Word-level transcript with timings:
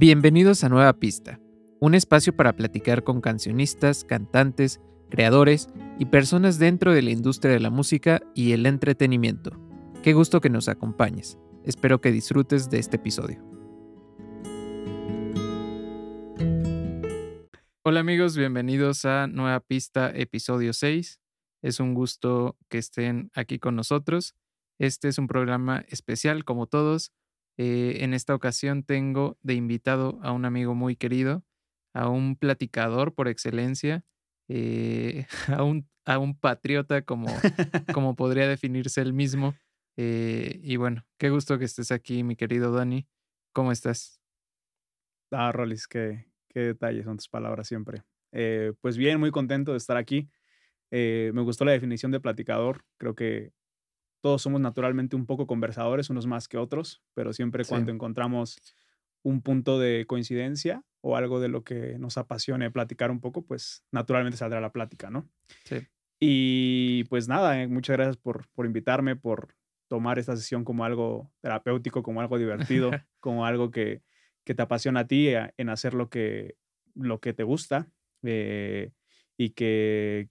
Bienvenidos 0.00 0.64
a 0.64 0.70
Nueva 0.70 0.94
Pista, 0.94 1.38
un 1.78 1.94
espacio 1.94 2.34
para 2.34 2.56
platicar 2.56 3.04
con 3.04 3.20
cancionistas, 3.20 4.02
cantantes, 4.02 4.80
creadores 5.10 5.68
y 5.98 6.06
personas 6.06 6.58
dentro 6.58 6.94
de 6.94 7.02
la 7.02 7.10
industria 7.10 7.52
de 7.52 7.60
la 7.60 7.68
música 7.68 8.22
y 8.34 8.52
el 8.52 8.64
entretenimiento. 8.64 9.60
Qué 10.02 10.14
gusto 10.14 10.40
que 10.40 10.48
nos 10.48 10.68
acompañes. 10.68 11.36
Espero 11.66 12.00
que 12.00 12.12
disfrutes 12.12 12.70
de 12.70 12.78
este 12.78 12.96
episodio. 12.96 13.44
Hola 17.82 18.00
amigos, 18.00 18.38
bienvenidos 18.38 19.04
a 19.04 19.26
Nueva 19.26 19.60
Pista, 19.60 20.10
episodio 20.14 20.72
6. 20.72 21.20
Es 21.60 21.78
un 21.78 21.92
gusto 21.92 22.56
que 22.70 22.78
estén 22.78 23.30
aquí 23.34 23.58
con 23.58 23.76
nosotros. 23.76 24.34
Este 24.78 25.08
es 25.08 25.18
un 25.18 25.26
programa 25.26 25.84
especial, 25.90 26.46
como 26.46 26.66
todos. 26.66 27.12
Eh, 27.56 28.04
en 28.04 28.14
esta 28.14 28.34
ocasión 28.34 28.82
tengo 28.82 29.38
de 29.42 29.54
invitado 29.54 30.18
a 30.22 30.32
un 30.32 30.44
amigo 30.44 30.74
muy 30.74 30.96
querido, 30.96 31.44
a 31.92 32.08
un 32.08 32.36
platicador 32.36 33.14
por 33.14 33.28
excelencia, 33.28 34.04
eh, 34.48 35.26
a, 35.48 35.62
un, 35.62 35.88
a 36.06 36.18
un 36.18 36.38
patriota 36.38 37.02
como, 37.02 37.26
como 37.94 38.16
podría 38.16 38.48
definirse 38.48 39.00
él 39.00 39.12
mismo. 39.12 39.54
Eh, 39.96 40.60
y 40.62 40.76
bueno, 40.76 41.04
qué 41.18 41.30
gusto 41.30 41.58
que 41.58 41.66
estés 41.66 41.92
aquí, 41.92 42.24
mi 42.24 42.36
querido 42.36 42.72
Dani. 42.72 43.06
¿Cómo 43.52 43.72
estás? 43.72 44.20
Ah, 45.30 45.52
Rolis, 45.52 45.86
qué, 45.86 46.26
qué 46.48 46.60
detalles 46.60 47.04
son 47.04 47.16
tus 47.16 47.28
palabras 47.28 47.68
siempre. 47.68 48.02
pues 48.80 48.96
bien, 48.96 49.20
muy 49.20 49.30
contento 49.30 49.72
de 49.72 49.78
estar 49.78 49.96
aquí. 49.96 50.30
me 50.90 51.42
gustó 51.42 51.64
la 51.64 51.72
definición 51.72 52.10
de 52.12 52.20
platicador. 52.20 52.84
Creo 52.96 53.14
que 53.14 53.52
todos 54.20 54.42
somos 54.42 54.60
naturalmente 54.60 55.16
un 55.16 55.26
poco 55.26 55.46
conversadores, 55.46 56.10
unos 56.10 56.26
más 56.26 56.48
que 56.48 56.58
otros, 56.58 57.02
pero 57.14 57.32
siempre 57.32 57.64
cuando 57.64 57.90
encontramos 57.90 58.60
un 59.22 59.42
punto 59.42 59.78
de 59.78 60.04
coincidencia 60.06 60.84
o 61.00 61.16
algo 61.16 61.40
de 61.40 61.48
lo 61.48 61.64
que 61.64 61.98
nos 61.98 62.18
apasione 62.18 62.70
platicar 62.70 63.10
un 63.10 63.20
poco, 63.20 63.42
pues 63.42 63.84
naturalmente 63.90 64.36
saldrá 64.36 64.60
la 64.60 64.72
plática, 64.72 65.10
¿no? 65.10 65.28
Sí. 65.64 65.86
Y 66.18 67.04
pues 67.04 67.28
nada, 67.28 67.62
eh, 67.62 67.66
muchas 67.66 67.96
gracias 67.96 68.16
por, 68.18 68.48
por 68.50 68.66
invitarme, 68.66 69.16
por 69.16 69.56
tomar 69.88 70.18
esta 70.18 70.36
sesión 70.36 70.64
como 70.64 70.84
algo 70.84 71.32
terapéutico, 71.40 72.02
como 72.02 72.20
algo 72.20 72.38
divertido, 72.38 72.90
como 73.20 73.46
algo 73.46 73.70
que, 73.70 74.02
que, 74.44 74.54
te 74.54 74.62
apasiona 74.62 75.00
a 75.00 75.06
ti 75.06 75.28
eh, 75.28 75.52
en 75.56 75.70
hacer 75.70 75.94
lo 75.94 76.10
que, 76.10 76.56
lo 76.94 77.20
que 77.20 77.32
te 77.32 77.42
gusta 77.42 77.88
eh, 78.22 78.92
y 79.38 79.50
que 79.50 80.28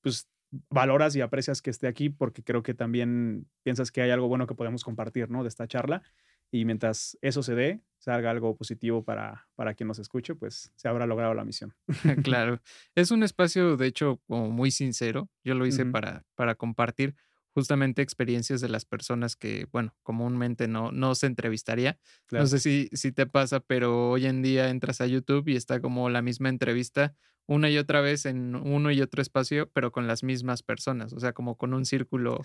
pues 0.00 0.28
valoras 0.70 1.14
y 1.16 1.20
aprecias 1.20 1.62
que 1.62 1.70
esté 1.70 1.86
aquí 1.86 2.10
porque 2.10 2.42
creo 2.42 2.62
que 2.62 2.74
también 2.74 3.48
piensas 3.62 3.90
que 3.90 4.02
hay 4.02 4.10
algo 4.10 4.28
bueno 4.28 4.46
que 4.46 4.54
podemos 4.54 4.84
compartir, 4.84 5.30
¿no? 5.30 5.42
De 5.42 5.48
esta 5.48 5.66
charla. 5.66 6.02
Y 6.50 6.64
mientras 6.64 7.18
eso 7.20 7.42
se 7.42 7.54
dé, 7.54 7.82
salga 7.98 8.30
algo 8.30 8.56
positivo 8.56 9.04
para, 9.04 9.48
para 9.54 9.74
quien 9.74 9.86
nos 9.86 9.98
escuche, 9.98 10.34
pues 10.34 10.72
se 10.76 10.88
habrá 10.88 11.06
logrado 11.06 11.34
la 11.34 11.44
misión. 11.44 11.74
claro. 12.24 12.62
Es 12.94 13.10
un 13.10 13.22
espacio, 13.22 13.76
de 13.76 13.86
hecho, 13.86 14.22
como 14.26 14.50
muy 14.50 14.70
sincero. 14.70 15.28
Yo 15.44 15.54
lo 15.54 15.66
hice 15.66 15.84
para, 15.84 16.24
para 16.34 16.54
compartir 16.54 17.14
justamente 17.58 18.02
experiencias 18.02 18.60
de 18.60 18.68
las 18.68 18.84
personas 18.84 19.34
que, 19.34 19.66
bueno, 19.72 19.96
comúnmente 20.04 20.68
no, 20.68 20.92
no 20.92 21.16
se 21.16 21.26
entrevistaría. 21.26 21.98
No 22.30 22.46
sé 22.46 22.60
si, 22.60 22.88
si 22.92 23.10
te 23.10 23.26
pasa, 23.26 23.58
pero 23.58 24.10
hoy 24.10 24.26
en 24.26 24.42
día 24.42 24.70
entras 24.70 25.00
a 25.00 25.06
YouTube 25.08 25.48
y 25.48 25.56
está 25.56 25.80
como 25.80 26.08
la 26.08 26.22
misma 26.22 26.50
entrevista 26.50 27.16
una 27.48 27.68
y 27.68 27.76
otra 27.78 28.00
vez 28.00 28.26
en 28.26 28.54
uno 28.54 28.92
y 28.92 29.00
otro 29.00 29.20
espacio, 29.20 29.68
pero 29.72 29.90
con 29.90 30.06
las 30.06 30.22
mismas 30.22 30.62
personas, 30.62 31.12
o 31.12 31.18
sea, 31.18 31.32
como 31.32 31.56
con 31.56 31.74
un 31.74 31.84
círculo 31.84 32.40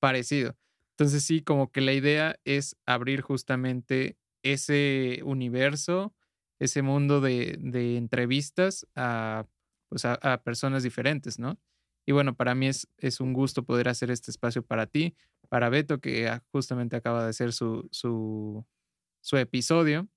parecido. 0.00 0.56
Entonces 0.92 1.24
sí, 1.24 1.42
como 1.42 1.70
que 1.70 1.82
la 1.82 1.92
idea 1.92 2.40
es 2.44 2.76
abrir 2.86 3.20
justamente 3.20 4.16
ese 4.42 5.20
universo, 5.24 6.14
ese 6.58 6.80
mundo 6.80 7.20
de, 7.20 7.58
de 7.60 7.98
entrevistas 7.98 8.86
a, 8.94 9.44
pues 9.90 10.06
a, 10.06 10.42
personas 10.42 10.84
diferentes, 10.84 11.38
¿no? 11.38 11.58
Y 12.06 12.12
bueno, 12.12 12.34
para 12.34 12.54
mí 12.54 12.66
es, 12.68 12.88
es 12.98 13.20
un 13.20 13.32
gusto 13.32 13.64
poder 13.64 13.88
hacer 13.88 14.10
este 14.10 14.30
espacio 14.30 14.62
para 14.64 14.86
ti, 14.86 15.14
para 15.48 15.68
Beto, 15.68 16.00
que 16.00 16.40
justamente 16.52 16.96
acaba 16.96 17.24
de 17.24 17.30
hacer 17.30 17.52
su, 17.52 17.88
su, 17.90 18.66
su 19.20 19.36
episodio. 19.36 20.08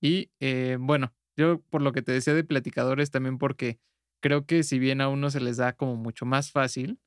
Y 0.00 0.30
eh, 0.40 0.76
bueno, 0.80 1.14
yo 1.36 1.60
por 1.70 1.82
lo 1.82 1.92
que 1.92 2.02
te 2.02 2.12
decía 2.12 2.34
de 2.34 2.44
platicadores, 2.44 3.10
también 3.10 3.38
porque 3.38 3.78
creo 4.20 4.46
que 4.46 4.62
si 4.62 4.78
bien 4.78 5.00
a 5.00 5.08
uno 5.08 5.30
se 5.30 5.40
les 5.40 5.56
da 5.58 5.72
como 5.74 5.96
mucho 5.96 6.26
más 6.26 6.50
fácil, 6.50 7.00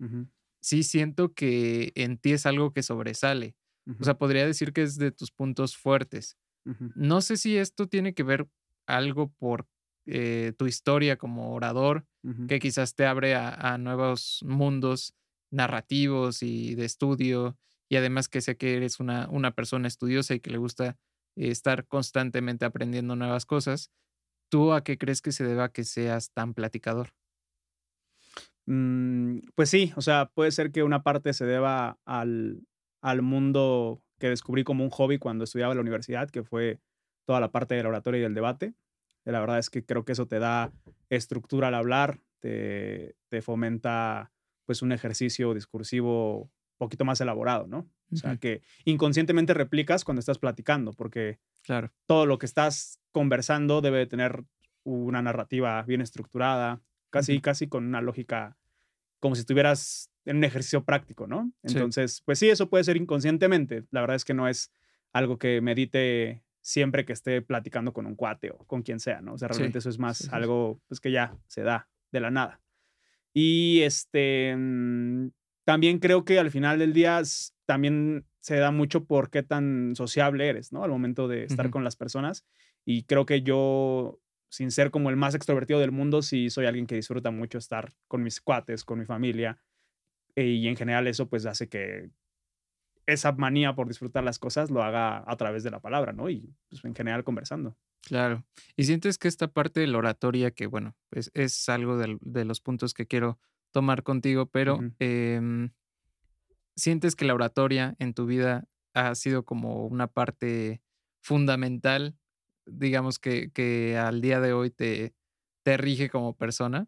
sí 0.62 0.84
siento 0.84 1.34
que 1.34 1.92
en 1.96 2.18
ti 2.18 2.34
es 2.34 2.46
algo 2.46 2.74
que 2.74 2.84
sobresale. 2.84 3.56
O 4.00 4.04
sea, 4.06 4.18
podría 4.18 4.46
decir 4.46 4.74
que 4.74 4.84
es 4.84 4.98
de 4.98 5.12
tus 5.12 5.32
puntos 5.32 5.78
fuertes. 5.78 6.38
No 6.96 7.22
sé 7.22 7.38
si 7.38 7.58
esto 7.58 7.88
tiene 7.88 8.14
que 8.14 8.24
ver 8.24 8.48
algo 8.88 9.32
por 9.34 9.68
eh, 10.06 10.54
tu 10.58 10.68
historia 10.68 11.18
como 11.18 11.54
orador, 11.54 12.06
que 12.48 12.60
quizás 12.60 12.96
te 12.96 13.06
abre 13.06 13.36
a, 13.36 13.78
nuevos 13.78 14.44
mundos 14.46 15.16
narrativos 15.52 16.44
y 16.44 16.76
de 16.76 16.86
estudio, 16.86 17.58
y 17.90 17.96
además 17.96 18.30
que 18.30 18.42
sé 18.42 18.58
que 18.58 18.78
eres 18.78 19.00
una, 19.00 19.28
una 19.30 19.52
persona 19.52 19.88
estudiosa 19.88 20.36
y 20.36 20.40
que 20.40 20.52
le 20.52 20.58
gusta 20.58 20.98
estar 21.36 21.88
constantemente 21.88 22.66
aprendiendo 22.66 23.16
nuevas 23.16 23.46
cosas. 23.46 23.92
¿Tú 24.50 24.74
a 24.74 24.84
qué 24.84 24.98
crees 24.98 25.22
que 25.22 25.32
se 25.32 25.44
deba 25.44 25.70
que 25.70 25.84
seas 25.84 26.32
tan 26.32 26.54
platicador? 26.54 27.14
Mm, 28.66 29.40
pues 29.56 29.70
sí, 29.70 29.94
o 29.96 30.02
sea, 30.02 30.28
puede 30.34 30.52
ser 30.52 30.72
que 30.72 30.84
una 30.84 31.04
parte 31.04 31.34
se 31.34 31.46
deba 31.46 32.00
al, 32.06 32.62
al 33.02 33.22
mundo 33.22 34.02
que 34.20 34.30
descubrí 34.30 34.64
como 34.64 34.84
un 34.84 34.90
hobby 34.92 35.18
cuando 35.18 35.44
estudiaba 35.44 35.74
en 35.74 35.78
la 35.78 35.82
universidad, 35.82 36.30
que 36.30 36.44
fue 36.44 36.80
toda 37.26 37.40
la 37.40 37.52
parte 37.52 37.76
del 37.76 37.88
oratorio 37.88 38.20
y 38.20 38.24
del 38.24 38.36
debate. 38.36 38.74
La 39.26 39.40
verdad 39.40 39.60
es 39.60 39.70
que 39.70 39.86
creo 39.86 40.06
que 40.06 40.14
eso 40.14 40.28
te 40.28 40.40
da 40.40 40.72
estructura 41.10 41.68
al 41.68 41.76
hablar, 41.76 42.20
te, 42.40 43.16
te 43.30 43.42
fomenta 43.42 44.32
pues 44.66 44.82
un 44.82 44.92
ejercicio 44.92 45.54
discursivo 45.54 46.44
un 46.44 46.50
poquito 46.78 47.06
más 47.06 47.22
elaborado, 47.22 47.68
¿no? 47.68 47.90
O 48.12 48.16
sea, 48.16 48.36
que 48.38 48.62
inconscientemente 48.84 49.54
replicas 49.54 50.04
cuando 50.04 50.20
estás 50.20 50.38
platicando, 50.38 50.92
porque 50.94 51.40
claro. 51.64 51.94
todo 52.06 52.26
lo 52.26 52.38
que 52.38 52.46
estás 52.46 53.00
conversando 53.12 53.82
debe 53.82 54.06
tener 54.06 54.44
una 54.84 55.22
narrativa 55.22 55.82
bien 55.84 56.02
estructurada, 56.02 56.82
casi, 57.10 57.40
casi 57.40 57.68
con 57.68 57.86
una 57.86 58.02
lógica, 58.02 58.58
como 59.20 59.36
si 59.36 59.42
estuvieras 59.42 60.12
en 60.26 60.38
un 60.38 60.44
ejercicio 60.44 60.84
práctico, 60.84 61.28
¿no? 61.28 61.52
Entonces, 61.64 62.22
pues 62.26 62.40
sí, 62.40 62.50
eso 62.50 62.70
puede 62.70 62.84
ser 62.84 62.98
inconscientemente. 62.98 63.86
La 63.92 64.02
verdad 64.02 64.16
es 64.16 64.26
que 64.26 64.34
no 64.34 64.48
es 64.48 64.72
algo 65.14 65.38
que 65.38 65.62
medite 65.62 66.44
siempre 66.62 67.06
que 67.06 67.14
esté 67.14 67.42
platicando 67.42 67.92
con 67.92 68.06
un 68.06 68.16
cuate 68.16 68.52
o 68.52 68.60
con 68.66 68.84
quien 68.84 69.00
sea, 69.00 69.22
¿no? 69.22 69.34
O 69.34 69.38
sea, 69.38 69.48
realmente 69.48 69.80
eso 69.80 69.90
es 69.90 70.00
más 70.00 70.32
algo 70.32 70.80
pues, 70.88 71.00
que 71.00 71.12
ya 71.12 71.36
se 71.48 71.64
da 71.64 71.90
de 72.12 72.20
la 72.20 72.32
nada. 72.32 72.62
Y 73.34 73.82
este, 73.82 74.56
mm, 74.56 75.30
también 75.66 76.00
creo 76.00 76.24
que 76.26 76.40
al 76.40 76.52
final 76.52 76.80
del 76.80 76.94
día 76.94 77.22
también 77.66 78.26
se 78.40 78.58
da 78.58 78.72
mucho 78.72 79.06
por 79.06 79.30
qué 79.30 79.44
tan 79.44 79.96
sociable 79.96 80.48
eres, 80.48 80.72
¿no? 80.72 80.84
Al 80.84 80.90
momento 80.90 81.28
de 81.28 81.44
estar 81.44 81.70
con 81.70 81.84
las 81.84 81.96
personas. 81.96 82.46
Y 82.86 83.04
creo 83.04 83.26
que 83.26 83.42
yo, 83.42 84.20
sin 84.50 84.72
ser 84.72 84.92
como 84.92 85.10
el 85.10 85.16
más 85.16 85.36
extrovertido 85.36 85.80
del 85.80 85.92
mundo, 85.92 86.22
sí 86.22 86.50
soy 86.50 86.66
alguien 86.66 86.88
que 86.88 86.96
disfruta 86.96 87.32
mucho 87.32 87.58
estar 87.58 87.94
con 88.08 88.24
mis 88.24 88.42
cuates, 88.42 88.84
con 88.84 89.00
mi 89.00 89.06
familia. 89.06 89.62
Eh, 90.36 90.46
y 90.46 90.68
en 90.68 90.76
general 90.76 91.08
eso 91.08 91.30
pues 91.30 91.46
hace 91.46 91.70
que 91.70 92.10
esa 93.06 93.32
manía 93.34 93.76
por 93.76 93.88
disfrutar 93.88 94.24
las 94.24 94.40
cosas 94.40 94.70
lo 94.70 94.84
haga 94.84 95.24
a 95.26 95.36
través 95.38 95.64
de 95.64 95.72
la 95.72 95.80
palabra, 95.80 96.14
¿no? 96.14 96.30
Y 96.30 96.54
pues 96.70 96.84
en 96.86 96.96
general 96.96 97.24
conversando. 97.24 97.78
Claro. 98.02 98.46
Y 98.76 98.86
sientes 98.86 99.18
que 99.18 99.28
esta 99.28 99.48
parte 99.48 99.80
de 99.80 99.88
la 99.88 99.98
oratoria, 99.98 100.52
que 100.52 100.68
bueno, 100.68 100.96
pues 101.10 101.32
es 101.34 101.70
algo 101.70 101.98
de, 101.98 102.46
los 102.46 102.62
puntos 102.62 102.94
que 102.94 103.06
quiero 103.06 103.40
tomar 103.72 104.04
contigo, 104.04 104.48
pero 104.48 104.80
¿Sientes 106.76 107.16
que 107.16 107.26
la 107.26 107.34
oratoria 107.34 107.96
en 108.00 108.14
tu 108.14 108.26
vida 108.26 108.68
ha 108.94 109.14
sido 109.16 109.44
como 109.44 109.86
una 109.86 110.08
parte 110.08 110.82
fundamental, 111.22 112.18
digamos 112.66 113.20
que, 113.20 113.52
que 113.52 113.98
al 113.98 114.22
día 114.22 114.40
de 114.40 114.54
hoy 114.54 114.72
te, 114.72 115.14
te 115.64 115.78
rige 115.78 116.10
como 116.10 116.36
persona? 116.36 116.88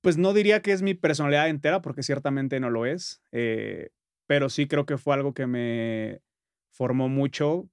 Pues 0.00 0.16
no 0.16 0.32
diría 0.32 0.60
que 0.60 0.72
es 0.72 0.82
mi 0.82 0.94
personalidad 0.94 1.48
entera, 1.48 1.82
porque 1.82 2.02
ciertamente 2.02 2.60
no 2.60 2.70
lo 2.70 2.86
es, 2.86 3.22
eh, 3.32 3.90
pero 4.28 4.50
sí 4.50 4.68
creo 4.68 4.86
que 4.86 4.98
fue 4.98 5.14
algo 5.14 5.32
que 5.32 5.46
me 5.46 6.20
formó 6.70 7.08
mucho 7.08 7.68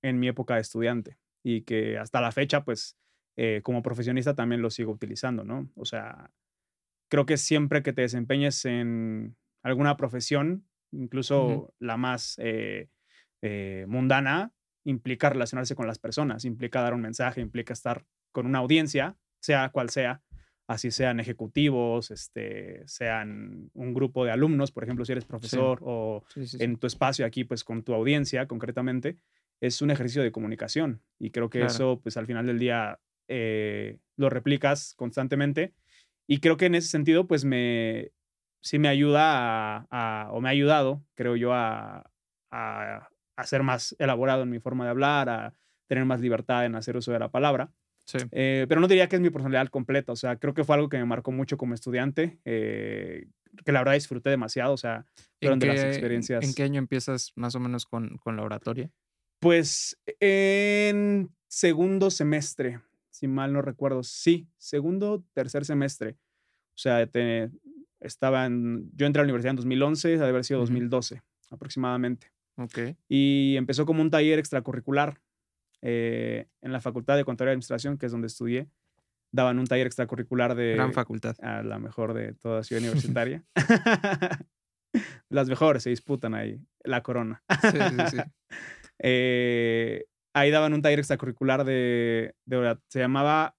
en 0.00 0.20
mi 0.20 0.28
época 0.28 0.54
de 0.54 0.60
estudiante 0.60 1.18
y 1.42 1.62
que 1.62 1.98
hasta 1.98 2.20
la 2.20 2.30
fecha, 2.30 2.64
pues 2.64 2.96
eh, 3.36 3.60
como 3.64 3.82
profesionista 3.82 4.34
también 4.34 4.62
lo 4.62 4.70
sigo 4.70 4.92
utilizando, 4.92 5.42
¿no? 5.44 5.68
O 5.74 5.84
sea, 5.84 6.30
creo 7.10 7.26
que 7.26 7.36
siempre 7.36 7.82
que 7.82 7.92
te 7.92 8.02
desempeñes 8.02 8.64
en 8.64 9.36
alguna 9.64 9.96
profesión, 9.96 10.68
incluso 10.92 11.74
la 11.80 11.96
más 11.96 12.36
eh, 12.38 12.88
eh, 13.42 13.84
mundana, 13.88 14.54
implica 14.84 15.30
relacionarse 15.30 15.74
con 15.74 15.88
las 15.88 15.98
personas, 15.98 16.44
implica 16.44 16.80
dar 16.80 16.94
un 16.94 17.00
mensaje, 17.00 17.40
implica 17.40 17.72
estar 17.72 18.06
con 18.32 18.46
una 18.46 18.60
audiencia, 18.60 19.16
sea 19.40 19.70
cual 19.70 19.90
sea, 19.90 20.22
así 20.68 20.90
sean 20.90 21.18
ejecutivos, 21.18 22.10
este, 22.10 22.86
sean 22.86 23.70
un 23.72 23.94
grupo 23.94 24.24
de 24.26 24.30
alumnos, 24.30 24.70
por 24.70 24.84
ejemplo, 24.84 25.04
si 25.04 25.12
eres 25.12 25.24
profesor 25.24 25.80
o 25.82 26.22
en 26.60 26.76
tu 26.76 26.86
espacio 26.86 27.24
aquí, 27.24 27.44
pues 27.44 27.64
con 27.64 27.82
tu 27.82 27.94
audiencia 27.94 28.46
concretamente. 28.46 29.16
es 29.60 29.82
un 29.82 29.90
ejercicio 29.90 30.22
de 30.22 30.30
comunicación 30.30 31.02
y 31.18 31.30
creo 31.30 31.50
que 31.50 31.64
eso, 31.64 32.00
pues 32.00 32.16
al 32.16 32.26
final 32.26 32.46
del 32.46 32.58
día, 32.58 33.00
eh, 33.28 33.98
lo 34.16 34.30
replicas 34.30 34.94
constantemente 34.94 35.74
y 36.26 36.40
creo 36.40 36.58
que 36.58 36.66
en 36.66 36.74
ese 36.74 36.88
sentido, 36.88 37.26
pues 37.26 37.46
me, 37.46 38.12
sí 38.60 38.78
me 38.78 38.88
ayuda 38.88 39.86
a, 39.90 40.28
o 40.32 40.42
me 40.42 40.50
ha 40.50 40.52
ayudado, 40.52 41.02
creo 41.14 41.34
yo, 41.34 41.54
a, 41.54 42.10
a, 42.50 43.08
a, 43.36 43.46
ser 43.46 43.62
más 43.62 43.96
elaborado 43.98 44.42
en 44.42 44.50
mi 44.50 44.60
forma 44.60 44.84
de 44.84 44.90
hablar, 44.90 45.30
a 45.30 45.54
tener 45.86 46.04
más 46.04 46.20
libertad 46.20 46.66
en 46.66 46.74
hacer 46.74 46.96
uso 46.96 47.10
de 47.10 47.18
la 47.18 47.30
palabra. 47.30 47.72
Sí. 48.08 48.18
Eh, 48.32 48.64
pero 48.68 48.80
no 48.80 48.88
diría 48.88 49.06
que 49.06 49.16
es 49.16 49.22
mi 49.22 49.28
personalidad 49.28 49.68
completa, 49.68 50.12
o 50.12 50.16
sea, 50.16 50.36
creo 50.36 50.54
que 50.54 50.64
fue 50.64 50.74
algo 50.74 50.88
que 50.88 50.96
me 50.96 51.04
marcó 51.04 51.30
mucho 51.30 51.58
como 51.58 51.74
estudiante, 51.74 52.40
eh, 52.46 53.28
que 53.66 53.72
la 53.72 53.80
verdad 53.80 53.92
disfruté 53.92 54.30
demasiado, 54.30 54.72
o 54.72 54.78
sea, 54.78 55.04
fueron 55.38 55.58
de 55.58 55.66
las 55.66 55.84
experiencias. 55.84 56.42
¿En 56.42 56.54
qué 56.54 56.62
año 56.62 56.78
empiezas 56.78 57.32
más 57.36 57.54
o 57.54 57.60
menos 57.60 57.84
con, 57.84 58.16
con 58.16 58.36
la 58.36 58.44
oratoria? 58.44 58.90
Pues 59.40 60.00
en 60.20 61.30
segundo 61.48 62.10
semestre, 62.10 62.80
si 63.10 63.28
mal 63.28 63.52
no 63.52 63.60
recuerdo, 63.60 64.02
sí, 64.02 64.48
segundo, 64.56 65.22
tercer 65.34 65.66
semestre. 65.66 66.16
O 66.74 66.80
sea, 66.80 67.06
te, 67.06 67.50
estaba 68.00 68.46
en, 68.46 68.90
yo 68.94 69.06
entré 69.06 69.20
a 69.20 69.24
la 69.24 69.26
universidad 69.26 69.50
en 69.50 69.56
2011, 69.56 70.08
debe 70.08 70.28
haber 70.28 70.44
sido 70.44 70.60
2012 70.60 71.22
aproximadamente. 71.50 72.32
Ok. 72.56 72.78
Y 73.08 73.56
empezó 73.56 73.86
como 73.86 74.02
un 74.02 74.10
taller 74.10 74.38
extracurricular 74.38 75.20
eh, 75.82 76.48
en 76.60 76.72
la 76.72 76.80
Facultad 76.80 77.16
de 77.16 77.24
Contaduría 77.24 77.52
y 77.52 77.54
Administración, 77.54 77.98
que 77.98 78.06
es 78.06 78.12
donde 78.12 78.26
estudié. 78.26 78.68
Daban 79.30 79.58
un 79.58 79.66
taller 79.66 79.86
extracurricular 79.86 80.54
de... 80.54 80.74
Gran 80.74 80.92
facultad. 80.92 81.36
A 81.42 81.62
la 81.62 81.78
mejor 81.78 82.14
de 82.14 82.34
toda 82.34 82.64
ciudad 82.64 82.82
universitaria. 82.82 83.44
Las 85.28 85.48
mejores 85.48 85.82
se 85.82 85.90
disputan 85.90 86.34
ahí, 86.34 86.60
la 86.82 87.02
corona. 87.02 87.42
sí, 87.62 87.78
sí, 87.78 88.16
sí. 88.16 88.18
Eh, 89.00 90.06
ahí 90.34 90.50
daban 90.50 90.74
un 90.74 90.82
taller 90.82 90.98
extracurricular 90.98 91.64
de, 91.64 92.34
de 92.46 92.78
se 92.88 92.98
llamaba 92.98 93.56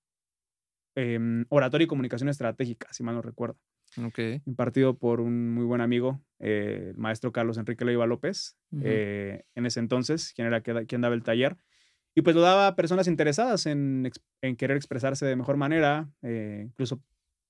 em, 0.96 1.46
Oratoria 1.48 1.86
y 1.86 1.88
Comunicación 1.88 2.28
Estratégica, 2.28 2.90
si 2.92 3.04
mal 3.04 3.16
no 3.16 3.22
recuerdo. 3.22 3.58
Impartido 4.46 4.98
por 4.98 5.20
un 5.20 5.54
muy 5.54 5.66
buen 5.66 5.82
amigo, 5.82 6.22
eh, 6.40 6.90
el 6.90 6.98
maestro 6.98 7.32
Carlos 7.32 7.58
Enrique 7.58 7.86
Leiva 7.86 8.06
López, 8.06 8.58
eh, 8.84 9.44
en 9.56 9.66
ese 9.66 9.80
entonces, 9.80 10.34
quien 10.34 10.48
era 10.48 10.62
quien 10.62 11.02
daba 11.02 11.16
el 11.16 11.24
taller. 11.24 11.58
Y 12.16 12.22
pues 12.22 12.36
lo 12.36 12.42
daba 12.42 12.68
a 12.68 12.76
personas 12.76 13.08
interesadas 13.08 13.66
en, 13.66 14.12
en 14.42 14.56
querer 14.56 14.78
expresarse 14.78 15.26
de 15.26 15.36
mejor 15.36 15.58
manera, 15.58 16.10
eh, 16.22 16.64
incluso 16.66 17.02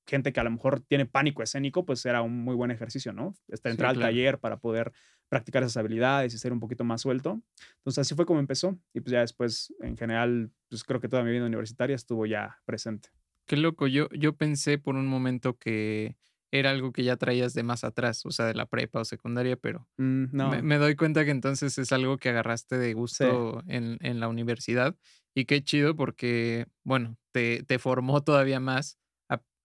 gente 0.10 0.34
que 0.34 0.40
a 0.40 0.44
lo 0.44 0.52
mejor 0.52 0.82
tiene 0.82 1.06
pánico 1.06 1.44
escénico, 1.44 1.86
pues 1.86 2.06
era 2.06 2.22
un 2.22 2.44
muy 2.44 2.56
buen 2.56 2.72
ejercicio, 2.72 3.14
¿no? 3.14 3.36
Estar, 3.48 3.72
entrar 3.72 3.92
al 3.92 4.00
taller 4.00 4.40
para 4.40 4.58
poder 4.58 4.92
practicar 5.30 5.62
esas 5.64 5.78
habilidades 5.78 6.34
y 6.34 6.38
ser 6.38 6.52
un 6.52 6.60
poquito 6.60 6.84
más 6.84 7.02
suelto. 7.02 7.42
Entonces 7.78 8.00
así 8.00 8.16
fue 8.16 8.26
como 8.26 8.40
empezó 8.40 8.78
y 8.94 9.02
pues 9.02 9.12
ya 9.12 9.22
después, 9.22 9.74
en 9.82 9.96
general, 9.96 10.52
pues 10.68 10.84
creo 10.84 11.00
que 11.00 11.08
toda 11.08 11.24
mi 11.24 11.32
vida 11.32 11.46
universitaria 11.46 11.96
estuvo 11.96 12.26
ya 12.26 12.58
presente. 12.66 13.10
Qué 13.46 13.56
loco, 13.58 13.88
yo, 13.88 14.10
yo 14.10 14.36
pensé 14.36 14.78
por 14.78 14.96
un 14.96 15.08
momento 15.08 15.58
que 15.58 16.18
era 16.52 16.72
algo 16.72 16.92
que 16.92 17.04
ya 17.04 17.16
traías 17.18 17.54
de 17.54 17.64
más 17.64 17.84
atrás, 17.84 18.26
o 18.26 18.32
sea, 18.32 18.46
de 18.46 18.56
la 18.56 18.66
prepa 18.66 19.02
o 19.02 19.06
secundaria, 19.06 19.56
pero 19.56 19.88
mm, 19.98 20.26
no. 20.32 20.62
me, 20.62 20.78
doy 20.78 20.96
cuenta 20.96 21.26
que 21.26 21.32
entonces 21.32 21.78
es 21.78 21.92
algo 21.92 22.18
que 22.18 22.30
agarraste 22.30 22.78
de 22.78 22.94
gusto 22.94 23.64
en, 23.68 23.98
en, 24.02 24.20
la 24.20 24.28
universidad 24.28 24.96
y 25.36 25.46
qué 25.46 25.64
chido 25.64 25.96
porque, 25.96 26.66
bueno, 26.84 27.18
te, 27.32 27.64
te 27.64 27.78
formó 27.78 28.24
todavía 28.24 28.60
más, 28.60 28.98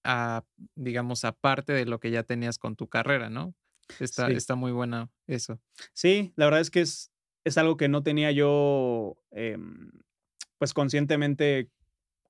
a, 0.07 0.45
digamos, 0.75 1.25
aparte 1.25 1.73
de 1.73 1.87
lo 1.87 1.99
que 1.99 2.11
ya 2.11 2.23
tenías 2.23 2.59
con 2.59 2.77
tu 2.77 2.89
carrera, 2.89 3.31
¿no? 3.31 3.55
Está, 4.01 4.29
está 4.29 4.55
muy 4.55 4.71
buena 4.71 5.11
eso. 5.27 5.61
Sí, 5.95 6.33
la 6.37 6.45
verdad 6.45 6.61
es 6.61 6.71
que 6.71 6.83
es, 6.83 7.11
es 7.45 7.59
algo 7.59 7.77
que 7.77 7.89
no 7.89 8.03
tenía 8.03 8.31
yo, 8.31 9.17
em, 9.31 9.91
pues 10.59 10.75
conscientemente 10.75 11.71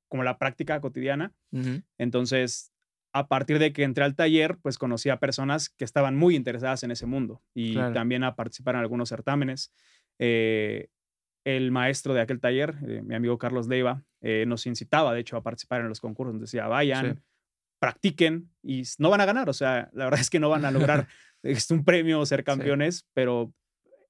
como 0.09 0.23
la 0.23 0.39
práctica 0.39 0.81
cotidiana. 0.81 1.33
Entonces, 1.99 2.73
a 3.15 3.29
partir 3.29 3.61
de 3.61 3.73
que 3.73 3.85
entré 3.85 4.03
al 4.03 4.17
taller, 4.17 4.59
pues 4.61 4.77
conocí 4.77 5.09
a 5.09 5.21
personas 5.21 5.71
que 5.71 5.85
estaban 5.85 6.17
muy 6.17 6.35
interesadas 6.35 6.83
en 6.83 6.91
ese 6.91 7.07
mundo 7.07 7.43
y 7.55 7.77
también 7.77 8.25
a 8.25 8.35
participar 8.35 8.75
en 8.75 8.81
algunos 8.81 9.09
certámenes. 9.09 9.73
Eh, 10.19 10.89
el 11.45 11.71
maestro 11.71 12.13
de 12.13 12.23
aquel 12.23 12.41
taller, 12.41 12.75
eh, 12.89 13.03
mi 13.05 13.15
amigo 13.15 13.39
Carlos 13.39 13.69
Leiva, 13.69 14.03
eh, 14.21 14.47
nos 14.49 14.67
incitaba, 14.67 15.15
de 15.15 15.21
hecho, 15.21 15.37
a 15.37 15.45
participar 15.45 15.81
en 15.83 15.89
los 15.89 16.01
concursos. 16.01 16.35
Nos 16.35 16.41
decía, 16.43 16.67
vayan, 16.67 17.23
practiquen 17.79 18.51
y 18.65 18.83
no 18.99 19.11
van 19.11 19.21
a 19.21 19.27
ganar. 19.27 19.49
O 19.49 19.53
sea, 19.53 19.91
la 19.93 20.07
verdad 20.07 20.21
es 20.21 20.29
que 20.29 20.41
no 20.41 20.49
van 20.49 20.65
a 20.65 20.73
lograr 20.73 21.07
un 21.71 21.85
premio 21.85 22.19
o 22.19 22.27
ser 22.27 22.43
campeones, 22.43 23.07
pero 23.15 23.55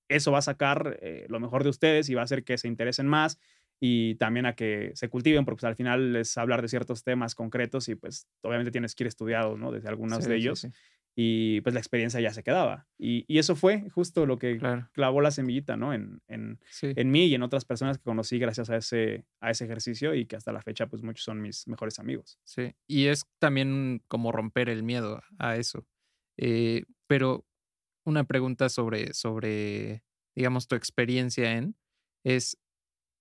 eso 0.09 0.33
va 0.33 0.39
a 0.39 0.43
sacar 0.43 0.99
lo 1.29 1.41
mejor 1.41 1.63
de 1.63 1.69
ustedes 1.69 2.09
y 2.09 2.15
va 2.15 2.23
a 2.23 2.25
hacer 2.25 2.43
que 2.43 2.57
se 2.57 2.69
interesen 2.69 3.07
más 3.07 3.39
y 3.87 4.15
también 4.15 4.47
a 4.47 4.55
que 4.55 4.93
se 4.95 5.11
cultiven, 5.11 5.45
porque 5.45 5.61
pues, 5.61 5.69
al 5.69 5.77
final 5.77 6.17
es 6.17 6.39
hablar 6.39 6.63
de 6.63 6.69
ciertos 6.69 7.05
temas 7.05 7.35
concretos 7.35 7.87
y 7.91 7.95
pues 7.95 8.27
obviamente 8.41 8.71
tienes 8.71 8.95
que 8.95 9.03
ir 9.03 9.09
estudiado, 9.09 9.59
¿no? 9.59 9.73
Desde 9.73 9.91
algunos 9.91 10.25
de 10.25 10.37
ellos. 10.37 10.67
Y 11.15 11.61
pues 11.61 11.75
la 11.75 11.81
experiencia 11.81 12.19
ya 12.19 12.33
se 12.33 12.43
quedaba. 12.43 12.89
Y, 12.97 13.27
y 13.29 13.39
eso 13.39 13.55
fue 13.55 13.91
justo 13.91 14.25
lo 14.25 14.39
que 14.39 14.59
clavó 14.93 15.21
la 15.21 15.31
semillita, 15.31 15.77
¿no? 15.77 15.93
En, 15.93 16.23
en, 16.29 16.59
en, 16.81 17.11
mí 17.11 17.27
y 17.27 17.35
en 17.35 17.43
otras 17.43 17.67
personas 17.67 17.99
que 17.99 18.05
conocí 18.05 18.39
gracias 18.39 18.71
a 18.71 18.79
ese, 18.79 19.27
a 19.41 19.51
ese 19.51 19.67
ejercicio 19.67 20.15
y 20.15 20.25
que 20.25 20.37
hasta 20.37 20.51
la 20.51 20.63
fecha 20.63 20.87
pues 20.87 21.03
muchos 21.03 21.27
son 21.27 21.43
mis 21.43 21.69
mejores 21.69 21.99
amigos. 21.99 22.39
Sí, 22.43 22.75
y 22.87 23.09
es 23.09 23.27
también 23.39 24.03
como 24.09 24.33
romper 24.33 24.71
el 24.71 24.83
miedo 24.83 25.23
a 25.39 25.57
eso. 25.57 25.87
Eh, 26.39 26.85
pero 27.07 27.45
una 28.07 28.25
pregunta 28.25 28.71
sobre, 28.71 29.13
sobre, 29.13 30.03
digamos, 30.35 30.69
tu 30.69 30.75
experiencia 30.75 31.53
en, 31.53 31.77
es, 32.25 32.57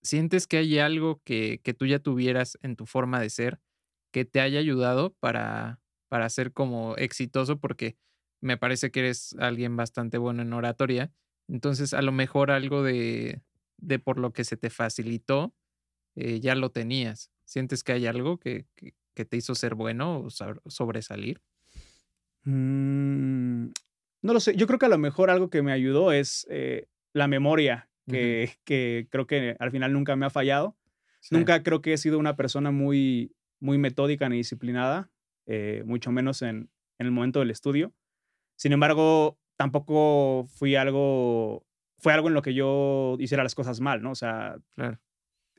¿Sientes 0.04 0.48
que 0.48 0.58
hay 0.58 0.80
algo 0.80 1.22
que, 1.24 1.62
que, 1.64 1.74
tú 1.74 1.86
ya 1.86 2.00
tuvieras 2.00 2.60
en 2.62 2.76
tu 2.76 2.86
forma 2.86 3.20
de 3.22 3.30
ser 3.30 3.60
que 4.12 4.26
te 4.26 4.42
haya 4.42 4.60
ayudado 4.60 5.14
para, 5.20 5.80
para 6.10 6.30
ser 6.30 6.52
como 6.52 6.96
exitoso? 6.98 7.60
Porque 7.60 7.96
me 8.42 8.58
parece 8.58 8.92
que 8.92 9.00
eres 9.00 9.34
alguien 9.40 9.78
bastante 9.78 10.18
bueno 10.18 10.42
en 10.42 10.52
oratoria. 10.52 11.12
Entonces, 11.48 11.94
a 11.94 12.02
lo 12.02 12.12
mejor 12.12 12.52
algo 12.52 12.84
de, 12.84 13.42
de 13.78 14.00
por 14.00 14.20
lo 14.20 14.34
que 14.34 14.44
se 14.44 14.58
te 14.58 14.70
facilitó, 14.70 15.56
eh, 16.16 16.42
ya 16.42 16.56
lo 16.56 16.70
tenías. 16.70 17.32
¿Sientes 17.46 17.84
que 17.84 17.94
hay 17.94 18.06
algo 18.06 18.38
que, 18.38 18.66
que, 18.76 19.26
te 19.26 19.38
hizo 19.38 19.56
ser 19.56 19.76
bueno 19.76 20.20
o 20.20 20.30
sobresalir? 20.30 21.42
Mm, 22.44 23.68
no 24.22 24.34
lo 24.34 24.40
sé. 24.42 24.56
Yo 24.56 24.68
creo 24.68 24.80
que 24.80 24.88
a 24.88 24.90
lo 24.90 24.98
mejor 24.98 25.30
algo 25.30 25.50
que 25.50 25.62
me 25.62 25.72
ayudó 25.72 26.12
es 26.12 26.46
eh, 26.50 26.88
la 27.14 27.28
memoria 27.28 27.90
que, 28.08 29.08
creo 29.10 29.28
que 29.28 29.56
al 29.60 29.72
final 29.72 29.94
nunca 29.94 30.16
me 30.16 30.26
ha 30.26 30.30
fallado. 30.30 30.76
Nunca 31.32 31.64
creo 31.64 31.82
que 31.82 31.94
he 31.94 31.98
sido 31.98 32.20
una 32.20 32.36
persona 32.36 32.72
muy, 32.72 33.34
muy 33.60 33.78
metódica 33.78 34.28
ni 34.28 34.38
disciplinada, 34.38 35.10
eh, 35.46 35.84
mucho 35.86 36.12
menos 36.12 36.42
en, 36.42 36.70
en, 37.00 37.06
el 37.06 37.12
momento 37.12 37.40
del 37.40 37.52
estudio. 37.52 37.94
Sin 38.58 38.74
embargo, 38.74 39.40
tampoco 39.56 40.46
fui 40.54 40.76
algo, 40.76 41.66
fue 41.98 42.14
algo 42.14 42.28
en 42.28 42.34
lo 42.34 42.42
que 42.42 42.54
yo 42.54 43.16
hiciera 43.20 43.44
las 43.44 43.56
cosas 43.56 43.80
mal, 43.80 44.02
¿no? 44.02 44.12
O 44.12 44.16
sea, 44.16 44.58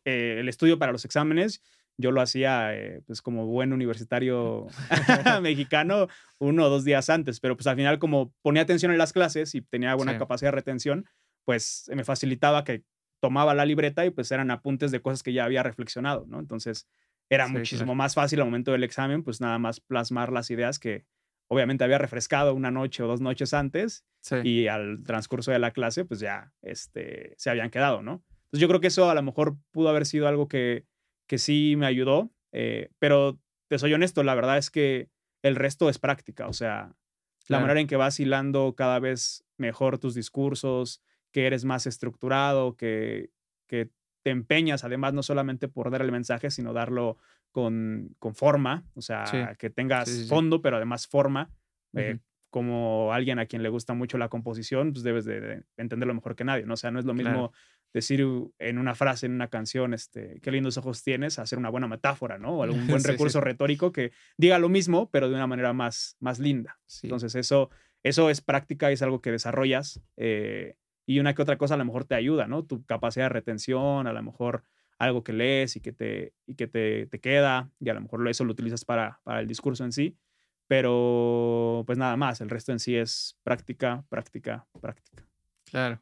eh, 0.05 0.37
el 0.39 0.49
estudio 0.49 0.79
para 0.79 0.93
los 0.93 1.05
exámenes, 1.05 1.63
yo 1.97 2.11
lo 2.11 2.21
hacía 2.21 2.75
eh, 2.75 3.03
pues 3.07 3.23
como 3.23 3.47
buen 3.47 3.73
universitario 3.73 4.67
mexicano 5.43 6.09
uno 6.39 6.65
o 6.65 6.69
dos 6.69 6.85
días 6.85 7.09
antes, 7.09 7.41
pero 7.41 7.57
pues 7.57 7.67
al 7.67 7.77
final 7.77 7.99
como 7.99 8.33
ponía 8.43 8.63
atención 8.63 8.93
en 8.93 8.99
las 8.99 9.13
clases 9.13 9.55
y 9.55 9.63
tenía 9.63 9.95
buena 9.95 10.19
capacidad 10.19 10.49
de 10.49 10.57
retención, 10.57 11.07
pues 11.45 11.91
me 11.95 12.05
facilitaba 12.05 12.65
que 12.65 12.85
tomaba 13.21 13.55
la 13.55 13.65
libreta 13.65 14.05
y 14.05 14.11
pues 14.11 14.31
eran 14.33 14.51
apuntes 14.51 14.91
de 14.91 15.01
cosas 15.01 15.23
que 15.23 15.33
ya 15.33 15.45
había 15.45 15.63
reflexionado, 15.63 16.27
¿no? 16.27 16.39
Entonces 16.39 16.87
era 17.31 17.49
muchísimo 17.49 17.95
más 17.95 18.15
fácil 18.15 18.41
al 18.41 18.47
momento 18.47 18.73
del 18.73 18.85
examen, 18.85 19.23
pues 19.23 19.41
nada 19.41 19.59
más 19.59 19.81
plasmar 19.81 20.31
las 20.31 20.51
ideas 20.51 20.79
que 20.79 21.07
obviamente 21.49 21.85
había 21.85 21.99
refrescado 21.99 22.55
una 22.55 22.71
noche 22.71 23.03
o 23.03 23.07
dos 23.07 23.21
noches 23.21 23.55
antes 23.55 24.05
y 24.43 24.67
al 24.67 25.03
transcurso 25.05 25.51
de 25.53 25.59
la 25.59 25.71
clase 25.71 26.05
pues 26.05 26.21
ya 26.21 26.53
este, 26.63 27.35
se 27.37 27.51
habían 27.51 27.71
quedado, 27.71 28.03
¿no? 28.03 28.23
Entonces 28.45 28.61
yo 28.61 28.69
creo 28.69 28.81
que 28.81 28.89
eso 28.89 29.11
a 29.11 29.15
lo 29.15 29.23
mejor 29.23 29.57
pudo 29.71 29.89
haber 29.89 30.07
sido 30.07 30.29
algo 30.29 30.49
que, 30.49 30.87
que 31.27 31.39
sí 31.39 31.77
me 31.77 31.87
ayudó, 31.87 32.31
eh, 32.53 32.91
pero 32.99 33.39
te 33.69 33.79
soy 33.79 33.95
honesto, 33.95 34.23
la 34.23 34.35
verdad 34.35 34.59
es 34.59 34.71
que 34.71 35.09
el 35.43 35.57
resto 35.57 35.89
es 35.89 35.99
práctica, 35.99 36.47
o 36.47 36.53
sea, 36.53 36.95
la 37.49 37.61
manera 37.61 37.81
en 37.81 37.87
que 37.87 37.97
vas 37.97 38.19
hilando 38.21 38.75
cada 38.75 38.99
vez 38.99 39.45
mejor 39.59 39.99
tus 39.99 40.15
discursos, 40.15 41.03
que 41.35 41.49
eres 41.49 41.65
más 41.65 41.89
estructurado, 41.89 42.77
que, 42.77 43.31
que 43.67 43.91
te 44.23 44.31
empeñas 44.31 44.85
además 44.85 45.15
no 45.15 45.25
solamente 45.25 45.67
por 45.67 45.91
dar 45.91 46.01
el 46.01 46.13
mensaje, 46.13 46.49
sino 46.49 46.73
darlo 46.73 47.19
con, 47.51 48.15
con 48.21 48.37
forma, 48.37 48.85
o 48.95 49.03
sea, 49.03 49.57
que 49.59 49.69
tengas 49.69 50.29
fondo, 50.29 50.63
pero 50.63 50.77
además 50.77 51.09
forma. 51.09 51.51
Eh, 51.97 52.19
como 52.51 53.13
alguien 53.13 53.41
a 53.41 53.47
quien 53.47 53.65
le 53.65 53.69
gusta 53.69 53.95
mucho 53.95 54.17
la 54.17 54.29
composición, 54.29 54.93
pues 54.93 55.03
debes 55.03 55.25
de, 55.25 55.65
entenderlo 55.77 56.15
mejor 56.15 56.37
que 56.37 56.45
nadie, 56.45 56.65
¿no? 56.67 56.75
O 56.75 56.77
sea, 56.77 56.93
no 56.93 57.01
es 57.01 57.05
lo 57.05 57.13
mismo 57.13 57.53
decir 57.93 58.25
en 58.61 58.79
una 58.79 58.95
frase, 58.95 59.27
en 59.27 59.33
una 59.33 59.49
canción, 59.49 59.93
este, 59.93 60.39
qué 60.41 60.53
lindos 60.53 60.77
ojos 60.77 61.03
tienes, 61.03 61.41
hacer 61.41 61.59
una 61.59 61.69
buena 61.69 61.89
metáfora, 61.89 62.39
¿no? 62.39 62.59
O 62.59 62.63
algún 62.63 62.87
buen 62.87 63.03
recurso 63.03 63.41
retórico 63.41 63.91
que 63.91 64.13
diga 64.37 64.61
lo 64.61 64.69
mismo, 64.69 65.11
pero 65.11 65.29
de 65.29 65.35
una 65.35 65.49
manera 65.49 65.73
más, 65.73 66.17
más 66.21 66.39
linda. 66.39 66.79
Entonces, 67.03 67.35
eso, 67.35 67.71
eso 68.05 68.31
es 68.31 68.41
práctica 68.41 68.93
es 68.93 69.03
algo 69.03 69.21
que 69.21 69.33
desarrollas. 69.33 70.01
Eh, 70.17 70.77
y 71.07 71.19
una 71.19 71.35
que 71.35 71.43
otra 71.43 71.59
cosa 71.59 71.75
a 71.75 71.79
lo 71.79 71.85
mejor 71.85 72.05
te 72.05 72.15
ayuda, 72.15 72.47
¿no? 72.47 72.65
Tu 72.65 72.85
capacidad 72.85 73.27
de 73.27 73.31
retención, 73.31 74.07
a 74.07 74.13
lo 74.13 74.23
mejor 74.23 74.65
algo 74.99 75.25
que 75.25 75.33
lees 75.33 75.77
y 75.77 75.81
que 75.81 75.93
te, 75.93 76.33
y 76.47 76.55
que 76.55 76.67
te, 76.67 77.07
te 77.07 77.21
queda, 77.21 77.71
y 77.81 77.89
a 77.89 77.95
lo 77.95 78.01
mejor 78.01 78.27
eso 78.29 78.45
lo 78.45 78.53
utilizas 78.53 78.85
para, 78.85 79.21
para 79.25 79.41
el 79.41 79.47
discurso 79.47 79.85
en 79.85 79.93
sí, 79.93 80.17
pero 80.67 81.83
pues 81.87 81.99
nada 81.99 82.17
más, 82.17 82.41
el 82.41 82.51
resto 82.51 82.73
en 82.73 82.79
sí 82.79 82.97
es 82.97 83.37
práctica, 83.43 84.05
práctica, 84.09 84.67
práctica. 84.81 85.27
Claro. 85.65 86.01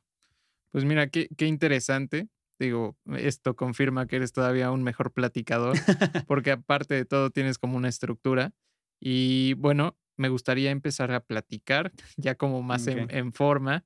Pues 0.70 0.84
mira, 0.84 1.08
qué, 1.08 1.28
qué 1.36 1.46
interesante. 1.46 2.28
Digo, 2.58 2.96
esto 3.16 3.56
confirma 3.56 4.06
que 4.06 4.16
eres 4.16 4.32
todavía 4.32 4.70
un 4.70 4.82
mejor 4.82 5.12
platicador, 5.12 5.76
porque 6.28 6.52
aparte 6.52 6.94
de 6.94 7.04
todo 7.04 7.30
tienes 7.30 7.58
como 7.58 7.76
una 7.76 7.88
estructura. 7.88 8.52
Y 9.00 9.54
bueno, 9.54 9.96
me 10.16 10.28
gustaría 10.28 10.70
empezar 10.70 11.10
a 11.12 11.20
platicar 11.20 11.92
ya 12.16 12.36
como 12.36 12.62
más 12.62 12.86
en, 12.86 13.32
forma 13.32 13.84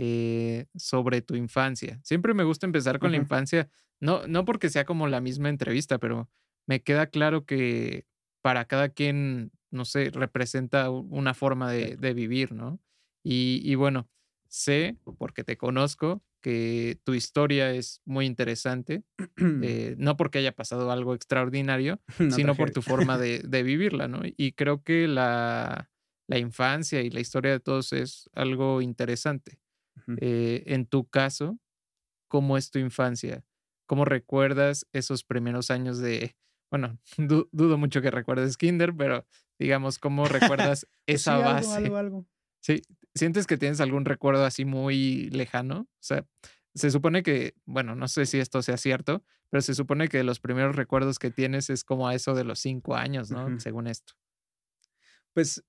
eh, 0.00 0.66
sobre 0.76 1.22
tu 1.22 1.34
infancia. 1.34 1.98
Siempre 2.04 2.34
me 2.34 2.44
gusta 2.44 2.66
empezar 2.66 2.98
con 2.98 3.10
la 3.10 3.16
infancia, 3.16 3.68
no, 4.00 4.26
no 4.26 4.44
porque 4.44 4.70
sea 4.70 4.84
como 4.84 5.08
la 5.08 5.20
misma 5.20 5.48
entrevista, 5.48 5.98
pero 5.98 6.30
me 6.66 6.82
queda 6.82 7.08
claro 7.08 7.44
que 7.44 8.06
para 8.40 8.66
cada 8.66 8.90
quien, 8.90 9.50
no 9.70 9.84
sé, 9.84 10.10
representa 10.10 10.90
una 10.90 11.34
forma 11.34 11.72
de, 11.72 12.14
vivir, 12.14 12.52
¿no? 12.52 12.80
Y, 13.24 13.60
y 13.64 13.74
bueno, 13.74 14.08
sé, 14.46 14.96
porque 15.18 15.42
te 15.42 15.56
conozco, 15.56 16.22
que 16.40 16.98
tu 17.04 17.14
historia 17.14 17.72
es 17.72 18.00
muy 18.04 18.26
interesante, 18.26 19.02
eh, 19.62 19.94
no 19.98 20.16
porque 20.16 20.38
haya 20.38 20.52
pasado 20.52 20.90
algo 20.90 21.14
extraordinario, 21.14 22.00
sino 22.30 22.54
por 22.54 22.70
tu 22.70 22.82
forma 22.82 23.18
de, 23.18 23.62
vivirla, 23.62 24.08
¿no? 24.08 24.22
Y 24.24 24.52
creo 24.52 24.82
que 24.82 25.08
la, 25.08 25.90
infancia 26.28 27.00
y 27.00 27.10
la 27.10 27.20
historia 27.20 27.52
de 27.52 27.60
todos 27.60 27.92
es 27.92 28.30
algo 28.34 28.80
interesante. 28.82 29.58
Eh, 30.20 30.64
en 30.66 30.86
tu 30.86 31.08
caso, 31.08 31.58
¿cómo 32.28 32.56
es 32.56 32.70
tu 32.70 32.78
infancia? 32.78 33.44
¿Cómo 33.86 34.04
recuerdas 34.04 34.86
esos 34.92 35.24
primeros 35.24 35.70
años 35.70 35.98
de, 35.98 36.36
bueno, 36.70 36.98
dudo 37.52 37.78
mucho 37.78 38.02
que 38.02 38.10
recuerdes 38.10 38.56
Kinder, 38.56 38.94
pero 38.94 39.26
digamos, 39.58 39.98
¿cómo 39.98 40.24
recuerdas 40.28 40.86
pues 41.06 41.20
esa 41.20 41.38
base? 41.38 41.76
Algo, 41.76 41.96
algo. 41.96 42.26
Sí, 42.60 42.82
¿sientes 43.14 43.46
que 43.46 43.56
tienes 43.56 43.80
algún 43.80 44.04
recuerdo 44.04 44.44
así 44.44 44.64
muy 44.64 45.30
lejano? 45.30 45.82
O 45.82 46.02
sea, 46.02 46.26
se 46.74 46.90
supone 46.90 47.22
que, 47.22 47.54
bueno, 47.66 47.94
no 47.94 48.08
sé 48.08 48.26
si 48.26 48.40
esto 48.40 48.62
sea 48.62 48.76
cierto, 48.76 49.22
pero 49.48 49.62
se 49.62 49.74
supone 49.74 50.08
que 50.08 50.22
los 50.22 50.40
primeros 50.40 50.76
recuerdos 50.76 51.18
que 51.18 51.30
tienes 51.30 51.70
es 51.70 51.84
como 51.84 52.08
a 52.08 52.14
eso 52.14 52.34
de 52.34 52.44
los 52.44 52.58
cinco 52.58 52.96
años, 52.96 53.30
¿no? 53.30 53.58
Según 53.60 53.86
esto. 53.86 54.14
Pues, 55.32 55.64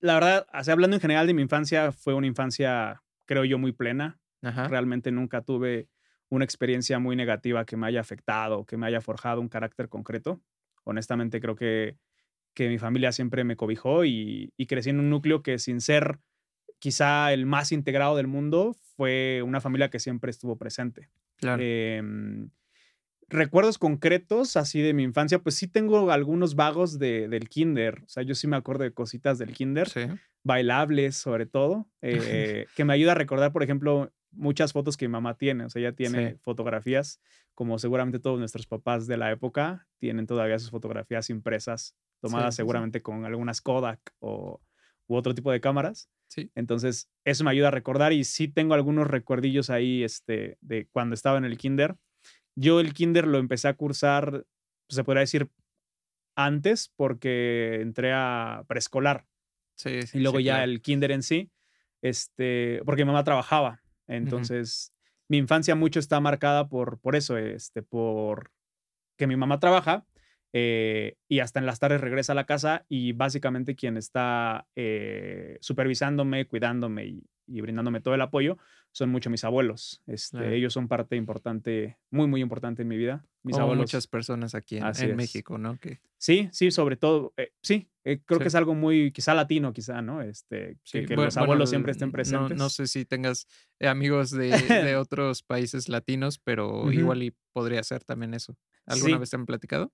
la 0.00 0.14
verdad, 0.14 0.46
así 0.52 0.70
hablando 0.70 0.96
en 0.96 1.00
general 1.00 1.26
de 1.26 1.34
mi 1.34 1.42
infancia, 1.42 1.92
fue 1.92 2.14
una 2.14 2.26
infancia, 2.26 3.02
creo 3.26 3.44
yo, 3.44 3.58
muy 3.58 3.72
plena. 3.72 4.18
Realmente 4.42 5.10
nunca 5.10 5.40
tuve 5.40 5.88
una 6.28 6.44
experiencia 6.44 6.98
muy 6.98 7.16
negativa 7.16 7.64
que 7.64 7.78
me 7.78 7.86
haya 7.86 8.00
afectado, 8.00 8.66
que 8.66 8.76
me 8.76 8.86
haya 8.86 9.00
forjado 9.00 9.40
un 9.40 9.48
carácter 9.48 9.88
concreto. 9.88 10.42
Honestamente, 10.84 11.40
creo 11.40 11.56
que 11.56 11.96
que 12.54 12.68
mi 12.68 12.78
familia 12.78 13.12
siempre 13.12 13.44
me 13.44 13.56
cobijó 13.56 14.04
y, 14.04 14.52
crecí 14.68 14.90
en 14.90 15.00
un 15.00 15.10
núcleo 15.10 15.42
que 15.42 15.58
sin 15.58 15.80
ser 15.80 16.20
quizá 16.78 17.32
el 17.32 17.46
más 17.46 17.72
integrado 17.72 18.16
del 18.16 18.26
mundo, 18.26 18.76
fue 18.96 19.42
una 19.44 19.60
familia 19.60 19.90
que 19.90 19.98
siempre 19.98 20.30
estuvo 20.30 20.56
presente. 20.56 21.10
Em, 21.40 22.50
recuerdos 23.28 23.78
concretos 23.78 24.56
así 24.56 24.80
de 24.80 24.94
mi 24.94 25.02
infancia, 25.02 25.40
pues 25.40 25.56
sí 25.56 25.66
tengo 25.66 26.10
algunos 26.10 26.54
vagos 26.54 26.98
de, 26.98 27.28
del 27.28 27.48
kinder. 27.48 28.02
O 28.04 28.08
sea, 28.08 28.22
yo 28.22 28.34
sí 28.34 28.46
me 28.46 28.56
acuerdo 28.56 28.84
de 28.84 28.92
cositas 28.92 29.38
del 29.38 29.52
kinder, 29.52 29.88
bailables 30.44 31.16
sobre 31.16 31.46
todo, 31.46 31.88
eh, 32.02 32.66
que 32.76 32.84
me 32.84 32.92
ayuda 32.92 33.12
a 33.12 33.16
recordar, 33.16 33.52
por 33.52 33.62
ejemplo, 33.62 34.12
muchas 34.30 34.72
fotos 34.72 34.96
que 34.96 35.08
mi 35.08 35.12
mamá 35.12 35.36
tiene. 35.36 35.64
O 35.64 35.70
sea, 35.70 35.80
ella 35.80 35.92
tiene 35.92 36.36
fotografías, 36.42 37.20
como 37.54 37.78
seguramente 37.78 38.20
todos 38.20 38.38
nuestros 38.38 38.66
papás 38.66 39.06
de 39.06 39.16
la 39.16 39.32
época 39.32 39.88
tienen 39.98 40.26
todavía 40.26 40.58
sus 40.58 40.70
fotografías 40.70 41.30
impresas 41.30 41.96
tomadas 42.20 42.54
seguramente 42.54 43.02
con 43.02 43.24
algunas 43.24 43.60
Kodak 43.60 44.00
o, 44.18 44.60
u 45.06 45.16
otro 45.16 45.34
tipo 45.34 45.50
de 45.50 45.60
cámaras. 45.60 46.08
Sí. 46.28 46.50
Entonces, 46.54 47.10
eso 47.24 47.44
me 47.44 47.50
ayuda 47.50 47.68
a 47.68 47.70
recordar 47.70 48.12
y 48.12 48.24
sí 48.24 48.48
tengo 48.48 48.74
algunos 48.74 49.06
recuerdillos 49.06 49.70
ahí 49.70 50.02
este, 50.02 50.56
de 50.60 50.88
cuando 50.90 51.14
estaba 51.14 51.38
en 51.38 51.44
el 51.44 51.58
kinder. 51.58 51.96
Yo 52.56 52.80
el 52.80 52.94
kinder 52.94 53.26
lo 53.26 53.38
empecé 53.38 53.68
a 53.68 53.74
cursar, 53.74 54.46
se 54.88 55.04
podría 55.04 55.20
decir, 55.20 55.50
antes 56.36 56.92
porque 56.96 57.80
entré 57.80 58.12
a 58.12 58.64
preescolar. 58.66 59.26
Sí, 59.76 60.02
sí, 60.02 60.18
y 60.18 60.20
luego 60.20 60.40
ya 60.40 60.64
el 60.64 60.80
kinder 60.82 61.10
en 61.10 61.22
sí, 61.22 61.50
este, 62.02 62.80
porque 62.84 63.04
mi 63.04 63.08
mamá 63.08 63.24
trabajaba. 63.24 63.80
Entonces, 64.06 64.92
mi 65.28 65.38
infancia 65.38 65.74
mucho 65.74 65.98
está 65.98 66.20
marcada 66.20 66.68
por, 66.68 67.00
por 67.00 67.16
eso, 67.16 67.36
este, 67.36 67.82
por 67.82 68.52
que 69.16 69.26
mi 69.26 69.36
mamá 69.36 69.60
trabaja 69.60 70.06
eh, 70.52 71.16
y 71.28 71.40
hasta 71.40 71.58
en 71.60 71.66
las 71.66 71.78
tardes 71.80 72.00
regresa 72.00 72.32
a 72.32 72.36
la 72.36 72.46
casa 72.46 72.84
y 72.88 73.12
básicamente 73.12 73.74
quien 73.74 73.96
está 73.96 74.66
eh, 74.76 75.58
supervisándome, 75.60 76.46
cuidándome 76.46 77.06
y, 77.06 77.24
brindándome 77.46 78.00
todo 78.00 78.14
el 78.14 78.20
apoyo 78.20 78.58
son 78.94 79.10
mucho 79.10 79.28
mis 79.28 79.42
abuelos. 79.44 80.02
Este, 80.06 80.54
Ellos 80.54 80.72
son 80.72 80.86
parte 80.86 81.16
importante, 81.16 81.98
muy, 82.10 82.28
muy 82.28 82.40
importante 82.40 82.82
en 82.82 82.88
mi 82.88 82.96
vida. 82.96 83.26
Mis 83.42 83.58
abuelos. 83.58 83.82
muchas 83.82 84.06
personas 84.06 84.54
aquí 84.54 84.78
en, 84.78 85.16
México, 85.16 85.58
¿no? 85.58 85.78
Que... 85.78 86.00
Sí, 86.16 86.48
sí, 86.52 86.70
sobre 86.70 86.96
todo, 86.96 87.34
eh, 87.36 87.52
sí, 87.60 87.88
creo 88.02 88.38
que 88.38 88.48
es 88.48 88.54
algo 88.54 88.74
muy, 88.74 89.10
quizá 89.10 89.34
latino, 89.34 89.72
quizá, 89.72 90.00
¿no? 90.00 90.22
Este, 90.22 90.78
que, 90.90 91.06
los 91.16 91.36
abuelos 91.36 91.70
siempre 91.70 91.92
estén 91.92 92.12
presentes. 92.12 92.56
No, 92.56 92.70
sé 92.70 92.86
si 92.86 93.04
tengas 93.04 93.46
amigos 93.80 94.30
de, 94.30 94.50
de, 94.90 94.96
otros 94.96 95.42
países 95.42 95.88
latinos, 95.88 96.38
pero 96.38 96.90
igual 96.92 97.24
y 97.24 97.34
podría 97.52 97.82
ser 97.82 98.04
también 98.04 98.32
eso. 98.32 98.56
¿Alguna 98.86 99.18
vez 99.18 99.30
te 99.30 99.36
han 99.36 99.46
platicado? 99.46 99.92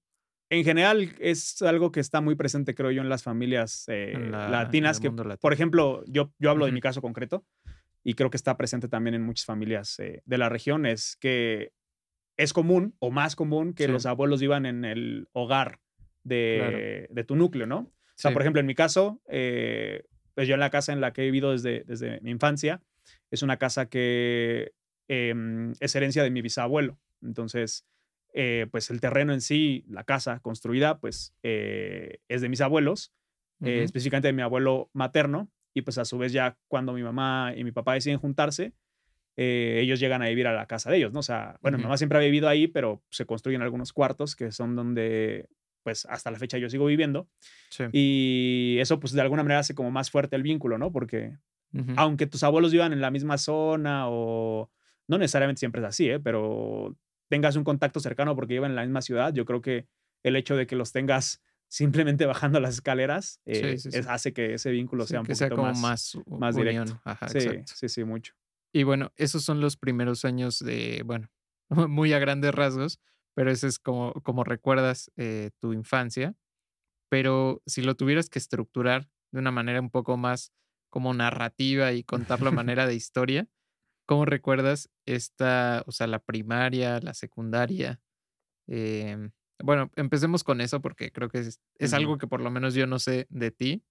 En 0.50 0.64
general 0.64 1.14
es 1.20 1.62
algo 1.62 1.92
que 1.92 2.00
está 2.00 2.20
muy 2.20 2.34
presente, 2.34 2.74
creo 2.74 2.90
yo, 2.90 3.02
en 3.02 3.08
las 3.08 3.22
familias 3.22 3.84
eh, 3.86 4.14
latinas. 4.30 4.98
Que, 4.98 5.10
por 5.10 5.52
ejemplo, 5.52 6.02
yo, 6.06 6.32
yo 6.38 6.50
hablo 6.50 6.66
de 6.66 6.72
mi 6.72 6.80
caso 6.80 7.00
concreto 7.00 7.46
y 8.02 8.14
creo 8.14 8.30
que 8.30 8.36
está 8.36 8.56
presente 8.56 8.88
también 8.88 9.14
en 9.14 9.22
muchas 9.22 9.46
familias 9.46 9.98
eh, 10.00 10.22
de 10.24 10.38
la 10.38 10.48
región, 10.48 10.86
es 10.86 11.16
que 11.16 11.72
es 12.36 12.52
común 12.52 12.96
o 12.98 13.10
más 13.10 13.36
común 13.36 13.74
que 13.74 13.86
los 13.86 14.06
abuelos 14.06 14.40
vivan 14.40 14.66
en 14.66 14.84
el 14.84 15.28
hogar 15.32 15.78
de, 16.24 17.24
tu 17.28 17.36
núcleo, 17.36 17.66
¿no? 17.66 17.78
O 17.78 17.92
sea, 18.16 18.32
por 18.32 18.42
ejemplo, 18.42 18.60
en 18.60 18.66
mi 18.66 18.74
caso, 18.74 19.22
eh, 19.28 20.02
pues 20.34 20.48
yo 20.48 20.54
en 20.54 20.60
la 20.60 20.70
casa 20.70 20.92
en 20.92 21.00
la 21.00 21.12
que 21.12 21.22
he 21.22 21.26
vivido 21.26 21.52
desde, 21.52 21.84
desde 21.84 22.20
mi 22.22 22.30
infancia, 22.30 22.82
es 23.30 23.42
una 23.42 23.56
casa 23.56 23.86
que 23.86 24.72
em, 25.08 25.74
es 25.80 25.94
herencia 25.94 26.22
de 26.22 26.30
mi 26.30 26.42
bisabuelo. 26.42 26.98
Entonces, 27.22 27.86
eh, 28.32 28.66
pues 28.70 28.90
el 28.90 29.00
terreno 29.00 29.32
en 29.32 29.40
sí, 29.40 29.84
la 29.88 30.04
casa 30.04 30.40
construida, 30.40 30.98
pues 30.98 31.34
eh, 31.42 32.18
es 32.28 32.40
de 32.40 32.48
mis 32.48 32.60
abuelos, 32.60 33.12
eh, 33.62 33.82
específicamente 33.82 34.28
de 34.28 34.32
mi 34.32 34.42
abuelo 34.42 34.90
materno, 34.92 35.50
y 35.74 35.82
pues 35.82 35.98
a 35.98 36.04
su 36.04 36.18
vez 36.18 36.32
ya 36.32 36.56
cuando 36.68 36.92
mi 36.92 37.02
mamá 37.02 37.52
y 37.56 37.64
mi 37.64 37.72
papá 37.72 37.94
deciden 37.94 38.18
juntarse, 38.18 38.72
ellos 39.36 40.00
llegan 40.00 40.20
a 40.20 40.28
vivir 40.28 40.46
a 40.46 40.52
la 40.52 40.66
casa 40.66 40.90
de 40.90 40.98
ellos, 40.98 41.14
¿no? 41.14 41.20
O 41.20 41.22
sea, 41.22 41.58
bueno, 41.62 41.78
mi 41.78 41.84
mamá 41.84 41.96
siempre 41.96 42.18
ha 42.18 42.20
vivido 42.20 42.46
ahí, 42.46 42.66
pero 42.66 43.02
se 43.08 43.24
construyen 43.24 43.62
algunos 43.62 43.94
cuartos 43.94 44.36
que 44.36 44.52
son 44.52 44.76
donde, 44.76 45.48
pues 45.82 46.04
hasta 46.10 46.30
la 46.30 46.38
fecha 46.38 46.58
yo 46.58 46.68
sigo 46.68 46.84
viviendo. 46.84 47.26
Y 47.92 48.76
eso 48.80 49.00
pues 49.00 49.14
de 49.14 49.22
alguna 49.22 49.42
manera 49.42 49.60
hace 49.60 49.74
como 49.74 49.90
más 49.90 50.10
fuerte 50.10 50.36
el 50.36 50.42
vínculo, 50.42 50.76
¿no? 50.76 50.92
Porque 50.92 51.38
aunque 51.96 52.26
tus 52.26 52.42
abuelos 52.42 52.72
vivan 52.72 52.92
en 52.92 53.00
la 53.00 53.10
misma 53.10 53.38
zona 53.38 54.08
o 54.08 54.70
no 55.10 55.18
necesariamente 55.18 55.58
siempre 55.58 55.80
es 55.80 55.88
así, 55.88 56.08
¿eh? 56.08 56.20
pero 56.20 56.96
tengas 57.30 57.56
un 57.56 57.64
contacto 57.64 58.00
cercano 58.00 58.34
porque 58.34 58.54
viven 58.54 58.72
en 58.72 58.76
la 58.76 58.82
misma 58.82 59.00
ciudad, 59.00 59.32
yo 59.32 59.46
creo 59.46 59.62
que 59.62 59.86
el 60.22 60.36
hecho 60.36 60.56
de 60.56 60.66
que 60.66 60.76
los 60.76 60.92
tengas 60.92 61.40
simplemente 61.68 62.26
bajando 62.26 62.58
las 62.58 62.74
escaleras 62.74 63.40
eh, 63.46 63.78
hace 64.08 64.32
que 64.32 64.54
ese 64.54 64.72
vínculo 64.72 65.06
sea 65.06 65.20
un 65.20 65.26
poquito 65.26 65.56
más, 65.56 66.18
más, 66.26 66.56
directo. 66.56 67.00
sí, 67.28 67.48
sí, 67.64 67.88
sí, 67.88 68.04
mucho. 68.04 68.34
Y 68.72 68.82
bueno, 68.82 69.12
esos 69.16 69.44
son 69.44 69.60
los 69.60 69.76
primeros 69.76 70.24
años 70.24 70.58
de, 70.58 71.02
bueno, 71.04 71.30
muy 71.88 72.12
a 72.12 72.18
grandes 72.18 72.52
rasgos, 72.52 73.00
pero 73.34 73.52
ese 73.52 73.68
es 73.68 73.78
como, 73.78 74.12
como 74.24 74.42
recuerdas 74.42 75.12
eh, 75.16 75.50
tu 75.60 75.72
infancia. 75.72 76.34
Pero 77.08 77.62
si 77.66 77.82
lo 77.82 77.94
tuvieras 77.94 78.28
que 78.28 78.40
estructurar 78.40 79.08
de 79.30 79.38
una 79.38 79.52
manera 79.52 79.80
un 79.80 79.90
poco 79.90 80.16
más 80.16 80.52
como 80.90 81.14
narrativa 81.14 81.92
y 81.92 82.02
contarlo 82.02 82.48
a 82.48 82.52
manera 82.64 82.86
de 82.86 82.96
historia, 82.96 83.48
¿Cómo 84.10 84.24
recuerdas 84.24 84.90
esta, 85.06 85.84
o 85.86 85.92
sea, 85.92 86.08
la 86.08 86.18
primaria, 86.18 86.98
la 86.98 87.14
secundaria? 87.14 88.00
Em, 88.66 89.30
bueno, 89.62 89.92
empecemos 89.94 90.42
con 90.42 90.60
eso 90.60 90.80
porque 90.80 91.12
creo 91.12 91.28
que 91.28 91.38
es, 91.38 91.92
algo 91.92 92.18
que 92.18 92.26
por 92.26 92.40
lo 92.40 92.50
menos 92.50 92.74
yo 92.74 92.88
no 92.88 92.98
sé 92.98 93.28
de 93.30 93.52
ti. 93.52 93.84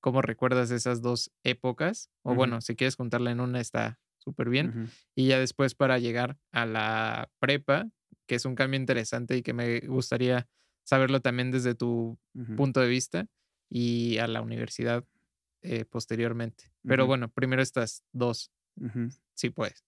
¿Cómo 0.00 0.22
recuerdas 0.22 0.72
esas 0.72 1.02
dos 1.02 1.30
épocas? 1.44 2.10
O 2.22 2.34
bueno, 2.34 2.60
si 2.60 2.74
quieres 2.74 2.96
contarla 2.96 3.30
en 3.30 3.38
una 3.38 3.60
está 3.60 4.00
súper 4.18 4.48
bien. 4.48 4.90
Y 5.14 5.28
ya 5.28 5.38
después 5.38 5.76
para 5.76 6.00
llegar 6.00 6.36
a 6.50 6.66
la 6.66 7.30
prepa, 7.38 7.88
que 8.26 8.34
es 8.34 8.46
un 8.46 8.56
cambio 8.56 8.80
interesante 8.80 9.36
y 9.36 9.42
que 9.42 9.52
me 9.52 9.78
gustaría 9.82 10.48
saberlo 10.82 11.20
también 11.20 11.52
desde 11.52 11.76
tu 11.76 12.18
punto 12.56 12.80
de 12.80 12.88
vista 12.88 13.28
y 13.68 14.18
a 14.18 14.26
la 14.26 14.42
universidad 14.42 15.04
eh, 15.62 15.84
posteriormente. 15.84 16.72
Pero 16.82 17.06
bueno, 17.06 17.28
primero 17.28 17.62
estas 17.62 18.02
dos 18.10 18.50
Sí, 19.34 19.50
pues. 19.50 19.84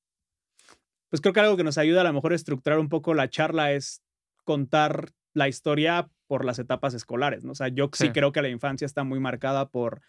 pues 1.08 1.20
creo 1.20 1.32
que 1.32 1.40
algo 1.40 1.56
que 1.56 1.64
nos 1.64 1.78
ayuda 1.78 2.02
a 2.02 2.04
lo 2.04 2.12
mejor 2.12 2.32
a 2.32 2.36
estructurar 2.36 2.78
un 2.78 2.88
poco 2.88 3.14
la 3.14 3.28
charla 3.28 3.72
es 3.72 4.02
contar 4.44 5.12
la 5.34 5.48
historia 5.48 6.10
por 6.26 6.44
las 6.44 6.58
etapas 6.58 6.94
escolares, 6.94 7.44
¿no? 7.44 7.52
O 7.52 7.54
sea, 7.54 7.68
yo 7.68 7.90
sí, 7.92 8.10
creo 8.10 8.32
que 8.32 8.42
la 8.42 8.48
infancia 8.48 8.86
está 8.86 9.04
muy 9.04 9.20
marcada 9.20 9.68
por 9.68 10.02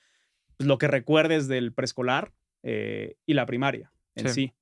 pues, 0.57 0.67
lo 0.67 0.77
que 0.77 0.87
recuerdes 0.87 1.47
del 1.47 1.73
preescolar 1.73 2.33
eh, 2.63 3.15
y 3.25 3.33
la 3.33 3.45
primaria 3.45 3.91
en 4.15 4.29
sí. 4.29 4.53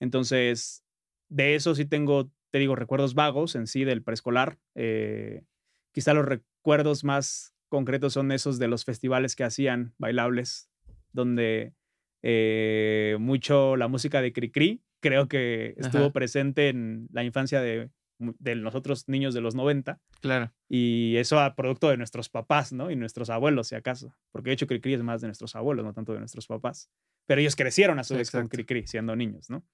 Entonces, 0.00 0.84
de 1.28 1.54
eso 1.54 1.74
sí 1.74 1.84
tengo, 1.84 2.30
te 2.50 2.58
digo, 2.58 2.76
recuerdos 2.76 3.14
vagos 3.14 3.54
en 3.54 3.66
sí 3.66 3.84
del 3.84 4.02
preescolar. 4.02 4.58
Eh, 4.74 5.44
quizá 5.92 6.14
los 6.14 6.24
recuerdos 6.24 7.04
más 7.04 7.54
concretos 7.68 8.12
son 8.12 8.32
esos 8.32 8.58
de 8.58 8.68
los 8.68 8.84
festivales 8.84 9.36
que 9.36 9.44
hacían 9.44 9.94
bailables, 9.98 10.70
donde 11.12 11.74
eh, 12.22 13.16
mucho 13.20 13.76
la 13.76 13.88
música 13.88 14.20
de 14.20 14.32
Cricri 14.32 14.82
creo 15.00 15.28
que 15.28 15.74
estuvo 15.76 16.12
presente 16.12 16.68
en 16.68 17.08
la 17.12 17.24
infancia 17.24 17.60
de, 17.60 17.90
de 18.18 18.56
nosotros 18.56 19.08
niños 19.08 19.34
de 19.34 19.40
los 19.40 19.54
90. 19.54 20.00
Claro. 20.20 20.52
Y 20.68 21.16
eso 21.16 21.38
a 21.40 21.54
producto 21.54 21.88
de 21.88 21.96
nuestros 21.96 22.28
papás, 22.28 22.72
¿no? 22.72 22.90
Y 22.90 22.96
nuestros 22.96 23.30
abuelos, 23.30 23.68
si 23.68 23.74
acaso. 23.74 24.14
Porque 24.32 24.50
de 24.50 24.54
hecho 24.54 24.66
Cricri 24.66 24.94
es 24.94 25.02
más 25.02 25.20
de 25.20 25.28
nuestros 25.28 25.54
abuelos, 25.56 25.84
no 25.84 25.92
tanto 25.92 26.12
de 26.12 26.18
nuestros 26.18 26.46
papás. 26.46 26.90
Pero 27.26 27.40
ellos 27.40 27.56
crecieron 27.56 27.98
a 27.98 28.04
su 28.04 28.14
vez 28.14 28.30
con 28.30 28.48
Cricri, 28.48 28.86
siendo 28.86 29.14
niños, 29.14 29.50
¿no? 29.50 29.64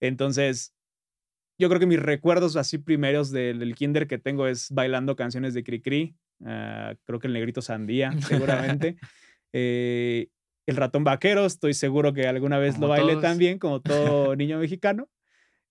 Entonces, 0.00 0.74
yo 1.58 1.68
creo 1.68 1.80
que 1.80 1.86
mis 1.86 2.00
recuerdos 2.00 2.56
así 2.56 2.78
primeros 2.78 3.30
del, 3.30 3.74
kinder 3.74 4.06
que 4.06 4.18
tengo 4.18 4.46
es 4.46 4.70
bailando 4.70 5.16
canciones 5.16 5.54
de 5.54 5.62
Cricri. 5.62 6.16
Uh, 6.40 6.96
creo 7.04 7.18
que 7.18 7.28
el 7.28 7.32
negrito 7.32 7.62
sandía, 7.62 8.12
seguramente. 8.20 8.96
eh, 9.52 10.28
el 10.66 10.76
ratón 10.76 11.04
vaquero, 11.04 11.46
estoy 11.46 11.74
seguro 11.74 12.12
que 12.12 12.26
alguna 12.26 12.58
vez 12.58 12.78
lo 12.78 12.88
bailé 12.88 13.16
también, 13.16 13.58
como 13.58 13.80
todo 13.80 14.34
niño 14.36 14.58
mexicano. 14.58 15.08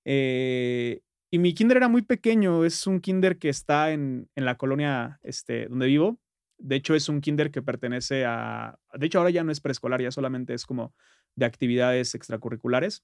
Eh, 0.06 1.02
y 1.30 1.40
mi 1.40 1.54
kinder 1.54 1.78
era 1.78 1.90
muy 1.90 2.02
pequeño, 2.02 2.64
es 2.64 2.88
un 2.88 3.02
kinder 3.02 3.38
que 3.38 3.50
está 3.50 3.92
en, 3.92 4.30
en, 4.36 4.46
la 4.46 4.56
colonia 4.56 5.20
este, 5.22 5.68
donde 5.68 5.88
vivo. 5.88 6.18
De 6.58 6.78
hecho, 6.78 6.96
es 6.96 7.10
un 7.10 7.20
kinder 7.20 7.52
que 7.52 7.62
pertenece 7.62 8.24
a... 8.26 8.80
De 8.94 9.08
hecho, 9.08 9.18
ahora 9.18 9.32
ya 9.32 9.44
no 9.44 9.52
es 9.52 9.60
preescolar, 9.60 10.02
ya 10.02 10.12
solamente 10.12 10.54
es 10.54 10.66
como 10.66 10.96
de 11.36 11.46
actividades 11.46 12.16
extracurriculares 12.16 13.04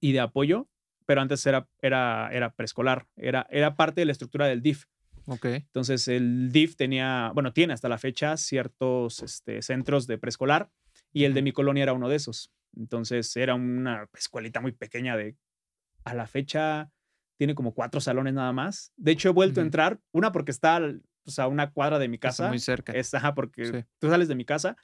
y 0.00 0.12
de 0.12 0.20
apoyo, 0.20 0.70
pero 1.04 1.20
antes 1.20 1.44
era, 1.44 1.68
era, 1.82 2.30
era 2.32 2.54
preescolar, 2.54 3.06
era, 3.16 3.46
era 3.50 3.76
parte 3.76 4.00
de 4.00 4.06
la 4.06 4.12
estructura 4.12 4.46
del 4.46 4.62
DIF. 4.62 4.86
Okay. 5.26 5.56
Entonces, 5.56 6.08
el 6.08 6.50
DIF 6.50 6.74
tenía, 6.74 7.30
bueno, 7.34 7.52
tiene 7.52 7.74
hasta 7.74 7.90
la 7.90 7.98
fecha 7.98 8.38
ciertos 8.38 9.22
este, 9.22 9.60
centros 9.60 10.06
de 10.06 10.16
preescolar 10.16 10.70
y 11.12 11.24
el 11.24 11.34
de 11.34 11.42
mi 11.42 11.52
colonia 11.52 11.82
era 11.82 11.92
uno 11.92 12.08
de 12.08 12.16
esos. 12.16 12.52
Entonces 12.76 13.36
era 13.36 13.54
una 13.54 14.08
escuelita 14.14 14.60
muy 14.60 14.72
pequeña 14.72 15.16
de, 15.16 15.36
a 16.04 16.14
la 16.14 16.26
fecha, 16.26 16.90
tiene 17.36 17.54
como 17.54 17.74
cuatro 17.74 18.00
salones 18.00 18.34
nada 18.34 18.52
más. 18.52 18.92
De 18.96 19.12
hecho, 19.12 19.28
he 19.28 19.32
vuelto 19.32 19.60
a 19.60 19.64
entrar, 19.64 20.00
una 20.12 20.32
porque 20.32 20.52
está 20.52 20.80
a 21.38 21.46
una 21.48 21.70
cuadra 21.70 21.98
de 21.98 22.08
mi 22.08 22.18
casa. 22.18 22.48
muy 22.48 22.58
cerca. 22.58 22.92
Es, 22.92 23.12
porque 23.34 23.84
tú 23.98 24.08
sales 24.08 24.28
de 24.28 24.34
mi 24.34 24.44
casa, 24.44 24.76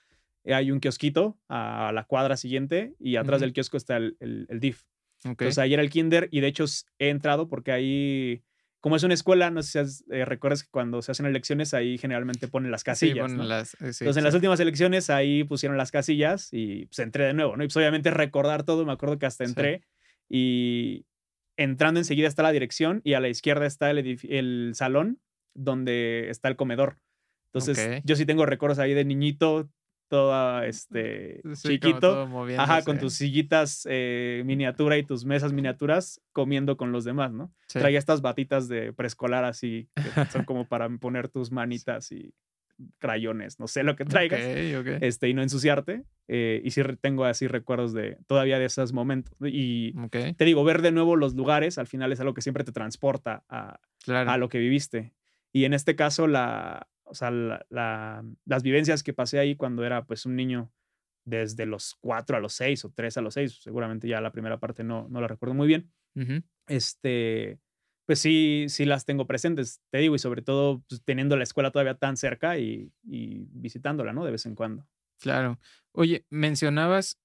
eh, 0.45 0.55
hay 0.55 0.71
un 0.71 0.81
kiosquito 0.81 1.39
a 1.49 1.93
la 1.95 2.05
cuadra 2.05 2.37
siguiente 2.37 2.95
y 2.99 3.17
atrás 3.17 3.41
del 3.41 3.53
kiosco 3.53 3.77
está 3.77 3.97
el, 3.97 4.17
el, 4.21 4.61
DIF. 4.61 4.85
Entonces 5.25 5.59
ahí 5.59 5.75
era 5.75 5.83
el 5.83 5.91
kinder 5.91 6.29
y 6.31 6.41
de 6.41 6.47
hecho 6.47 6.65
he 6.99 7.09
entrado 7.09 7.49
porque 7.49 7.73
ahí 7.73 8.45
como 8.81 8.97
es 8.97 9.03
una 9.03 9.15
escuela, 9.15 9.51
no 9.51 9.63
sé 9.63 9.87
si 9.87 10.05
eh, 10.11 10.25
recuerdas 10.25 10.63
que 10.63 10.71
cuando 10.71 11.03
se 11.03 11.11
hacen 11.11 11.27
elecciones 11.27 11.75
ahí 11.75 11.99
generalmente 11.99 12.47
ponen 12.49 12.71
las 12.71 12.85
casillas. 12.85 13.31
las, 13.33 13.75
eh, 13.75 13.77
Entonces 13.81 14.17
en 14.17 14.25
las 14.25 14.35
últimas 14.35 14.61
elecciones 14.61 15.11
ahí 15.11 15.45
pusieron 15.45 15.77
las 15.77 15.91
casillas 15.91 16.49
y 16.53 16.87
pues 16.87 17.01
entré 17.01 17.25
de 17.25 17.35
nuevo, 17.35 17.57
¿no? 17.57 17.65
Y 17.65 17.67
pues 17.67 17.77
obviamente 17.77 18.11
recordar 18.11 18.63
todo, 18.63 18.87
me 18.87 18.93
acuerdo 18.93 19.19
que 19.19 19.27
hasta 19.27 19.45
entré 19.45 19.83
y 20.29 21.07
entrando 21.57 21.99
enseguida 21.99 22.29
está 22.29 22.43
la 22.43 22.53
dirección 22.53 23.01
y 23.03 23.15
a 23.15 23.21
la 23.21 23.29
izquierda 23.29 23.67
está 23.67 23.91
el, 23.91 24.19
el 24.29 24.73
salón 24.75 25.21
donde 25.55 26.31
está 26.31 26.49
el 26.49 26.57
comedor. 26.57 26.99
Entonces 27.53 28.03
yo 28.05 28.15
sí 28.15 28.27
tengo 28.27 28.47
recuerdos 28.47 28.79
ahí 28.79 28.95
de 28.95 29.05
niñito 29.05 29.69
toda 30.09 30.67
este 30.67 31.43
chiquito, 31.63 32.29
ajá, 32.59 32.83
con 32.83 32.99
tus 32.99 33.15
sillitas 33.15 33.87
eh, 33.89 34.43
miniatura 34.45 34.97
y 34.99 35.03
tus 35.03 35.25
mesas 35.25 35.53
miniaturas 35.53 36.21
comiendo 36.33 36.77
con 36.77 36.93
los 36.93 37.05
demás, 37.05 37.33
¿no? 37.33 37.53
Traía 37.69 37.99
estas 37.99 38.21
batitas 38.21 38.69
de 38.69 38.93
preescolar 38.93 39.45
así 39.45 39.89
que 39.95 40.31
son 40.31 40.45
como 40.47 40.67
para 40.67 40.89
poner 40.89 41.29
tus 41.29 41.53
manitas 41.53 42.11
y 42.13 42.35
crayones, 42.99 43.59
no 43.59 43.67
sé 43.67 43.83
lo 43.83 43.97
que 43.97 44.05
traigas, 44.05 44.41
este 44.41 45.29
y 45.29 45.35
no 45.35 45.43
ensuciarte. 45.43 46.05
Eh, 46.29 46.61
y 46.65 46.71
sí 46.71 46.83
tengo 47.01 47.25
así 47.25 47.47
recuerdos 47.47 47.93
de 47.93 48.19
todavía 48.27 48.59
de 48.59 48.67
esos 48.67 48.93
momentos. 48.93 49.35
Y 49.45 49.95
te 50.37 50.45
digo, 50.45 50.65
ver 50.65 50.83
de 50.83 50.93
nuevo 50.93 51.17
los 51.17 51.35
lugares 51.35 51.79
al 51.79 51.87
final 51.87 52.13
es 52.13 52.21
algo 52.21 52.35
que 52.35 52.43
siempre 52.43 52.65
te 52.65 52.73
transporta 52.73 53.45
a, 53.49 53.81
a 54.07 54.37
lo 54.39 54.49
que 54.49 54.59
viviste. 54.59 55.13
Y 55.53 55.65
en 55.65 55.75
este 55.75 55.97
caso 55.97 56.27
la 56.27 56.89
o 57.09 57.15
sea, 57.15 57.31
las 57.31 58.63
vivencias 58.63 59.03
que 59.03 59.13
pasé 59.13 59.39
ahí 59.39 59.57
cuando 59.57 59.85
era 59.85 60.05
pues 60.05 60.27
un 60.27 60.37
niño 60.37 60.73
desde 61.25 61.67
los 61.67 61.97
cuatro 62.01 62.37
a 62.37 62.41
los 62.41 62.55
seis 62.55 62.85
o 62.85 62.91
tres 62.91 63.17
a 63.17 63.21
los 63.21 63.35
seis, 63.35 63.61
seguramente 63.63 64.09
ya 64.09 64.21
la 64.21 64.33
primera 64.33 64.59
parte 64.59 64.83
no, 64.83 65.09
no 65.09 65.21
la 65.21 65.29
recuerdo 65.29 65.55
muy 65.55 65.69
bien, 65.69 65.93
este, 66.67 67.59
pues 68.07 68.19
sí, 68.19 68.67
sí 68.69 68.87
las 68.87 69.05
tengo 69.05 69.27
presentes, 69.27 69.83
te 69.91 69.99
digo, 69.99 70.15
y 70.15 70.19
sobre 70.19 70.43
todo 70.43 70.83
pues, 70.89 71.03
teniendo 71.05 71.37
la 71.37 71.45
escuela 71.45 71.71
todavía 71.71 71.95
tan 71.95 72.17
cerca 72.17 72.59
y, 72.59 72.91
visitándola, 73.03 74.13
¿no? 74.13 74.25
De 74.25 74.33
vez 74.33 74.47
en 74.47 74.55
cuando. 74.55 74.87
Claro. 75.21 75.59
Oye, 75.93 76.25
mencionabas 76.31 77.19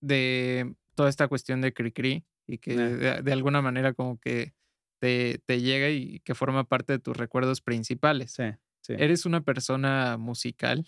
de 0.00 0.74
toda 0.94 1.08
esta 1.08 1.28
cuestión 1.28 1.60
de 1.60 1.72
Cricri 1.72 2.24
y 2.46 2.58
que 2.58 2.76
de, 2.76 3.22
de, 3.22 3.32
alguna 3.32 3.62
manera 3.62 3.94
como 3.94 4.18
que 4.20 4.54
te, 5.00 5.40
te, 5.46 5.60
llega 5.60 5.90
y 5.90 6.20
que 6.20 6.34
forma 6.34 6.64
parte 6.64 6.94
de 6.94 6.98
tus 6.98 7.16
recuerdos 7.16 7.60
principales. 7.60 8.32
Sí. 8.32 8.44
Eres 8.88 9.26
una 9.26 9.42
persona 9.42 10.16
musical, 10.16 10.86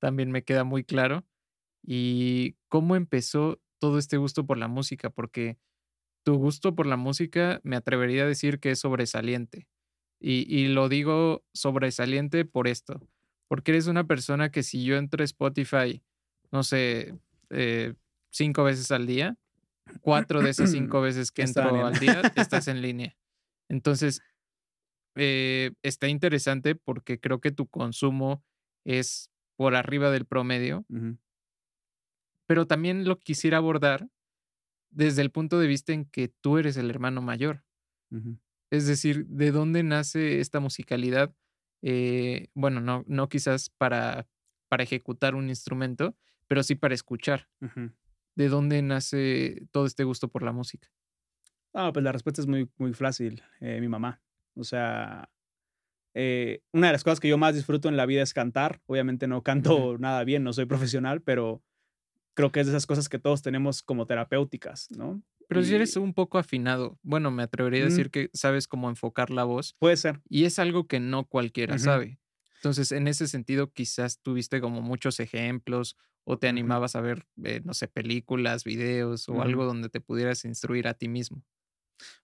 también 0.00 0.30
me 0.30 0.44
queda 0.44 0.64
muy 0.64 0.84
claro. 0.84 1.24
¿Y 1.82 2.56
cómo 2.68 2.96
empezó 2.96 3.60
todo 3.78 3.98
este 3.98 4.16
gusto 4.16 4.46
por 4.46 4.56
la 4.56 4.68
música? 4.68 5.10
Porque 5.10 5.58
tu 6.24 6.36
gusto 6.36 6.74
por 6.74 6.86
la 6.86 6.96
música 6.96 7.60
me 7.62 7.76
atrevería 7.76 8.24
a 8.24 8.28
decir 8.28 8.58
que 8.58 8.70
es 8.70 8.80
sobresaliente. 8.80 9.68
Y, 10.20 10.68
lo 10.68 10.88
digo 10.88 11.44
sobresaliente 11.52 12.46
por 12.46 12.66
esto, 12.66 12.98
porque 13.46 13.72
eres 13.72 13.88
una 13.88 14.06
persona 14.06 14.50
que 14.50 14.62
si 14.62 14.82
yo 14.82 14.96
entro 14.96 15.20
a 15.20 15.24
Spotify, 15.26 16.02
no 16.50 16.62
sé, 16.62 17.14
eh, 17.50 17.92
cinco 18.30 18.64
veces 18.64 18.90
al 18.90 19.06
día, 19.06 19.36
cuatro 20.00 20.40
de 20.40 20.48
esas 20.48 20.70
cinco 20.70 21.00
veces 21.02 21.30
que 21.30 21.42
entro 21.42 21.84
al 21.84 21.98
día, 21.98 22.22
estás 22.36 22.68
en 22.68 22.80
línea. 22.80 23.14
Entonces, 23.68 24.22
eh, 25.16 25.72
está 25.82 26.08
interesante 26.08 26.74
porque 26.74 27.20
creo 27.20 27.40
que 27.40 27.52
tu 27.52 27.66
consumo 27.66 28.44
es 28.84 29.30
por 29.56 29.74
arriba 29.74 30.10
del 30.10 30.26
promedio, 30.26 30.84
pero 32.46 32.66
también 32.66 33.04
lo 33.04 33.18
quisiera 33.18 33.58
abordar 33.58 34.08
desde 34.90 35.22
el 35.22 35.30
punto 35.30 35.58
de 35.58 35.66
vista 35.66 35.92
en 35.92 36.04
que 36.04 36.28
tú 36.28 36.58
eres 36.58 36.76
el 36.76 36.90
hermano 36.90 37.22
mayor. 37.22 37.64
Es 38.70 38.86
decir, 38.86 39.26
¿de 39.26 39.50
dónde 39.50 39.82
nace 39.82 40.40
esta 40.40 40.60
musicalidad? 40.60 41.34
Eh, 41.82 42.48
bueno, 42.54 42.80
no, 42.80 43.04
no 43.06 43.28
quizás 43.28 43.70
para, 43.70 44.26
para 44.68 44.82
ejecutar 44.82 45.34
un 45.34 45.48
instrumento, 45.48 46.16
pero 46.48 46.62
sí 46.62 46.74
para 46.74 46.94
escuchar. 46.94 47.48
¿De 48.36 48.48
dónde 48.48 48.82
nace 48.82 49.66
todo 49.70 49.86
este 49.86 50.04
gusto 50.04 50.28
por 50.28 50.42
la 50.42 50.52
música? 50.52 50.88
Ah, 51.72 51.92
pues 51.92 52.04
la 52.04 52.12
respuesta 52.12 52.40
es 52.40 52.46
muy, 52.46 52.70
muy 52.78 52.92
fácil. 52.94 53.42
Eh, 53.60 53.80
mi 53.80 53.88
mamá. 53.88 54.23
O 54.56 54.64
sea, 54.64 55.30
eh, 56.14 56.62
una 56.72 56.88
de 56.88 56.92
las 56.92 57.04
cosas 57.04 57.20
que 57.20 57.28
yo 57.28 57.38
más 57.38 57.54
disfruto 57.54 57.88
en 57.88 57.96
la 57.96 58.06
vida 58.06 58.22
es 58.22 58.32
cantar. 58.34 58.80
Obviamente 58.86 59.26
no 59.26 59.42
canto 59.42 59.96
nada 59.98 60.24
bien, 60.24 60.44
no 60.44 60.52
soy 60.52 60.66
profesional, 60.66 61.22
pero 61.22 61.62
creo 62.34 62.52
que 62.52 62.60
es 62.60 62.66
de 62.66 62.72
esas 62.72 62.86
cosas 62.86 63.08
que 63.08 63.18
todos 63.18 63.42
tenemos 63.42 63.82
como 63.82 64.06
terapéuticas, 64.06 64.90
¿no? 64.90 65.22
Pero 65.48 65.62
si 65.62 65.74
eres 65.74 65.96
un 65.96 66.14
poco 66.14 66.38
afinado, 66.38 66.98
bueno, 67.02 67.30
me 67.30 67.42
atrevería 67.42 67.82
a 67.82 67.84
decir 67.84 68.10
que 68.10 68.30
sabes 68.32 68.66
cómo 68.66 68.88
enfocar 68.88 69.30
la 69.30 69.44
voz. 69.44 69.76
Puede 69.78 69.96
ser. 69.96 70.22
Y 70.28 70.44
es 70.44 70.58
algo 70.58 70.86
que 70.86 71.00
no 71.00 71.26
cualquiera 71.26 71.78
sabe. 71.78 72.18
Entonces, 72.56 72.92
en 72.92 73.08
ese 73.08 73.28
sentido, 73.28 73.70
quizás 73.70 74.20
tuviste 74.20 74.62
como 74.62 74.80
muchos 74.80 75.20
ejemplos 75.20 75.96
o 76.24 76.38
te 76.38 76.48
animabas 76.48 76.96
a 76.96 77.02
ver, 77.02 77.26
eh, 77.44 77.60
no 77.62 77.74
sé, 77.74 77.88
películas, 77.88 78.64
videos 78.64 79.28
o 79.28 79.42
algo 79.42 79.66
donde 79.66 79.90
te 79.90 80.00
pudieras 80.00 80.46
instruir 80.46 80.88
a 80.88 80.94
ti 80.94 81.08
mismo. 81.08 81.44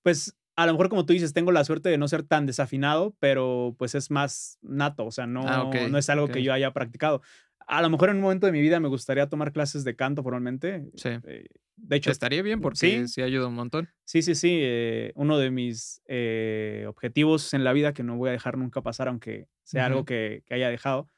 Pues 0.03 0.35
a 0.61 0.67
lo 0.67 0.73
mejor 0.73 0.91
como 0.91 1.07
tú 1.07 1.15
dices, 1.15 1.33
tengo 1.33 1.53
la 1.53 1.65
suerte 1.65 1.89
de 1.89 1.97
no 1.97 2.07
ser 2.07 2.23
tan 2.23 2.45
desafinado, 2.45 3.17
pero 3.19 3.75
pues 3.79 3.95
es 3.95 4.11
más 4.11 4.59
nato, 4.61 5.07
o 5.07 5.11
sea, 5.11 5.27
no, 5.27 5.43
ah, 5.47 5.71
no 5.89 5.97
es 5.97 6.11
algo 6.11 6.29
que 6.29 6.43
yo 6.43 6.53
haya 6.53 6.73
practicado. 6.75 7.23
A 7.67 7.81
lo 7.81 7.89
mejor 7.89 8.11
en 8.11 8.17
un 8.17 8.23
momento 8.23 8.45
de 8.45 8.53
mi 8.53 8.61
vida 8.61 8.79
me 8.79 8.89
gustaría 8.89 9.27
tomar 9.27 9.53
clases 9.53 9.85
de 9.85 9.97
canto 9.97 10.23
formalmente. 10.23 10.85
Sí. 10.97 11.09
Eh, 11.25 11.47
de 11.77 11.97
hecho, 11.97 12.11
estaría 12.11 12.43
bien 12.43 12.61
porque 12.61 13.07
sí, 13.07 13.23
ayuda 13.23 13.47
un 13.47 13.55
montón. 13.55 13.89
Sí, 14.05 14.21
sí, 14.21 14.35
sí. 14.35 14.59
Eh, 14.61 15.13
uno 15.15 15.39
de 15.39 15.51
mis 15.51 16.03
eh, 16.07 16.85
objetivos 16.87 17.55
en 17.55 17.65
la 17.65 17.73
vida 17.73 17.95
que 17.95 18.03
no 18.03 18.19
voy 18.19 18.29
a 18.29 18.33
dejar 18.33 18.59
nunca 18.59 18.83
pasar, 18.83 19.09
aunque 19.09 19.49
sea 19.63 19.87
algo 19.87 20.05
que, 20.05 20.43
haya 20.51 20.69
dejado, 20.69 21.09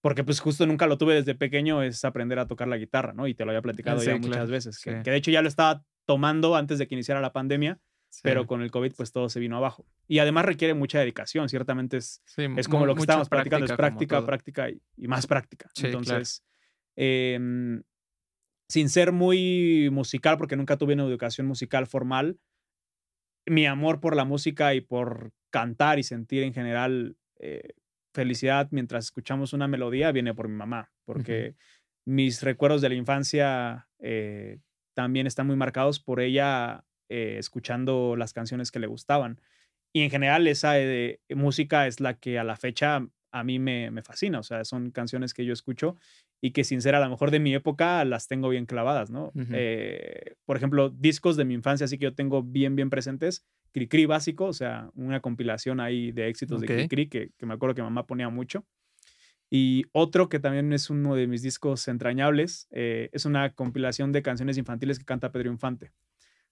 porque 0.00 0.24
pues 0.24 0.40
justo 0.40 0.66
nunca 0.66 0.86
lo 0.86 0.96
tuve 0.96 1.14
desde 1.14 1.34
pequeño, 1.34 1.82
es 1.82 2.06
aprender 2.06 2.38
a 2.38 2.46
tocar 2.46 2.68
la 2.68 2.78
guitarra, 2.78 3.12
¿no? 3.12 3.26
Y 3.26 3.34
te 3.34 3.44
lo 3.44 3.50
había 3.50 3.60
platicado 3.60 4.02
ya 4.02 4.16
muchas 4.16 4.50
veces, 4.50 4.78
que, 4.82 5.02
que, 5.02 5.10
de 5.10 5.16
hecho 5.16 5.30
ya 5.30 5.42
lo 5.42 5.48
estaba 5.48 5.84
tomando 6.06 6.56
antes 6.56 6.78
de 6.78 6.88
que 6.88 6.94
iniciara 6.94 7.20
la 7.20 7.34
pandemia, 7.34 7.78
pero 8.22 8.46
con 8.46 8.62
el 8.62 8.70
COVID 8.70 8.92
pues 8.96 9.12
todo 9.12 9.28
se 9.28 9.40
vino 9.40 9.56
abajo. 9.56 9.86
Y 10.06 10.18
además 10.18 10.44
requiere 10.44 10.74
mucha 10.74 10.98
dedicación, 10.98 11.48
ciertamente 11.48 11.98
es, 11.98 12.22
es 12.36 12.68
como 12.68 12.86
lo 12.86 12.94
que 12.94 13.02
estábamos 13.02 13.28
practicando, 13.28 13.66
es 13.66 13.72
práctica, 13.72 14.24
práctica 14.24 14.68
y, 14.70 15.08
más 15.08 15.26
práctica. 15.26 15.70
Entonces, 15.82 16.44
em, 16.96 17.82
sin 18.68 18.88
ser 18.88 19.12
muy 19.12 19.88
musical, 19.90 20.36
porque 20.38 20.56
nunca 20.56 20.76
tuve 20.76 20.94
una 20.94 21.04
educación 21.04 21.46
musical 21.46 21.86
formal, 21.86 22.38
mi 23.46 23.66
amor 23.66 24.00
por 24.00 24.14
la 24.14 24.24
música 24.24 24.74
y 24.74 24.80
por 24.80 25.32
cantar 25.50 25.98
y 25.98 26.02
sentir 26.02 26.42
en 26.42 26.52
general 26.52 27.16
eh, 27.38 27.74
felicidad 28.12 28.68
mientras 28.70 29.06
escuchamos 29.06 29.52
una 29.52 29.68
melodía 29.68 30.12
viene 30.12 30.34
por 30.34 30.48
mi 30.48 30.54
mamá, 30.54 30.90
porque 31.04 31.54
mis 32.04 32.42
recuerdos 32.42 32.80
de 32.80 32.88
la 32.88 32.94
infancia 32.94 33.88
eh, 34.00 34.58
también 34.94 35.26
están 35.26 35.46
muy 35.46 35.56
marcados 35.56 36.00
por 36.00 36.20
ella 36.20 36.84
eh, 37.08 37.36
escuchando 37.38 38.16
las 38.16 38.32
canciones 38.32 38.70
que 38.70 38.78
le 38.78 38.86
gustaban. 38.86 39.40
Y 39.92 40.02
en 40.02 40.10
general 40.10 40.46
esa 40.46 40.74
música 41.34 41.86
es 41.86 42.00
la 42.00 42.14
que 42.14 42.38
a 42.38 42.44
la 42.44 42.56
fecha 42.56 43.06
a 43.30 43.44
mí 43.44 43.58
me, 43.58 43.90
me, 43.90 44.02
fascina, 44.02 44.38
o 44.38 44.42
sea, 44.42 44.64
son 44.64 44.90
canciones 44.90 45.34
que 45.34 45.44
yo 45.44 45.52
escucho 45.52 45.96
y 46.40 46.52
que 46.52 46.64
sin 46.64 46.80
ser 46.80 46.94
a 46.94 47.00
lo 47.00 47.08
mejor 47.10 47.30
de 47.30 47.40
mi 47.40 47.54
época 47.54 48.04
las 48.04 48.28
tengo 48.28 48.48
bien 48.48 48.64
clavadas, 48.66 49.10
¿no? 49.10 49.32
por 50.44 50.56
ejemplo, 50.56 50.90
discos 50.90 51.36
de 51.36 51.44
mi 51.44 51.54
infancia, 51.54 51.84
así 51.84 51.98
que 51.98 52.04
yo 52.04 52.14
tengo 52.14 52.42
bien, 52.42 52.76
bien 52.76 52.90
presentes 52.90 53.44
Cricri 53.72 54.06
básico, 54.06 54.46
o 54.46 54.52
sea, 54.52 54.90
una 54.94 55.20
compilación 55.20 55.80
ahí 55.80 56.12
de 56.12 56.28
éxitos 56.28 56.60
de 56.60 56.66
Cricri 56.66 57.08
que, 57.08 57.30
que 57.36 57.46
me 57.46 57.54
acuerdo 57.54 57.74
que 57.74 57.82
mamá 57.82 58.06
ponía 58.06 58.28
mucho. 58.28 58.64
Y 59.50 59.84
otro 59.92 60.28
que 60.28 60.40
también 60.40 60.72
es 60.72 60.90
uno 60.90 61.14
de 61.14 61.26
mis 61.26 61.42
discos 61.42 61.88
entrañables, 61.88 62.68
eh, 62.70 63.08
es 63.12 63.24
una 63.24 63.54
compilación 63.54 64.12
de 64.12 64.22
canciones 64.22 64.58
infantiles 64.58 64.98
que 64.98 65.06
canta 65.06 65.32
Pedro 65.32 65.50
Infante. 65.50 65.90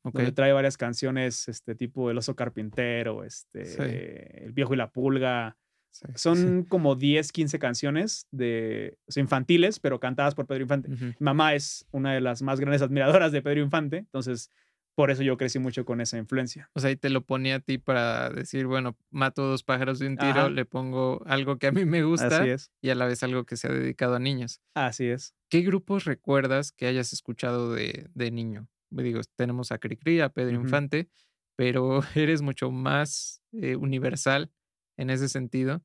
Okay. 0.06 0.24
Donde 0.24 0.32
trae 0.32 0.52
varias 0.52 0.76
canciones, 0.76 1.48
este 1.48 1.74
tipo 1.74 2.12
El 2.12 2.18
oso 2.18 2.36
carpintero, 2.36 3.24
este, 3.24 4.44
El 4.44 4.52
viejo 4.52 4.72
y 4.72 4.76
la 4.76 4.90
pulga. 4.90 5.56
Son 6.14 6.62
como 6.64 6.94
10, 6.94 7.32
15 7.32 7.58
canciones 7.58 8.28
de, 8.30 8.98
infantiles, 9.16 9.80
pero 9.80 9.98
cantadas 9.98 10.34
por 10.34 10.46
Pedro 10.46 10.62
Infante. 10.62 10.90
Mamá 11.18 11.54
es 11.54 11.86
una 11.90 12.12
de 12.12 12.20
las 12.20 12.42
más 12.42 12.60
grandes 12.60 12.82
admiradoras 12.82 13.32
de 13.32 13.42
Pedro 13.42 13.62
Infante, 13.62 13.98
entonces 13.98 14.50
por 14.94 15.10
eso 15.10 15.22
yo 15.22 15.36
crecí 15.36 15.58
mucho 15.58 15.84
con 15.84 16.00
esa 16.00 16.18
influencia. 16.18 16.70
O 16.74 16.80
sea, 16.80 16.90
y 16.90 16.96
te 16.96 17.10
lo 17.10 17.22
ponía 17.22 17.56
a 17.56 17.60
ti 17.60 17.78
para 17.78 18.30
decir, 18.30 18.66
bueno, 18.66 18.96
mato 19.10 19.42
dos 19.42 19.62
pájaros 19.62 19.98
de 19.98 20.06
un 20.06 20.16
tiro, 20.16 20.48
le 20.48 20.64
pongo 20.64 21.22
algo 21.26 21.58
que 21.58 21.66
a 21.66 21.72
mí 21.72 21.84
me 21.84 22.02
gusta 22.02 22.44
y 22.80 22.90
a 22.90 22.94
la 22.94 23.06
vez 23.06 23.22
algo 23.22 23.44
que 23.44 23.56
se 23.56 23.68
ha 23.68 23.72
dedicado 23.72 24.14
a 24.14 24.18
niños. 24.18 24.60
Así 24.74 25.06
es. 25.06 25.34
¿Qué 25.48 25.62
grupos 25.62 26.04
recuerdas 26.04 26.72
que 26.72 26.86
hayas 26.86 27.12
escuchado 27.12 27.72
de, 27.72 28.08
de 28.14 28.30
niño? 28.30 28.68
Digo, 28.90 29.20
tenemos 29.37 29.72
a 29.72 29.79
Cricri, 29.79 30.20
a 30.20 30.29
Pedro 30.29 30.55
Infante, 30.57 31.09
pero 31.57 32.01
eres 32.14 32.42
mucho 32.42 32.70
más 32.70 33.42
eh, 33.53 33.77
universal 33.77 34.51
en 34.96 35.11
ese 35.11 35.29
sentido. 35.29 35.83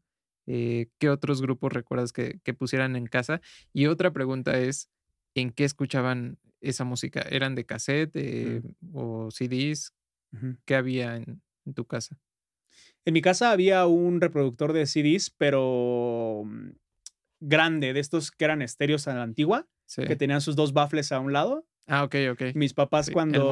Eh, 0.47 0.87
¿Qué 0.99 1.09
otros 1.09 1.41
grupos 1.41 1.71
recuerdas 1.71 2.13
que, 2.13 2.39
que 2.43 2.53
pusieran 2.53 2.95
en 2.95 3.05
casa? 3.05 3.41
Y 3.73 3.87
otra 3.87 4.11
pregunta 4.11 4.57
es, 4.59 4.89
¿en 5.35 5.51
qué 5.51 5.63
escuchaban 5.63 6.39
esa 6.61 6.83
música? 6.83 7.21
¿Eran 7.21 7.55
de 7.55 7.65
cassette 7.65 8.11
eh, 8.15 8.61
o 8.93 9.29
CDs? 9.31 9.93
¿Qué 10.65 10.75
había 10.75 11.17
en, 11.17 11.41
tu 11.75 11.85
casa? 11.85 12.17
En 13.03 13.13
mi 13.13 13.21
casa 13.21 13.51
había 13.51 13.85
un 13.85 14.21
reproductor 14.21 14.71
de 14.71 14.85
CDs, 14.85 15.29
pero 15.29 16.43
mm, 16.45 16.69
grande, 17.41 17.93
de 17.93 17.99
estos 17.99 18.31
que 18.31 18.45
eran 18.45 18.61
estéreos 18.61 19.07
a 19.07 19.15
la 19.15 19.23
antigua, 19.23 19.67
que 19.93 20.15
tenían 20.15 20.39
sus 20.39 20.55
dos 20.55 20.71
baffles 20.71 21.11
a 21.11 21.19
un 21.19 21.33
lado. 21.33 21.67
Ah, 21.87 22.03
ok, 22.03 22.15
ok. 22.31 22.41
Mis 22.55 22.73
papás 22.73 23.09
cuando... 23.09 23.37
El 23.37 23.43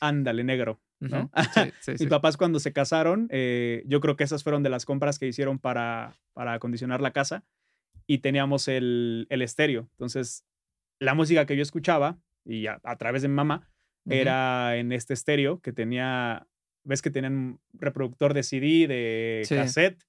Ándale, 0.00 0.44
negro. 0.44 0.80
¿no? 1.00 1.30
Mis 1.98 2.06
papás 2.08 2.36
cuando 2.36 2.60
se 2.60 2.72
casaron, 2.72 3.28
eh, 3.30 3.82
yo 3.86 4.00
creo 4.00 4.16
que 4.16 4.24
esas 4.24 4.42
fueron 4.42 4.62
de 4.62 4.70
las 4.70 4.84
compras 4.84 5.18
que 5.18 5.26
hicieron 5.26 5.58
para, 5.58 6.16
para 6.32 6.52
acondicionar 6.52 7.00
la 7.00 7.12
casa 7.12 7.44
y 8.06 8.18
teníamos 8.18 8.68
el, 8.68 9.26
el 9.30 9.42
estéreo. 9.42 9.88
Entonces, 9.92 10.44
la 11.00 11.14
música 11.14 11.46
que 11.46 11.56
yo 11.56 11.62
escuchaba 11.62 12.18
y 12.44 12.66
a, 12.66 12.78
través 12.98 13.22
de 13.22 13.28
mi 13.28 13.34
mamá, 13.34 13.68
era 14.08 14.76
en 14.76 14.90
este 14.90 15.14
estéreo 15.14 15.60
que 15.60 15.72
tenía, 15.72 16.48
ves 16.82 17.02
que 17.02 17.10
tenían 17.10 17.60
reproductor 17.72 18.34
de 18.34 18.42
CD, 18.42 18.88
de 18.88 19.46
cassette 19.48 20.02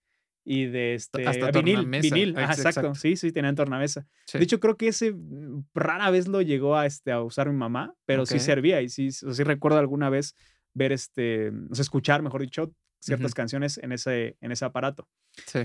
y 0.46 0.66
de 0.66 0.96
este 0.96 1.26
Hasta 1.28 1.52
vinil, 1.52 1.86
vinil. 1.86 2.38
exacto. 2.38 2.96
sí, 2.96 3.16
sí, 3.16 3.32
tenían 3.32 3.56
tornamesa. 3.56 4.06
De 4.34 4.44
hecho, 4.44 4.60
creo 4.60 4.78
que 4.78 4.90
ese 4.90 5.14
mm, 5.14 5.66
rara 5.74 6.10
vez 6.12 6.28
lo 6.28 6.42
llegó 6.42 6.76
a, 6.76 6.86
este, 6.86 7.12
a 7.12 7.22
usar 7.22 7.50
mi 7.50 7.58
mamá, 7.58 7.96
pero 8.06 8.26
sí 8.26 8.40
servía 8.40 8.82
y 8.82 8.90
sí, 8.90 9.12
sí 9.12 9.44
recuerdo 9.44 9.80
alguna 9.80 10.10
vez 10.10 10.36
ver 10.74 10.92
este, 10.92 11.50
o 11.70 11.76
sea, 11.76 11.84
escuchar, 11.84 12.22
mejor 12.22 12.42
dicho, 12.42 12.74
ciertas 13.00 13.34
canciones 13.34 13.78
en 13.78 13.92
ese, 13.92 14.38
en 14.42 14.52
ese 14.52 14.66
aparato. 14.66 15.08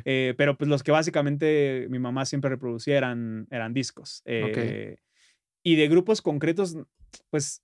Eh, 0.04 0.34
pero 0.36 0.56
pues 0.56 0.68
los 0.68 0.82
que 0.82 0.90
básicamente 0.90 1.86
mi 1.88 1.98
mamá 1.98 2.24
siempre 2.24 2.50
reproducía 2.50 2.96
eran, 2.96 3.46
eran 3.50 3.72
discos. 3.72 4.22
Eh, 4.24 4.96
y 5.62 5.76
de 5.76 5.88
grupos 5.88 6.22
concretos, 6.22 6.76
pues 7.30 7.62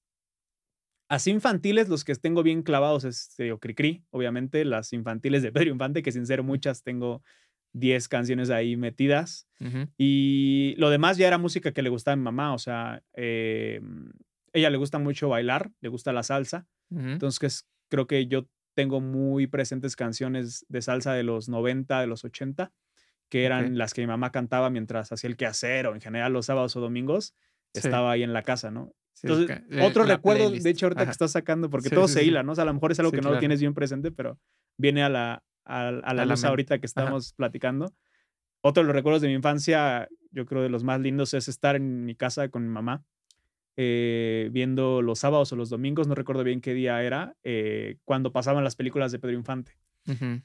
así 1.15 1.31
infantiles, 1.31 1.89
los 1.89 2.05
que 2.05 2.15
tengo 2.15 2.43
bien 2.43 2.63
clavados 2.63 3.05
es 3.05 3.35
eh, 3.39 3.55
Cricri, 3.61 4.05
obviamente, 4.11 4.65
las 4.65 4.93
infantiles 4.93 5.43
de 5.43 5.53
Pedro 5.53 5.71
Infante, 5.71 6.03
que 6.03 6.13
sin 6.13 6.27
ser 6.27 6.43
muchas 6.43 6.83
tengo 6.83 7.23
10 7.73 8.09
canciones 8.09 8.51
ahí 8.51 8.77
metidas. 8.77 9.49
Y 9.97 10.75
lo 10.79 10.91
demás 10.91 11.17
ya 11.17 11.27
era 11.27 11.39
música 11.39 11.73
que 11.73 11.83
le 11.83 11.91
gustaba 11.91 12.15
a 12.15 12.17
mi 12.17 12.23
mamá, 12.23 12.55
o 12.55 12.59
sea, 12.59 13.03
eh, 13.15 13.81
ella 14.53 14.71
le 14.71 14.77
gusta 14.77 14.99
mucho 14.99 15.29
bailar, 15.29 15.71
le 15.81 15.89
gusta 15.89 16.13
la 16.13 16.23
salsa. 16.23 16.67
Entonces 16.91 17.67
creo 17.89 18.07
que 18.07 18.27
yo 18.27 18.49
tengo 18.75 19.01
muy 19.01 19.47
presentes 19.47 19.97
canciones 19.97 20.65
de 20.69 20.83
salsa 20.83 21.13
de 21.13 21.23
los 21.23 21.49
90, 21.49 22.01
de 22.01 22.07
los 22.07 22.25
80, 22.25 22.73
que 23.29 23.45
eran 23.45 23.79
las 23.79 23.95
que 23.95 24.03
mi 24.03 24.07
mamá 24.07 24.31
cantaba 24.31 24.71
mientras 24.71 25.11
hacía 25.11 25.29
el 25.29 25.37
quehacer 25.37 25.87
o 25.87 25.95
en 25.95 26.01
general 26.01 26.33
los 26.33 26.47
sábados 26.47 26.77
o 26.77 26.81
domingos 26.81 27.35
estaba 27.73 28.13
ahí 28.13 28.23
en 28.23 28.33
la 28.33 28.43
casa, 28.43 28.71
¿no? 28.71 28.93
Entonces, 29.23 29.63
eh, 29.71 29.83
otro 29.83 30.05
recuerdo, 30.05 30.51
de 30.51 30.71
hecho, 30.71 30.87
ahorita 30.87 31.05
que 31.05 31.11
estás 31.11 31.33
sacando, 31.33 31.71
porque 31.71 31.91
todo 31.91 32.09
se 32.09 32.25
hila, 32.25 32.43
¿no? 32.43 32.53
O 32.53 32.55
sea, 32.55 32.63
a 32.63 32.67
lo 32.67 32.75
mejor 32.75 32.93
es 32.93 32.99
algo 32.99 33.13
que 33.13 33.21
no 33.21 33.31
lo 33.31 33.39
tienes 33.39 33.61
bien 33.61 33.75
presente, 33.75 34.11
pero 34.11 34.39
viene 34.77 35.03
a 35.03 35.09
la, 35.09 35.43
a, 35.65 35.91
la 35.93 36.27
luz 36.27 36.45
ahorita 36.45 36.79
que 36.79 36.87
estamos 36.87 37.33
platicando. 37.33 37.93
Otro 38.61 38.83
de 38.83 38.87
los 38.87 38.97
recuerdos 38.97 39.23
de 39.23 39.29
mi 39.29 39.35
infancia, 39.35 40.09
yo 40.31 40.47
creo 40.47 40.63
de 40.63 40.69
los 40.69 40.85
más 40.85 41.01
lindos, 41.01 41.35
es 41.35 41.49
estar 41.49 41.77
en 41.77 42.05
mi 42.05 42.15
casa 42.15 42.49
con 42.49 42.63
mi 42.63 42.71
mamá, 42.71 43.05
eh, 43.77 44.49
viendo 44.53 45.03
los 45.03 45.19
sábados 45.19 45.53
o 45.53 45.57
los 45.57 45.69
domingos, 45.69 46.09
no 46.09 46.15
recuerdo 46.15 46.45
bien 46.45 46.61
qué 46.61 46.75
día 46.75 47.03
era, 47.03 47.37
eh, 47.45 47.99
cuando 48.05 48.33
pasaban 48.33 48.65
las 48.65 48.77
películas 48.77 49.13
de 49.13 49.19
Pedro 49.19 49.37
Infante. 49.37 49.77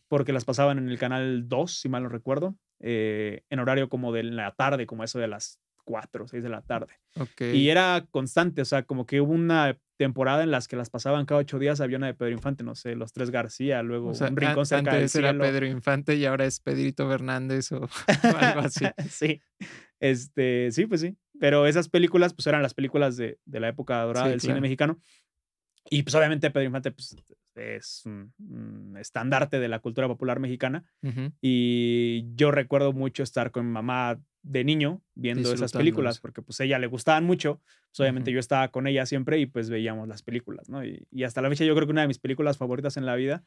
Porque 0.08 0.32
las 0.32 0.46
pasaban 0.46 0.78
en 0.78 0.88
el 0.88 0.98
canal 0.98 1.50
2, 1.50 1.82
si 1.82 1.90
mal 1.90 2.04
no 2.04 2.08
recuerdo, 2.08 2.56
en 2.80 3.60
horario 3.60 3.90
como 3.90 4.14
de 4.14 4.24
la 4.24 4.54
tarde, 4.54 4.86
como 4.86 5.04
eso 5.04 5.20
de 5.20 5.28
las 5.28 5.60
4 5.90 6.24
o 6.24 6.28
6 6.28 6.44
de 6.44 6.50
la 6.50 6.62
tarde. 6.62 6.94
Y 7.40 7.70
era 7.70 8.06
constante, 8.12 8.62
o 8.62 8.66
sea, 8.66 8.84
como 8.84 9.08
que 9.08 9.22
hubo 9.22 9.34
una 9.34 9.76
temporada 9.98 10.44
en 10.44 10.52
las 10.52 10.68
que 10.68 10.76
las 10.76 10.92
pasaban 10.92 11.26
cada 11.26 11.42
ocho 11.42 11.58
días, 11.58 11.82
había 11.82 11.98
una 11.98 12.06
de 12.06 12.14
Pedro 12.14 12.34
Infante, 12.34 12.64
no 12.64 12.76
sé, 12.76 12.96
Los 12.96 13.12
Tres 13.12 13.32
García, 13.32 13.82
luego 13.82 14.12
un 14.12 14.38
rincón 14.38 14.68
cerca 14.68 14.92
antes 14.92 15.16
era 15.16 15.36
Pedro 15.36 15.66
Infante 15.66 16.16
y 16.16 16.26
ahora 16.26 16.46
es 16.46 16.60
Pedrito 16.60 17.10
Fernández 17.10 17.72
o, 17.72 17.90
algo 18.40 18.62
así. 18.62 18.86
sí, 19.10 19.42
este, 20.00 20.70
sí, 20.72 20.86
pues 20.86 21.02
sí. 21.02 21.18
Pero 21.40 21.66
esas 21.66 21.90
películas, 21.90 22.36
pues 22.36 22.46
eran 22.46 22.62
las 22.62 22.76
películas 22.76 23.18
de, 23.18 23.40
de 23.46 23.60
la 23.60 23.70
época 23.70 24.00
dorada 24.04 24.28
del 24.28 24.42
cine 24.42 24.62
mexicano. 24.62 25.00
Y 25.90 26.04
pues 26.04 26.14
obviamente 26.14 26.52
Pedro 26.52 26.68
Infante 26.68 26.92
pues, 26.92 27.16
es 27.56 28.04
un, 28.06 28.96
estandarte 29.00 29.60
de 29.60 29.68
la 29.68 29.80
cultura 29.80 30.08
popular 30.08 30.40
mexicana. 30.40 30.86
Y 31.42 32.26
yo 32.36 32.52
recuerdo 32.52 32.94
mucho 32.94 33.24
estar 33.24 33.50
con 33.50 33.66
mi 33.66 33.72
mamá 33.72 34.20
de 34.42 34.64
niño 34.64 35.02
viendo 35.16 35.54
esas 35.54 35.74
películas, 35.74 36.20
porque 36.20 36.42
pues 36.42 36.60
a 36.62 36.64
ella 36.64 36.80
le 36.80 36.88
gustaban 36.88 37.26
mucho, 37.26 37.62
pues 37.90 38.00
obviamente 38.00 38.32
yo 38.32 38.40
estaba 38.40 38.70
con 38.70 38.88
ella 38.88 39.06
siempre 39.06 39.40
y 39.40 39.46
pues 39.46 39.70
veíamos 39.70 40.08
las 40.08 40.24
películas, 40.24 40.70
¿no? 40.70 40.84
Y, 40.84 41.06
hasta 41.24 41.42
la 41.42 41.50
fecha 41.50 41.66
yo 41.66 41.76
creo 41.76 41.88
que 41.88 41.92
una 41.92 42.02
de 42.02 42.08
mis 42.08 42.20
películas 42.20 42.58
favoritas 42.58 42.98
en 42.98 43.06
la 43.06 43.16
vida 43.16 43.44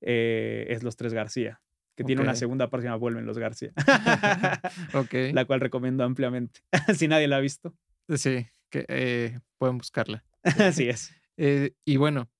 eh, 0.00 0.66
es 0.68 0.82
Los 0.82 0.96
Tres 0.96 1.12
García, 1.12 1.60
que 1.96 2.04
tiene 2.04 2.22
una 2.22 2.34
segunda 2.34 2.70
parte 2.70 2.86
que 2.86 2.94
Vuelven 2.94 3.26
los 3.26 3.38
García, 3.38 3.72
okay. 4.94 5.32
la 5.32 5.44
cual 5.44 5.60
recomiendo 5.60 6.04
ampliamente, 6.04 6.60
si 6.94 7.08
nadie 7.08 7.28
la 7.28 7.38
ha 7.38 7.40
visto. 7.40 7.74
Sí, 8.14 8.46
que 8.70 8.84
eh, 8.88 9.40
pueden 9.58 9.78
buscarla. 9.78 10.24
Así 10.42 10.88
es. 10.88 11.12
Eh, 11.36 11.72
y 11.84 11.96
bueno, 11.96 12.30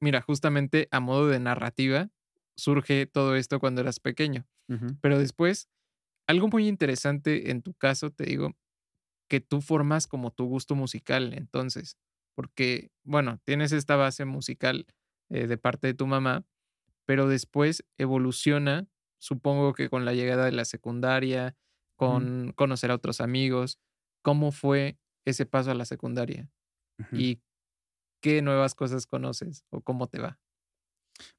mira, 0.00 0.20
justamente 0.20 0.88
a 0.90 1.00
modo 1.00 1.28
de 1.28 1.38
narrativa 1.38 2.10
surge 2.56 3.06
todo 3.06 3.36
esto 3.36 3.60
cuando 3.60 3.80
eras 3.80 4.00
pequeño, 4.00 4.46
pero 5.02 5.18
después 5.18 5.68
algo 6.26 6.48
muy 6.48 6.68
interesante 6.68 7.50
en 7.50 7.62
tu 7.62 7.74
caso, 7.74 8.10
te 8.10 8.24
digo, 8.24 8.52
que 9.28 9.40
tú 9.40 9.60
formas 9.60 10.06
como 10.06 10.30
tu 10.32 10.46
gusto 10.46 10.74
musical, 10.74 11.34
entonces, 11.34 11.96
porque, 12.34 12.90
bueno, 13.04 13.40
tienes 13.44 13.72
esta 13.72 13.96
base 13.96 14.24
musical 14.24 14.86
eh, 15.30 15.46
de 15.46 15.58
parte 15.58 15.88
de 15.88 15.94
tu 15.94 16.06
mamá, 16.06 16.44
pero 17.06 17.28
después 17.28 17.84
evoluciona, 17.98 18.88
supongo 19.20 19.74
que 19.74 19.90
con 19.90 20.04
la 20.04 20.14
llegada 20.14 20.46
de 20.46 20.52
la 20.52 20.64
secundaria, 20.64 21.56
con 21.96 22.52
conocer 22.56 22.90
a 22.90 22.96
otros 22.96 23.20
amigos, 23.20 23.80
¿cómo 24.22 24.52
fue 24.52 24.98
ese 25.26 25.46
paso 25.46 25.70
a 25.70 25.74
la 25.74 25.84
secundaria? 25.86 26.50
Y 27.12 27.42
qué 28.22 28.42
nuevas 28.42 28.74
cosas 28.76 29.06
conoces 29.06 29.66
o 29.70 29.82
cómo 29.82 30.08
te 30.08 30.20
va. 30.20 30.40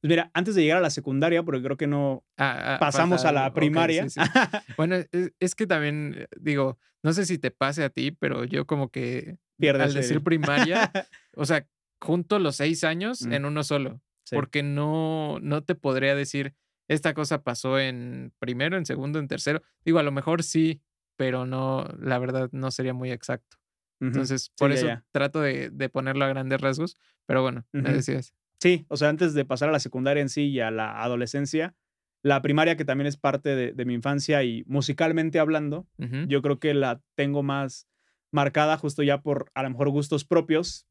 Pues 0.02 0.10
mira, 0.10 0.32
antes 0.34 0.56
de 0.56 0.62
llegar 0.62 0.78
a 0.78 0.82
la 0.82 0.90
secundaria, 0.90 1.44
porque 1.44 1.62
creo 1.62 1.78
que 1.78 1.88
no 1.88 2.24
ah, 2.38 2.76
ah, 2.76 2.80
pasamos 2.80 3.26
a 3.26 3.32
la 3.32 3.54
primaria. 3.54 4.06
bueno, 4.78 4.98
es, 5.40 5.56
que 5.56 5.68
también, 5.68 6.16
eh, 6.18 6.28
digo, 6.40 6.78
no 7.04 7.14
sé 7.14 7.26
si 7.26 7.38
te 7.38 7.52
pase 7.52 7.84
a 7.84 7.90
ti, 7.90 8.12
pero 8.12 8.46
yo 8.46 8.66
como 8.66 8.90
que 8.90 9.38
al 9.62 9.94
decir 9.94 10.22
primaria, 10.22 10.92
o 11.36 11.46
sea, 11.46 11.68
junto 12.02 12.40
los 12.40 12.58
seis 12.58 12.84
años 12.84 13.24
mm. 13.24 13.34
en 13.34 13.46
uno 13.46 13.64
solo, 13.64 14.02
porque 14.32 14.64
no, 14.64 15.40
no 15.42 15.64
te 15.64 15.76
podría 15.76 16.16
decir, 16.16 16.56
esta 16.88 17.14
cosa 17.14 17.44
pasó 17.44 17.80
en 17.80 18.34
primero, 18.40 18.78
en 18.78 18.86
segundo, 18.86 19.20
en 19.20 19.28
tercero. 19.28 19.62
Digo, 19.86 20.00
a 20.00 20.04
lo 20.04 20.12
mejor 20.12 20.44
sí, 20.44 20.82
pero 21.16 21.46
no, 21.46 21.88
la 22.00 22.20
verdad 22.20 22.50
no 22.52 22.72
sería 22.72 22.94
muy 22.94 23.12
exacto. 23.12 23.58
Entonces, 24.00 24.52
por 24.58 24.74
eso 24.74 24.88
trato 25.14 25.40
de, 25.40 25.90
ponerlo 25.90 26.26
a 26.26 26.28
grandes 26.28 26.60
rasgos, 26.60 26.98
pero 27.26 27.42
bueno, 27.42 27.66
me 27.72 27.94
decías. 27.94 28.34
Sí, 28.64 28.86
o 28.88 28.96
sea, 28.96 29.10
antes 29.10 29.34
de 29.34 29.44
pasar 29.44 29.68
a 29.68 29.72
la 29.74 29.82
secundaria 29.82 30.22
en 30.22 30.30
sí 30.30 30.44
y 30.44 30.62
a 30.62 30.72
la 30.72 31.04
adolescencia, 31.04 31.76
la 32.22 32.42
primaria, 32.42 32.78
que 32.78 32.86
también 32.86 33.08
es 33.08 33.18
parte 33.18 33.74
de, 33.74 33.86
mi 33.86 33.94
infancia 33.94 34.42
y 34.42 34.64
musicalmente 34.68 35.38
hablando, 35.38 35.86
yo 36.30 36.42
creo 36.42 36.60
que 36.60 36.74
la 36.74 37.02
tengo 37.16 37.44
más 37.44 37.90
marcada 38.32 38.78
justo 38.78 39.04
ya 39.04 39.22
por 39.22 39.52
a 39.54 39.64
lo 39.64 39.70
mejor 39.70 39.90
gustos 39.90 40.24
propios, 40.24 40.88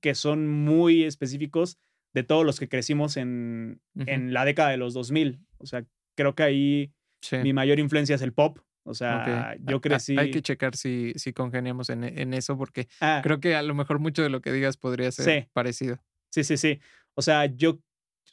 que 0.00 0.16
son 0.16 0.48
muy 0.48 1.04
específicos 1.04 1.78
de 2.12 2.24
todos 2.24 2.44
los 2.44 2.58
que 2.58 2.68
crecimos 2.68 3.16
en, 3.16 3.80
en 3.94 4.32
la 4.32 4.44
década 4.44 4.70
de 4.70 4.78
los 4.78 4.92
2000. 4.92 5.46
O 5.58 5.66
sea, 5.66 5.84
creo 6.16 6.34
que 6.34 6.42
ahí 6.42 6.92
mi 7.44 7.52
mayor 7.52 7.78
influencia 7.78 8.16
es 8.16 8.22
el 8.22 8.32
pop. 8.32 8.58
O 8.82 8.94
sea, 8.94 9.56
yo 9.60 9.80
crecí. 9.80 10.18
Hay 10.18 10.32
que 10.32 10.42
checar 10.42 10.74
si, 10.74 11.12
si 11.14 11.32
congeniamos 11.32 11.88
en, 11.88 12.02
en 12.02 12.34
eso, 12.34 12.58
porque 12.58 12.88
ah. 13.00 13.20
creo 13.22 13.38
que 13.38 13.54
a 13.54 13.62
lo 13.62 13.76
mejor 13.76 14.00
mucho 14.00 14.24
de 14.24 14.28
lo 14.28 14.42
que 14.42 14.50
digas 14.50 14.76
podría 14.76 15.12
ser 15.12 15.48
parecido. 15.52 16.00
Sí, 16.32 16.44
sí, 16.44 16.56
sí. 16.56 16.80
O 17.14 17.22
sea, 17.22 17.46
yo, 17.46 17.70
o 17.72 17.80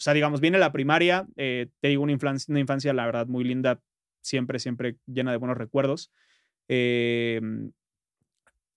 sea, 0.01 0.13
digamos, 0.13 0.41
viene 0.41 0.57
la 0.57 0.71
primaria, 0.71 1.27
eh, 1.35 1.67
te 1.81 1.89
digo, 1.89 2.03
una 2.03 2.11
infancia, 2.11 2.51
una 2.51 2.59
infancia, 2.59 2.93
la 2.93 3.05
verdad, 3.05 3.27
muy 3.27 3.43
linda, 3.43 3.81
siempre, 4.21 4.59
siempre 4.59 4.97
llena 5.05 5.31
de 5.31 5.37
buenos 5.37 5.57
recuerdos. 5.57 6.11
Em, 6.67 7.71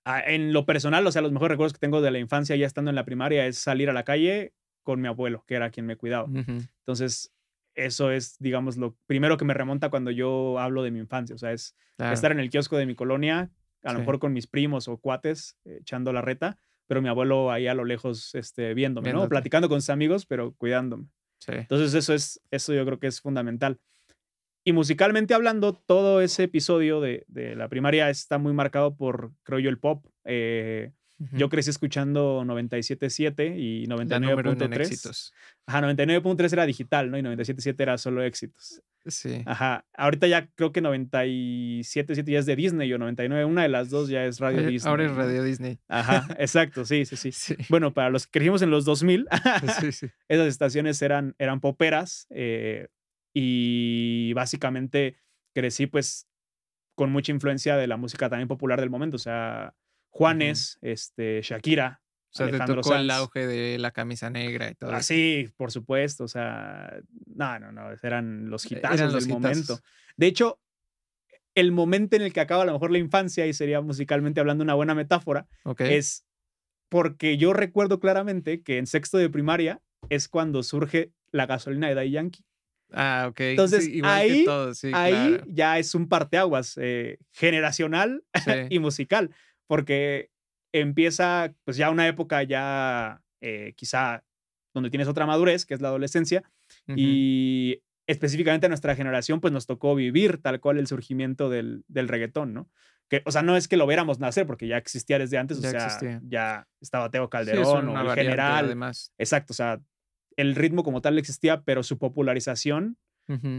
en 0.04 0.52
lo 0.52 0.66
personal, 0.66 1.06
o 1.06 1.12
sea, 1.12 1.22
los 1.22 1.32
mejores 1.32 1.52
recuerdos 1.52 1.72
que 1.72 1.78
tengo 1.78 2.00
de 2.00 2.10
la 2.10 2.18
infancia 2.18 2.56
ya 2.56 2.66
estando 2.66 2.90
en 2.90 2.96
la 2.96 3.04
primaria 3.04 3.46
es 3.46 3.58
salir 3.58 3.88
a 3.88 3.92
la 3.92 4.02
calle 4.02 4.52
con 4.82 5.00
mi 5.00 5.06
abuelo, 5.06 5.44
que 5.46 5.54
era 5.54 5.70
quien 5.70 5.86
me 5.86 5.96
cuidaba. 5.96 6.28
Entonces, 6.28 7.32
eso 7.74 8.10
es, 8.10 8.36
digamos, 8.40 8.76
lo 8.76 8.96
primero 9.06 9.36
que 9.36 9.44
me 9.44 9.54
remonta 9.54 9.90
cuando 9.90 10.10
yo 10.10 10.58
hablo 10.58 10.82
de 10.82 10.90
mi 10.90 10.98
infancia. 10.98 11.36
O 11.36 11.38
sea, 11.38 11.52
es 11.52 11.76
estar 11.98 12.32
en 12.32 12.40
el 12.40 12.50
kiosco 12.50 12.76
de 12.76 12.86
mi 12.86 12.96
colonia, 12.96 13.50
a 13.84 13.92
lo 13.92 14.00
mejor 14.00 14.18
con 14.18 14.32
mis 14.32 14.48
primos 14.48 14.88
o 14.88 14.96
cuates, 14.96 15.56
echando 15.64 16.12
la 16.12 16.20
reta 16.20 16.58
pero 16.86 17.02
mi 17.02 17.08
abuelo 17.08 17.50
ahí 17.50 17.66
a 17.66 17.74
lo 17.74 17.84
lejos 17.84 18.34
este, 18.34 18.74
viéndome, 18.74 19.12
¿no? 19.12 19.28
Platicando 19.28 19.68
con 19.68 19.80
sus 19.80 19.90
amigos, 19.90 20.26
pero 20.26 20.54
cuidándome. 20.54 21.08
Entonces 21.46 21.94
eso 21.94 22.14
es, 22.14 22.40
eso 22.50 22.72
yo 22.72 22.84
creo 22.84 22.98
que 22.98 23.08
es 23.08 23.20
fundamental. 23.20 23.80
Y 24.64 24.72
musicalmente 24.72 25.34
hablando, 25.34 25.74
todo 25.74 26.20
ese 26.20 26.44
episodio 26.44 27.00
de, 27.00 27.24
de 27.26 27.56
la 27.56 27.68
primaria 27.68 28.10
está 28.10 28.38
muy 28.38 28.52
marcado 28.52 28.96
por, 28.96 29.32
creo 29.42 29.58
yo, 29.58 29.70
el 29.70 29.78
pop. 29.78 30.06
Eh, 30.24 30.92
yo 31.18 31.48
crecí 31.48 31.70
escuchando 31.70 32.42
97.7 32.44 33.54
y 33.56 33.86
99.3. 33.86 35.32
Ajá, 35.66 35.80
99.3 35.80 36.52
era 36.52 36.66
digital, 36.66 37.10
¿no? 37.10 37.18
Y 37.18 37.22
97.7 37.22 37.74
era 37.78 37.98
solo 37.98 38.22
éxitos. 38.22 38.82
Sí. 39.06 39.42
Ajá. 39.46 39.84
Ahorita 39.94 40.26
ya 40.26 40.48
creo 40.54 40.72
que 40.72 40.82
97.7 40.82 42.24
ya 42.24 42.38
es 42.38 42.46
de 42.46 42.56
Disney 42.56 42.92
o 42.92 42.98
99. 42.98 43.44
Una 43.44 43.62
de 43.62 43.68
las 43.68 43.90
dos 43.90 44.08
ya 44.08 44.24
es 44.24 44.38
Radio 44.38 44.66
Disney. 44.66 44.90
Ahora 44.90 45.04
es 45.04 45.12
Radio 45.12 45.42
Disney. 45.42 45.78
Ajá, 45.88 46.26
exacto, 46.38 46.84
sí, 46.84 47.04
sí, 47.04 47.32
sí, 47.32 47.56
Bueno, 47.68 47.92
para 47.92 48.10
los 48.10 48.26
que 48.26 48.38
crecimos 48.38 48.62
en 48.62 48.70
los 48.70 48.84
2000, 48.84 49.26
esas 50.28 50.46
estaciones 50.46 51.02
eran, 51.02 51.34
eran 51.38 51.60
poperas 51.60 52.26
eh, 52.30 52.88
y 53.34 54.32
básicamente 54.34 55.16
crecí 55.54 55.86
pues 55.86 56.28
con 56.94 57.10
mucha 57.10 57.32
influencia 57.32 57.76
de 57.76 57.86
la 57.86 57.96
música 57.96 58.28
también 58.28 58.48
popular 58.48 58.80
del 58.80 58.90
momento. 58.90 59.16
O 59.16 59.20
sea, 59.20 59.74
Juanes, 60.12 60.78
este, 60.82 61.40
Shakira. 61.42 62.00
O 62.34 62.34
sea, 62.34 62.50
te 62.50 62.58
tocó 62.58 62.94
el 62.94 63.10
auge 63.10 63.46
de 63.46 63.78
la 63.78 63.90
camisa 63.90 64.30
negra 64.30 64.70
y 64.70 64.74
todo. 64.74 64.92
Ah, 64.92 65.02
sí, 65.02 65.50
por 65.56 65.70
supuesto. 65.72 66.24
O 66.24 66.28
sea, 66.28 66.98
no, 67.34 67.58
no, 67.58 67.72
no. 67.72 67.90
Eran 68.02 68.48
los 68.48 68.70
e, 68.70 68.74
hitazos 68.74 69.12
del 69.12 69.28
momento. 69.28 69.80
De 70.16 70.26
hecho, 70.26 70.60
el 71.54 71.72
momento 71.72 72.16
en 72.16 72.22
el 72.22 72.32
que 72.32 72.40
acaba 72.40 72.62
a 72.62 72.66
lo 72.66 72.72
mejor 72.72 72.90
la 72.90 72.98
infancia, 72.98 73.46
y 73.46 73.52
sería 73.52 73.80
musicalmente 73.80 74.40
hablando 74.40 74.64
una 74.64 74.74
buena 74.74 74.94
metáfora, 74.94 75.46
es 75.78 76.26
porque 76.88 77.38
yo 77.38 77.52
recuerdo 77.54 77.98
claramente 77.98 78.62
que 78.62 78.78
en 78.78 78.86
sexto 78.86 79.18
de 79.18 79.30
primaria 79.30 79.80
es 80.08 80.28
cuando 80.28 80.62
surge 80.62 81.12
la 81.32 81.46
gasolina 81.46 81.88
de 81.88 81.94
Day 81.94 82.10
Yankee. 82.10 82.44
Ah, 82.92 83.26
ok. 83.30 83.40
Entonces, 83.40 83.88
ahí, 84.04 84.44
ahí 84.92 85.40
ya 85.48 85.78
es 85.78 85.94
un 85.94 86.08
parteaguas 86.08 86.78
eh, 86.80 87.18
generacional 87.30 88.24
y 88.70 88.78
musical 88.78 89.34
porque 89.66 90.30
empieza 90.72 91.54
pues 91.64 91.76
ya 91.76 91.90
una 91.90 92.06
época 92.06 92.42
ya 92.42 93.22
eh, 93.40 93.74
quizá 93.76 94.24
donde 94.74 94.90
tienes 94.90 95.08
otra 95.08 95.26
madurez, 95.26 95.66
que 95.66 95.74
es 95.74 95.80
la 95.80 95.88
adolescencia, 95.88 96.42
y 96.96 97.82
específicamente 98.06 98.66
a 98.66 98.68
nuestra 98.68 98.96
generación 98.96 99.40
pues 99.40 99.52
nos 99.52 99.66
tocó 99.66 99.94
vivir 99.94 100.38
tal 100.38 100.60
cual 100.60 100.78
el 100.78 100.86
surgimiento 100.86 101.50
del, 101.50 101.84
del 101.88 102.08
reggaetón, 102.08 102.54
¿no? 102.54 102.68
Que, 103.08 103.22
o 103.26 103.30
sea, 103.30 103.42
no 103.42 103.56
es 103.56 103.68
que 103.68 103.76
lo 103.76 103.86
viéramos 103.86 104.18
nacer 104.18 104.46
porque 104.46 104.66
ya 104.66 104.78
existía 104.78 105.18
desde 105.18 105.36
antes, 105.36 105.58
o 105.58 105.60
sea, 105.60 106.20
ya 106.22 106.66
estaba 106.80 107.10
Teo 107.10 107.28
Calderón 107.28 107.88
o 107.88 108.00
el 108.00 108.14
general. 108.14 108.64
Además. 108.64 109.12
Exacto, 109.18 109.52
o 109.52 109.54
sea, 109.54 109.80
el 110.36 110.54
ritmo 110.54 110.82
como 110.82 111.02
tal 111.02 111.18
existía, 111.18 111.62
pero 111.62 111.82
su 111.82 111.98
popularización 111.98 112.96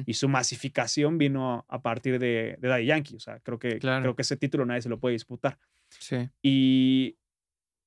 y 0.06 0.14
su 0.14 0.30
masificación 0.30 1.18
vino 1.18 1.66
a 1.68 1.82
partir 1.82 2.20
de, 2.20 2.58
de 2.60 2.68
Daddy 2.68 2.86
Yankee. 2.86 3.16
O 3.16 3.20
sea, 3.20 3.40
creo 3.40 3.58
que, 3.58 3.80
creo 3.80 4.16
que 4.16 4.22
ese 4.22 4.38
título 4.38 4.66
nadie 4.66 4.82
se 4.82 4.90
lo 4.90 5.00
puede 5.00 5.14
disputar. 5.14 5.58
Sí. 6.00 6.30
Y 6.42 7.18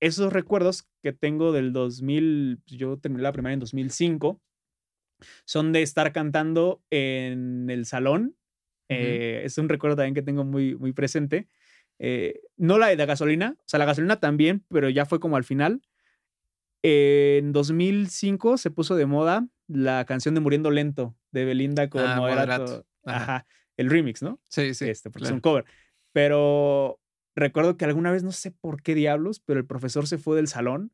esos 0.00 0.32
recuerdos 0.32 0.88
que 1.02 1.12
tengo 1.12 1.52
del 1.52 1.72
2000, 1.72 2.62
pues, 2.66 2.78
yo 2.78 2.98
terminé 2.98 3.22
la 3.22 3.32
primaria 3.32 3.54
en 3.54 3.60
2005, 3.60 4.40
son 5.44 5.72
de 5.72 5.82
estar 5.82 6.12
cantando 6.12 6.82
en 6.90 7.70
el 7.70 7.86
salón. 7.86 8.36
Eh, 8.88 9.42
es 9.44 9.58
un 9.58 9.68
recuerdo 9.68 9.96
también 9.96 10.14
que 10.14 10.22
tengo 10.22 10.44
muy, 10.44 10.76
muy 10.76 10.92
presente. 10.92 11.48
Eh, 11.98 12.42
no 12.56 12.78
la 12.78 12.88
de 12.88 12.96
la 12.96 13.06
gasolina, 13.06 13.56
o 13.58 13.64
sea, 13.64 13.78
la 13.78 13.86
gasolina 13.86 14.20
también, 14.20 14.64
pero 14.68 14.90
ya 14.90 15.06
fue 15.06 15.20
como 15.20 15.36
al 15.36 15.44
final. 15.44 15.80
en 16.82 17.52
2005 17.52 18.58
se 18.58 18.70
puso 18.70 18.94
de 18.96 19.06
moda 19.06 19.48
la 19.66 20.04
canción 20.04 20.34
de 20.34 20.40
Muriendo 20.40 20.70
Lento 20.70 21.16
de 21.32 21.44
Belinda 21.44 21.88
con 21.88 22.02
ah, 22.02 22.16
Moderato. 22.16 22.86
Ajá. 23.04 23.46
El 23.76 23.90
remix, 23.90 24.22
¿no? 24.22 24.40
Sí, 24.48 24.74
sí. 24.74 24.88
Este, 24.88 25.10
porque 25.10 25.26
es 25.26 25.32
un 25.32 25.40
cover. 25.40 25.64
Pero 26.12 27.00
recuerdo 27.36 27.76
que 27.76 27.84
alguna 27.84 28.10
vez, 28.10 28.24
no 28.24 28.32
sé 28.32 28.50
por 28.50 28.82
qué 28.82 28.94
diablos, 28.94 29.40
pero 29.44 29.60
el 29.60 29.66
profesor 29.66 30.08
se 30.08 30.18
fue 30.18 30.36
del 30.36 30.48
salón 30.48 30.92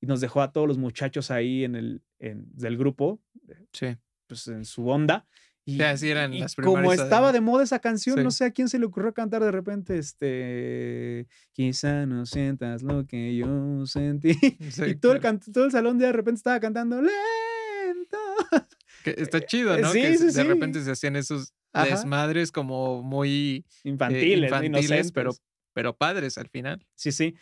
y 0.00 0.06
nos 0.06 0.20
dejó 0.20 0.40
a 0.40 0.52
todos 0.52 0.66
los 0.66 0.78
muchachos 0.78 1.30
ahí 1.30 1.64
en 1.64 1.74
el 1.74 2.02
en, 2.20 2.46
del 2.54 2.78
grupo, 2.78 3.20
eh, 3.48 3.66
sí. 3.72 3.96
pues 4.26 4.46
en 4.48 4.64
su 4.64 4.88
onda. 4.88 5.26
Y, 5.66 5.82
así 5.82 6.08
eran 6.08 6.38
las 6.38 6.56
como 6.56 6.92
estaba 6.92 7.32
de 7.32 7.40
moda 7.40 7.62
esa 7.62 7.78
canción, 7.80 8.22
no 8.22 8.30
sé 8.30 8.44
a 8.44 8.50
quién 8.50 8.68
se 8.68 8.78
le 8.78 8.86
ocurrió 8.86 9.12
cantar 9.12 9.42
de 9.42 9.52
repente, 9.52 9.98
este, 9.98 11.28
quizá 11.52 12.06
no 12.06 12.24
sientas 12.24 12.82
lo 12.82 13.06
que 13.06 13.36
yo 13.36 13.84
sentí. 13.86 14.36
y 14.40 14.94
todo 14.94 15.12
el, 15.12 15.20
todo 15.52 15.66
el 15.66 15.70
salón 15.70 15.98
de 15.98 16.12
repente 16.12 16.38
estaba 16.38 16.58
cantando 16.60 17.00
lento. 17.02 18.18
Que 19.04 19.10
está 19.18 19.44
chido, 19.44 19.78
¿no? 19.78 19.92
Sí, 19.92 20.00
que 20.00 20.18
sí, 20.18 20.32
de 20.32 20.44
repente 20.44 20.82
se 20.82 20.92
hacían 20.92 21.14
esos 21.14 21.52
desmadres 21.72 22.50
como 22.50 23.02
muy 23.02 23.64
eh, 23.84 23.90
infantiles, 23.90 24.50
infantiles 24.50 25.12
pero 25.12 25.32
pero 25.72 25.96
padres 25.96 26.38
al 26.38 26.48
final. 26.48 26.86
Sí, 26.94 27.12
sí. 27.12 27.34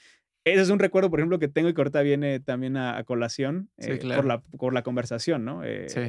Ese 0.44 0.62
es 0.62 0.70
un 0.70 0.78
recuerdo, 0.78 1.10
por 1.10 1.20
ejemplo, 1.20 1.38
que 1.38 1.48
tengo 1.48 1.68
y 1.68 1.74
que 1.74 1.80
ahorita 1.80 2.00
viene 2.02 2.40
también 2.40 2.76
a, 2.76 3.02
colación 3.04 3.70
eh, 3.76 3.98
por, 3.98 4.24
la, 4.24 4.40
por 4.40 4.72
la 4.72 4.82
conversación, 4.82 5.44
¿no? 5.44 5.62
Eh, 5.64 5.88
sí. 5.88 6.00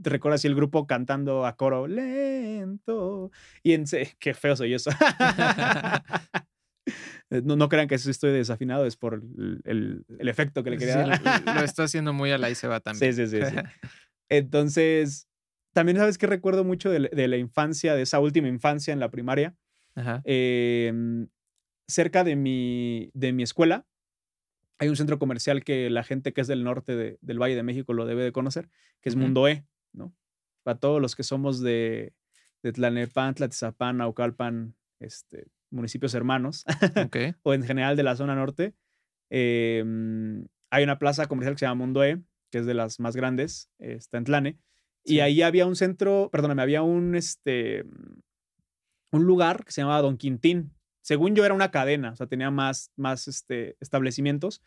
¿Te 0.00 0.10
recuerdas 0.10 0.44
el 0.44 0.54
grupo 0.54 0.86
cantando 0.86 1.46
a 1.46 1.56
coro 1.56 1.86
lento? 1.86 3.30
Y 3.62 3.72
en 3.72 3.84
qué 4.18 4.34
feo 4.34 4.54
soy 4.54 4.74
eso. 4.74 4.90
no, 7.30 7.56
no 7.56 7.68
crean 7.68 7.88
que 7.88 7.96
estoy 7.96 8.32
desafinado, 8.32 8.86
es 8.86 8.96
por 8.96 9.14
el, 9.14 9.60
el, 9.64 10.28
efecto 10.28 10.62
que 10.62 10.70
le 10.70 10.78
quería 10.78 10.98
dar. 10.98 11.56
lo, 11.56 11.64
está 11.64 11.84
haciendo 11.84 12.12
muy 12.12 12.30
a 12.30 12.38
la 12.38 12.50
y 12.50 12.54
se 12.54 12.68
va 12.68 12.80
también. 12.80 13.14
Sí, 13.14 13.26
sí, 13.26 13.40
sí. 13.40 13.56
Entonces, 14.28 15.28
también 15.74 15.98
sabes 15.98 16.18
que 16.18 16.26
recuerdo 16.26 16.64
mucho 16.64 16.90
de, 16.90 17.08
de, 17.12 17.28
la 17.28 17.36
infancia, 17.36 17.94
de 17.94 18.02
esa 18.02 18.20
última 18.20 18.48
infancia 18.48 18.92
en 18.92 19.00
la 19.00 19.10
primaria. 19.10 19.56
Em, 20.24 21.28
cerca 21.86 22.24
de 22.24 22.36
mi, 22.36 23.10
de 23.14 23.32
mi 23.32 23.42
escuela 23.42 23.86
hay 24.78 24.88
un 24.88 24.96
centro 24.96 25.18
comercial 25.18 25.64
que 25.64 25.90
la 25.90 26.04
gente 26.04 26.32
que 26.32 26.40
es 26.40 26.46
del 26.46 26.64
norte 26.64 27.18
del 27.20 27.42
Valle 27.42 27.56
de 27.56 27.62
México 27.62 27.92
lo 27.92 28.06
debe 28.06 28.22
de 28.22 28.32
conocer, 28.32 28.70
que 29.00 29.08
es 29.08 29.16
Mundo 29.16 29.48
E, 29.48 29.66
¿no? 29.92 30.14
Para 30.62 30.78
todos 30.78 31.02
los 31.02 31.16
que 31.16 31.24
somos 31.24 31.60
de, 31.60 32.14
de 32.62 32.72
Tlanepantla, 32.72 33.48
Tizapán, 33.48 33.98
Naucalpan, 33.98 34.76
este, 35.00 35.48
municipios 35.70 36.14
hermanos, 36.14 36.64
o 37.42 37.54
en 37.54 37.64
general 37.64 37.96
de 37.96 38.02
la 38.04 38.14
zona 38.14 38.36
norte, 38.36 38.74
em, 39.30 40.46
hay 40.70 40.84
una 40.84 40.98
plaza 40.98 41.26
comercial 41.26 41.54
que 41.54 41.60
se 41.60 41.66
llama 41.66 41.84
Mundo 41.84 42.04
E, 42.04 42.22
que 42.50 42.58
es 42.58 42.66
de 42.66 42.74
las 42.74 43.00
más 43.00 43.16
grandes, 43.16 43.70
está 43.78 44.18
en 44.18 44.24
Tlane. 44.24 44.58
Y 45.04 45.20
ahí 45.20 45.42
había 45.42 45.66
un 45.66 45.76
centro, 45.76 46.28
perdóname, 46.30 46.62
había 46.62 46.82
un, 46.82 47.14
este, 47.14 47.84
un 49.10 49.24
lugar 49.24 49.64
que 49.64 49.72
se 49.72 49.80
llamaba 49.80 50.02
Don 50.02 50.16
Quintín. 50.16 50.74
Según 51.02 51.34
yo 51.34 51.44
era 51.44 51.54
una 51.54 51.70
cadena, 51.70 52.12
o 52.12 52.16
sea, 52.16 52.26
tenía 52.26 52.50
más, 52.50 52.92
más 52.96 53.28
este, 53.28 53.76
establecimientos, 53.80 54.62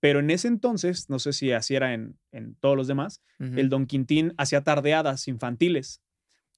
pero 0.00 0.20
en 0.20 0.30
ese 0.30 0.48
entonces, 0.48 1.08
no 1.08 1.18
sé 1.18 1.32
si 1.32 1.52
así 1.52 1.74
era 1.74 1.94
en, 1.94 2.18
en 2.32 2.54
todos 2.56 2.76
los 2.76 2.86
demás, 2.86 3.22
el 3.38 3.68
Don 3.70 3.86
Quintín 3.86 4.34
hacía 4.36 4.62
tardeadas 4.62 5.26
infantiles. 5.26 6.02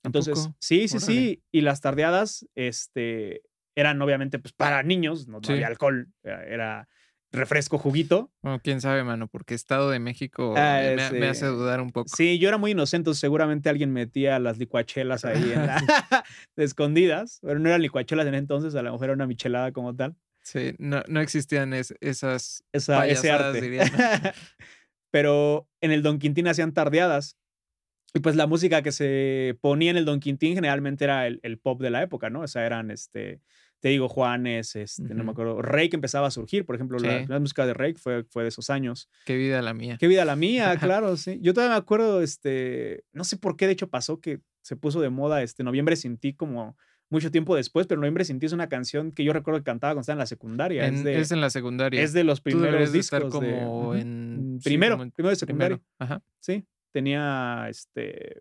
Entonces, 0.03 0.51
sí, 0.59 0.89
sí, 0.89 0.99
sí. 1.01 1.43
Y 1.53 1.61
las 1.61 1.81
tardeadas 1.81 2.47
este, 2.55 3.43
eran 3.75 4.01
obviamente 4.03 4.39
pues, 4.39 4.53
para 4.53 4.83
niños, 4.83 5.29
no, 5.29 5.41
había 5.49 5.69
alcohol, 5.69 6.09
era, 6.23 6.89
refresco, 7.33 7.79
juguito. 7.79 8.31
Bueno, 8.43 8.61
quién 8.63 8.81
sabe, 8.81 9.05
mano, 9.05 9.29
porque 9.29 9.55
Estado 9.55 9.91
de 9.91 9.99
México 9.99 10.55
ah, 10.57 10.81
me, 11.13 11.27
hace 11.27 11.47
dudar 11.47 11.81
un 11.81 11.91
poco. 11.91 12.09
Sí, 12.15 12.39
yo 12.39 12.49
era 12.49 12.59
muy 12.59 12.73
inocente, 12.73 13.13
seguramente 13.15 13.69
alguien 13.69 13.93
metía 13.93 14.39
las 14.39 14.59
licuachelas 14.59 15.25
ahí 15.25 15.53
en 15.53 15.69
escondidas, 16.57 17.39
pero 17.43 17.59
no 17.59 17.69
eran 17.69 17.83
licuachelas 17.83 18.27
en 18.27 18.35
entonces, 18.35 18.75
a 18.75 18.83
lo 18.83 18.93
mejor 18.93 19.07
era 19.07 19.15
una 19.15 19.27
michelada 19.27 19.73
como 19.73 19.95
tal. 19.95 20.17
Sí, 20.43 20.75
no, 20.79 21.03
no 21.09 21.21
existían 21.21 21.75
esas 21.75 22.65
Esa, 22.73 23.07
ese 23.07 23.31
arte. 23.31 23.81
pero 25.11 25.69
en 25.81 25.91
el 25.91 26.03
Don 26.03 26.19
Quintín 26.19 26.49
hacían 26.49 26.73
tardeadas. 26.73 27.37
Y 28.15 28.21
pues 28.21 28.37
la 28.37 28.47
música 28.47 28.81
que 28.81 28.91
se 28.91 29.59
ponía 29.61 29.91
en 29.91 29.99
el 29.99 30.07
Don 30.07 30.21
Quintín 30.21 30.55
generalmente 30.55 31.05
era 31.05 31.27
el, 31.27 31.41
el 31.43 31.59
pop 31.59 31.83
de 31.83 31.91
la 31.91 32.03
época, 32.03 32.31
¿no? 32.31 32.41
O 32.41 32.49
sea, 32.49 32.65
eran 32.65 32.91
este 32.91 33.43
te 33.81 33.91
digo, 33.91 34.09
Juanes, 34.09 34.75
este, 34.77 35.15
no 35.15 35.23
me 35.23 35.31
acuerdo, 35.31 35.63
Rey 35.63 35.89
que 35.89 35.97
empezaba 35.97 36.27
a 36.27 36.31
surgir, 36.31 36.67
por 36.67 36.75
ejemplo, 36.75 36.99
la, 36.99 37.39
música 37.39 37.65
de 37.65 37.75
Rey 37.75 37.95
fue, 37.95 38.25
fue 38.25 38.43
de 38.43 38.49
esos 38.49 38.71
años. 38.71 39.09
Qué 39.25 39.37
vida 39.37 39.63
la 39.63 39.73
mía. 39.75 39.97
Qué 39.99 40.09
vida 40.09 40.25
la 40.25 40.37
mía, 40.37 40.77
claro, 40.81 41.17
sí. 41.17 41.39
Yo 41.41 41.55
todavía 41.55 41.77
me 41.77 41.79
acuerdo, 41.79 42.21
este, 42.23 43.05
no 43.13 43.25
sé 43.25 43.37
por 43.37 43.57
qué 43.57 43.67
de 43.67 43.73
hecho 43.73 43.89
pasó 43.89 44.21
que 44.21 44.41
se 44.63 44.77
puso 44.77 45.01
de 45.01 45.11
moda 45.11 45.43
este 45.43 45.63
Noviembre 45.63 45.97
sin 45.97 46.19
ti 46.19 46.35
como 46.35 46.77
mucho 47.11 47.31
tiempo 47.31 47.55
después, 47.57 47.87
pero 47.87 48.01
Noviembre 48.01 48.25
sin 48.25 48.39
ti 48.39 48.47
es 48.47 48.53
una 48.53 48.69
canción 48.69 49.13
que 49.13 49.25
yo 49.25 49.33
recuerdo 49.33 49.61
que 49.61 49.65
cantaba 49.65 49.93
cuando 49.93 50.03
estaba 50.03 50.15
en 50.15 50.19
la 50.19 50.27
secundaria. 50.27 50.87
es, 50.87 51.31
en 51.31 51.41
la 51.41 51.51
secundaria. 51.51 52.03
Es 52.03 52.13
de 52.13 52.25
los 52.25 52.41
primeros 52.41 52.93
discos. 52.93 53.33
como 53.33 53.95
en... 53.95 54.57
Mm, 54.57 54.59
primero, 54.59 54.97
primero 55.15 55.31
de 55.31 55.37
secundaria. 55.37 55.81
Ajá. 55.99 56.21
Sí, 56.41 56.65
tenía 56.91 57.67
este 57.71 58.41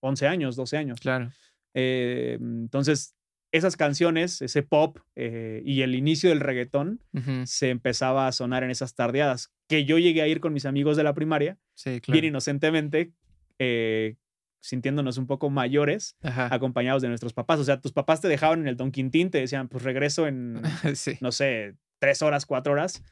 11 0.00 0.26
años, 0.28 0.56
12 0.56 0.76
años. 0.76 1.00
Claro. 1.00 1.30
Eh, 1.74 2.38
entonces, 2.40 3.15
esas 3.56 3.76
canciones, 3.76 4.42
ese 4.42 4.62
pop 4.62 4.98
eh, 5.14 5.62
y 5.64 5.82
el 5.82 5.94
inicio 5.94 6.30
del 6.30 6.40
reggaetón 6.40 7.00
se 7.44 7.70
empezaba 7.70 8.26
a 8.26 8.32
sonar 8.32 8.62
en 8.62 8.70
esas 8.70 8.94
tardeadas. 8.94 9.52
Que 9.68 9.84
yo 9.84 9.98
llegué 9.98 10.22
a 10.22 10.28
ir 10.28 10.40
con 10.40 10.52
mis 10.52 10.66
amigos 10.66 10.96
de 10.96 11.02
la 11.02 11.14
primaria, 11.14 11.58
bien 12.06 12.24
inocentemente, 12.24 13.12
eh, 13.58 14.16
sintiéndonos 14.60 15.18
un 15.18 15.26
poco 15.26 15.50
mayores, 15.50 16.16
acompañados 16.22 17.02
de 17.02 17.08
nuestros 17.08 17.32
papás. 17.32 17.60
O 17.60 17.64
sea, 17.64 17.80
tus 17.80 17.92
papás 17.92 18.20
te 18.20 18.28
dejaban 18.28 18.60
en 18.60 18.68
el 18.68 18.76
Don 18.76 18.90
Quintín, 18.90 19.30
te 19.30 19.38
decían, 19.38 19.68
pues 19.68 19.82
regreso 19.82 20.26
en, 20.26 20.60
no 21.20 21.32
sé, 21.32 21.74
tres 21.98 22.22
horas, 22.22 22.46
cuatro 22.46 22.72
horas. 22.72 23.02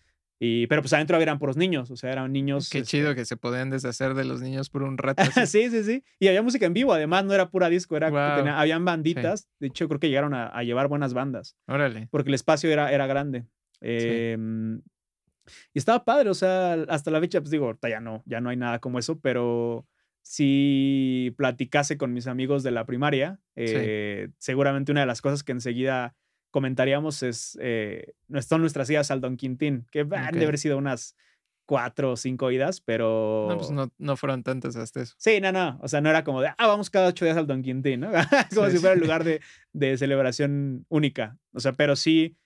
Y, 0.40 0.66
pero 0.66 0.82
pues 0.82 0.92
adentro 0.92 1.20
eran 1.20 1.38
puros 1.38 1.56
niños, 1.56 1.90
o 1.90 1.96
sea, 1.96 2.12
eran 2.12 2.32
niños. 2.32 2.68
Qué 2.68 2.82
chido 2.82 3.10
este 3.10 3.20
que 3.20 3.24
se 3.24 3.36
podían 3.36 3.70
deshacer 3.70 4.14
de 4.14 4.24
los 4.24 4.42
niños 4.42 4.68
por 4.68 4.82
un 4.82 4.98
rato. 4.98 5.22
sí, 5.46 5.70
sí, 5.70 5.84
sí. 5.84 6.04
Y 6.18 6.28
había 6.28 6.42
música 6.42 6.66
en 6.66 6.74
vivo, 6.74 6.92
además, 6.92 7.24
no 7.24 7.32
era 7.32 7.50
pura 7.50 7.68
disco, 7.68 7.96
era 7.96 8.08
habían 8.58 8.84
banditas. 8.84 9.48
De 9.60 9.68
hecho, 9.68 9.88
creo 9.88 10.00
que 10.00 10.08
llegaron 10.08 10.34
a, 10.34 10.62
llevar 10.62 10.88
buenas 10.88 11.14
bandas. 11.14 11.56
Órale. 11.66 12.08
Porque 12.10 12.30
el 12.30 12.34
espacio 12.34 12.70
era, 12.70 12.92
era 12.92 13.06
grande. 13.06 13.46
Em, 13.80 14.80
y 15.72 15.78
estaba 15.78 16.04
padre, 16.04 16.30
o 16.30 16.34
sea, 16.34 16.74
hasta 16.88 17.10
la 17.10 17.20
fecha, 17.20 17.40
pues 17.40 17.50
digo, 17.50 17.66
ahorita 17.66 17.88
ya 17.88 18.00
no, 18.00 18.22
ya 18.26 18.40
no 18.40 18.50
hay 18.50 18.56
nada 18.56 18.78
como 18.78 18.98
eso, 18.98 19.20
pero 19.20 19.86
si 20.22 21.34
platicase 21.36 21.98
con 21.98 22.14
mis 22.14 22.26
amigos 22.26 22.62
de 22.62 22.70
la 22.70 22.86
primaria, 22.86 23.40
eh, 23.56 24.30
seguramente 24.38 24.90
una 24.90 25.02
de 25.02 25.06
las 25.06 25.20
cosas 25.20 25.42
que 25.44 25.52
enseguida 25.52 26.16
comentaríamos 26.54 27.24
es, 27.24 27.58
eh, 27.60 28.14
son 28.46 28.60
nuestras 28.60 28.88
idas 28.88 29.10
al 29.10 29.20
Don 29.20 29.36
Quintín, 29.36 29.88
que 29.90 30.04
van 30.04 30.38
de 30.38 30.44
haber 30.44 30.56
sido 30.56 30.78
unas 30.78 31.16
cuatro 31.66 32.12
o 32.12 32.16
cinco 32.16 32.52
idas, 32.52 32.80
pero... 32.80 33.48
No, 33.50 33.56
pues 33.58 33.72
no, 33.72 33.92
no, 33.98 34.16
fueron 34.16 34.44
tantas 34.44 34.76
hasta 34.76 35.02
eso. 35.02 35.16
Sí, 35.18 35.40
no, 35.40 35.50
no, 35.50 35.80
o 35.82 35.88
sea, 35.88 36.00
no 36.00 36.10
era 36.10 36.22
como 36.22 36.40
de, 36.40 36.50
ah, 36.56 36.66
vamos 36.68 36.90
cada 36.90 37.08
ocho 37.08 37.24
días 37.24 37.36
al 37.36 37.48
Don 37.48 37.60
Quintín, 37.60 37.98
¿no? 37.98 38.12
como 38.54 38.70
si 38.70 38.78
fuera 38.78 38.94
el 38.94 39.00
lugar 39.00 39.24
de, 39.24 39.40
de 39.72 39.98
celebración 39.98 40.86
única, 40.88 41.36
o 41.52 41.58
sea, 41.58 41.72
pero 41.72 41.96
sí 41.96 42.36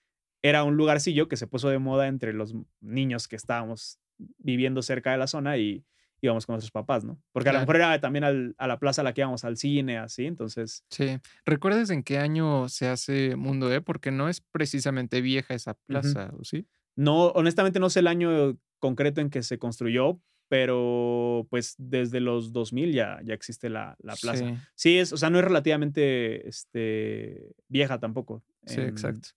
era 0.41 0.63
un 0.63 0.75
lugarcillo 0.75 1.27
que 1.27 1.37
se 1.37 1.45
puso 1.45 1.69
de 1.69 1.77
moda 1.77 2.07
entre 2.07 2.33
los 2.33 2.55
niños 2.81 3.27
que 3.27 3.35
estábamos 3.35 3.99
viviendo 4.39 4.81
cerca 4.81 5.11
de 5.11 5.19
la 5.19 5.27
zona 5.27 5.57
y, 5.57 5.85
íbamos 6.21 6.45
con 6.45 6.53
nuestros 6.53 6.71
papás, 6.71 7.03
¿no? 7.03 7.21
Porque 7.31 7.49
a 7.49 7.53
lo 7.53 7.59
mejor 7.59 7.77
era 7.77 7.99
también 7.99 8.55
a 8.57 8.67
la 8.67 8.79
plaza 8.79 9.01
a 9.01 9.03
la 9.03 9.13
que 9.13 9.21
íbamos 9.21 9.43
al 9.45 9.57
cine, 9.57 9.97
así, 9.97 10.25
entonces. 10.25 10.83
Sí. 10.89 11.19
¿Recuerdas 11.45 11.89
en 11.89 12.03
qué 12.03 12.17
año 12.17 12.69
se 12.69 12.87
hace 12.87 13.35
Mundo 13.35 13.73
E? 13.73 13.81
Porque 13.81 14.11
no 14.11 14.29
es 14.29 14.41
precisamente 14.41 15.21
vieja 15.21 15.53
esa 15.53 15.73
plaza, 15.73 16.31
¿o 16.37 16.43
sí? 16.43 16.67
No, 16.95 17.27
honestamente 17.27 17.79
no 17.79 17.89
sé 17.89 17.99
el 17.99 18.07
año 18.07 18.57
concreto 18.79 19.21
en 19.21 19.29
que 19.29 19.43
se 19.43 19.57
construyó, 19.57 20.19
pero 20.49 21.47
pues 21.49 21.75
desde 21.77 22.19
los 22.19 22.51
2000 22.51 22.91
ya, 22.91 23.19
ya 23.23 23.33
existe 23.33 23.69
la, 23.69 23.95
la 23.99 24.15
plaza. 24.15 24.45
Sí. 24.75 24.97
es, 24.97 25.13
o 25.13 25.17
sea, 25.17 25.29
no 25.29 25.37
es 25.37 25.45
relativamente 25.45 26.47
este, 26.47 27.53
vieja 27.67 27.99
tampoco. 27.99 28.43
Sí, 28.65 28.81
exacto. 28.81 29.29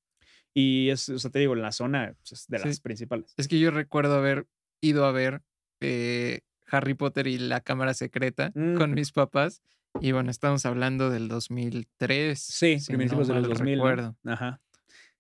Y 0.55 0.89
es, 0.91 1.09
o 1.09 1.19
sea, 1.19 1.31
te 1.31 1.39
digo, 1.39 1.55
en 1.55 1.63
la 1.63 1.73
zona 1.73 2.15
pues, 2.19 2.33
es 2.33 2.49
de 2.49 2.59
las 2.59 2.81
principales. 2.81 3.33
Es 3.37 3.49
que 3.49 3.59
yo 3.59 3.71
recuerdo 3.71 4.17
haber 4.17 4.47
ido 4.83 5.05
a 5.05 5.13
ver 5.13 5.43
eh, 5.81 6.41
Harry 6.73 6.95
Potter 6.95 7.27
y 7.27 7.39
la 7.39 7.61
cámara 7.61 7.95
secreta 7.95 8.53
con 8.53 8.91
mm. 8.91 8.95
mis 8.95 9.13
papás. 9.13 9.63
Y 10.01 10.13
bueno, 10.13 10.31
estamos 10.31 10.65
hablando 10.65 11.11
del 11.11 11.29
2003. 11.29 12.41
Sí, 12.41 12.81
si 12.81 12.95
principios 12.95 13.29
de 13.29 13.35
los 13.35 13.49
2000. 13.49 13.75
Recuerdo. 13.75 14.17
Ajá. 14.25 14.61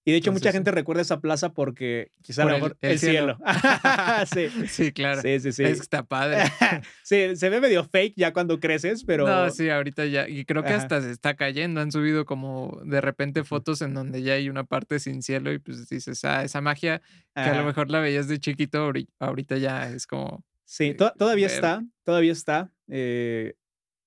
Y 0.04 0.10
de 0.10 0.16
hecho, 0.16 0.32
mucha 0.32 0.50
gente 0.50 0.72
recuerda 0.72 1.02
esa 1.02 1.20
plaza 1.20 1.52
porque 1.52 2.10
quizá 2.22 2.42
a 2.42 2.46
lo 2.46 2.52
mejor 2.52 2.76
el, 2.80 2.98
cielo. 2.98 3.38
sí. 4.34 4.48
sí, 4.68 4.92
claro. 4.92 5.22
Sí, 5.22 5.38
sí, 5.38 5.52
sí. 5.52 5.62
Es 5.62 5.76
que 5.76 5.82
está 5.82 6.02
padre. 6.02 6.42
sí, 7.04 7.36
se 7.36 7.48
ve 7.48 7.60
medio 7.60 7.84
fake 7.84 8.14
ya 8.16 8.32
cuando 8.32 8.58
creces, 8.58 9.04
pero. 9.04 9.26
No, 9.26 9.48
sí, 9.50 9.70
ahorita 9.70 10.06
ya. 10.06 10.28
Y 10.28 10.44
creo 10.44 10.64
que 10.64 10.72
hasta 10.72 11.00
se 11.00 11.12
está 11.12 11.34
cayendo. 11.34 11.80
Han 11.80 11.92
subido 11.92 12.24
como 12.24 12.80
de 12.84 13.00
repente 13.00 13.44
fotos 13.44 13.80
en 13.80 13.94
donde 13.94 14.22
ya 14.22 14.32
hay 14.32 14.48
una 14.48 14.64
parte 14.64 14.98
sin 14.98 15.22
cielo 15.22 15.52
y 15.52 15.60
pues 15.60 15.88
dices, 15.88 16.24
ah, 16.24 16.42
esa 16.42 16.60
magia 16.60 17.00
que 17.34 17.42
a 17.42 17.56
lo 17.56 17.64
mejor 17.64 17.88
la 17.88 18.00
veías 18.00 18.26
de 18.26 18.40
chiquito, 18.40 18.92
ahorita 19.20 19.56
ya 19.58 19.88
es 19.88 20.08
como 20.08 20.44
Sí, 20.72 20.94
todavía 20.94 21.48
está, 21.48 21.84
todavía 22.02 22.32
está. 22.32 22.72
Eh, 22.88 23.56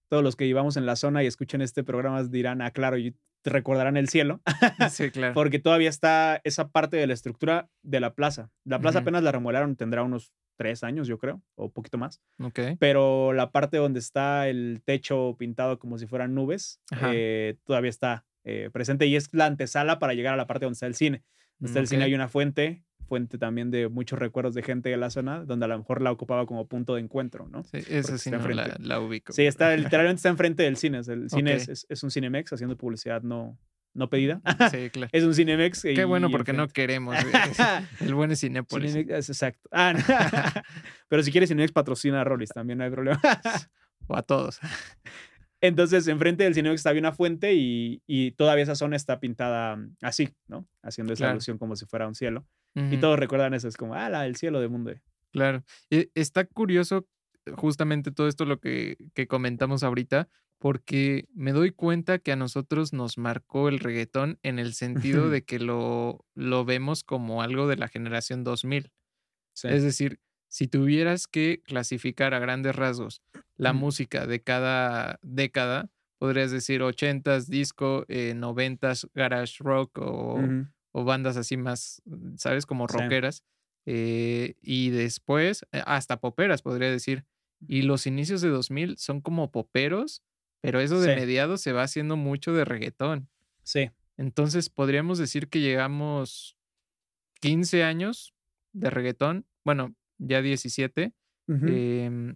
todos 0.09 0.23
los 0.23 0.35
que 0.35 0.47
llevamos 0.47 0.77
en 0.77 0.87
la 0.87 0.95
zona 0.95 1.23
y 1.23 1.27
escuchen 1.27 1.61
este 1.61 1.83
programa 1.83 2.23
dirán, 2.23 2.63
ah, 2.63 2.71
claro, 2.71 2.97
y 2.97 3.15
te 3.43 3.51
recordarán 3.51 3.97
el 3.97 4.09
cielo. 4.09 4.41
sí, 4.89 5.11
claro. 5.11 5.35
Porque 5.35 5.59
todavía 5.59 5.89
está 5.89 6.41
esa 6.43 6.69
parte 6.69 6.97
de 6.97 7.05
la 7.05 7.13
estructura 7.13 7.69
de 7.83 7.99
la 7.99 8.15
plaza. 8.15 8.49
La 8.63 8.79
plaza 8.79 8.99
apenas 8.99 9.21
la 9.21 9.31
remodelaron, 9.31 9.75
tendrá 9.75 10.01
unos 10.01 10.31
tres 10.57 10.83
años, 10.83 11.07
yo 11.07 11.19
creo, 11.19 11.43
o 11.53 11.69
poquito 11.69 11.99
más. 11.99 12.19
Ok. 12.39 12.59
Pero 12.79 13.31
la 13.33 13.51
parte 13.51 13.77
donde 13.77 13.99
está 13.99 14.49
el 14.49 14.81
techo 14.83 15.35
pintado 15.37 15.77
como 15.77 15.99
si 15.99 16.07
fueran 16.07 16.33
nubes, 16.33 16.81
eh, 17.13 17.57
todavía 17.65 17.91
está 17.91 18.25
eh, 18.43 18.71
presente 18.73 19.05
y 19.05 19.15
es 19.15 19.29
la 19.33 19.45
antesala 19.45 19.99
para 19.99 20.15
llegar 20.15 20.33
a 20.33 20.37
la 20.37 20.47
parte 20.47 20.65
donde 20.65 20.77
está 20.77 20.87
el 20.87 20.95
cine. 20.95 21.23
Donde 21.59 21.69
está 21.69 21.79
el 21.79 21.87
cine 21.87 22.05
hay 22.05 22.15
una 22.15 22.27
fuente 22.27 22.83
fuente 23.05 23.37
también 23.37 23.71
de 23.71 23.87
muchos 23.87 24.19
recuerdos 24.19 24.53
de 24.53 24.63
gente 24.63 24.89
de 24.89 24.97
la 24.97 25.09
zona, 25.09 25.43
donde 25.43 25.65
a 25.65 25.67
lo 25.67 25.77
mejor 25.77 26.01
la 26.01 26.11
ocupaba 26.11 26.45
como 26.45 26.67
punto 26.67 26.95
de 26.95 27.01
encuentro, 27.01 27.47
¿no? 27.47 27.63
Sí, 27.63 27.79
esa 27.89 28.17
sí 28.17 28.31
no 28.31 28.39
la, 28.39 28.99
ubico. 28.99 29.33
Sí, 29.33 29.45
está, 29.45 29.75
literalmente 29.77 30.17
está 30.17 30.29
enfrente 30.29 30.63
del 30.63 30.77
cine. 30.77 31.01
El 31.07 31.29
cine 31.29 31.53
es, 31.53 31.85
es, 31.87 32.03
un 32.03 32.11
Cinemex 32.11 32.51
haciendo 32.53 32.77
publicidad 32.77 33.21
no, 33.21 33.57
no 33.93 34.09
pedida. 34.09 34.41
Sí, 34.71 34.89
claro. 34.89 35.09
es 35.13 35.23
un 35.23 35.33
Cinemex. 35.33 35.81
Qué 35.83 36.05
bueno, 36.05 36.29
porque 36.29 36.53
no 36.53 36.67
queremos. 36.67 37.15
el 38.01 38.13
buen 38.13 38.31
es 38.31 38.41
Cinépolis. 38.41 38.95
exacto. 38.95 39.69
Ah, 39.71 39.93
Pero 41.07 41.23
si 41.23 41.31
quieres 41.31 41.49
Cinemex, 41.49 41.71
patrocina 41.71 42.21
a 42.21 42.23
Rollis, 42.23 42.49
también 42.49 42.77
no 42.77 42.83
hay 42.83 42.91
problema. 42.91 43.21
o 44.07 44.15
a 44.15 44.21
todos. 44.21 44.59
Entonces, 45.61 46.07
enfrente 46.07 46.43
del 46.43 46.53
Cinemex 46.53 46.81
estaba 46.81 46.99
una 46.99 47.13
fuente 47.13 47.53
y, 47.55 48.01
y, 48.05 48.31
todavía 48.31 48.63
esa 48.63 48.75
zona 48.75 48.95
está 48.95 49.19
pintada 49.19 49.79
así, 50.01 50.29
¿no? 50.47 50.67
Haciendo 50.83 51.13
esa 51.13 51.31
alusión 51.31 51.57
como 51.57 51.75
si 51.75 51.85
fuera 51.85 52.07
un 52.07 52.15
cielo. 52.15 52.45
Y 52.75 52.97
todos 52.97 53.17
recuerdan 53.17 53.53
eso, 53.53 53.69
es 53.69 53.77
como, 53.77 53.95
ah, 53.95 54.25
el 54.25 54.35
cielo 54.35 54.59
de 54.59 54.67
mundo. 54.67 54.93
Claro. 55.31 55.63
E, 55.89 56.09
está 56.13 56.43
curioso 56.45 57.07
justamente 57.55 58.11
todo 58.11 58.27
esto 58.27 58.45
lo 58.45 58.59
que, 58.59 58.97
que 59.13 59.27
comentamos 59.27 59.83
ahorita, 59.83 60.27
porque 60.59 61.27
me 61.33 61.51
doy 61.51 61.71
cuenta 61.71 62.19
que 62.19 62.31
a 62.31 62.35
nosotros 62.35 62.93
nos 62.93 63.17
marcó 63.17 63.69
el 63.69 63.79
reggaetón 63.79 64.39
en 64.43 64.59
el 64.59 64.73
sentido 64.73 65.29
de 65.29 65.43
que 65.43 65.59
lo, 65.59 66.25
lo 66.33 66.65
vemos 66.65 67.03
como 67.03 67.41
algo 67.41 67.67
de 67.67 67.77
la 67.77 67.87
generación 67.87 68.43
2000. 68.43 68.91
Es 69.63 69.83
decir, 69.83 70.19
si 70.49 70.67
tuvieras 70.67 71.27
que 71.27 71.61
clasificar 71.63 72.33
a 72.33 72.39
grandes 72.39 72.75
rasgos 72.75 73.21
la 73.57 73.73
música 73.73 74.27
de 74.27 74.41
cada 74.41 75.19
década, 75.21 75.89
podrías 76.17 76.51
decir 76.51 76.81
80s 76.81 77.47
disco, 77.47 78.05
eh, 78.07 78.33
90s 78.35 79.09
garage 79.13 79.63
rock 79.63 79.97
o, 79.99 80.39
o 80.97 81.03
bandas 81.03 81.35
así 81.35 81.57
más, 81.57 82.01
¿sabes? 82.37 82.65
Como 82.65 82.87
rockeras. 82.87 83.43
eh, 83.85 84.55
y 84.61 84.91
después, 84.91 85.65
eh, 85.73 85.83
hasta 85.85 86.21
poperas, 86.21 86.61
podría 86.61 86.89
decir. 86.89 87.25
Y 87.67 87.81
los 87.83 88.07
inicios 88.07 88.39
de 88.41 88.49
2000 88.49 88.97
son 88.97 89.19
como 89.21 89.51
poperos, 89.51 90.23
pero 90.61 90.79
eso 90.79 90.99
de 91.01 91.15
mediados 91.15 91.59
se 91.61 91.73
va 91.73 91.83
haciendo 91.83 92.15
mucho 92.15 92.53
de 92.53 92.63
reggaetón. 92.65 93.29
Sí. 93.63 93.91
Entonces 94.17 94.69
podríamos 94.69 95.17
decir 95.17 95.49
que 95.49 95.59
llegamos 95.59 96.57
15 97.41 97.83
años 97.83 98.33
de 98.73 98.89
reggaetón, 98.89 99.45
bueno, 99.65 99.93
ya 100.17 100.41
17. 100.41 101.13
Em, 101.47 102.35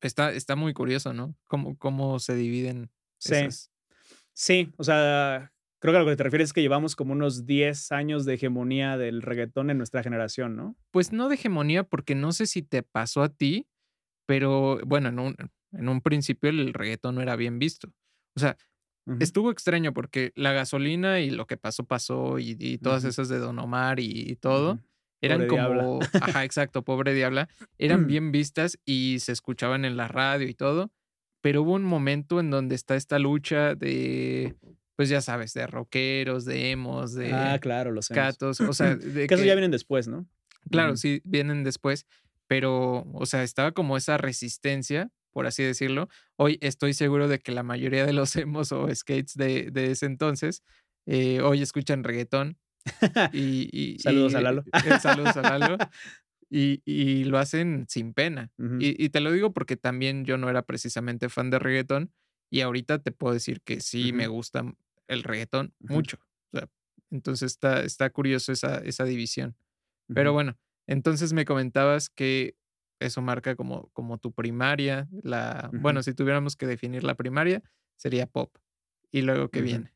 está, 0.00 0.32
está 0.32 0.54
muy 0.56 0.72
curioso, 0.74 1.12
¿no? 1.12 1.34
Cómo, 1.48 1.76
cómo 1.76 2.18
se 2.20 2.34
dividen. 2.36 2.90
Sí. 3.18 3.34
Sí, 4.32 4.72
o 4.76 4.84
sea, 4.84 5.52
creo 5.78 5.92
que 5.92 5.98
a 5.98 6.00
lo 6.00 6.06
que 6.06 6.16
te 6.16 6.24
refieres 6.24 6.48
es 6.48 6.52
que 6.52 6.62
llevamos 6.62 6.96
como 6.96 7.12
unos 7.12 7.46
10 7.46 7.92
años 7.92 8.24
de 8.24 8.34
hegemonía 8.34 8.96
del 8.96 9.22
reggaetón 9.22 9.70
en 9.70 9.78
nuestra 9.78 10.02
generación, 10.02 10.56
¿no? 10.56 10.76
Pues 10.90 11.12
no 11.12 11.28
de 11.28 11.36
hegemonía, 11.36 11.84
porque 11.84 12.14
no 12.14 12.32
sé 12.32 12.46
si 12.46 12.62
te 12.62 12.82
pasó 12.82 13.22
a 13.22 13.28
ti, 13.28 13.68
pero 14.26 14.80
bueno, 14.84 15.08
en 15.08 15.18
un, 15.18 15.36
en 15.72 15.88
un 15.88 16.00
principio 16.00 16.50
el 16.50 16.74
reggaetón 16.74 17.14
no 17.14 17.22
era 17.22 17.36
bien 17.36 17.58
visto. 17.58 17.88
O 18.36 18.40
sea, 18.40 18.56
estuvo 19.20 19.50
extraño 19.50 19.92
porque 19.92 20.32
la 20.34 20.52
gasolina 20.52 21.20
y 21.20 21.30
lo 21.30 21.46
que 21.46 21.56
pasó, 21.56 21.84
pasó, 21.84 22.38
y, 22.38 22.78
todas 22.78 23.04
esas 23.04 23.28
de 23.28 23.38
Don 23.38 23.58
Omar 23.58 24.00
y, 24.00 24.36
todo, 24.36 24.80
eran 25.20 25.46
como, 25.46 26.00
ajá, 26.20 26.44
exacto, 26.44 26.82
pobre 26.82 27.14
diabla, 27.14 27.48
eran 27.78 28.06
bien 28.06 28.32
vistas 28.32 28.78
y 28.84 29.18
se 29.20 29.32
escuchaban 29.32 29.84
en 29.84 29.96
la 29.96 30.08
radio 30.08 30.48
y 30.48 30.54
todo, 30.54 30.92
pero 31.40 31.62
hubo 31.62 31.72
un 31.72 31.84
momento 31.84 32.40
en 32.40 32.50
donde 32.50 32.74
está 32.74 32.96
esta 32.96 33.18
lucha 33.18 33.74
de, 33.74 34.56
pues 34.98 35.08
ya 35.08 35.20
sabes, 35.20 35.54
de 35.54 35.64
rockeros, 35.68 36.44
de 36.44 36.72
emos, 36.72 37.14
de 37.14 37.32
ah, 37.32 37.60
claro, 37.60 37.92
los 37.92 38.08
gatos, 38.08 38.60
o 38.60 38.72
sea, 38.72 38.96
de 38.96 39.28
que, 39.28 39.34
eso 39.36 39.44
ya 39.44 39.54
vienen 39.54 39.70
después, 39.70 40.08
¿no? 40.08 40.26
Claro, 40.72 40.96
sí, 40.96 41.22
vienen 41.22 41.62
después, 41.62 42.04
pero, 42.48 43.06
o 43.12 43.24
sea, 43.24 43.44
estaba 43.44 43.70
como 43.70 43.96
esa 43.96 44.16
resistencia, 44.16 45.12
por 45.30 45.46
así 45.46 45.62
decirlo. 45.62 46.08
Hoy 46.34 46.58
estoy 46.62 46.94
seguro 46.94 47.28
de 47.28 47.38
que 47.38 47.52
la 47.52 47.62
mayoría 47.62 48.04
de 48.04 48.12
los 48.12 48.34
emos 48.36 48.72
o 48.72 48.92
skates 48.92 49.36
de, 49.36 49.70
de 49.70 49.92
ese 49.92 50.06
entonces 50.06 50.64
eh, 51.06 51.42
hoy 51.42 51.62
escuchan 51.62 52.02
reggaetón. 52.02 52.58
Y, 53.32 53.98
saludos 54.00 54.34
a 54.34 54.40
Lalo. 54.40 54.64
Eh, 54.72 54.98
saludos 55.00 55.36
a 55.36 55.42
Lalo. 55.42 55.78
Y, 56.50 57.22
lo 57.22 57.38
hacen 57.38 57.86
sin 57.88 58.14
pena. 58.14 58.50
y, 58.80 59.10
te 59.10 59.20
lo 59.20 59.30
digo 59.30 59.52
porque 59.52 59.76
también 59.76 60.24
yo 60.24 60.38
no 60.38 60.50
era 60.50 60.62
precisamente 60.62 61.28
fan 61.28 61.50
de 61.50 61.60
reggaetón 61.60 62.12
y 62.50 62.62
ahorita 62.62 62.98
te 62.98 63.12
puedo 63.12 63.34
decir 63.34 63.60
que 63.60 63.80
sí 63.80 64.12
me 64.12 64.26
gusta 64.26 64.64
el 65.08 65.22
reggaetón 65.24 65.74
mucho. 65.80 66.18
entonces 67.10 67.52
está, 67.52 67.82
está 67.82 68.10
curioso 68.10 68.52
esa, 68.52 68.78
esa 68.78 69.04
división. 69.04 69.56
Pero 70.14 70.32
bueno, 70.32 70.56
entonces 70.86 71.32
me 71.32 71.44
comentabas 71.44 72.08
que 72.08 72.56
eso 73.00 73.20
marca 73.20 73.56
como, 73.56 73.90
como 73.92 74.18
tu 74.18 74.32
primaria. 74.32 75.08
La, 75.22 75.70
Bueno, 75.72 76.02
si 76.02 76.14
tuviéramos 76.14 76.56
que 76.56 76.66
definir 76.66 77.04
la 77.04 77.14
primaria, 77.14 77.62
sería 77.96 78.26
pop. 78.26 78.56
¿Y 79.10 79.22
luego 79.22 79.50
qué 79.50 79.62
viene? 79.62 79.94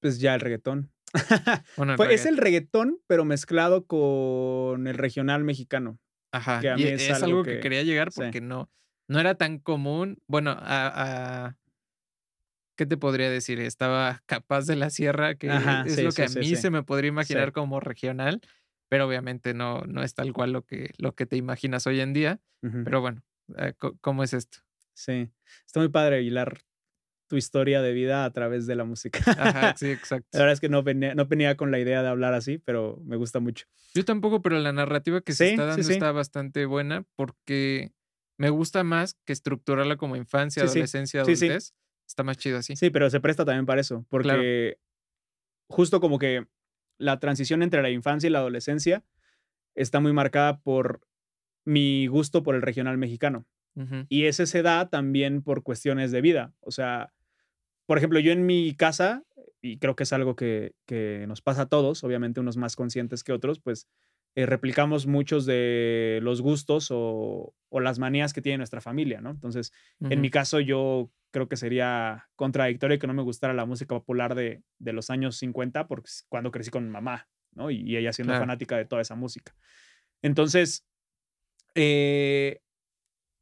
Pues 0.00 0.20
ya 0.20 0.34
el 0.34 0.40
reggaetón. 0.40 0.92
Es 2.10 2.26
el 2.26 2.36
reggaetón, 2.36 3.00
pero 3.06 3.24
mezclado 3.24 3.86
con 3.86 4.86
el 4.86 4.96
regional 4.96 5.44
mexicano. 5.44 5.98
Ajá. 6.32 6.60
y 6.78 6.84
es, 6.84 7.10
algo, 7.22 7.42
que, 7.42 7.58
quería 7.58 7.82
llegar 7.82 8.10
porque 8.14 8.40
no, 8.40 8.70
no 9.08 9.18
era 9.18 9.34
tan 9.34 9.58
común. 9.58 10.22
Bueno, 10.28 10.56
a, 10.56 11.56
¿qué 12.80 12.86
te 12.86 12.96
podría 12.96 13.28
decir? 13.28 13.60
Estaba 13.60 14.22
Capaz 14.24 14.64
de 14.64 14.74
la 14.74 14.88
Sierra, 14.88 15.34
que 15.34 15.48
es 15.84 16.02
lo 16.02 16.12
que 16.12 16.22
a 16.22 16.28
mí 16.28 16.56
se 16.56 16.70
me 16.70 16.82
podría 16.82 17.08
imaginar 17.08 17.52
como 17.52 17.78
regional 17.78 18.40
pero 18.90 19.06
obviamente 19.06 19.54
no, 19.54 19.82
no 19.86 20.02
es 20.02 20.14
tal 20.14 20.32
cual 20.32 20.52
lo 20.52 20.62
que, 20.66 20.90
lo 20.98 21.14
que 21.14 21.24
te 21.24 21.36
imaginas 21.36 21.86
hoy 21.86 22.00
en 22.00 22.12
día. 22.12 22.40
Pero 22.60 23.00
bueno, 23.00 23.22
eh, 23.56 23.72
¿cómo 24.00 24.24
es 24.24 24.34
esto? 24.34 24.58
Sí, 24.94 25.30
está 25.64 25.78
muy 25.78 25.88
padre 25.88 26.22
hilar 26.22 26.60
tu 27.28 27.36
historia 27.36 27.82
de 27.82 27.92
vida 27.92 28.24
a 28.24 28.32
través 28.32 28.66
de 28.66 28.74
la 28.74 28.82
música. 28.84 29.20
Ajá, 29.38 29.76
sí, 29.76 29.86
exacto. 29.92 30.26
La 30.32 30.40
verdad 30.40 30.54
es 30.54 30.60
que 30.60 30.68
no 30.68 30.82
venía, 30.82 31.14
no 31.14 31.26
venía 31.26 31.56
con 31.56 31.70
la 31.70 31.78
idea 31.78 32.02
de 32.02 32.08
hablar 32.08 32.34
así, 32.34 32.58
pero 32.58 33.00
me 33.04 33.16
gusta 33.16 33.38
mucho. 33.38 33.66
Yo 33.94 34.04
tampoco, 34.04 34.42
pero 34.42 34.58
la 34.58 34.72
narrativa 34.72 35.20
que 35.20 35.32
se 35.34 35.50
está 35.50 35.66
dando 35.66 35.88
está 35.88 36.10
bastante 36.10 36.66
buena 36.66 37.04
porque 37.14 37.92
me 38.38 38.50
gusta 38.50 38.82
más 38.82 39.14
que 39.24 39.32
estructurarla 39.32 39.96
como 39.96 40.16
infancia, 40.16 40.64
adolescencia, 40.64 41.20
adultez. 41.20 41.74
Está 42.10 42.24
más 42.24 42.38
chido 42.38 42.58
así. 42.58 42.74
Sí, 42.74 42.90
pero 42.90 43.08
se 43.08 43.20
presta 43.20 43.44
también 43.44 43.66
para 43.66 43.80
eso, 43.80 44.04
porque 44.08 44.78
justo 45.68 46.00
como 46.00 46.18
que 46.18 46.44
la 46.98 47.20
transición 47.20 47.62
entre 47.62 47.82
la 47.82 47.90
infancia 47.90 48.26
y 48.26 48.30
la 48.30 48.40
adolescencia 48.40 49.04
está 49.76 50.00
muy 50.00 50.12
marcada 50.12 50.58
por 50.58 51.06
mi 51.64 52.08
gusto 52.08 52.42
por 52.42 52.56
el 52.56 52.62
regional 52.62 52.98
mexicano. 52.98 53.46
Y 54.08 54.24
ese 54.24 54.46
se 54.46 54.62
da 54.62 54.90
también 54.90 55.42
por 55.42 55.62
cuestiones 55.62 56.10
de 56.10 56.20
vida. 56.20 56.52
O 56.60 56.72
sea, 56.72 57.14
por 57.86 57.96
ejemplo, 57.96 58.18
yo 58.18 58.32
en 58.32 58.44
mi 58.44 58.74
casa, 58.74 59.22
y 59.62 59.78
creo 59.78 59.94
que 59.94 60.02
es 60.02 60.12
algo 60.12 60.34
que, 60.34 60.74
nos 61.28 61.40
pasa 61.40 61.62
a 61.62 61.68
todos, 61.68 62.02
obviamente 62.02 62.40
unos 62.40 62.56
más 62.56 62.74
conscientes 62.74 63.22
que 63.22 63.32
otros, 63.32 63.60
pues 63.60 63.86
eh, 64.34 64.46
replicamos 64.46 65.06
muchos 65.06 65.46
de 65.46 66.18
los 66.22 66.42
gustos 66.42 66.88
o, 66.90 67.54
las 67.70 68.00
manías 68.00 68.32
que 68.32 68.42
tiene 68.42 68.58
nuestra 68.58 68.80
familia, 68.80 69.20
¿no? 69.20 69.30
Entonces, 69.30 69.72
en 70.00 70.20
mi 70.20 70.28
caso, 70.28 70.58
yo 70.58 71.10
creo 71.30 71.48
que 71.48 71.56
sería 71.56 72.28
contradictorio 72.36 72.98
que 72.98 73.06
no 73.06 73.14
me 73.14 73.22
gustara 73.22 73.54
la 73.54 73.66
música 73.66 73.94
popular 73.94 74.34
de, 74.34 74.62
los 74.78 75.10
años 75.10 75.36
50, 75.36 75.86
porque 75.86 76.10
cuando 76.28 76.50
crecí 76.50 76.70
con 76.70 76.84
mi 76.84 76.90
mamá, 76.90 77.28
¿no? 77.52 77.70
Y, 77.70 77.96
ella 77.96 78.12
siendo 78.12 78.34
fanática 78.34 78.76
de 78.76 78.84
toda 78.84 79.02
esa 79.02 79.14
música. 79.14 79.54
Entonces, 80.22 80.86
eh, 81.74 82.60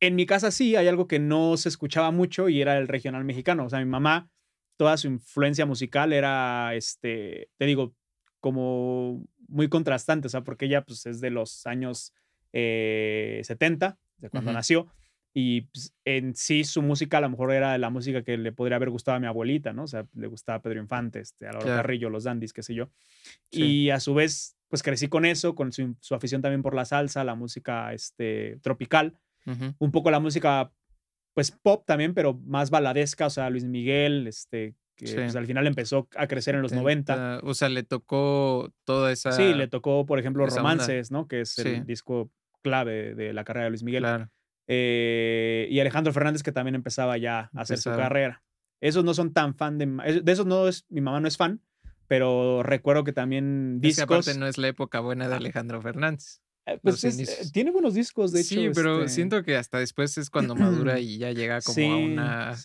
en 0.01 0.15
mi 0.15 0.27
casa 0.27 0.51
sí 0.51 0.77
hay 0.77 0.89
algo 0.89 1.09
que 1.09 1.19
no 1.19 1.57
se 1.57 1.69
escuchaba 1.69 2.11
mucho 2.11 2.49
y 2.49 2.61
era 2.61 2.79
el 2.79 2.89
regional 2.89 3.25
mexicano. 3.25 3.65
O 3.65 3.69
sea, 3.69 3.81
mi 3.81 3.87
mamá, 3.87 4.31
toda 4.77 4.97
su 4.97 5.09
influencia 5.09 5.67
musical 5.67 6.13
era, 6.13 6.75
este, 6.75 7.51
te 7.57 7.67
digo, 7.67 7.95
como 8.41 9.25
muy 9.49 9.69
contrastante, 9.69 10.29
o 10.29 10.31
sea, 10.31 10.43
porque 10.43 10.67
ella 10.67 10.85
pues 10.85 11.07
es 11.07 11.21
de 11.21 11.31
los 11.31 11.67
años 11.67 12.15
70, 12.53 13.87
eh, 13.87 13.95
de 14.19 14.31
cuando 14.31 14.53
nació. 14.53 14.89
Y 15.35 15.63
pues, 15.63 15.95
en 16.05 16.35
sí 16.35 16.65
su 16.65 16.83
música 16.83 17.19
a 17.19 17.21
lo 17.21 17.31
mejor 17.31 17.53
era 17.53 17.77
la 17.79 17.91
música 17.91 18.23
que 18.23 18.37
le 18.37 18.53
podría 18.53 18.77
haber 18.77 18.91
gustado 18.91 19.17
a 19.17 19.21
mi 19.21 19.27
abuelita, 19.27 19.73
¿no? 19.73 19.85
O 19.85 19.87
sea, 19.87 20.07
le 20.15 20.27
gustaba 20.27 20.63
Pedro 20.63 20.81
Infante, 20.81 21.21
este, 21.21 21.47
a 21.47 21.53
Laura 21.53 21.77
Carrillo, 21.77 22.11
los 22.11 22.25
Dandys, 22.25 22.53
qué 22.53 22.63
sé 22.63 22.75
yo. 22.75 22.91
Y 23.51 23.91
a 23.91 24.01
su 24.01 24.15
vez, 24.15 24.57
pues 24.69 24.83
crecí 24.83 25.09
con 25.09 25.25
eso, 25.25 25.55
con 25.55 25.73
su, 25.73 25.95
afición 26.11 26.43
también 26.43 26.63
por 26.63 26.75
la 26.75 26.85
salsa, 26.85 27.25
la 27.25 27.35
música 27.35 27.93
este, 27.93 28.59
tropical, 28.63 29.19
un 29.79 29.91
poco 29.93 30.11
la 30.11 30.21
música, 30.21 30.73
pues 31.33 31.51
pop 31.51 31.85
también, 31.87 32.13
pero 32.13 32.35
más 32.45 32.69
baladesca, 32.69 33.27
o 33.27 33.31
sea, 33.31 33.49
Luis 33.49 33.65
Miguel, 33.65 34.27
este, 34.27 34.75
que 34.99 35.15
pues, 35.15 35.37
al 35.37 35.47
final 35.47 35.67
empezó 35.67 36.09
a 36.17 36.27
crecer 36.27 36.57
en 36.57 36.63
los 36.63 36.73
90. 36.73 37.41
O 37.45 37.55
sea, 37.55 37.69
le 37.69 37.85
tocó 37.85 38.73
toda 38.85 39.13
esa... 39.13 39.33
Sí, 39.33 39.55
le 39.55 39.69
tocó, 39.69 40.05
por 40.05 40.19
ejemplo, 40.19 40.45
Romances, 40.45 41.11
¿no? 41.11 41.29
Que 41.29 41.43
es 41.43 41.59
el 41.61 41.87
disco 41.87 42.31
clave 42.63 43.15
de 43.15 43.33
la 43.33 43.45
carrera 43.45 43.65
de 43.65 43.71
Luis 43.71 43.85
Miguel. 43.85 44.03
Claro. 44.03 44.29
Eh, 44.71 45.67
y 45.71 45.81
Alejandro 45.81 46.13
Fernández, 46.13 46.43
que 46.43 46.53
también 46.53 46.75
empezaba 46.75 47.17
ya 47.17 47.51
a 47.55 47.63
hacer 47.63 47.79
su 47.79 47.91
carrera. 47.91 48.45
Esos 48.81 49.03
no 49.03 49.15
son 49.15 49.33
tan 49.33 49.55
fan 49.55 49.79
de... 49.79 49.87
De 50.23 50.31
esos 50.31 50.47
no 50.47 50.69
es... 50.69 50.85
Mi 50.91 51.01
mamá 51.01 51.21
no 51.21 51.27
es 51.27 51.37
fan, 51.37 51.63
pero 52.07 52.63
recuerdo 52.63 53.03
que 53.03 53.13
también 53.13 53.81
discos... 53.81 53.99
Es 53.99 54.05
aparte 54.05 54.35
no 54.39 54.47
es 54.47 54.59
la 54.59 54.69
época 54.69 55.01
buena 55.01 55.27
de 55.27 55.35
Alejandro 55.35 55.81
Fernández. 55.81 56.43
Eh, 56.67 56.79
pues 56.83 57.03
eh, 57.03 57.51
tiene 57.51 57.71
buenos 57.71 57.95
discos, 57.95 58.31
de 58.31 58.41
hecho. 58.41 58.55
Sí, 58.57 58.71
pero 58.75 59.01
este 59.01 59.15
siento 59.15 59.43
que 59.43 59.57
hasta 59.57 59.79
después 59.79 60.19
es 60.19 60.29
cuando 60.29 60.55
madura 60.55 61.01
y 61.01 61.17
ya 61.17 61.33
llega 61.33 61.63
como 61.63 61.93
a 61.93 61.97
una 61.97 62.57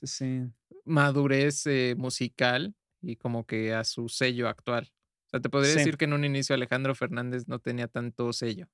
madurez 0.84 1.64
musical 1.95 2.76
y 3.01 3.16
como 3.16 3.45
que 3.45 3.74
a 3.74 3.86
su 3.86 4.10
sello 4.10 4.49
actual. 4.49 4.91
O 5.28 5.30
sea, 5.30 5.39
te 5.39 5.49
podría 5.49 5.74
decir 5.74 5.95
que 5.95 6.04
en 6.04 6.14
un 6.14 6.26
inicio 6.26 6.54
Alejandro 6.54 6.93
Fernández 6.95 7.47
no 7.47 7.60
tenía 7.60 7.88
tanto 7.88 8.34
sello. 8.34 8.68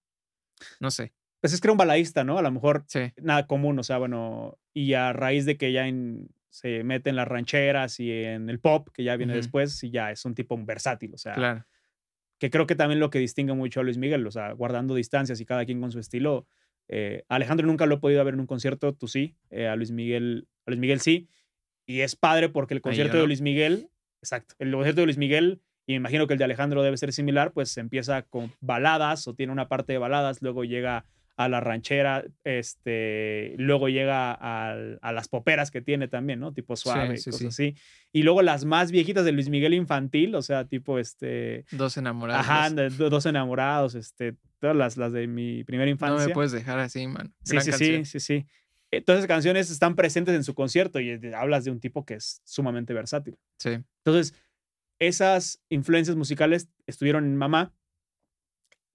No 0.80 0.90
sé 0.90 1.14
pues 1.42 1.54
es 1.54 1.62
que 1.62 1.68
era 1.68 1.74
un 1.74 1.78
balaísta, 1.78 2.24
¿no? 2.24 2.38
A 2.38 2.42
lo 2.42 2.52
mejor 2.52 2.86
nada 3.22 3.48
común, 3.48 3.80
o 3.80 3.84
sea, 3.84 3.98
bueno, 3.98 4.58
y 4.74 4.94
a 4.94 5.14
raíz 5.14 5.46
de 5.46 5.58
que 5.58 5.72
ya 5.72 5.86
se 6.50 6.84
mete 6.84 7.10
en 7.10 7.16
las 7.16 7.28
rancheras 7.28 8.00
y 8.00 8.12
en 8.12 8.50
el 8.50 8.60
pop, 8.60 8.90
que 8.94 9.04
ya 9.04 9.16
viene 9.16 9.36
después, 9.36 9.84
y 9.84 9.92
ya 9.92 10.12
es 10.12 10.26
un 10.26 10.36
tipo 10.36 10.58
versátil, 10.64 11.14
o 11.14 11.18
sea, 11.18 11.36
claro. 11.36 11.66
que 12.40 12.50
creo 12.50 12.68
que 12.68 12.76
también 12.76 13.00
lo 13.00 13.10
que 13.10 13.20
distingue 13.20 13.54
mucho 13.54 13.80
a 13.80 13.84
Luis 13.84 13.98
Miguel, 13.98 14.26
o 14.28 14.32
sea, 14.32 14.52
guardando 14.52 14.96
distancias 14.96 15.40
y 15.40 15.46
cada 15.46 15.66
quien 15.66 15.80
con 15.80 15.92
su 15.92 16.00
estilo. 16.00 16.48
Eh, 16.88 17.24
Alejandro 17.30 17.68
nunca 17.68 17.86
lo 17.86 17.96
he 17.96 18.00
podido 18.00 18.24
ver 18.26 18.34
en 18.34 18.40
un 18.40 18.48
concierto, 18.48 18.94
tú 18.94 19.08
sí, 19.08 19.36
eh, 19.52 19.68
a 19.68 19.76
Luis 19.76 19.92
Miguel, 19.92 20.48
a 20.66 20.72
Luis 20.72 20.80
Miguel 20.80 21.00
sí, 21.00 21.30
y 21.86 22.02
es 22.02 22.16
padre 22.16 22.50
porque 22.50 22.74
el 22.74 22.82
concierto 22.82 23.18
de 23.18 23.28
Luis 23.28 23.42
Miguel, 23.42 23.90
exacto, 24.22 24.56
el 24.60 24.72
concierto 24.72 25.02
de 25.02 25.06
Luis 25.06 25.18
Miguel 25.18 25.62
y 25.90 25.94
me 25.94 25.98
imagino 25.98 26.28
que 26.28 26.34
el 26.34 26.38
de 26.38 26.46
Alejandro 26.46 26.84
debe 26.84 26.98
ser 26.98 27.12
similar, 27.14 27.52
pues 27.52 27.76
empieza 27.78 28.22
con 28.22 28.54
baladas 28.60 29.28
o 29.28 29.34
tiene 29.34 29.52
una 29.52 29.68
parte 29.68 29.94
de 29.94 29.98
baladas, 29.98 30.40
luego 30.44 30.64
llega 30.64 31.06
a 31.40 31.48
la 31.48 31.62
ranchera, 31.62 32.26
este, 32.44 33.56
luego 33.58 33.88
llega 33.88 34.34
a, 34.34 35.12
las 35.14 35.30
poperas 35.30 35.72
que 35.72 35.82
tiene 35.82 36.10
también, 36.10 36.42
¿no? 36.42 36.54
Tipo 36.54 36.76
suave, 36.76 37.16
cosas 37.16 37.46
así. 37.46 37.78
Y 38.12 38.24
luego 38.24 38.42
las 38.42 38.66
más 38.66 38.92
viejitas 38.92 39.24
de 39.24 39.32
Luis 39.32 39.48
Miguel 39.48 39.74
infantil, 39.74 40.36
o 40.36 40.42
sea, 40.42 40.66
tipo 40.66 41.00
este... 41.00 41.64
Dos 41.72 41.96
enamorados. 41.96 42.46
Ajá, 42.46 42.70
dos 42.90 43.26
enamorados, 43.26 43.96
este, 43.96 44.36
todas 44.60 44.76
las, 44.76 44.98
las 44.98 45.14
de 45.14 45.28
mi 45.28 45.64
primera 45.64 45.90
infancia. 45.90 46.24
No 46.24 46.28
me 46.28 46.34
puedes 46.34 46.52
dejar 46.52 46.78
así, 46.80 47.08
man. 47.08 47.34
Sí, 47.46 47.62
sí, 47.62 47.72
sí, 47.72 48.04
sí, 48.04 48.20
sí. 48.20 48.46
Eh, 48.92 49.00
todas 49.00 49.20
esas 49.20 49.30
canciones 49.30 49.72
están 49.72 49.96
presentes 49.96 50.36
en 50.36 50.44
su 50.44 50.54
concierto 50.54 51.00
y 51.00 51.22
hablas 51.34 51.64
de 51.64 51.72
un 51.72 51.80
tipo 51.80 52.06
que 52.06 52.16
es 52.16 52.42
sumamente 52.44 52.94
versátil. 52.94 53.38
Sí. 53.60 53.78
Entonces, 54.04 54.36
esas 55.00 55.64
influencias 55.70 56.18
musicales 56.18 56.68
estuvieron 56.86 57.24
en 57.24 57.38
mamá 57.38 57.74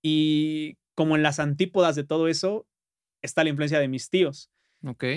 y 0.02 0.76
como 0.94 1.16
en 1.16 1.22
las 1.22 1.38
antípodas 1.38 1.96
de 1.96 2.04
todo 2.04 2.28
eso 2.28 2.66
está 3.22 3.42
la 3.44 3.50
influencia 3.50 3.78
de 3.78 3.88
mis 3.88 4.10
tíos. 4.10 4.50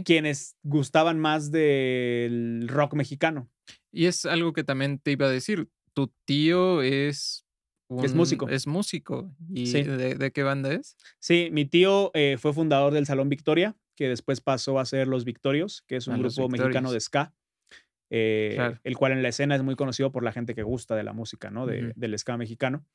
Quienes 0.06 0.56
gustaban 0.64 1.20
más 1.20 1.52
del 1.52 2.68
rock 2.70 2.94
mexicano. 2.94 3.50
Y 3.92 4.06
es 4.06 4.26
algo 4.26 4.54
que 4.54 4.64
también 4.64 5.00
te 5.00 5.12
iba 5.12 5.28
a 5.28 5.32
decir. 5.32 5.70
Tu 5.94 6.14
tío 6.26 6.82
es. 6.82 7.46
es 8.02 8.14
músico. 8.14 8.48
Es 8.48 8.66
músico. 8.68 9.36
¿Y 9.50 9.72
de, 9.72 10.32
qué 10.32 10.44
banda 10.44 10.72
es? 10.74 10.96
Sí, 11.20 11.50
mi 11.52 11.66
tío 11.66 12.12
eh, 12.14 12.38
fue 12.40 12.54
fundador 12.54 12.94
del 12.94 13.06
Salón 13.06 13.30
Victoria, 13.30 13.76
que 13.96 14.08
después 14.08 14.40
pasó 14.40 14.80
a 14.80 14.86
ser 14.86 15.08
Los 15.08 15.26
Victorios, 15.26 15.84
que 15.88 15.98
es 15.98 16.08
un 16.08 16.20
grupo 16.20 16.48
mexicano 16.48 16.92
de 16.92 17.00
ska. 17.02 17.34
Eh, 18.10 18.58
el 18.86 18.96
cual 18.96 19.12
en 19.12 19.22
la 19.22 19.28
escena 19.28 19.56
es 19.56 19.64
muy 19.64 19.76
conocido 19.76 20.14
por 20.14 20.24
la 20.24 20.32
gente 20.32 20.56
que 20.56 20.64
gusta 20.64 20.96
de 20.96 21.04
la 21.04 21.12
música, 21.12 21.52
¿no? 21.52 21.66
Del 21.66 22.18
ska 22.18 22.38
mexicano. 22.38 22.86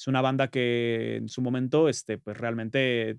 Es 0.00 0.06
una 0.06 0.22
banda 0.22 0.48
que 0.48 1.16
en 1.16 1.28
su 1.28 1.42
momento, 1.42 1.90
este, 1.90 2.16
pues 2.16 2.34
realmente 2.38 3.18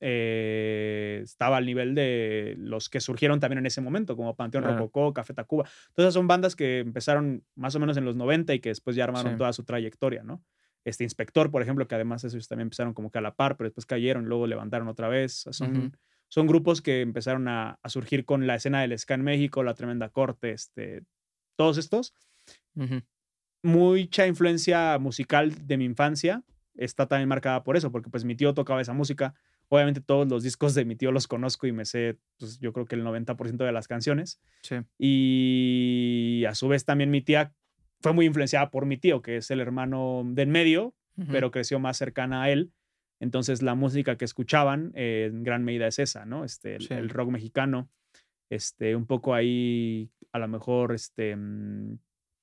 eh, 0.00 1.20
estaba 1.22 1.58
al 1.58 1.66
nivel 1.66 1.94
de 1.94 2.56
los 2.58 2.88
que 2.88 2.98
surgieron 2.98 3.38
también 3.38 3.60
en 3.60 3.66
ese 3.66 3.80
momento, 3.80 4.16
como 4.16 4.34
Panteón 4.34 4.64
Rococó, 4.64 5.14
Café 5.14 5.34
Tacuba. 5.34 5.68
Todas 5.94 6.14
son 6.14 6.26
bandas 6.26 6.56
que 6.56 6.80
empezaron 6.80 7.44
más 7.54 7.76
o 7.76 7.78
menos 7.78 7.96
en 7.96 8.04
los 8.04 8.16
90 8.16 8.54
y 8.54 8.58
que 8.58 8.70
después 8.70 8.96
ya 8.96 9.04
armaron 9.04 9.36
toda 9.36 9.52
su 9.52 9.62
trayectoria, 9.62 10.24
¿no? 10.24 10.42
Este 10.84 11.04
Inspector, 11.04 11.52
por 11.52 11.62
ejemplo, 11.62 11.86
que 11.86 11.94
además 11.94 12.24
esos 12.24 12.48
también 12.48 12.66
empezaron 12.66 12.92
como 12.92 13.12
que 13.12 13.18
a 13.18 13.20
la 13.20 13.36
par, 13.36 13.56
pero 13.56 13.68
después 13.68 13.86
cayeron, 13.86 14.24
luego 14.24 14.48
levantaron 14.48 14.88
otra 14.88 15.06
vez. 15.06 15.44
Son, 15.52 15.96
son 16.26 16.46
grupos 16.48 16.82
que 16.82 17.02
empezaron 17.02 17.46
a, 17.46 17.78
surgir 17.84 18.24
con 18.24 18.48
la 18.48 18.56
escena 18.56 18.80
del 18.80 18.98
ska 18.98 19.14
en 19.14 19.22
México, 19.22 19.62
La 19.62 19.74
Tremenda 19.74 20.08
Corte, 20.08 20.50
este, 20.50 21.04
todos 21.54 21.78
estos 21.78 22.14
mucha 23.62 24.26
influencia 24.26 24.98
musical 24.98 25.54
de 25.66 25.76
mi 25.76 25.84
infancia 25.84 26.44
está 26.78 27.06
también 27.06 27.28
marcada 27.28 27.64
por 27.64 27.76
eso, 27.76 27.90
porque 27.92 28.08
pues 28.08 28.24
mi 28.24 28.36
tío 28.36 28.54
tocaba 28.54 28.80
esa 28.80 28.92
música. 28.92 29.34
Obviamente 29.68 30.00
todos 30.00 30.26
los 30.28 30.42
discos 30.42 30.74
de 30.74 30.84
mi 30.84 30.96
tío 30.96 31.12
los 31.12 31.26
conozco 31.26 31.66
y 31.66 31.72
me 31.72 31.84
sé, 31.84 32.18
pues 32.38 32.58
yo 32.58 32.72
creo 32.72 32.86
que 32.86 32.94
el 32.94 33.04
90% 33.04 33.56
de 33.56 33.72
las 33.72 33.88
canciones. 33.88 34.40
Sí. 34.62 34.76
Y 34.98 36.44
a 36.46 36.54
su 36.54 36.68
vez 36.68 36.84
también 36.84 37.10
mi 37.10 37.20
tía 37.20 37.52
fue 38.00 38.12
muy 38.12 38.26
influenciada 38.26 38.70
por 38.70 38.86
mi 38.86 38.96
tío, 38.96 39.20
que 39.20 39.36
es 39.36 39.50
el 39.50 39.60
hermano 39.60 40.22
del 40.24 40.48
medio, 40.48 40.94
pero 41.30 41.50
creció 41.50 41.80
más 41.80 41.96
cercana 41.96 42.44
a 42.44 42.50
él. 42.50 42.72
Entonces 43.18 43.60
la 43.60 43.74
música 43.74 44.16
que 44.16 44.24
escuchaban 44.24 44.92
en 44.94 45.42
gran 45.42 45.64
medida 45.64 45.88
es 45.88 45.98
esa, 45.98 46.24
¿no? 46.24 46.44
Este, 46.44 46.76
el, 46.76 47.08
rock 47.08 47.30
mexicano, 47.30 47.90
este, 48.50 48.94
un 48.94 49.06
poco 49.06 49.34
ahí 49.34 50.12
a 50.30 50.38
lo 50.38 50.46
mejor, 50.46 50.94
este, 50.94 51.34
mm, 51.34 51.98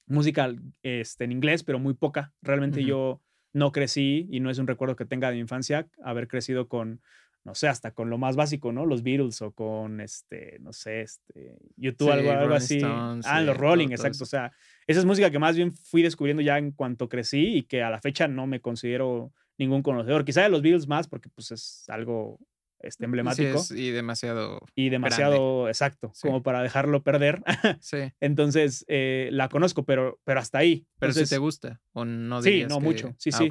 música 0.07 0.53
este, 0.83 1.23
en 1.23 1.31
inglés, 1.31 1.63
pero 1.63 1.79
muy 1.79 1.93
poca. 1.93 2.33
Realmente 2.41 2.83
yo 2.83 3.21
no 3.53 3.71
crecí 3.71 4.27
y 4.29 4.39
no 4.39 4.49
es 4.49 4.57
un 4.57 4.67
recuerdo 4.67 4.95
que 4.95 5.05
tenga 5.05 5.29
de 5.29 5.35
mi 5.35 5.41
infancia 5.41 5.87
haber 6.03 6.27
crecido 6.27 6.67
con, 6.67 7.01
no 7.43 7.55
sé, 7.55 7.67
hasta 7.67 7.91
con 7.91 8.09
lo 8.09 8.17
más 8.17 8.35
básico, 8.35 8.71
¿no? 8.71 8.85
Los 8.85 9.01
Beatles 9.01 9.41
o 9.41 9.51
con, 9.51 10.01
este, 10.01 10.57
no 10.59 10.73
sé, 10.73 11.01
este, 11.01 11.57
YouTube, 11.77 12.11
algo, 12.11 12.31
algo 12.31 12.55
así. 12.55 12.81
ah, 12.83 13.41
los 13.41 13.57
Rolling, 13.57 13.89
exacto. 13.89 14.23
O 14.23 14.27
sea, 14.27 14.51
esa 14.87 14.99
es 14.99 15.05
música 15.05 15.31
que 15.31 15.39
más 15.39 15.55
bien 15.55 15.71
fui 15.71 16.01
descubriendo 16.01 16.41
ya 16.41 16.57
en 16.57 16.71
cuanto 16.71 17.07
crecí 17.07 17.57
y 17.57 17.63
que 17.63 17.81
a 17.81 17.89
la 17.89 18.01
fecha 18.01 18.27
no 18.27 18.45
me 18.45 18.59
considero 18.59 19.31
ningún 19.57 19.81
conocedor. 19.81 20.25
Quizá 20.25 20.41
de 20.41 20.49
los 20.49 20.61
Beatles 20.61 20.87
más 20.87 21.07
porque 21.07 21.29
pues 21.29 21.51
es 21.51 21.85
algo 21.87 22.39
este, 22.79 23.05
emblemático. 23.05 23.61
y 23.75 23.91
demasiado. 23.91 24.61
Y 24.75 24.89
demasiado, 24.89 25.67
exacto, 25.67 26.11
como 26.21 26.43
para 26.43 26.61
dejarlo 26.61 27.03
perder. 27.03 27.43
sí. 27.81 27.97
Entonces, 28.19 28.85
eh, 28.87 29.29
la 29.31 29.49
conozco, 29.49 29.85
pero, 29.85 30.19
pero 30.23 30.39
hasta 30.39 30.59
ahí. 30.59 30.85
Pero 30.99 31.13
si 31.13 31.25
te 31.25 31.37
gusta, 31.37 31.81
o 31.93 32.05
no 32.05 32.41
Sí, 32.41 32.65
no 32.67 32.79
mucho, 32.79 33.13
sí, 33.17 33.31
ah, 33.33 33.37
sí. 33.37 33.49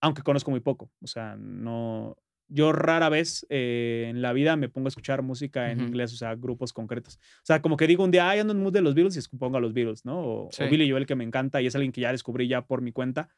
Aunque 0.00 0.22
conozco 0.22 0.50
muy 0.50 0.60
poco, 0.60 0.90
o 1.00 1.06
sea, 1.06 1.36
no... 1.36 2.16
Yo 2.46 2.72
rara 2.72 3.08
vez 3.08 3.46
eh, 3.48 4.08
en 4.10 4.20
la 4.20 4.34
vida 4.34 4.54
me 4.56 4.68
pongo 4.68 4.86
a 4.86 4.90
escuchar 4.90 5.22
música 5.22 5.72
en 5.72 5.80
inglés, 5.80 6.12
o 6.12 6.16
sea, 6.16 6.34
grupos 6.34 6.74
concretos. 6.74 7.16
O 7.16 7.46
sea, 7.46 7.62
como 7.62 7.78
que 7.78 7.86
digo 7.86 8.04
un 8.04 8.10
día, 8.10 8.28
ay, 8.28 8.40
ando 8.40 8.52
en 8.52 8.62
mood 8.62 8.72
de 8.72 8.82
los 8.82 8.94
Beatles 8.94 9.16
y 9.16 9.36
pongo 9.38 9.56
a 9.56 9.60
los 9.60 9.72
Beatles, 9.72 10.04
¿no? 10.04 10.20
O, 10.20 10.50
Billy 10.70 10.88
Joel 10.88 11.06
que 11.06 11.14
me 11.14 11.24
encanta 11.24 11.62
y 11.62 11.66
es 11.66 11.74
alguien 11.74 11.90
que 11.90 12.02
ya 12.02 12.12
descubrí 12.12 12.46
ya 12.46 12.66
por 12.66 12.82
mi 12.82 12.92
cuenta. 12.92 13.30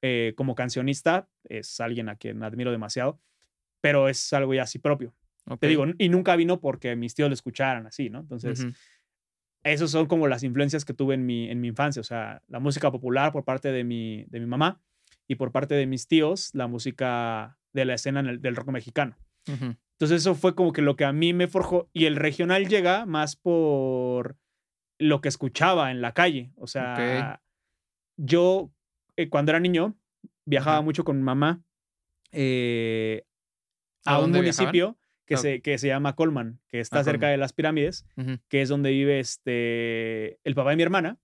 Eh, 0.00 0.32
como 0.36 0.54
cancionista, 0.54 1.28
es 1.42 1.80
alguien 1.80 2.08
a 2.08 2.14
quien 2.14 2.44
admiro 2.44 2.70
demasiado 2.70 3.20
pero 3.86 4.08
es 4.08 4.32
algo 4.32 4.52
ya 4.52 4.64
así 4.64 4.80
propio. 4.80 5.14
Te 5.60 5.68
digo, 5.68 5.84
y 5.96 6.08
nunca 6.08 6.34
vino 6.34 6.58
porque 6.58 6.96
mis 6.96 7.14
tíos 7.14 7.28
lo 7.28 7.34
escucharan 7.34 7.86
así, 7.86 8.10
¿no? 8.10 8.18
Entonces, 8.18 8.64
uh 8.64 8.72
esos 9.62 9.90
son 9.90 10.06
como 10.06 10.28
las 10.28 10.44
influencias 10.44 10.84
que 10.84 10.94
tuve 10.94 11.14
en 11.14 11.26
mi, 11.26 11.50
en 11.50 11.60
mi 11.60 11.66
infancia, 11.66 11.98
o 11.98 12.04
sea, 12.04 12.40
la 12.46 12.60
música 12.60 12.92
popular 12.92 13.32
por 13.32 13.44
parte 13.44 13.72
de 13.72 13.82
mi, 13.82 14.24
de 14.28 14.38
mi 14.38 14.46
mamá 14.46 14.80
y 15.26 15.34
por 15.34 15.50
parte 15.50 15.74
de 15.74 15.86
mis 15.86 16.06
tíos, 16.06 16.50
la 16.54 16.68
música 16.68 17.58
de 17.72 17.84
la 17.84 17.94
escena 17.94 18.22
del 18.22 18.54
rock 18.54 18.68
mexicano. 18.68 19.16
Entonces, 19.48 20.20
eso 20.20 20.36
fue 20.36 20.54
como 20.54 20.72
que 20.72 20.82
lo 20.82 20.94
que 20.94 21.04
a 21.04 21.12
mí 21.12 21.32
me 21.32 21.48
forjó 21.48 21.90
y 21.92 22.04
el 22.04 22.14
regional 22.14 22.68
llega 22.68 23.06
más 23.06 23.34
por 23.34 24.36
lo 25.00 25.20
que 25.20 25.28
escuchaba 25.28 25.90
en 25.90 26.00
la 26.00 26.12
calle, 26.12 26.52
o 26.54 26.68
sea, 26.68 27.42
yo 28.16 28.70
eh, 29.16 29.28
cuando 29.28 29.50
era 29.50 29.58
niño 29.58 29.96
viajaba 30.44 30.80
mucho 30.80 31.02
con 31.02 31.16
mi 31.16 31.24
mamá 31.24 31.64
eh, 32.30 33.24
a, 34.06 34.18
un 34.20 34.32
municipio 34.32 34.96
que, 35.26 35.36
se, 35.36 35.60
que 35.60 35.78
se 35.78 35.88
llama 35.88 36.14
Colman, 36.14 36.60
que 36.68 36.80
está 36.80 37.02
cerca 37.04 37.28
de 37.28 37.36
las 37.36 37.52
pirámides, 37.52 38.06
que 38.48 38.62
es 38.62 38.68
donde 38.68 38.90
vive 38.90 39.20
este, 39.20 40.38
el 40.44 40.54
papá 40.54 40.70
de 40.70 40.76
mi 40.76 40.82
hermana, 40.82 41.18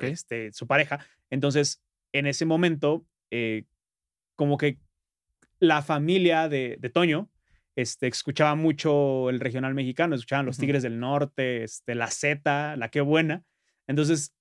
este, 0.00 0.52
su 0.52 0.66
pareja. 0.66 1.04
Entonces, 1.30 1.82
en 2.12 2.26
ese 2.26 2.46
momento, 2.46 3.04
eh, 3.30 3.64
como 4.36 4.56
que 4.56 4.78
la 5.58 5.82
familia 5.82 6.48
de, 6.48 6.76
de, 6.78 6.90
Toño 6.90 7.30
este, 7.74 8.06
escuchaba 8.06 8.54
mucho 8.54 9.28
el 9.28 9.40
regional 9.40 9.74
mexicano, 9.74 10.14
escuchaban 10.14 10.46
los 10.46 10.58
Tigres 10.58 10.82
del 10.82 11.00
Norte, 11.00 11.64
este, 11.64 11.94
la 11.94 12.08
Z, 12.08 12.76
la 12.76 12.88
Qué 12.90 13.00
Buena. 13.00 13.44
Entonces, 13.86 14.34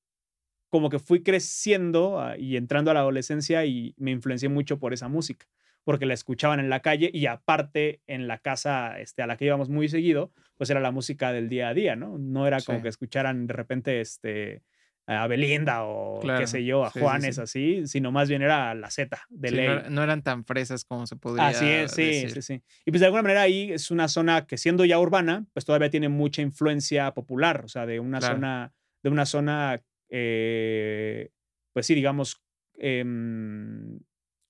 como 0.69 0.89
que 0.89 0.99
fui 0.99 1.23
creciendo 1.23 2.19
ah, 2.19 2.37
y 2.37 2.57
entrando 2.57 2.91
a 2.91 2.93
la 2.93 2.99
adolescencia 2.99 3.65
y 3.65 3.95
me 3.97 4.11
influencié 4.11 4.49
mucho 4.49 4.79
por 4.79 4.93
esa 4.93 5.07
música 5.07 5.47
porque 5.87 6.05
la 6.05 6.15
escuchaban 6.15 6.59
en 6.59 6.69
la 6.69 6.81
calle 6.81 7.09
y 7.13 7.27
aparte 7.27 8.01
en 8.07 8.27
la 8.27 8.39
casa 8.39 8.99
este, 8.99 9.21
a 9.21 9.25
la 9.25 9.37
que 9.37 9.45
íbamos 9.45 9.69
muy 9.69 9.87
seguido, 9.87 10.33
pues 10.57 10.69
era 10.69 10.81
la 10.81 10.91
música 10.91 11.31
del 11.31 11.47
día 11.47 11.69
a 11.69 11.73
día, 11.73 11.95
¿no? 11.95 12.17
No 12.17 12.45
era 12.45 12.59
como 12.59 12.81
que 12.81 12.89
escucharan 12.89 13.47
de 13.47 13.53
repente 13.53 14.01
este, 14.01 14.63
a 15.05 15.25
Belinda 15.27 15.85
o 15.85 16.19
qué 16.19 16.45
sé 16.45 16.65
yo, 16.65 16.83
a 16.83 16.89
Juanes 16.89 17.39
así, 17.39 17.87
sino 17.87 18.11
más 18.11 18.27
bien 18.27 18.41
era 18.41 18.75
la 18.75 18.91
Z 18.91 19.17
de 19.29 19.51
ley. 19.51 19.69
No, 19.89 20.03
eran 20.03 20.23
tan 20.23 20.43
fresas 20.43 20.83
como 20.83 21.07
se 21.07 21.15
podría 21.15 21.47
Así 21.47 21.65
es, 21.65 21.93
sí, 21.93 22.27
sí, 22.31 22.41
sí. 22.41 22.61
Y 22.85 22.91
pues 22.91 22.99
de 22.99 23.05
alguna 23.05 23.23
manera 23.23 23.43
ahí 23.43 23.71
es 23.71 23.89
una 23.89 24.09
zona 24.09 24.45
que 24.45 24.57
siendo 24.57 24.83
ya 24.83 24.99
urbana, 24.99 25.45
pues 25.53 25.63
todavía 25.63 25.89
tiene 25.89 26.09
mucha 26.09 26.41
influencia 26.41 27.13
popular, 27.13 27.63
o 27.63 27.69
sea, 27.69 27.85
de 27.85 28.01
una 28.01 28.19
zona, 28.19 28.73
de 29.03 29.09
una 29.09 29.25
zona, 29.25 29.81
eh, 30.09 31.29
pues 31.71 31.85
sí, 31.85 31.95
digamos, 31.95 32.43
em, 32.77 34.01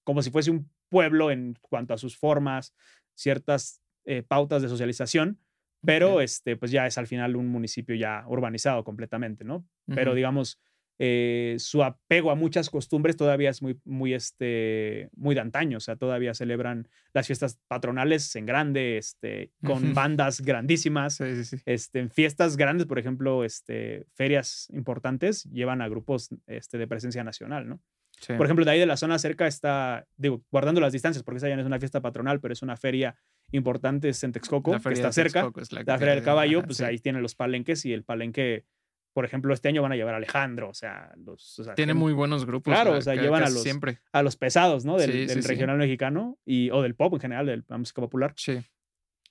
como 0.03 0.23
si 0.23 0.31
fuese 0.31 0.49
un 0.49 0.67
pueblo 0.89 1.31
en 1.31 1.55
cuanto 1.61 1.93
a 1.93 1.97
sus 1.97 2.17
formas, 2.17 2.73
ciertas 3.15 3.81
eh, 4.05 4.23
pautas 4.23 4.61
de 4.61 4.69
socialización, 4.69 5.39
pero 5.83 6.21
este, 6.21 6.57
pues 6.57 6.71
ya 6.71 6.87
es 6.87 6.97
al 6.97 7.07
final 7.07 7.35
un 7.35 7.47
municipio 7.47 7.95
ya 7.95 8.25
urbanizado 8.27 8.83
completamente, 8.83 9.43
¿no? 9.43 9.65
Pero 9.85 10.15
digamos, 10.15 10.59
eh, 10.99 11.55
su 11.59 11.83
apego 11.83 12.31
a 12.31 12.35
muchas 12.35 12.69
costumbres 12.71 13.15
todavía 13.15 13.51
es 13.51 13.61
muy, 13.61 13.79
muy, 13.85 14.13
este, 14.13 15.09
muy 15.15 15.35
de 15.35 15.41
antaño, 15.41 15.77
o 15.77 15.79
sea, 15.79 15.95
todavía 15.95 16.33
celebran 16.33 16.87
las 17.13 17.27
fiestas 17.27 17.59
patronales 17.67 18.35
en 18.35 18.47
grande, 18.47 18.97
este, 18.97 19.51
con 19.63 19.93
bandas 19.93 20.41
grandísimas, 20.41 21.21
Este, 21.65 21.99
en 21.99 22.09
fiestas 22.09 22.57
grandes, 22.57 22.87
por 22.87 22.97
ejemplo, 22.97 23.43
este, 23.43 24.07
ferias 24.15 24.67
importantes, 24.73 25.43
llevan 25.51 25.81
a 25.81 25.87
grupos 25.87 26.29
este, 26.47 26.79
de 26.79 26.87
presencia 26.87 27.23
nacional, 27.23 27.69
¿no? 27.69 27.79
Por 28.25 28.45
ejemplo, 28.45 28.65
de 28.65 28.71
ahí 28.71 28.79
de 28.79 28.85
la 28.85 28.97
zona 28.97 29.19
cerca 29.19 29.45
está, 29.47 30.07
digo, 30.15 30.43
guardando 30.51 30.81
las 30.81 30.91
distancias, 30.91 31.23
porque 31.23 31.37
esa 31.37 31.49
ya 31.49 31.55
no 31.55 31.61
es 31.61 31.67
una 31.67 31.79
fiesta 31.79 32.01
patronal, 32.01 32.39
pero 32.39 32.53
es 32.53 32.61
una 32.61 32.75
feria 32.75 33.15
importante, 33.51 34.09
es 34.09 34.23
en 34.23 34.31
Texcoco, 34.31 34.71
que 34.79 34.93
está 34.93 35.11
cerca. 35.11 35.43
la, 35.71 35.97
Feria 35.97 36.15
del 36.15 36.23
Caballo, 36.23 36.63
pues 36.63 36.81
ahí 36.81 36.97
tienen 36.99 37.21
los 37.21 37.35
palenques 37.35 37.85
y 37.85 37.93
el 37.93 38.03
palenque, 38.03 38.65
por 39.13 39.23
ejemplo, 39.23 39.53
este 39.53 39.69
año 39.69 39.83
van 39.83 39.91
a 39.91 39.95
llevar 39.95 40.15
a 40.15 40.17
Alejandro, 40.17 40.69
o 40.69 40.73
sea, 40.73 41.13
los... 41.17 41.61
Tiene 41.75 41.93
muy 41.93 42.13
buenos 42.13 42.45
grupos. 42.45 42.73
Claro, 42.73 42.93
o 42.93 43.01
sea, 43.01 43.15
llevan 43.15 43.43
a 43.43 43.49
los, 43.49 43.61
siempre. 43.61 43.99
a 44.11 44.23
los 44.23 44.35
pesados, 44.35 44.83
¿no? 44.83 44.97
Del, 44.97 45.43
regional 45.43 45.77
mexicano 45.77 46.39
y, 46.43 46.71
o 46.71 46.81
del 46.81 46.95
pop 46.95 47.13
en 47.13 47.19
general, 47.19 47.45
de 47.45 47.63
la 47.67 47.77
música 47.77 48.01
popular. 48.01 48.33
Sí. 48.35 48.59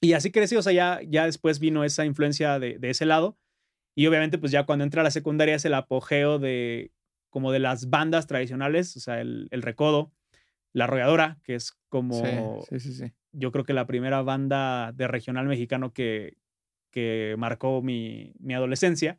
Y 0.00 0.12
así 0.12 0.30
creció, 0.30 0.60
o 0.60 0.62
sea, 0.62 0.72
ya, 0.72 1.00
ya 1.06 1.24
después 1.26 1.58
vino 1.58 1.82
esa 1.82 2.04
influencia 2.04 2.58
de, 2.58 2.78
de, 2.78 2.90
ese 2.90 3.04
lado. 3.04 3.38
Y 3.96 4.06
obviamente, 4.06 4.38
pues 4.38 4.52
ya 4.52 4.64
cuando 4.64 4.84
entra 4.84 5.00
a 5.00 5.04
la 5.04 5.10
secundaria 5.10 5.54
es 5.54 5.64
el 5.64 5.74
apogeo 5.74 6.38
de 6.38 6.92
como 7.30 7.52
de 7.52 7.58
las 7.58 7.90
bandas 7.90 8.26
tradicionales, 8.26 8.96
o 8.96 9.00
sea, 9.00 9.20
el, 9.20 9.48
el 9.50 9.62
recodo, 9.62 10.12
la 10.72 10.84
arrolladora, 10.84 11.38
que 11.42 11.54
es 11.54 11.72
como... 11.88 12.62
Sí, 12.68 12.80
sí, 12.80 12.92
sí, 12.92 13.12
Yo 13.32 13.50
creo 13.50 13.64
que 13.64 13.72
la 13.72 13.86
primera 13.86 14.20
banda 14.22 14.92
de 14.92 15.08
regional 15.08 15.46
mexicano 15.46 15.92
que, 15.92 16.36
que 16.90 17.34
marcó 17.38 17.80
mi, 17.82 18.34
mi 18.38 18.52
adolescencia. 18.52 19.18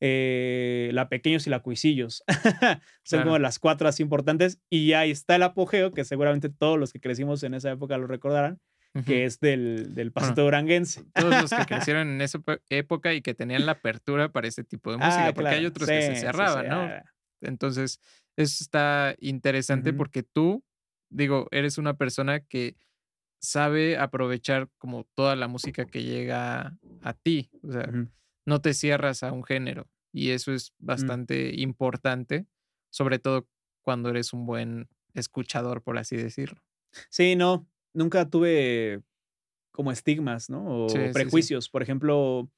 Eh, 0.00 0.90
la 0.92 1.08
Pequeños 1.08 1.46
y 1.46 1.50
la 1.50 1.60
Cuisillos. 1.60 2.22
Son 3.04 3.22
como 3.22 3.38
las 3.38 3.58
cuatro 3.58 3.88
así 3.88 4.02
importantes. 4.02 4.58
Y 4.70 4.94
ahí 4.94 5.10
está 5.10 5.36
el 5.36 5.42
apogeo, 5.42 5.92
que 5.92 6.04
seguramente 6.04 6.48
todos 6.48 6.78
los 6.78 6.92
que 6.92 7.00
crecimos 7.00 7.42
en 7.42 7.54
esa 7.54 7.70
época 7.70 7.98
lo 7.98 8.06
recordarán, 8.06 8.58
que 9.04 9.26
es 9.26 9.40
del, 9.40 9.94
del 9.94 10.12
pasito 10.12 10.44
duranguense. 10.44 11.04
Todos 11.14 11.42
los 11.42 11.50
que 11.50 11.66
crecieron 11.90 12.08
en 12.08 12.20
esa 12.22 12.40
época 12.70 13.12
y 13.12 13.20
que 13.20 13.34
tenían 13.34 13.66
la 13.66 13.72
apertura 13.72 14.30
para 14.30 14.48
ese 14.48 14.64
tipo 14.64 14.90
de 14.92 14.96
música, 14.96 15.28
ah, 15.28 15.34
porque 15.34 15.50
hay 15.50 15.66
otros 15.66 15.88
que 15.88 16.02
se 16.02 16.16
cerraban, 16.16 16.68
¿no? 16.68 16.80
Ah. 16.80 17.02
Entonces, 17.40 18.00
eso 18.36 18.62
está 18.62 19.14
interesante 19.18 19.92
porque 19.92 20.22
tú, 20.22 20.64
digo, 21.10 21.48
eres 21.50 21.78
una 21.78 21.96
persona 21.96 22.40
que 22.40 22.76
sabe 23.38 23.96
aprovechar 23.96 24.68
como 24.78 25.04
toda 25.14 25.36
la 25.36 25.48
música 25.48 25.86
que 25.86 26.02
llega 26.02 26.78
a 27.02 27.12
ti. 27.12 27.50
O 27.62 27.72
sea, 27.72 27.90
no 28.44 28.60
te 28.60 28.74
cierras 28.74 29.22
a 29.22 29.32
un 29.32 29.44
género. 29.44 29.88
Y 30.12 30.30
eso 30.30 30.52
es 30.52 30.72
mm. 30.78 30.86
bastante 30.86 31.60
importante, 31.60 32.46
sobre 32.90 33.18
todo 33.18 33.48
cuando 33.82 34.08
eres 34.08 34.32
un 34.32 34.46
buen 34.46 34.88
escuchador, 35.14 35.82
por 35.82 35.98
así 35.98 36.16
decirlo. 36.16 36.62
Sí, 37.10 37.36
no, 37.36 37.68
nunca 37.92 38.28
tuve 38.28 39.02
como 39.70 39.92
estigmas, 39.92 40.48
¿no? 40.48 40.86
O 40.86 40.86
prejuicios. 41.12 41.68
Por 41.68 41.82
ejemplo, 41.82 42.50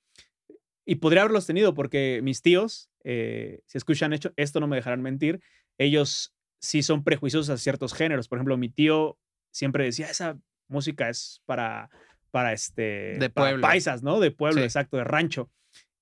y 0.88 0.94
podría 0.94 1.20
haberlos 1.20 1.46
tenido 1.46 1.74
porque 1.74 2.20
mis 2.22 2.40
tíos, 2.40 2.88
eh, 3.04 3.60
si 3.66 3.76
escuchan 3.76 4.14
hecho, 4.14 4.32
esto 4.36 4.58
no 4.58 4.66
me 4.66 4.76
dejarán 4.76 5.02
mentir, 5.02 5.42
ellos 5.76 6.34
sí 6.60 6.82
son 6.82 7.04
prejuiciosos 7.04 7.50
a 7.50 7.58
ciertos 7.58 7.92
géneros. 7.92 8.26
Por 8.26 8.38
ejemplo, 8.38 8.56
mi 8.56 8.70
tío 8.70 9.18
siempre 9.50 9.84
decía, 9.84 10.06
esa 10.06 10.38
música 10.66 11.10
es 11.10 11.42
para, 11.44 11.90
para 12.30 12.54
este, 12.54 13.18
de 13.18 13.28
pueblo. 13.28 13.60
paisas, 13.60 14.02
¿no? 14.02 14.18
De 14.18 14.30
pueblo, 14.30 14.62
exacto, 14.62 14.96
de 14.96 15.04
rancho. 15.04 15.50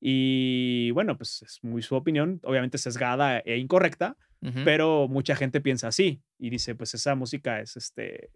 Y 0.01 0.93
bueno, 0.93 1.17
pues 1.17 1.43
es 1.43 1.59
muy 1.65 1.83
su 1.83 1.97
opinión, 1.97 2.39
obviamente 2.45 2.79
sesgada 2.79 3.41
e 3.41 3.57
incorrecta, 3.59 4.17
pero 4.65 5.09
mucha 5.09 5.35
gente 5.35 5.61
piensa 5.61 5.89
así 5.89 6.23
y 6.39 6.51
dice, 6.51 6.77
pues 6.77 6.95
esa 6.95 7.17
música 7.17 7.59
es 7.59 7.77
este, 7.77 8.31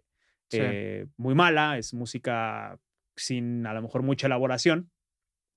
eh, 0.51 1.05
muy 1.15 1.33
mala, 1.33 1.77
es 1.77 1.93
música 1.93 2.77
sin 3.15 3.65
a 3.65 3.73
lo 3.73 3.81
mejor 3.81 4.03
mucha 4.03 4.27
elaboración. 4.27 4.91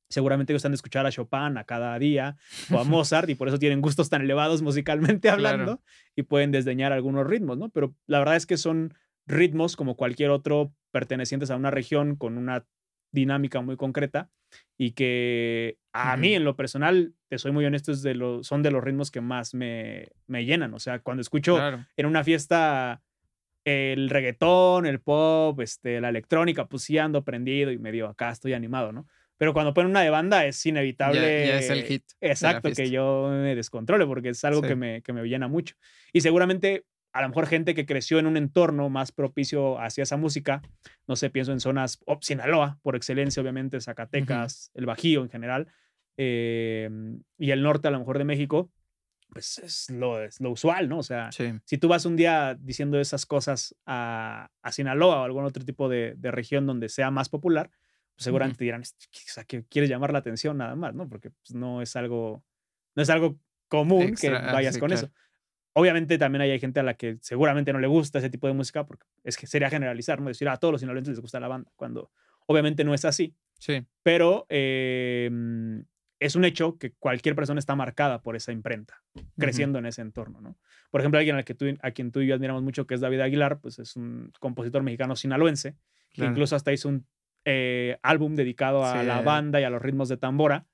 Seguramente 0.09 0.55
están 0.55 0.72
de 0.72 0.76
escuchar 0.76 1.07
a 1.07 1.11
Chopin 1.11 1.57
a 1.57 1.64
cada 1.64 1.98
día 1.98 2.36
o 2.70 2.78
a 2.78 2.84
Mozart 2.84 3.28
y 3.30 3.34
por 3.34 3.48
eso 3.48 3.59
tienen 3.59 3.80
gustos 3.80 4.11
tan 4.11 4.22
elevados 4.22 4.62
musicalmente 4.62 5.28
hablando 5.28 5.82
y 6.14 6.22
pueden 6.22 6.52
desdeñar 6.52 6.92
algunos 6.92 7.26
ritmos, 7.26 7.59
¿no? 7.59 7.70
Pero 7.70 7.94
la 8.07 8.18
verdad 8.18 8.36
es 8.36 8.46
que 8.46 8.57
son 8.57 8.94
ritmos 9.26 9.76
como 9.76 9.96
cualquier 9.96 10.30
otro 10.30 10.72
pertenecientes 10.90 11.50
a 11.50 11.57
una 11.57 11.70
región 11.70 12.16
con 12.16 12.38
una 12.38 12.66
dinámica 13.11 13.61
muy 13.61 13.76
concreta 13.76 14.30
y 14.76 14.92
que 14.92 15.78
a 15.92 16.16
mí 16.16 16.34
en 16.34 16.44
lo 16.44 16.57
personal, 16.57 17.14
te 17.28 17.38
soy 17.38 17.52
muy 17.52 17.64
honesto, 17.64 17.92
es 17.92 18.02
de 18.02 18.14
lo, 18.14 18.42
son 18.42 18.62
de 18.62 18.70
los 18.70 18.82
ritmos 18.82 19.11
que 19.11 19.20
más 19.20 19.55
me, 19.55 20.09
me 20.26 20.44
llenan. 20.44 20.74
O 20.74 20.78
sea, 20.78 20.98
cuando 20.98 21.20
escucho 21.20 21.59
en 21.96 22.07
una 22.07 22.24
fiesta 22.24 23.02
el 23.64 24.11
reggaetón, 24.11 24.86
el 24.86 25.00
pop, 25.00 25.61
este, 25.61 26.00
la 26.00 26.11
electrónica, 26.11 26.66
pues 26.66 26.82
sí 26.82 26.98
ando 26.98 27.24
prendido 27.24 27.70
y 27.70 27.78
medio 27.78 28.09
acá 28.09 28.30
estoy 28.30 28.52
animado, 28.52 28.92
¿no? 28.92 29.07
Pero 29.37 29.53
cuando 29.53 29.74
ponen 29.74 29.91
una 29.91 30.03
de 30.03 30.11
banda 30.11 30.47
es 30.47 30.64
inevitable. 30.64 31.47
Ya, 31.47 31.59
es 31.59 31.70
el 31.70 31.82
hit. 31.85 32.05
Exacto, 32.20 32.70
que 32.70 32.91
yo 32.91 33.28
me 33.30 33.55
descontrole 33.55 34.07
porque 34.07 34.30
es 34.30 34.45
algo 34.45 34.62
que, 34.62 34.76
me, 34.76 35.03
que 35.03 35.12
me 35.12 35.24
llena 35.24 35.49
mucho. 35.49 35.74
Y 36.12 36.20
seguramente 36.20 36.85
a 37.14 37.22
lo 37.22 37.28
mejor 37.28 37.47
gente 37.47 37.74
que 37.74 37.87
creció 37.87 38.18
en 38.18 38.26
un 38.26 38.37
entorno 38.37 38.91
más 38.91 39.12
propicio 39.12 39.80
hacia 39.80 40.03
esa 40.03 40.16
música, 40.16 40.62
no 41.07 41.14
sé, 41.14 41.30
pienso 41.30 41.53
en 41.53 41.61
zonas, 41.61 42.01
oh, 42.07 42.18
Sinaloa, 42.20 42.80
por 42.82 42.97
excelencia, 42.97 43.41
obviamente, 43.41 43.80
Zacatecas, 43.80 44.72
el 44.74 44.85
Bajío 44.85 45.22
en 45.22 45.30
general, 45.30 45.68
em, 46.16 47.22
y 47.39 47.53
el 47.53 47.62
norte 47.62 47.87
a 47.87 47.93
lo 47.93 48.01
mejor 48.01 48.18
de 48.18 48.24
México, 48.24 48.68
pues 49.28 49.59
es 49.59 49.91
lo, 49.91 50.22
es 50.22 50.41
lo 50.41 50.51
usual, 50.51 50.89
¿no? 50.89 50.99
O 50.99 51.03
sea, 51.05 51.30
si 51.30 51.78
tú 51.78 51.87
vas 51.87 52.05
un 52.05 52.16
día 52.16 52.57
diciendo 52.61 53.01
esas 53.01 53.26
cosas 53.26 53.76
a, 53.87 54.51
a 54.62 54.72
Sinaloa 54.72 55.20
o 55.20 55.24
algún 55.24 55.45
otro 55.45 55.64
tipo 55.64 55.89
de, 55.89 56.14
de, 56.16 56.30
región 56.32 56.66
donde 56.66 56.89
sea 56.89 57.12
más 57.12 57.28
popular, 57.28 57.70
seguramente 58.16 58.58
te 58.58 58.64
dirán, 58.64 58.82
que 59.46 59.64
quieres 59.64 59.90
llamar 59.90 60.12
la 60.12 60.18
atención 60.20 60.56
nada 60.56 60.74
más, 60.76 60.94
¿no? 60.94 61.08
Porque 61.08 61.30
pues, 61.30 61.54
no 61.54 61.82
es 61.82 61.96
algo, 61.96 62.44
no 62.94 63.02
es 63.02 63.10
algo 63.10 63.38
común 63.68 64.14
que 64.14 64.28
ah, 64.28 64.52
vayas 64.52 64.78
con 64.78 64.92
eso. 64.92 65.10
Obviamente 65.72 66.18
también 66.18 66.42
hay 66.42 66.58
gente 66.60 66.78
a 66.80 66.84
la 66.84 66.94
que 66.94 67.18
seguramente 67.20 67.72
no 67.72 67.80
le 67.80 67.88
gusta 67.88 68.18
ese 68.18 68.30
tipo 68.30 68.46
de 68.46 68.52
música 68.52 68.86
porque 68.86 69.06
es 69.24 69.36
que 69.36 69.46
sería 69.46 69.68
generalizar, 69.68 70.20
¿no? 70.20 70.28
Decir, 70.28 70.48
a 70.48 70.56
todos 70.56 70.72
los 70.72 70.80
sinaloenses 70.80 71.12
les 71.12 71.20
gusta 71.20 71.40
la 71.40 71.48
banda, 71.48 71.70
cuando 71.74 72.12
obviamente 72.46 72.84
no 72.84 72.94
es 72.94 73.04
así. 73.04 73.34
Sí. 73.58 73.84
Pero 74.02 74.46
em, 74.48 75.84
es 76.20 76.36
un 76.36 76.44
hecho 76.44 76.78
que 76.78 76.92
cualquier 76.92 77.34
persona 77.34 77.58
está 77.58 77.74
marcada 77.74 78.22
por 78.22 78.36
esa 78.36 78.52
imprenta, 78.52 79.02
creciendo 79.36 79.78
en 79.80 79.86
ese 79.86 80.02
entorno, 80.02 80.40
¿no? 80.40 80.56
Por 80.90 81.00
ejemplo, 81.00 81.18
alguien 81.18 81.36
a, 81.36 81.42
que 81.42 81.54
tú, 81.54 81.66
a 81.82 81.90
quien 81.90 82.12
tú 82.12 82.20
y 82.20 82.28
yo 82.28 82.36
admiramos 82.36 82.62
mucho, 82.62 82.86
que 82.86 82.94
es 82.94 83.00
David 83.00 83.20
Aguilar, 83.20 83.60
pues 83.60 83.80
es 83.80 83.96
un 83.96 84.32
compositor 84.38 84.84
mexicano 84.84 85.16
sinaloense, 85.16 85.76
que 86.12 86.24
incluso 86.24 86.54
hasta 86.54 86.72
hizo 86.72 86.88
un 86.88 87.04
eh, 87.45 87.99
álbum 88.03 88.34
dedicado 88.34 88.84
a 88.84 89.03
la 89.03 89.20
banda 89.20 89.61
y 89.61 89.64
a 89.64 89.70
los 89.70 89.82
ritmos 89.82 90.09
de 90.09 90.16
tambora, 90.16 90.66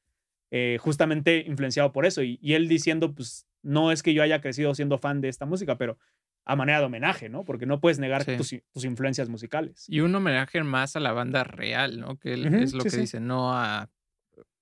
eh, 0.50 0.78
justamente 0.80 1.44
influenciado 1.46 1.92
por 1.92 2.06
eso. 2.06 2.22
Y, 2.22 2.38
y, 2.42 2.54
él 2.54 2.68
diciendo, 2.68 3.14
pues 3.14 3.46
no 3.62 3.92
es 3.92 4.02
que 4.02 4.14
yo 4.14 4.22
haya 4.22 4.40
crecido 4.40 4.74
siendo 4.74 4.98
fan 4.98 5.20
de 5.20 5.28
esta 5.28 5.46
música, 5.46 5.78
pero 5.78 5.98
a 6.44 6.56
manera 6.56 6.80
de 6.80 6.86
homenaje, 6.86 7.28
¿no? 7.28 7.44
Porque 7.44 7.66
no 7.66 7.80
puedes 7.80 7.98
negar 7.98 8.24
tus, 8.24 8.52
influencias 8.84 9.28
musicales. 9.28 9.84
Y 9.88 10.00
un 10.00 10.14
homenaje 10.14 10.62
más 10.62 10.96
a 10.96 11.00
la 11.00 11.12
banda 11.12 11.44
real, 11.44 12.00
¿no? 12.00 12.18
Que 12.18 12.34
es 12.34 12.72
lo 12.72 12.82
que 12.82 12.96
dice, 12.96 13.20
no 13.20 13.52
a, 13.52 13.90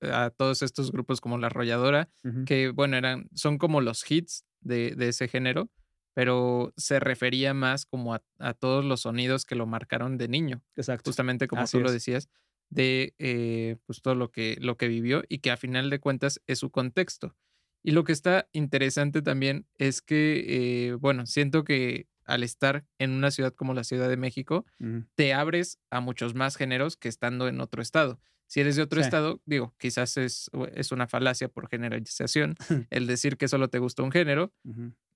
a, 0.03 0.31
todos 0.31 0.63
estos 0.63 0.93
grupos 0.93 1.21
como 1.21 1.39
La 1.39 1.47
Arrolladora, 1.47 2.11
que, 2.47 2.71
bueno, 2.71 2.97
eran, 2.97 3.29
son 3.35 3.59
como 3.59 3.81
los 3.81 4.09
hits 4.11 4.45
de, 4.61 4.95
de, 4.97 5.09
ese 5.09 5.29
género, 5.29 5.71
pero 6.19 6.75
se 6.77 6.99
refería 6.99 7.55
más 7.55 7.87
como 7.87 8.12
a, 8.12 8.25
a, 8.41 8.53
todos 8.53 8.85
los 8.85 9.03
sonidos 9.03 9.45
que 9.45 9.55
lo 9.55 9.69
marcaron 9.69 10.19
de 10.19 10.27
niño. 10.27 10.64
Exacto. 10.75 11.11
Justamente 11.11 11.47
como 11.47 11.64
tú 11.64 11.79
lo 11.79 11.93
decías, 11.93 12.29
de 12.71 13.14
eh, 13.21 13.77
pues 13.87 14.03
todo 14.03 14.16
lo 14.16 14.33
que, 14.33 14.57
lo 14.61 14.77
que 14.77 14.89
vivió 14.89 15.23
y 15.29 15.39
que 15.39 15.53
a 15.53 15.57
final 15.57 15.91
de 15.91 16.01
cuentas 16.01 16.41
es 16.49 16.59
su 16.59 16.73
contexto. 16.73 17.37
Y 17.85 17.93
lo 17.93 18.03
que 18.03 18.11
está 18.11 18.49
interesante 18.53 19.23
también 19.23 19.69
es 19.77 20.03
que, 20.03 20.89
eh, 20.89 20.95
bueno, 20.95 21.25
siento 21.25 21.62
que 21.62 22.09
al 22.25 22.43
estar 22.43 22.85
en 22.99 23.12
una 23.12 23.31
ciudad 23.31 23.55
como 23.55 23.73
la 23.73 23.85
Ciudad 23.85 24.09
de 24.09 24.16
México, 24.16 24.66
te 25.14 25.35
abres 25.35 25.79
a 25.89 26.01
muchos 26.01 26.35
más 26.35 26.57
géneros 26.57 26.97
que 26.97 27.09
estando 27.09 27.47
en 27.47 27.61
otro 27.61 27.81
estado. 27.81 28.19
Si 28.49 28.61
eres 28.61 28.77
de 28.77 28.83
otro 28.83 29.01
estado, 29.01 29.41
digo, 29.45 29.75
quizás 29.79 30.17
es, 30.17 30.51
es, 30.75 30.91
una 30.91 31.07
falacia 31.07 31.49
por 31.49 31.69
generalización 31.69 32.57
el 32.91 33.07
decir 33.07 33.37
que 33.37 33.47
solo 33.47 33.69
te 33.69 33.79
gusta 33.79 34.03
un 34.03 34.11
género, 34.11 34.53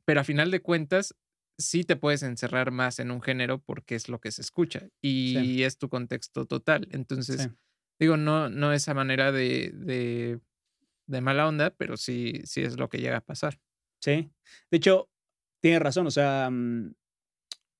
pero 0.04 0.20
a 0.20 0.24
final 0.24 0.50
de 0.50 0.60
cuentas, 0.60 1.14
sí 1.58 1.82
te 1.82 1.96
puedes 1.96 2.22
encerrar 2.22 2.70
más 2.70 2.98
en 2.98 3.10
un 3.10 3.22
género 3.22 3.58
porque 3.58 3.94
es 3.94 4.08
lo 4.08 4.20
que 4.20 4.30
se 4.30 4.42
escucha 4.42 4.88
y 5.00 5.62
es 5.62 5.78
tu 5.78 5.88
contexto 5.88 6.46
total. 6.46 6.88
Entonces, 6.90 7.48
digo, 7.98 8.16
no, 8.16 8.50
no 8.50 8.72
esa 8.72 8.94
manera 8.94 9.32
de 9.32 10.40
de 11.06 11.20
mala 11.20 11.46
onda, 11.46 11.70
pero 11.70 11.96
sí, 11.96 12.40
sí 12.44 12.62
es 12.62 12.78
lo 12.78 12.88
que 12.88 12.98
llega 12.98 13.18
a 13.18 13.24
pasar. 13.24 13.60
Sí. 14.00 14.32
De 14.70 14.78
hecho, 14.78 15.10
tiene 15.60 15.78
razón. 15.78 16.06
O 16.06 16.10
sea, 16.10 16.48
mm, 16.50 16.94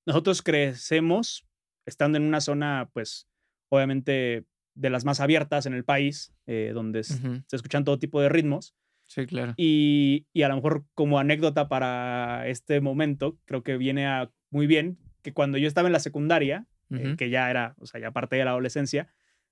nosotros 0.05 0.41
crecemos 0.41 1.45
estando 1.85 2.17
en 2.17 2.23
una 2.25 2.41
zona, 2.41 2.89
pues, 2.93 3.27
obviamente 3.69 4.45
de 4.75 4.89
las 4.89 5.05
más 5.05 5.19
abiertas 5.19 5.65
en 5.65 5.73
el 5.73 5.83
país, 5.83 6.33
eh, 6.47 6.71
donde 6.73 7.03
se 7.03 7.43
escuchan 7.51 7.83
todo 7.83 7.99
tipo 7.99 8.21
de 8.21 8.29
ritmos. 8.29 8.75
Sí, 9.05 9.25
claro. 9.25 9.53
Y, 9.57 10.27
y, 10.33 10.43
a 10.43 10.47
lo 10.47 10.55
mejor 10.55 10.85
como 10.95 11.19
anécdota 11.19 11.67
para 11.67 12.47
este 12.47 12.81
momento, 12.81 13.37
creo 13.45 13.63
que 13.63 13.77
viene 13.77 14.07
a, 14.07 14.31
muy 14.49 14.65
bien 14.65 14.97
que 15.21 15.33
cuando 15.33 15.57
yo 15.57 15.67
estaba 15.67 15.87
en 15.87 15.93
la 15.93 15.99
secundaria, 15.99 16.67
eh, 16.89 17.15
que 17.17 17.29
ya 17.29 17.49
era, 17.49 17.75
o 17.79 17.85
sea, 17.85 17.99
ya 17.99 18.11
parte 18.11 18.35
de 18.35 18.45
la 18.45 18.51
adolescencia, 18.51 19.09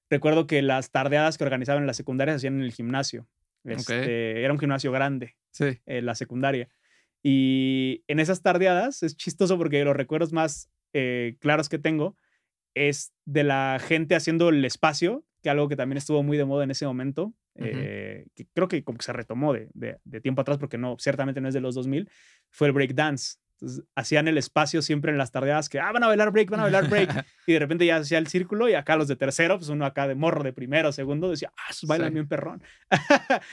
recuerdo 0.09 0.47
que 0.47 0.61
las 0.61 0.91
tardeadas 0.91 1.37
que 1.37 1.43
organizaban 1.43 1.83
en 1.83 1.87
la 1.87 1.93
secundaria 1.93 2.33
se 2.33 2.37
hacían 2.37 2.55
en 2.55 2.63
el 2.63 2.71
gimnasio. 2.71 3.27
Este, 3.63 4.43
era 4.43 4.53
un 4.53 4.59
gimnasio 4.59 4.91
grande, 4.91 5.37
sí. 5.51 5.79
en 5.85 6.05
la 6.05 6.15
secundaria. 6.15 6.69
Y 7.23 8.03
en 8.07 8.19
esas 8.19 8.41
tardeadas 8.41 9.03
es 9.03 9.15
chistoso 9.15 9.57
porque 9.57 9.83
los 9.83 9.95
recuerdos 9.95 10.33
más 10.33 10.71
eh, 10.93 11.37
claros 11.39 11.69
que 11.69 11.77
tengo 11.77 12.15
es 12.75 13.13
de 13.25 13.43
la 13.43 13.79
gente 13.79 14.15
haciendo 14.15 14.49
el 14.49 14.63
espacio, 14.65 15.23
que 15.41 15.49
algo 15.49 15.67
que 15.67 15.75
también 15.75 15.97
estuvo 15.97 16.23
muy 16.23 16.37
de 16.37 16.45
moda 16.45 16.63
en 16.63 16.71
ese 16.71 16.85
momento, 16.85 17.33
eh, 17.55 18.27
que 18.35 18.47
creo 18.53 18.67
que 18.67 18.83
como 18.83 18.97
que 18.97 19.05
se 19.05 19.13
retomó 19.13 19.53
de, 19.53 19.69
de, 19.73 20.21
tiempo 20.21 20.41
atrás, 20.41 20.57
porque 20.57 20.77
no, 20.77 20.95
ciertamente 20.99 21.41
no 21.41 21.47
es 21.47 21.53
de 21.53 21.61
los 21.61 21.75
2000, 21.75 22.09
fue 22.49 22.67
el 22.67 22.73
breakdance. 22.73 23.35
Entonces, 23.55 23.85
hacían 23.93 24.27
el 24.27 24.39
espacio 24.39 24.81
siempre 24.81 25.11
en 25.11 25.19
las 25.19 25.31
tardeadas 25.31 25.69
que, 25.69 25.79
ah, 25.79 25.91
van 25.91 26.03
a 26.03 26.07
bailar 26.07 26.31
break, 26.31 26.49
van 26.49 26.61
a 26.61 26.63
bailar 26.63 26.89
break. 26.89 27.09
y 27.47 27.53
de 27.53 27.59
repente 27.59 27.85
ya 27.85 27.97
hacía 27.97 28.17
el 28.17 28.25
círculo 28.25 28.67
y 28.67 28.73
acá 28.73 28.95
los 28.95 29.07
de 29.07 29.15
tercero, 29.15 29.57
pues 29.57 29.69
uno 29.69 29.85
acá 29.85 30.07
de 30.07 30.15
morro 30.15 30.41
de 30.43 30.51
primero, 30.51 30.91
segundo, 30.91 31.29
decía, 31.29 31.51
ah, 31.55 31.67
esos 31.69 31.87
bailan 31.87 32.13
bien 32.13 32.27
perrón. 32.27 32.63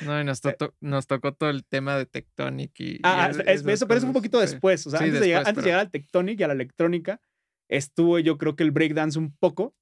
no, 0.07 0.19
y 0.19 0.25
nos, 0.25 0.41
eh 0.45 0.57
nos, 0.81 1.07
tocó 1.07 1.35
todo 1.35 1.51
el 1.51 1.67
tema 1.67 1.99
de 1.99 2.07
Tectonic 2.07 2.81
y... 2.81 3.01
Ah, 3.03 3.31
eso, 3.47 3.87
pero 3.87 3.99
es 3.99 4.05
un 4.05 4.15
poquito 4.15 4.41
después. 4.41 4.87
O 4.87 4.91
sea, 4.91 5.01
antes, 5.01 5.21
de 5.21 5.27
llegar, 5.27 5.47
antes 5.47 5.63
de 5.63 5.71
llegar 5.71 5.81
al 5.81 5.91
Tectonic 5.91 6.41
y 6.41 6.43
a 6.43 6.47
la 6.47 6.55
electrónica, 6.55 7.21
estuvo 7.69 8.19
yo 8.19 8.39
creo 8.39 8.57
que 8.57 8.65
el 8.65 8.71
breakdance 8.71 9.19
un 9.19 9.35
poco. 9.37 9.75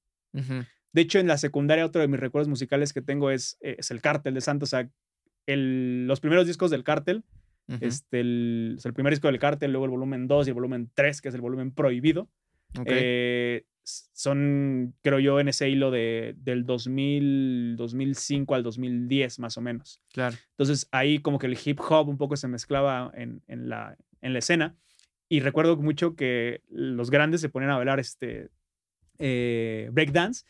De 0.93 1.01
hecho, 1.01 1.19
en 1.19 1.27
la 1.27 1.37
secundaria, 1.37 1.85
otro 1.85 2.01
de 2.01 2.07
mis 2.07 2.19
recuerdos 2.19 2.47
musicales 2.47 2.93
que 2.93 3.01
tengo 3.01 3.31
es, 3.31 3.57
es 3.61 3.89
el 3.89 4.01
Cártel 4.01 4.35
de 4.35 4.41
Santos. 4.41 4.69
O 4.69 4.71
sea, 4.71 4.89
el, 5.47 6.05
los 6.05 6.19
primeros 6.19 6.45
discos 6.45 6.69
del 6.69 6.83
Cártel 6.83 7.23
este, 7.81 8.21
el, 8.21 8.79
el, 8.81 8.93
primer 8.93 9.11
disco 9.11 9.27
del 9.27 9.39
cártel, 9.39 9.71
luego 9.71 9.85
el 9.85 9.91
volumen 9.91 10.27
2 10.27 10.47
y 10.47 10.49
el 10.51 10.53
volumen 10.53 10.89
3, 10.93 11.21
que 11.21 11.29
es 11.29 11.35
el 11.35 11.41
volumen 11.41 11.71
prohibido. 11.71 12.29
Eh, 12.85 13.65
son, 13.83 14.95
creo 15.01 15.19
yo, 15.19 15.39
en 15.39 15.47
ese 15.47 15.69
hilo 15.69 15.91
de, 15.91 16.35
del 16.37 16.65
2000, 16.65 17.75
2005 17.77 18.55
al 18.55 18.63
2010, 18.63 19.39
más 19.39 19.57
o 19.57 19.61
menos. 19.61 20.01
Claro. 20.11 20.35
Entonces 20.51 20.87
ahí 20.91 21.19
como 21.19 21.39
que 21.39 21.47
el 21.47 21.57
hip 21.63 21.79
hop 21.79 22.07
un 22.07 22.17
poco 22.17 22.35
se 22.35 22.47
mezclaba 22.47 23.11
en, 23.13 23.43
en, 23.47 23.69
la, 23.69 23.97
en 24.21 24.33
la 24.33 24.39
escena. 24.39 24.75
Y 25.29 25.41
recuerdo 25.41 25.75
mucho 25.77 26.15
que 26.15 26.61
los 26.69 27.11
grandes 27.11 27.41
se 27.41 27.49
ponían 27.49 27.71
a 27.71 27.77
bailar 27.77 27.99
este 27.99 28.49
eh, 29.19 29.89
breakdance. 29.91 30.45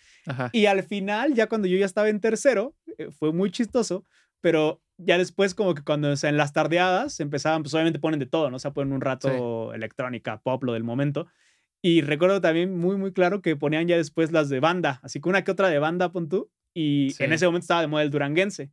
Y 0.52 0.66
al 0.66 0.84
final, 0.84 1.34
ya 1.34 1.48
cuando 1.48 1.68
yo 1.68 1.78
ya 1.78 1.86
estaba 1.86 2.10
en 2.10 2.20
tercero, 2.20 2.76
eh, 2.98 3.10
fue 3.12 3.32
muy 3.34 3.52
chistoso, 3.52 4.04
pero 4.42 4.82
ya 4.98 5.18
después 5.18 5.56
como 5.56 5.74
que 5.74 5.84
cuando 5.84 6.12
o 6.12 6.16
en 6.24 6.38
las 6.38 6.54
tardeadas 6.54 7.20
empezaban, 7.20 7.64
pues 7.64 7.74
obviamente 7.74 8.00
ponen 8.00 8.20
de 8.20 8.26
todo, 8.26 8.50
¿no? 8.50 8.58
O 8.58 8.60
sea, 8.60 8.72
ponen 8.72 8.94
un 8.94 9.02
rato 9.02 9.74
electrónica, 9.74 10.42
pop, 10.42 10.64
lo 10.64 10.74
del 10.74 10.84
momento. 10.84 11.28
Y 11.82 12.02
recuerdo 12.02 12.42
también 12.42 12.76
muy, 12.78 12.98
muy 12.98 13.14
claro 13.14 13.42
que 13.42 13.56
ponían 13.56 13.88
ya 13.88 13.98
después 13.98 14.32
las 14.32 14.50
de 14.50 14.60
banda, 14.60 15.00
así 15.04 15.22
que 15.22 15.30
una 15.30 15.44
que 15.44 15.52
otra 15.52 15.70
de 15.70 15.80
banda, 15.80 16.12
pon 16.12 16.28
tú. 16.28 16.52
Y 16.74 17.16
en 17.24 17.34
ese 17.34 17.46
momento 17.46 17.64
estaba 17.64 17.82
de 17.82 17.88
moda 17.88 18.04
el 18.04 18.12
duranguense. 18.12 18.72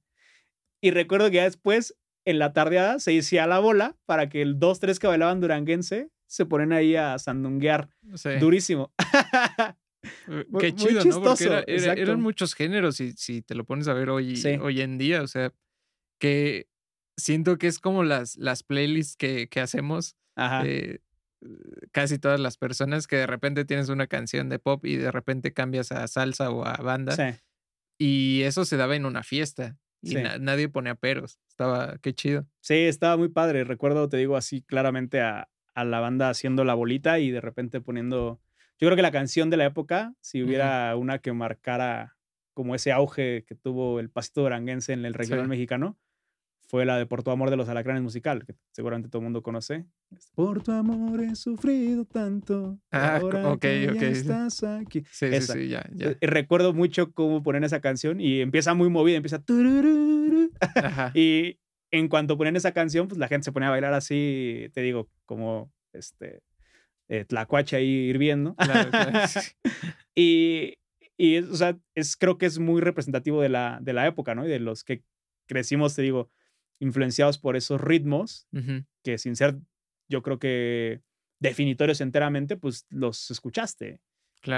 Y 0.80 0.90
recuerdo 0.90 1.30
que 1.30 1.36
ya 1.36 1.44
después, 1.44 1.96
en 2.24 2.38
la 2.38 2.52
tardeada, 2.52 2.98
se 2.98 3.18
hacía 3.18 3.46
la 3.46 3.58
bola 3.58 3.96
para 4.06 4.28
que 4.28 4.42
el 4.42 4.58
dos, 4.58 4.80
tres 4.80 4.98
que 4.98 5.06
bailaban 5.06 5.40
duranguense 5.40 6.10
se 6.26 6.46
ponen 6.46 6.72
ahí 6.72 6.96
a 6.96 7.18
sandunguear. 7.18 7.90
Durísimo. 8.40 8.92
Qué 10.58 10.74
chido, 10.74 11.04
¿no? 11.04 11.22
Porque 11.22 11.64
eran 11.66 12.20
muchos 12.20 12.54
géneros 12.54 13.00
y 13.00 13.12
si 13.12 13.42
te 13.42 13.54
lo 13.54 13.64
pones 13.64 13.88
a 13.88 13.94
ver 13.94 14.10
hoy, 14.10 14.40
hoy 14.60 14.80
en 14.80 14.98
día, 14.98 15.22
o 15.22 15.26
sea, 15.26 15.52
que 16.18 16.68
siento 17.16 17.56
que 17.58 17.68
es 17.68 17.78
como 17.78 18.04
las, 18.04 18.36
las 18.36 18.62
playlists 18.62 19.16
que, 19.16 19.48
que 19.48 19.60
hacemos. 19.60 20.16
Eh, 20.64 20.98
casi 21.92 22.18
todas 22.18 22.40
las 22.40 22.56
personas 22.56 23.06
que 23.06 23.16
de 23.16 23.26
repente 23.26 23.64
tienes 23.64 23.88
una 23.88 24.06
canción 24.06 24.48
de 24.48 24.58
pop 24.58 24.84
y 24.84 24.96
de 24.96 25.10
repente 25.10 25.52
cambias 25.52 25.92
a 25.92 26.06
salsa 26.08 26.50
o 26.50 26.64
a 26.64 26.76
banda. 26.78 27.14
Sí. 27.14 27.38
Y 27.98 28.42
eso 28.42 28.64
se 28.64 28.76
daba 28.76 28.96
en 28.96 29.06
una 29.06 29.22
fiesta 29.22 29.78
y 30.04 30.16
nadie 30.40 30.68
ponía 30.68 30.94
peros. 30.94 31.38
Estaba, 31.48 31.96
qué 32.02 32.12
chido. 32.12 32.46
Sí, 32.60 32.74
estaba 32.74 33.16
muy 33.16 33.28
padre. 33.28 33.64
Recuerdo, 33.64 34.08
te 34.08 34.16
digo 34.16 34.36
así 34.36 34.62
claramente 34.62 35.20
a, 35.20 35.48
a 35.74 35.84
la 35.84 36.00
banda 36.00 36.30
haciendo 36.30 36.64
la 36.64 36.74
bolita 36.74 37.18
y 37.18 37.30
de 37.30 37.40
repente 37.40 37.80
poniendo. 37.80 38.40
Yo 38.78 38.88
creo 38.88 38.96
que 38.96 39.02
la 39.02 39.12
canción 39.12 39.50
de 39.50 39.56
la 39.56 39.66
época, 39.66 40.14
si 40.20 40.42
hubiera 40.42 40.96
una 40.96 41.18
que 41.20 41.32
marcara 41.32 42.16
como 42.54 42.74
ese 42.74 42.92
auge 42.92 43.44
que 43.46 43.54
tuvo 43.54 44.00
el 44.00 44.10
pasito 44.10 44.42
duranguense 44.42 44.92
en 44.92 45.04
el 45.04 45.14
regional 45.14 45.48
mexicano, 45.48 45.98
fue 46.74 46.84
la 46.84 46.98
de 46.98 47.06
Por 47.06 47.22
tu 47.22 47.30
amor 47.30 47.50
de 47.50 47.56
los 47.56 47.68
alacranes 47.68 48.02
musical, 48.02 48.44
que 48.44 48.56
seguramente 48.72 49.08
todo 49.08 49.20
el 49.20 49.26
mundo 49.26 49.44
conoce. 49.44 49.86
Por 50.34 50.60
tu 50.60 50.72
amor 50.72 51.22
he 51.22 51.36
sufrido 51.36 52.04
tanto. 52.04 52.80
Ah, 52.90 53.20
ok, 53.22 53.60
que 53.60 53.90
ok. 53.94 54.02
estás 54.02 54.64
aquí. 54.64 55.04
Sí, 55.08 55.28
sí, 55.34 55.40
sí, 55.40 55.68
ya, 55.68 55.88
ya. 55.94 56.08
Eh, 56.08 56.18
recuerdo 56.22 56.72
mucho 56.74 57.12
cómo 57.12 57.44
ponen 57.44 57.62
esa 57.62 57.80
canción 57.80 58.20
y 58.20 58.40
empieza 58.40 58.74
muy 58.74 58.90
movida, 58.90 59.18
empieza. 59.18 59.40
Ajá. 60.74 61.12
y 61.14 61.60
en 61.92 62.08
cuanto 62.08 62.36
ponen 62.36 62.56
esa 62.56 62.72
canción, 62.72 63.06
pues 63.06 63.20
la 63.20 63.28
gente 63.28 63.44
se 63.44 63.52
pone 63.52 63.66
a 63.66 63.70
bailar 63.70 63.94
así, 63.94 64.68
te 64.74 64.80
digo, 64.80 65.08
como 65.26 65.72
este. 65.92 66.42
Eh, 67.06 67.24
tlacuache 67.24 67.76
ahí 67.76 67.86
hirviendo. 67.86 68.56
Claro, 68.56 68.90
claro. 68.90 69.12
y, 70.16 70.74
y 71.16 71.38
o 71.38 71.54
sea, 71.54 71.78
es, 71.94 72.16
creo 72.16 72.36
que 72.36 72.46
es 72.46 72.58
muy 72.58 72.80
representativo 72.80 73.40
de 73.40 73.48
la, 73.48 73.78
de 73.80 73.92
la 73.92 74.08
época, 74.08 74.34
¿no? 74.34 74.44
Y 74.44 74.48
de 74.48 74.58
los 74.58 74.82
que 74.82 75.04
crecimos, 75.46 75.94
te 75.94 76.02
digo, 76.02 76.30
influenciados 76.80 77.38
por 77.38 77.56
esos 77.56 77.80
ritmos 77.80 78.46
que 79.02 79.18
sin 79.18 79.36
ser, 79.36 79.58
yo 80.08 80.22
creo 80.22 80.38
que 80.38 81.02
definitorios 81.40 82.00
enteramente, 82.00 82.56
pues 82.56 82.86
los 82.90 83.30
escuchaste. 83.30 84.00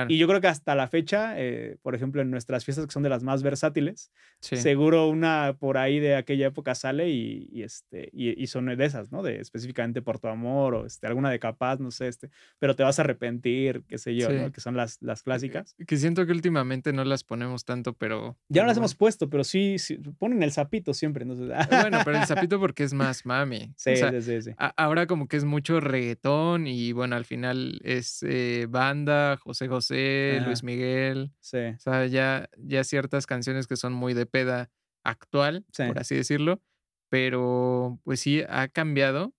Y 0.09 0.19
yo 0.19 0.27
creo 0.27 0.41
que 0.41 0.49
hasta 0.49 0.75
la 0.75 0.89
fecha, 0.89 1.35
eh, 1.37 1.77
por 1.83 1.95
ejemplo, 1.95 2.23
en 2.23 2.31
nuestras 2.31 2.65
fiestas 2.65 2.87
que 2.87 2.93
son 2.93 3.03
de 3.03 3.09
las 3.09 3.23
más 3.23 3.43
versátiles, 3.43 4.11
seguro 4.41 5.09
una 5.09 5.57
por 5.59 5.79
ahí 5.79 6.01
de 6.01 6.17
aquella 6.17 6.49
época 6.49 6.75
sale 6.75 7.09
y, 7.11 7.63
este, 7.63 8.11
y, 8.13 8.47
son 8.47 8.67
de 8.67 8.85
esas, 8.85 9.13
¿no? 9.13 9.23
De 9.23 9.41
específicamente 9.41 10.03
por 10.03 10.19
tu 10.19 10.29
amor 10.29 10.75
o 10.75 10.87
este, 10.87 11.07
alguna 11.07 11.31
de 11.31 11.39
capaz, 11.39 11.79
no 11.79 11.91
sé, 11.91 12.09
este, 12.09 12.31
pero 12.59 12.75
te 12.75 12.83
vas 12.83 12.99
a 12.99 13.03
arrepentir, 13.03 13.83
qué 13.89 13.99
sé 13.99 14.15
yo, 14.15 14.31
¿no? 14.31 14.53
Que 14.53 14.61
son 14.61 14.77
las, 14.77 15.01
las 15.01 15.23
clásicas. 15.23 15.75
Que 15.87 15.97
siento 15.97 16.27
que 16.27 16.33
últimamente 16.33 16.93
no 16.93 17.05
las 17.05 17.25
ponemos 17.25 17.65
tanto, 17.65 17.93
pero... 17.93 18.37
Ya 18.49 18.63
no 18.63 18.69
las 18.69 18.77
hemos 18.77 18.95
puesto, 18.95 19.31
pero 19.31 19.45
sí, 19.45 19.77
ponen 20.19 20.43
el 20.43 20.53
sapito 20.53 20.95
siempre, 20.95 21.25
¿no? 21.25 21.35
bueno, 21.71 21.99
pero 22.05 22.19
el 22.19 22.27
sapito 22.27 22.59
porque 22.59 22.85
es 22.85 22.93
más 22.93 23.25
mami. 23.25 23.73
Sí, 23.77 23.95
sí, 23.97 24.43
sí, 24.43 24.51
ahora 24.77 25.07
como 25.07 25.29
que 25.29 25.37
es 25.37 25.45
mucho 25.45 25.81
reggaetón 25.81 26.67
y 26.67 26.93
bueno, 26.93 27.17
al 27.17 27.25
final 27.25 27.81
es 27.85 28.23
eh, 28.23 28.67
banda, 28.69 29.37
José 29.37 29.69
José 29.69 29.76
José, 29.77 30.41
Luis 30.45 30.63
Miguel. 30.63 31.33
Sí. 31.41 31.59
O 31.59 31.79
sea, 31.79 32.07
ya, 32.07 32.49
ya 32.57 32.83
ciertas 32.83 33.27
canciones 33.27 33.67
que 33.67 33.77
son 33.77 33.93
muy 33.93 34.15
de 34.15 34.25
peda 34.25 34.71
actual, 35.05 35.67
por 35.77 35.99
así 35.99 36.15
decirlo. 36.15 36.63
Pero 37.11 38.01
pues 38.05 38.21
sí, 38.21 38.43
ha 38.49 38.69
cambiado. 38.69 39.35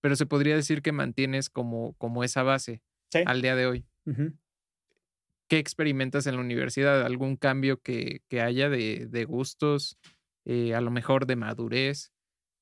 Pero 0.00 0.14
se 0.14 0.26
podría 0.26 0.54
decir 0.54 0.82
que 0.82 0.92
mantienes 0.92 1.48
como, 1.50 1.94
como 1.94 2.22
esa 2.22 2.42
base 2.42 2.82
al 3.26 3.42
día 3.42 3.56
de 3.56 3.66
hoy. 3.66 3.86
¿Qué 5.48 5.58
experimentas 5.58 6.26
en 6.26 6.34
la 6.34 6.42
universidad? 6.42 7.02
¿Algún 7.02 7.36
cambio 7.36 7.80
que, 7.80 8.20
que 8.28 8.42
haya 8.42 8.68
de, 8.68 9.06
de 9.08 9.24
gustos? 9.24 9.98
Eh, 10.44 10.74
a 10.74 10.80
lo 10.80 10.90
mejor 10.90 11.26
de 11.26 11.36
madurez. 11.36 12.12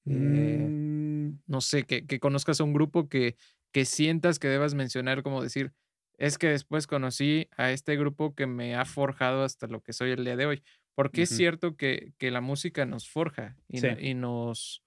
Eh, 0.07 0.67
mm. 0.69 1.43
no 1.47 1.61
sé, 1.61 1.83
que, 1.83 2.07
que, 2.07 2.21
conozcas 2.21 2.61
a 2.61 2.65
un 2.65 2.73
grupo 2.73 3.09
que, 3.09 3.37
que 3.73 3.85
sientas 3.85 4.39
que 4.39 4.49
debas 4.49 4.75
mencionar, 4.75 5.25
como 5.25 5.43
decir, 5.43 5.73
es 6.19 6.39
que 6.39 6.49
después 6.49 6.87
conocí 6.87 7.49
a 7.57 7.71
este 7.71 7.97
grupo 7.97 8.35
que 8.35 8.47
me 8.47 8.75
ha 8.75 8.85
forjado 8.85 9.45
hasta 9.45 9.67
lo 9.67 9.83
que 9.83 9.93
soy 9.93 10.11
el 10.11 10.25
día 10.25 10.37
de 10.37 10.47
hoy. 10.47 10.63
Porque 10.95 11.23
es 11.23 11.29
cierto 11.29 11.77
que, 11.77 12.15
que, 12.17 12.31
la 12.31 12.41
música 12.41 12.87
nos 12.87 13.07
forja 13.07 13.55
y, 13.69 13.87
y 13.99 14.15
nos, 14.15 14.83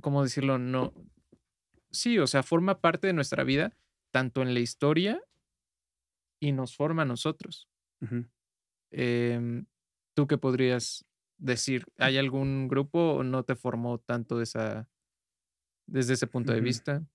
¿cómo, 0.00 0.24
decirlo? 0.24 0.58
No, 0.58 0.92
sí, 1.92 2.18
o 2.18 2.26
sea, 2.26 2.42
forma 2.42 2.80
parte 2.80 3.06
de 3.06 3.12
nuestra 3.12 3.44
vida, 3.44 3.76
tanto 4.10 4.42
en 4.42 4.54
la 4.54 4.60
historia 4.60 5.22
y 6.40 6.50
nos 6.50 6.74
forma 6.74 7.02
a 7.02 7.06
nosotros. 7.06 7.68
Em, 8.90 9.66
¿Tú 10.14 10.26
qué 10.26 10.36
podrías 10.36 11.04
decir? 11.38 11.86
¿Hay 11.98 12.18
algún 12.18 12.66
grupo 12.66 13.12
o 13.14 13.22
no 13.22 13.44
te 13.44 13.54
formó 13.54 13.98
tanto 13.98 14.40
esa, 14.40 14.88
desde 15.86 16.14
ese 16.14 16.26
punto 16.26 16.52
de 16.52 16.60
vista? 16.60 17.06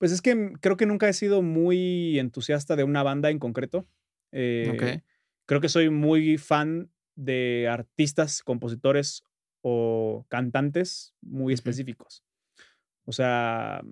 Pues 0.00 0.12
es 0.12 0.22
que 0.22 0.54
creo 0.62 0.78
que 0.78 0.86
nunca 0.86 1.10
he 1.10 1.12
sido 1.12 1.42
muy 1.42 2.18
entusiasta 2.18 2.74
de 2.74 2.84
una 2.84 3.02
banda 3.02 3.28
en 3.28 3.38
concreto. 3.38 3.86
Eh, 4.32 5.02
creo 5.44 5.60
que 5.60 5.68
soy 5.68 5.90
muy 5.90 6.38
fan 6.38 6.90
de 7.16 7.68
artistas, 7.70 8.42
compositores 8.42 9.24
o 9.60 10.24
cantantes 10.30 11.14
muy 11.20 11.52
específicos. 11.52 12.24
O 13.04 13.12
sea, 13.12 13.82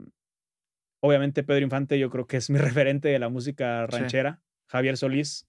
obviamente 1.01 1.43
Pedro 1.43 1.65
Infante 1.65 1.99
yo 1.99 2.09
creo 2.09 2.27
que 2.27 2.39
es 2.39 2.49
mi 2.49 2.59
referente 2.87 3.09
de 3.09 3.19
la 3.19 3.29
música 3.29 3.87
ranchera. 3.87 4.41
Javier 4.67 4.97
Solís 4.97 5.47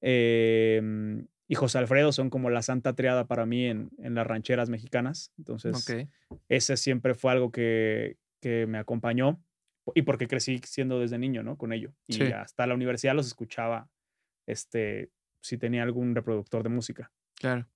em, 0.00 1.26
y 1.48 1.56
José 1.56 1.78
Alfredo 1.78 2.12
son 2.12 2.30
como 2.30 2.48
la 2.48 2.62
santa 2.62 2.94
triada 2.94 3.26
para 3.26 3.44
mí 3.44 3.66
en, 3.66 3.90
las 3.98 4.24
rancheras 4.24 4.70
mexicanas. 4.70 5.32
Entonces, 5.36 5.84
ese 6.48 6.76
siempre 6.76 7.16
fue 7.16 7.32
algo 7.32 7.50
que, 7.50 8.18
que 8.40 8.68
me 8.68 8.78
acompañó 8.78 9.42
y 9.94 10.02
porque 10.02 10.26
crecí 10.26 10.60
siendo 10.64 11.00
desde 11.00 11.18
niño, 11.18 11.42
¿no? 11.42 11.56
Con 11.56 11.72
ello. 11.72 11.92
Y 12.06 12.22
hasta 12.32 12.66
la 12.66 12.74
universidad 12.74 13.14
los 13.14 13.26
escuchaba, 13.26 13.88
este, 14.46 15.10
si 15.40 15.58
tenía 15.58 15.82
algún 15.82 16.14
reproductor 16.14 16.62
de 16.62 16.68
música. 16.70 17.12
Claro. 17.34 17.66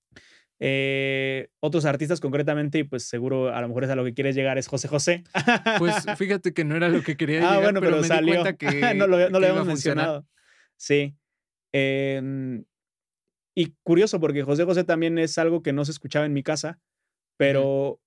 Eh, 0.60 1.50
otros 1.60 1.84
artistas 1.84 2.20
concretamente, 2.20 2.78
y 2.78 2.84
pues 2.84 3.04
seguro 3.04 3.54
a 3.54 3.60
lo 3.60 3.68
mejor 3.68 3.84
es 3.84 3.90
a 3.90 3.94
lo 3.94 4.04
que 4.04 4.14
quieres 4.14 4.34
llegar, 4.34 4.58
es 4.58 4.66
José 4.66 4.88
José. 4.88 5.24
Pues 5.78 5.94
fíjate 6.18 6.52
que 6.52 6.64
no 6.64 6.76
era 6.76 6.88
lo 6.88 7.02
que 7.02 7.16
quería 7.16 7.52
ah, 7.52 7.60
bueno, 7.60 7.80
pero, 7.80 7.98
me 7.98 8.04
salió. 8.04 8.42
Di 8.42 8.54
que, 8.56 8.94
no 8.94 9.06
lo, 9.06 9.30
no 9.30 9.38
lo 9.38 9.46
habíamos 9.46 9.66
mencionado. 9.66 10.26
Sí. 10.76 11.14
Em, 11.72 12.64
Y 13.54 13.74
curioso, 13.82 14.20
porque 14.20 14.42
José 14.42 14.64
José 14.64 14.84
también 14.84 15.18
es 15.18 15.38
algo 15.38 15.62
que 15.62 15.72
no 15.72 15.84
se 15.84 15.92
escuchaba 15.92 16.26
en 16.26 16.32
mi 16.32 16.42
casa, 16.42 16.80
pero 17.36 18.00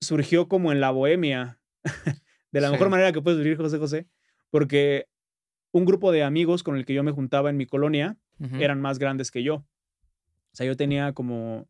surgió 0.00 0.48
como 0.48 0.72
en 0.72 0.80
la 0.80 0.90
bohemia, 0.90 1.60
de 2.56 2.62
la 2.62 2.70
mejor 2.70 2.88
manera 2.88 3.12
que 3.12 3.20
puede 3.20 3.36
surgir 3.36 3.58
José 3.58 3.76
José, 3.76 4.06
porque 4.50 5.08
un 5.72 5.84
grupo 5.84 6.10
de 6.10 6.22
amigos 6.22 6.62
con 6.62 6.76
el 6.78 6.86
que 6.86 6.94
yo 6.94 7.02
me 7.02 7.12
juntaba 7.12 7.50
en 7.50 7.58
mi 7.58 7.66
colonia 7.66 8.16
eran 8.58 8.80
más 8.80 8.98
grandes 8.98 9.30
que 9.30 9.42
yo. 9.42 9.56
O 9.56 10.54
sea, 10.54 10.66
yo 10.66 10.74
tenía 10.74 11.12
como 11.12 11.68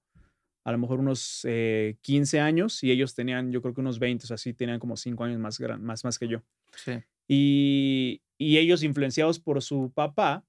a 0.62 0.70
lo 0.70 0.78
mejor 0.78 1.00
unos 1.00 1.40
15 1.42 2.36
eh, 2.36 2.40
años 2.40 2.84
y 2.84 2.92
ellos 2.92 3.16
tenían, 3.16 3.50
yo 3.50 3.62
creo 3.62 3.74
que 3.74 3.80
unos 3.80 3.98
20, 3.98 4.24
o 4.24 4.26
sea, 4.28 4.36
sí 4.36 4.54
tenían 4.54 4.78
como 4.78 4.96
5 4.96 5.24
años 5.24 5.40
más, 5.40 5.60
más, 5.80 6.04
más 6.04 6.18
que 6.20 6.28
yo. 6.28 6.42
Sí. 6.76 6.92
Y, 7.26 8.22
y 8.38 8.58
ellos, 8.58 8.84
influenciados 8.84 9.40
por 9.40 9.60
su 9.62 9.90
papá, 9.92 10.44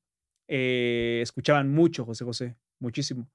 eh, 0.47 1.19
escuchaban 1.23 1.71
mucho 1.71 2.05
José 2.05 2.25
José, 2.25 2.55
muchísimo. 2.77 3.27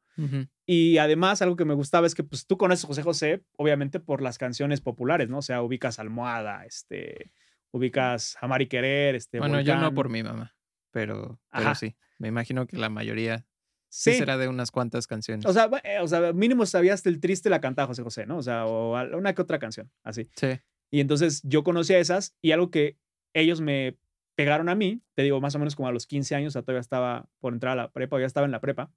Y 0.66 0.98
además, 0.98 1.42
algo 1.42 1.56
que 1.56 1.64
me 1.64 1.74
gustaba 1.74 2.06
es 2.06 2.14
que 2.14 2.24
pues, 2.24 2.46
tú 2.46 2.56
conoces 2.56 2.84
José 2.84 3.02
José, 3.02 3.42
obviamente, 3.56 4.00
por 4.00 4.22
las 4.22 4.38
canciones 4.38 4.80
populares, 4.80 5.28
¿no? 5.28 5.38
O 5.38 5.42
sea, 5.42 5.62
ubicas 5.62 5.98
Almohada, 5.98 6.64
este, 6.64 7.32
ubicas 7.70 8.36
Amar 8.40 8.62
y 8.62 8.66
Querer, 8.68 9.14
este. 9.14 9.38
Bueno, 9.38 9.60
yo 9.60 9.76
no 9.76 9.92
por 9.94 10.08
mi 10.08 10.22
mamá, 10.22 10.54
pero, 10.90 11.40
pero 11.52 11.74
sí. 11.74 11.96
Me 12.18 12.28
imagino 12.28 12.66
que 12.66 12.76
la 12.76 12.88
mayoría 12.88 13.46
Sí. 13.88 14.14
será 14.14 14.38
de 14.38 14.48
unas 14.48 14.70
cuantas 14.70 15.06
canciones. 15.06 15.44
O 15.44 15.52
sea, 15.52 15.68
eh, 15.84 15.98
o 16.00 16.08
sea, 16.08 16.32
mínimo 16.32 16.64
sabías 16.64 17.04
el 17.04 17.20
triste 17.20 17.50
la 17.50 17.60
cantaba 17.60 17.88
José 17.88 18.02
José, 18.02 18.24
¿no? 18.24 18.38
O 18.38 18.42
sea, 18.42 18.64
o 18.64 18.96
una 19.18 19.34
que 19.34 19.42
otra 19.42 19.58
canción, 19.58 19.90
así. 20.02 20.30
Sí. 20.34 20.48
Y 20.90 21.00
entonces 21.00 21.42
yo 21.44 21.62
conocía 21.62 21.98
esas 21.98 22.34
y 22.40 22.52
algo 22.52 22.70
que 22.70 22.96
ellos 23.34 23.60
me 23.60 23.98
pegaron 24.34 24.70
a 24.70 24.74
mí, 24.74 25.02
te 25.14 25.22
digo, 25.22 25.42
más 25.42 25.54
o 25.54 25.58
menos 25.58 25.76
como 25.76 25.88
a 25.88 25.92
los 25.92 26.06
15 26.06 26.34
años, 26.34 26.52
o 26.52 26.54
sea, 26.54 26.62
todavía 26.62 26.80
estaba 26.80 27.28
por 27.38 27.52
entrar 27.52 27.72
a 27.78 27.82
la 27.82 27.90
prepa, 27.90 28.18
ya 28.18 28.24
estaba 28.24 28.46
en 28.46 28.52
la 28.52 28.60
prepa. 28.60 28.90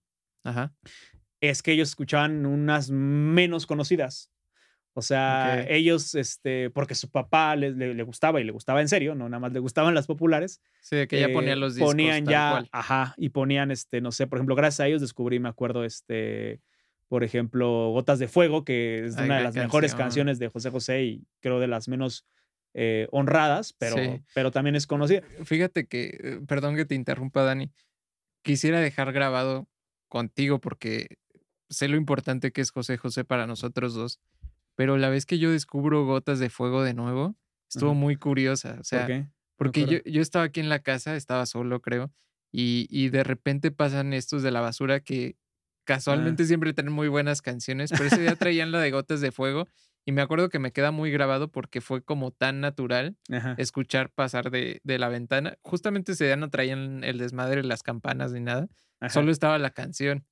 Ajá. 0.45 0.73
Es 1.41 1.61
que 1.61 1.73
ellos 1.73 1.89
escuchaban 1.89 2.45
unas 2.45 2.89
menos 2.89 3.65
conocidas. 3.65 4.31
O 4.97 5.01
sea, 5.01 5.65
ellos, 5.67 6.15
este, 6.15 6.69
porque 6.69 6.95
su 6.95 7.09
papá 7.09 7.57
le, 7.57 7.71
le, 7.71 8.03
gustaba 8.03 8.39
y 8.39 8.45
le 8.45 8.53
gustaba 8.53 8.79
en 8.79 8.87
serio, 8.87 9.13
no 9.13 9.27
nada 9.27 9.41
más 9.41 9.51
le 9.51 9.59
gustaban 9.59 9.93
las 9.93 10.07
populares. 10.07 10.61
Sí, 10.79 11.05
que 11.07 11.19
ya 11.19 11.27
ponían 11.33 11.57
eh, 11.57 11.59
los 11.59 11.75
discos. 11.75 11.91
Ponían 11.91 12.25
ya, 12.25 12.63
ajá, 12.71 13.13
y 13.17 13.27
ponían, 13.27 13.71
este, 13.71 13.99
no 13.99 14.13
sé, 14.13 14.25
por 14.25 14.37
ejemplo, 14.37 14.55
gracias 14.55 14.79
a 14.79 14.87
ellos 14.87 15.01
descubrí, 15.01 15.37
me 15.37 15.49
acuerdo, 15.49 15.83
este, 15.83 16.61
por 17.09 17.25
ejemplo, 17.25 17.89
Gotas 17.89 18.19
de 18.19 18.29
Fuego, 18.29 18.63
que 18.63 19.03
es 19.03 19.17
una 19.17 19.39
de 19.39 19.43
las 19.43 19.55
mejores 19.55 19.95
canciones 19.95 20.39
de 20.39 20.47
José 20.47 20.69
José 20.69 21.03
y 21.03 21.27
creo 21.41 21.59
de 21.59 21.67
las 21.67 21.89
menos 21.89 22.25
eh, 22.73 23.09
honradas, 23.11 23.73
pero, 23.73 23.97
pero 24.33 24.51
también 24.51 24.77
es 24.77 24.87
conocida. 24.87 25.23
Fíjate 25.43 25.87
que, 25.87 26.17
eh, 26.23 26.39
perdón 26.47 26.77
que 26.77 26.85
te 26.85 26.95
interrumpa, 26.95 27.43
Dani, 27.43 27.69
quisiera 28.43 28.79
dejar 28.79 29.11
grabado 29.11 29.67
contigo 30.07 30.59
porque 30.59 31.17
sé 31.69 31.87
lo 31.87 31.97
importante 31.97 32.51
que 32.51 32.61
es 32.61 32.71
José 32.71 32.97
José 32.97 33.23
para 33.23 33.47
nosotros 33.47 33.93
dos 33.93 34.19
pero 34.75 34.97
la 34.97 35.09
vez 35.09 35.25
que 35.25 35.39
yo 35.39 35.51
descubro 35.51 36.05
Gotas 36.05 36.39
de 36.39 36.49
Fuego 36.49 36.83
de 36.83 36.93
nuevo, 36.93 37.35
estuvo 37.69 37.93
muy 37.93 38.17
curiosa. 38.17 38.77
O 38.79 38.83
sea, 38.83 39.29
porque 39.55 39.85
yo, 39.85 39.99
yo, 40.05 40.21
estaba 40.21 40.45
aquí 40.45 40.59
en 40.59 40.69
la 40.69 40.79
casa, 40.79 41.15
estaba 41.15 41.45
solo, 41.45 41.81
creo, 41.81 42.11
y, 42.51 42.87
y 42.89 43.09
de 43.09 43.23
repente 43.23 43.71
pasan 43.71 44.13
estos 44.13 44.43
de 44.43 44.51
la 44.51 44.59
basura 44.59 44.99
que 44.99 45.37
ah. 45.37 45.81
casualmente 45.85 46.45
siempre 46.45 46.73
tienen 46.73 46.93
muy 46.93 47.07
buenas 47.07 47.41
canciones, 47.41 47.89
pero 47.91 48.05
ese 48.05 48.21
día 48.21 48.35
traían 48.35 48.71
la 48.71 48.79
de 48.79 48.91
Gotas 48.91 49.21
de 49.21 49.31
Fuego. 49.31 49.67
Y 50.05 50.11
me 50.11 50.21
acuerdo 50.21 50.49
que 50.49 50.59
me 50.59 50.71
queda 50.71 50.91
muy 50.91 51.11
grabado 51.11 51.51
porque 51.51 51.81
fue 51.81 52.03
como 52.03 52.31
tan 52.31 52.61
natural 52.61 53.17
escuchar 53.57 54.11
pasar 54.11 54.51
de, 54.51 54.79
de, 54.83 54.99
la 54.99 55.09
ventana. 55.09 55.57
Justamente 55.63 56.11
ese 56.11 56.25
día 56.25 56.35
no 56.35 56.49
traían 56.49 57.03
el 57.03 57.17
desmadre, 57.17 57.63
las 57.63 57.81
campanas 57.81 58.31
ni 58.31 58.39
nada. 58.39 58.67
Solo 59.09 59.31
estaba 59.31 59.57
la 59.57 59.71
canción. 59.71 60.23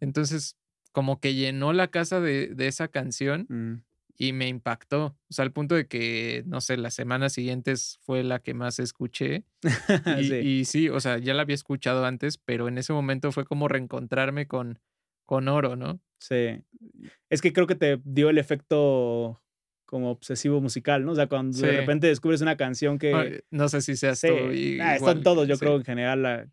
Entonces, 0.00 0.56
como 0.92 1.20
que 1.20 1.34
llenó 1.34 1.72
la 1.72 1.88
casa 1.88 2.20
de, 2.20 2.48
de 2.54 2.68
esa 2.68 2.88
canción 2.88 3.46
mm 3.48 3.74
y 4.18 4.32
me 4.32 4.48
impactó. 4.48 5.16
O 5.28 5.32
sea, 5.32 5.44
al 5.44 5.52
punto 5.52 5.74
de 5.74 5.86
que, 5.86 6.42
no 6.46 6.60
sé, 6.60 6.76
las 6.76 6.94
semanas 6.94 7.32
siguientes 7.32 7.98
fue 8.02 8.24
la 8.24 8.38
que 8.38 8.54
más 8.54 8.78
escuché. 8.78 9.44
Y 10.44 10.64
sí. 10.64 10.88
o 10.88 11.00
sea, 11.00 11.18
ya 11.18 11.34
la 11.34 11.42
había 11.42 11.54
escuchado 11.54 12.04
antes, 12.04 12.38
pero 12.38 12.68
en 12.68 12.78
ese 12.78 12.92
momento 12.92 13.32
fue 13.32 13.44
como 13.44 13.68
reencontrarme 13.68 14.46
con, 14.46 14.78
con 15.26 15.48
oro, 15.48 15.76
¿no? 15.76 16.00
Sí. 16.18 16.62
Es 17.28 17.42
que 17.42 17.52
creo 17.52 17.66
que 17.66 17.74
te 17.74 18.00
dio 18.04 18.30
el 18.30 18.38
efecto 18.38 19.42
como 19.84 20.10
obsesivo 20.10 20.60
musical, 20.60 21.04
¿no? 21.04 21.12
O 21.12 21.14
sea, 21.14 21.28
cuando 21.28 21.58
de 21.58 21.76
repente 21.76 22.08
descubres 22.08 22.40
una 22.40 22.56
canción 22.56 22.98
que... 22.98 23.44
No, 23.50 23.68
sé 23.68 23.80
si 23.80 23.96
seas 23.96 24.18
sí. 24.18 24.28
tú. 24.28 24.82
Ah, 24.82 24.96
están 24.96 25.22
todos, 25.22 25.46
yo 25.46 25.58
creo, 25.58 25.76
en 25.76 25.84
general, 25.84 26.22
la, 26.22 26.48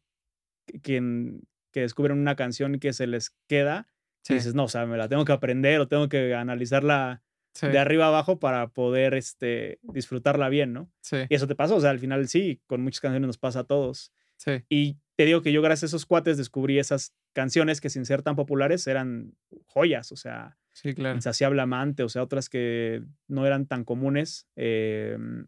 quien, 0.81 1.41
que 1.71 1.81
descubren 1.81 2.19
una 2.19 2.35
canción 2.35 2.79
que 2.79 2.93
se 2.93 3.07
les 3.07 3.31
queda, 3.47 3.87
y 4.29 4.35
dices, 4.35 4.53
no, 4.53 4.65
o 4.65 4.67
sea, 4.69 4.85
me 4.85 4.97
la 4.97 5.09
tengo 5.09 5.25
que 5.25 5.33
aprender 5.33 5.81
o 5.81 5.87
tengo 5.87 6.07
que 6.07 6.33
analizarla 6.33 7.23
de 7.61 7.77
arriba 7.77 8.07
abajo 8.07 8.39
para 8.39 8.67
poder 8.69 9.13
este, 9.13 9.79
disfrutarla 9.81 10.49
bien, 10.49 10.73
¿no? 10.73 10.89
Sí. 11.01 11.17
Y 11.29 11.35
eso 11.35 11.47
te 11.47 11.55
pasó, 11.55 11.75
o 11.75 11.81
sea, 11.81 11.89
al 11.89 11.99
final 11.99 12.27
sí, 12.27 12.61
con 12.67 12.81
muchas 12.81 13.01
canciones 13.01 13.27
nos 13.27 13.37
pasa 13.37 13.61
a 13.61 13.63
todos. 13.65 14.11
Sí. 14.43 14.63
Y 14.69 14.97
te 15.15 15.25
digo 15.25 15.41
que 15.41 15.51
yo 15.51 15.61
gracias 15.61 15.83
a 15.83 15.95
esos 15.95 16.05
cuates 16.05 16.37
descubrí 16.37 16.79
esas 16.79 17.13
canciones 17.33 17.81
que 17.81 17.89
sin 17.89 18.05
ser 18.05 18.23
tan 18.23 18.35
populares 18.35 18.85
eran 18.87 19.35
joyas, 19.67 20.11
o 20.11 20.15
sea, 20.15 20.57
sí, 20.73 20.93
claro. 20.93 21.15
Insaciable 21.15 21.61
Amante, 21.61 22.03
o 22.03 22.09
sea, 22.09 22.23
otras 22.23 22.49
que 22.49 23.03
no 23.27 23.45
eran 23.45 23.67
tan 23.67 23.83
comunes. 23.83 24.47
Em, 24.55 25.47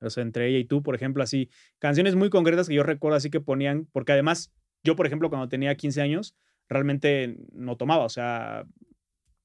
o 0.00 0.10
sea, 0.10 0.22
entre 0.22 0.48
ella 0.48 0.58
y 0.58 0.64
tú, 0.64 0.82
por 0.82 0.94
ejemplo, 0.94 1.22
así, 1.22 1.48
canciones 1.78 2.16
muy 2.16 2.28
concretas 2.28 2.68
que 2.68 2.74
yo 2.74 2.82
recuerdo 2.82 3.16
así 3.16 3.30
que 3.30 3.40
ponían, 3.40 3.86
porque 3.92 4.12
además 4.12 4.52
yo, 4.82 4.96
por 4.96 5.06
ejemplo, 5.06 5.30
cuando 5.30 5.48
tenía 5.48 5.76
15 5.76 6.02
años, 6.02 6.34
realmente 6.68 7.36
no 7.52 7.76
tomaba, 7.76 8.04
o 8.04 8.08
sea, 8.08 8.66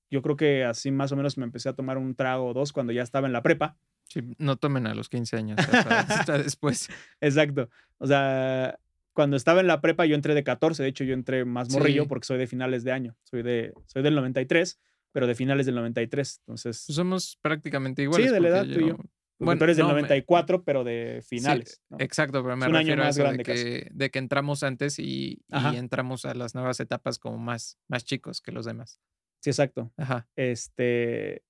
yo 0.09 0.21
creo 0.21 0.35
que 0.35 0.63
así 0.63 0.89
más 0.89 1.11
o 1.11 1.15
menos 1.15 1.37
me 1.37 1.45
empecé 1.45 1.69
a 1.69 1.73
tomar 1.73 1.97
un 1.97 2.15
trago 2.15 2.47
o 2.47 2.53
dos 2.53 2.73
cuando 2.73 2.93
ya 2.93 3.03
estaba 3.03 3.27
en 3.27 3.33
la 3.33 3.43
prepa. 3.43 3.77
Sí, 4.09 4.21
no 4.37 4.57
tomen 4.57 4.87
a 4.87 4.93
los 4.93 5.09
15 5.09 5.37
años, 5.37 5.59
hasta, 5.59 6.37
después. 6.43 6.89
Exacto. 7.19 7.69
O 7.97 8.07
sea, 8.07 8.79
cuando 9.13 9.35
estaba 9.35 9.61
en 9.61 9.67
la 9.67 9.81
prepa 9.81 10.05
yo 10.05 10.15
entré 10.15 10.33
de 10.33 10.43
14, 10.43 10.83
de 10.83 10.89
hecho 10.89 11.03
yo 11.03 11.13
entré 11.13 11.43
más 11.45 11.69
morrillo 11.71 12.07
porque 12.07 12.25
soy 12.25 12.37
de 12.37 12.47
finales 12.47 12.83
de 12.83 12.91
año, 12.91 13.15
soy, 13.23 13.43
de, 13.43 13.73
soy 13.85 14.03
del 14.03 14.15
93, 14.15 14.79
pero 15.11 15.27
de 15.27 15.35
finales 15.35 15.65
del 15.65 15.75
93, 15.75 16.41
entonces... 16.45 16.83
Pues 16.85 16.95
somos 16.95 17.39
prácticamente 17.41 18.03
iguales. 18.03 18.27
Sí, 18.27 18.33
de 18.33 18.39
la 18.39 18.49
edad 18.49 18.65
tú 18.65 18.79
y 18.79 18.87
yo. 18.89 18.97
Bueno, 19.39 19.59
tú 19.59 19.65
eres 19.65 19.77
del 19.77 19.87
94, 19.87 20.63
pero 20.63 20.83
de 20.83 21.23
finales. 21.27 21.81
Exacto, 21.99 22.43
pero 22.43 22.57
me 22.57 22.67
refiero 22.67 23.03
a 23.03 23.09
eso 23.09 23.23
de 23.23 23.37
que, 23.39 23.87
de 23.91 24.09
que, 24.09 24.19
entramos 24.19 24.63
antes 24.63 24.97
y, 24.97 25.43
y, 25.47 25.75
entramos 25.75 26.25
a 26.25 26.33
las 26.33 26.55
nuevas 26.55 26.79
etapas 26.79 27.19
como 27.19 27.37
más, 27.37 27.77
más 27.87 28.03
chicos 28.03 28.41
que 28.41 28.51
los 28.51 28.65
demás. 28.65 28.99
Sí, 29.39 29.51
exacto. 29.51 29.91
Ajá. 29.97 30.27
Este, 30.35 31.43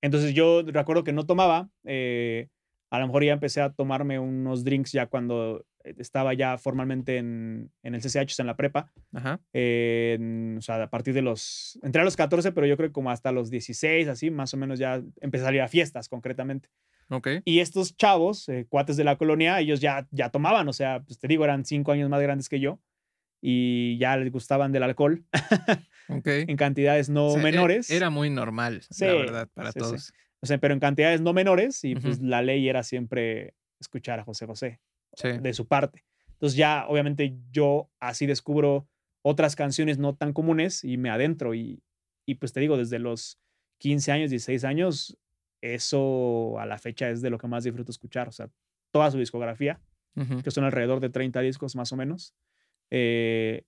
entonces 0.00 0.34
yo 0.34 0.62
recuerdo 0.62 1.04
que 1.04 1.12
no 1.12 1.26
tomaba. 1.26 1.70
Eh, 1.84 2.48
a 2.90 2.98
lo 2.98 3.06
mejor 3.06 3.24
ya 3.24 3.32
empecé 3.32 3.60
a 3.60 3.72
tomarme 3.72 4.18
unos 4.18 4.64
drinks 4.64 4.90
ya 4.90 5.06
cuando 5.06 5.64
eh, 5.84 5.94
estaba 5.98 6.34
ya 6.34 6.58
formalmente 6.58 7.18
en, 7.18 7.70
en 7.82 7.94
el 7.94 8.00
CCH, 8.00 8.40
en 8.40 8.46
la 8.46 8.56
prepa. 8.56 8.90
Ajá. 9.12 9.40
o 9.54 10.60
sea, 10.60 10.82
a 10.82 10.90
partir 10.90 11.14
de 11.14 11.22
los. 11.22 11.78
Entré 11.82 12.02
a 12.02 12.04
los 12.04 12.16
14, 12.16 12.52
pero 12.52 12.66
yo 12.66 12.76
creo 12.76 12.88
que 12.88 12.92
como 12.92 13.10
hasta 13.10 13.30
los 13.30 13.50
16, 13.50 14.08
así, 14.08 14.30
más 14.30 14.52
o 14.54 14.56
menos 14.56 14.78
ya 14.78 15.02
empecé 15.20 15.44
a 15.44 15.48
salir 15.48 15.60
a 15.62 15.68
fiestas 15.68 16.08
concretamente. 16.08 16.68
Ok. 17.10 17.28
Y 17.44 17.58
estos 17.58 17.96
chavos, 17.96 18.48
eh, 18.48 18.66
cuates 18.68 18.96
de 18.96 19.04
la 19.04 19.16
colonia, 19.16 19.60
ellos 19.60 19.80
ya, 19.80 20.06
ya 20.10 20.30
tomaban, 20.30 20.68
o 20.68 20.72
sea, 20.72 21.02
pues 21.04 21.18
te 21.18 21.26
digo, 21.28 21.44
eran 21.44 21.64
cinco 21.64 21.92
años 21.92 22.08
más 22.08 22.22
grandes 22.22 22.48
que 22.48 22.60
yo 22.60 22.78
y 23.40 23.98
ya 23.98 24.16
les 24.16 24.30
gustaban 24.30 24.72
del 24.72 24.82
alcohol. 24.82 25.24
En 26.12 26.56
cantidades 26.56 27.08
no 27.08 27.36
e, 27.36 27.40
menores. 27.40 27.88
Era 27.88 28.10
muy 28.10 28.30
normal, 28.30 28.82
la 28.98 29.06
verdad, 29.06 29.48
para 29.54 29.72
todos. 29.72 30.12
O 30.40 30.46
sea, 30.46 30.58
pero 30.58 30.74
en 30.74 30.80
cantidades 30.80 31.20
no 31.20 31.32
menores 31.32 31.84
y 31.84 31.94
pues 31.94 32.20
la 32.20 32.42
ley 32.42 32.68
era 32.68 32.82
siempre 32.82 33.54
escuchar 33.78 34.18
a 34.18 34.24
José 34.24 34.46
José 34.46 34.80
de 35.22 35.52
su 35.52 35.68
parte. 35.68 36.04
Entonces 36.32 36.56
ya 36.56 36.86
obviamente 36.88 37.36
yo 37.52 37.90
así 38.00 38.26
descubro 38.26 38.88
otras 39.22 39.54
canciones 39.54 39.98
no 39.98 40.16
tan 40.16 40.32
comunes 40.32 40.82
y 40.82 40.96
me 40.96 41.10
adentro 41.10 41.54
y, 41.54 41.82
y 42.26 42.36
pues 42.36 42.52
te 42.52 42.60
digo, 42.60 42.76
desde 42.76 42.98
los 42.98 43.38
15 43.78 44.12
años, 44.12 44.30
16 44.30 44.64
años, 44.64 45.18
eso 45.60 46.58
a 46.58 46.66
la 46.66 46.78
fecha 46.78 47.10
es 47.10 47.20
de 47.20 47.30
lo 47.30 47.38
que 47.38 47.46
más 47.46 47.64
disfruto 47.64 47.90
escuchar. 47.90 48.28
O 48.28 48.32
sea, 48.32 48.48
toda 48.90 49.10
su 49.10 49.18
discografía, 49.18 49.80
que 50.42 50.50
son 50.50 50.64
alrededor 50.64 51.00
de 51.00 51.08
30 51.08 51.40
discos 51.40 51.76
más 51.76 51.92
o 51.92 51.96
menos. 51.96 52.34
Eh, 52.90 53.64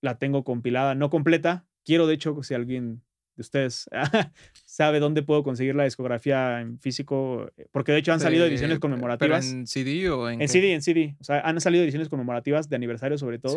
la 0.00 0.18
tengo 0.18 0.44
compilada, 0.44 0.94
no 0.94 1.10
completa. 1.10 1.66
Quiero, 1.84 2.06
de 2.06 2.14
hecho, 2.14 2.42
si 2.42 2.54
alguien 2.54 3.02
de 3.36 3.42
ustedes 3.42 3.88
sabe 4.64 5.00
dónde 5.00 5.22
puedo 5.22 5.42
conseguir 5.42 5.74
la 5.74 5.84
discografía 5.84 6.60
en 6.60 6.78
físico, 6.78 7.50
eh, 7.56 7.66
porque 7.70 7.92
de 7.92 7.98
hecho 7.98 8.12
han 8.12 8.20
salido 8.20 8.46
ediciones 8.46 8.78
conmemorativas. 8.78 9.46
¿Pero 9.46 9.58
en 9.58 9.66
CD 9.66 10.08
o 10.10 10.28
en.? 10.28 10.40
En 10.40 10.48
CD, 10.48 10.72
en 10.72 10.82
CD. 10.82 11.16
O 11.20 11.24
sea, 11.24 11.40
han 11.40 11.60
salido 11.60 11.84
ediciones 11.84 12.08
conmemorativas 12.08 12.68
de 12.68 12.76
aniversario, 12.76 13.18
sobre 13.18 13.38
todo, 13.38 13.54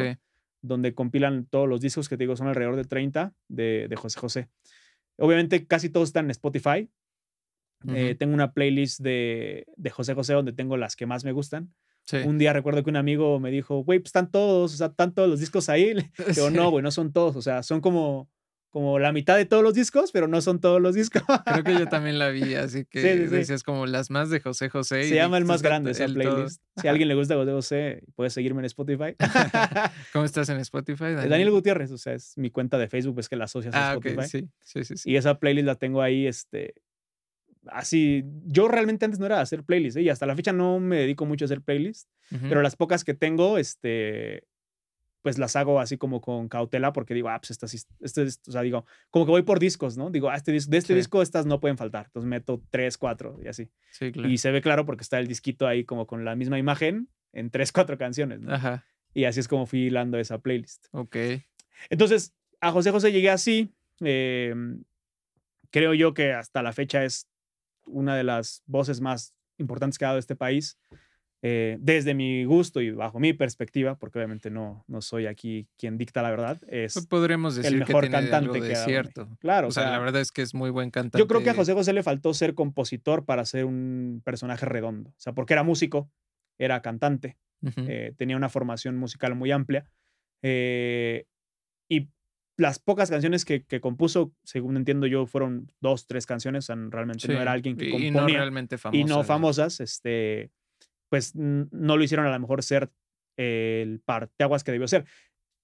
donde 0.61 0.93
compilan 0.93 1.45
todos 1.45 1.67
los 1.67 1.81
discos 1.81 2.07
que 2.07 2.17
te 2.17 2.23
digo 2.23 2.35
son 2.35 2.47
alrededor 2.47 2.75
de 2.75 2.85
30 2.85 3.33
de, 3.49 3.87
de 3.89 3.95
José 3.95 4.19
José. 4.19 4.49
Obviamente, 5.17 5.67
casi 5.67 5.89
todos 5.89 6.09
están 6.09 6.25
en 6.25 6.31
Spotify. 6.31 6.89
Eh, 7.89 8.15
tengo 8.17 8.33
una 8.33 8.53
playlist 8.53 9.01
de, 9.01 9.65
de 9.75 9.89
José 9.89 10.13
José 10.13 10.33
donde 10.33 10.53
tengo 10.53 10.77
las 10.77 10.95
que 10.95 11.05
más 11.05 11.25
me 11.25 11.33
gustan 11.33 11.73
Un 12.25 12.37
día 12.37 12.53
recuerdo 12.53 12.83
que 12.83 12.89
un 12.89 12.97
amigo 12.97 13.39
me 13.39 13.49
dijo, 13.49 13.83
güey, 13.83 13.99
pues 13.99 14.09
están 14.09 14.29
todos, 14.29 14.73
o 14.73 14.77
sea, 14.77 14.87
están 14.87 15.13
todos 15.13 15.29
los 15.29 15.39
discos 15.39 15.69
ahí. 15.69 15.93
Digo, 16.35 16.49
no, 16.49 16.69
güey, 16.69 16.83
no 16.83 16.91
son 16.91 17.13
todos, 17.13 17.35
o 17.35 17.41
sea, 17.41 17.63
son 17.63 17.81
como 17.81 18.29
como 18.73 18.97
la 18.97 19.11
mitad 19.11 19.37
de 19.37 19.45
todos 19.45 19.61
los 19.61 19.75
discos, 19.75 20.11
pero 20.11 20.27
no 20.27 20.41
son 20.41 20.59
todos 20.59 20.81
los 20.81 20.95
discos. 20.95 21.21
Creo 21.45 21.63
que 21.63 21.75
yo 21.75 21.87
también 21.87 22.17
la 22.17 22.29
vi, 22.29 22.55
así 22.55 22.85
que 22.85 23.01
decías 23.27 23.61
como 23.61 23.85
las 23.85 24.09
más 24.09 24.31
de 24.31 24.39
José 24.39 24.67
José. 24.67 25.03
Se 25.03 25.13
llama 25.13 25.37
el 25.37 25.45
más 25.45 25.61
grande 25.61 25.91
esa 25.91 26.07
playlist. 26.07 26.59
Si 26.81 26.87
a 26.87 26.89
alguien 26.89 27.07
le 27.07 27.13
gusta 27.13 27.35
José 27.35 27.51
José, 27.51 28.03
puedes 28.15 28.33
seguirme 28.33 28.61
en 28.61 28.65
Spotify. 28.65 29.15
¿Cómo 30.11 30.25
estás 30.25 30.49
en 30.49 30.57
Spotify? 30.57 31.13
Daniel? 31.13 31.51
Gutiérrez, 31.51 31.91
o 31.91 31.99
sea, 31.99 32.13
es 32.13 32.35
mi 32.35 32.49
cuenta 32.49 32.79
de 32.79 32.87
Facebook, 32.87 33.19
es 33.19 33.29
que 33.29 33.35
la 33.35 33.43
asocias 33.43 33.75
a 33.75 33.91
ah, 33.91 33.93
Spotify. 33.93 34.27
sí, 34.27 34.49
sí, 34.83 34.97
sí, 34.97 35.11
Y 35.11 35.17
esa 35.17 35.37
playlist 35.37 35.67
la 35.67 35.75
tengo 35.75 36.01
ahí, 36.01 36.25
este, 36.25 36.73
así, 37.67 38.23
yo 38.45 38.67
realmente 38.67 39.05
antes 39.05 39.19
no 39.19 39.25
era 39.25 39.37
de 39.37 39.41
hacer 39.41 39.63
playlists, 39.63 39.97
¿eh? 39.97 40.03
y 40.03 40.09
hasta 40.09 40.25
la 40.25 40.35
fecha 40.35 40.51
no 40.51 40.79
me 40.79 40.97
dedico 40.97 41.25
mucho 41.25 41.45
a 41.45 41.47
hacer 41.47 41.61
playlists, 41.61 42.09
pero 42.49 42.61
las 42.61 42.75
pocas 42.75 43.03
que 43.03 43.13
tengo, 43.13 43.57
este, 43.57 44.47
pues 45.23 45.37
las 45.37 45.55
hago 45.55 45.79
así 45.79 45.97
como 45.97 46.19
con 46.19 46.49
cautela 46.49 46.91
porque 46.91 47.13
digo, 47.13 47.29
ah, 47.29 47.39
pues 47.39 47.51
estas, 47.51 47.73
este, 47.73 48.21
o 48.23 48.51
sea, 48.51 48.61
digo, 48.61 48.85
como 49.09 49.25
que 49.25 49.31
voy 49.31 49.41
por 49.43 49.57
discos, 49.57 49.97
¿no? 49.97 50.09
Digo, 50.09 50.29
ah, 50.29 50.35
este, 50.35 50.51
de 50.51 50.77
este 50.77 50.93
disco 50.93 51.21
estas 51.21 51.45
no 51.45 51.61
pueden 51.61 51.77
faltar. 51.77 52.07
Entonces 52.07 52.27
meto 52.27 52.61
tres, 52.69 52.97
cuatro 52.97 53.39
y 53.41 53.47
así. 53.47 53.69
Sí, 53.91 54.11
claro. 54.11 54.29
Y 54.29 54.37
se 54.37 54.51
ve 54.51 54.61
claro 54.61 54.85
porque 54.85 55.03
está 55.03 55.19
el 55.19 55.27
disquito 55.27 55.65
ahí 55.65 55.85
como 55.85 56.07
con 56.07 56.25
la 56.25 56.35
misma 56.35 56.59
imagen 56.59 57.07
en 57.31 57.49
tres, 57.51 57.71
cuatro 57.71 57.97
canciones, 57.97 58.41
¿no? 58.41 58.53
Ajá. 58.53 58.85
Y 59.13 59.23
así 59.23 59.39
es 59.39 59.47
como 59.47 59.65
fui 59.65 59.85
hilando 59.85 60.19
esa 60.19 60.39
playlist. 60.39 60.87
Ok. 60.91 61.15
Entonces, 61.89 62.33
a 62.59 62.71
José 62.71 62.91
José 62.91 63.13
llegué 63.13 63.29
así. 63.29 63.73
Em, 64.01 64.83
creo 65.71 65.93
yo 65.93 66.13
que 66.13 66.33
hasta 66.33 66.61
la 66.61 66.73
fecha 66.73 67.05
es 67.05 67.29
una 67.85 68.15
de 68.15 68.23
las 68.23 68.63
voces 68.65 69.01
más 69.01 69.33
importantes 69.57 69.97
que 69.97 70.05
ha 70.05 70.09
dado 70.09 70.19
este 70.19 70.35
país. 70.35 70.77
Eh, 71.45 71.77
desde 71.81 72.13
mi 72.13 72.45
gusto 72.45 72.79
y 72.79 72.91
bajo 72.91 73.19
mi 73.19 73.33
perspectiva, 73.33 73.99
porque 73.99 74.17
obviamente 74.17 74.49
no, 74.49 74.85
no 74.87 75.01
soy 75.01 75.25
aquí 75.25 75.67
quien 75.77 75.97
dicta 75.97 76.21
la 76.21 76.29
verdad, 76.29 76.57
es 76.69 76.93
pues 76.93 77.05
podremos 77.05 77.55
decir 77.55 77.73
el 77.73 77.79
mejor 77.79 78.09
cantante 78.09 78.61
que 78.61 78.77
cierto. 78.77 79.27
Claro, 79.41 79.67
o, 79.67 79.71
sea, 79.71 79.89
la 79.91 79.99
verdad 79.99 80.21
es 80.21 80.31
que 80.31 80.41
es 80.41 80.53
muy 80.53 80.69
buen 80.69 80.89
cantante. 80.89 81.17
Yo 81.17 81.27
creo 81.27 81.43
que 81.43 81.49
a 81.49 81.53
José 81.53 81.73
José 81.73 81.91
le 81.91 82.01
faltó 82.01 82.33
ser 82.33 82.55
compositor 82.55 83.25
para 83.25 83.43
ser 83.43 83.65
un 83.65 84.21
personaje 84.23 84.65
redondo, 84.65 85.09
o 85.09 85.19
sea, 85.19 85.33
porque 85.33 85.51
era 85.51 85.63
músico, 85.63 86.09
era 86.57 86.81
cantante, 86.81 87.37
eh, 87.75 88.13
tenía 88.15 88.37
una 88.37 88.47
formación 88.47 88.95
musical 88.95 89.35
muy 89.35 89.51
amplia 89.51 89.85
eh, 90.43 91.25
y 91.89 92.07
las 92.57 92.79
pocas 92.79 93.09
canciones 93.09 93.45
que, 93.45 93.63
compuso, 93.81 94.33
según 94.43 94.77
entiendo 94.77 95.07
yo, 95.07 95.25
fueron 95.25 95.71
dos, 95.81 96.05
tres 96.07 96.25
canciones, 96.25 96.67
realmente 96.67 97.27
no 97.27 97.41
era 97.41 97.51
alguien 97.51 97.77
que 97.77 97.89
componía. 97.89 98.09
Y 98.09 98.11
no 98.11 98.27
realmente 98.27 98.77
famosas. 98.77 99.01
Y 99.01 99.03
no 99.03 99.23
famosas, 99.23 99.79
este 99.79 100.51
pues 101.13 101.35
no 101.35 101.95
lo 101.95 102.03
hicieron 102.03 102.25
a 102.25 102.31
lo 102.31 102.39
mejor 102.39 102.63
ser 102.63 102.89
el 103.37 103.99
parteaguas 103.99 104.63
que 104.63 104.71
debió 104.71 104.87
ser. 104.87 105.05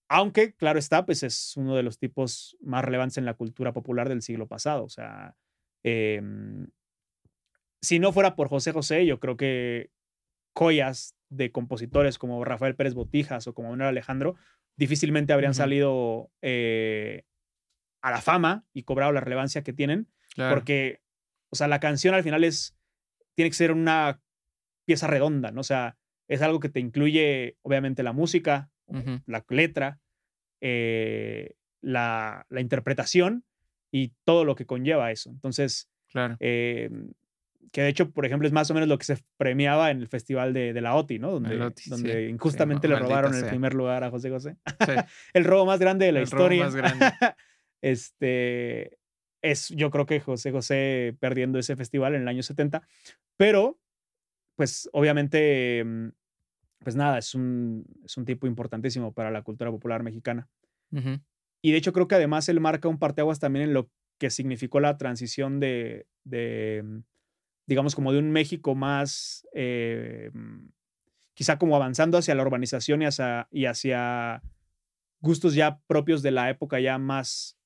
Aunque, 0.07 0.53
claro 0.53 0.77
está, 0.77 1.07
pues 1.07 1.23
es 1.23 1.57
uno 1.57 1.75
de 1.75 1.81
los 1.81 1.97
tipos 1.97 2.55
más 2.61 2.85
relevantes 2.85 3.17
en 3.17 3.25
la 3.25 3.33
cultura 3.33 3.73
popular 3.73 4.09
del 4.09 4.21
siglo 4.21 4.47
pasado. 4.47 4.83
O 4.83 4.89
sea, 4.89 5.35
em, 5.83 6.67
si 7.81 7.97
no 7.97 8.11
fuera 8.11 8.35
por 8.35 8.47
José 8.47 8.73
José, 8.73 9.07
yo 9.07 9.19
creo 9.19 9.37
que 9.37 9.89
joyas 10.55 11.15
de 11.29 11.51
compositores 11.51 12.19
como 12.19 12.45
Rafael 12.45 12.75
Pérez 12.75 12.93
Botijas 12.93 13.47
o 13.47 13.55
como 13.55 13.71
Manuel 13.71 13.89
Alejandro 13.89 14.35
difícilmente 14.79 15.33
habrían 15.33 15.53
salido 15.53 16.31
eh, 16.41 17.23
a 18.01 18.11
la 18.11 18.21
fama 18.21 18.65
y 18.73 18.83
cobrado 18.83 19.11
la 19.11 19.19
relevancia 19.19 19.61
que 19.61 19.73
tienen. 19.73 20.07
Porque, 20.37 21.01
o 21.49 21.57
sea, 21.57 21.67
la 21.67 21.81
canción 21.81 22.15
al 22.15 22.23
final 22.23 22.45
es, 22.45 22.77
tiene 23.35 23.49
que 23.49 23.57
ser 23.57 23.73
una 23.73 24.21
pieza 24.85 25.07
redonda, 25.07 25.51
¿no? 25.51 25.59
O 25.59 25.65
sea, 25.65 25.97
es 26.29 26.41
algo 26.41 26.61
que 26.61 26.69
te 26.69 26.79
incluye, 26.79 27.57
obviamente, 27.61 28.03
la 28.03 28.13
música, 28.13 28.71
la 29.25 29.45
letra, 29.49 29.99
eh, 30.61 31.55
la, 31.81 32.45
interpretación 32.57 33.43
y 33.91 34.13
todo 34.23 34.45
lo 34.45 34.55
que 34.55 34.65
conlleva 34.65 35.11
eso. 35.11 35.29
Entonces, 35.29 35.89
claro. 36.07 36.37
Em, 36.39 37.11
que 37.71 37.81
de 37.81 37.89
hecho, 37.89 38.09
por 38.11 38.25
ejemplo, 38.25 38.47
es 38.47 38.53
más 38.53 38.69
o 38.71 38.73
menos 38.73 38.89
lo 38.89 38.97
que 38.97 39.05
se 39.05 39.17
premiaba 39.37 39.91
en 39.91 39.99
el 39.99 40.07
festival 40.07 40.53
de, 40.53 40.79
la 40.81 40.95
OTI, 40.95 41.19
¿no? 41.19 41.31
Donde, 41.31 41.71
donde 41.85 42.29
injustamente 42.29 42.87
le 42.87 42.97
robaron 42.97 43.33
el 43.35 43.45
primer 43.45 43.73
lugar 43.73 44.03
a 44.03 44.09
José 44.09 44.29
José. 44.29 44.57
el 45.33 45.43
robo 45.43 45.65
más 45.65 45.79
grande 45.79 46.05
de 46.05 46.11
la 46.11 46.21
historia. 46.21 46.65
Robo 46.65 46.71
más 46.71 46.75
grande. 46.75 47.05
este 47.81 48.97
es, 49.41 49.69
yo 49.69 49.89
creo 49.91 50.05
que 50.05 50.19
José 50.19 50.51
José 50.51 51.15
perdiendo 51.19 51.59
ese 51.59 51.75
festival 51.75 52.15
en 52.15 52.23
el 52.23 52.27
año 52.27 52.43
70, 52.43 52.81
pero 53.37 53.79
pues 54.55 54.89
obviamente, 54.91 55.83
mm, 55.85 56.09
pues 56.79 56.95
nada, 56.95 57.17
es 57.17 57.35
un, 57.35 57.85
es 58.03 58.17
un 58.17 58.25
tipo 58.25 58.47
importantísimo 58.47 59.13
para 59.13 59.31
la 59.31 59.41
cultura 59.41 59.71
popular 59.71 60.03
mexicana. 60.03 60.49
Y 61.61 61.71
de 61.71 61.77
hecho 61.77 61.93
creo 61.93 62.07
que 62.07 62.15
además 62.15 62.49
él 62.49 62.59
marca 62.59 62.87
un 62.87 62.97
parteaguas 62.97 63.39
también 63.39 63.65
en 63.65 63.73
lo 63.73 63.91
que 64.17 64.31
significó 64.31 64.79
la 64.79 64.97
transición 64.97 65.59
de, 65.59 66.07
de 66.23 66.81
mm, 66.83 66.99
digamos, 67.69 67.93
como 67.93 68.11
de 68.11 68.17
un 68.17 68.31
México 68.31 68.73
más, 68.73 69.47
eh, 69.53 70.31
mm, 70.33 70.69
quizá 71.35 71.59
como 71.59 71.75
avanzando 71.75 72.17
hacia 72.17 72.33
la 72.33 72.41
urbanización 72.41 73.03
y 73.03 73.05
hacia, 73.05 73.47
y 73.51 73.65
hacia 73.65 74.41
gustos 75.21 75.53
ya 75.53 75.79
propios 75.85 76.23
de 76.23 76.31
la 76.31 76.49
época 76.49 76.79
ya 76.79 76.97
más 76.97 77.59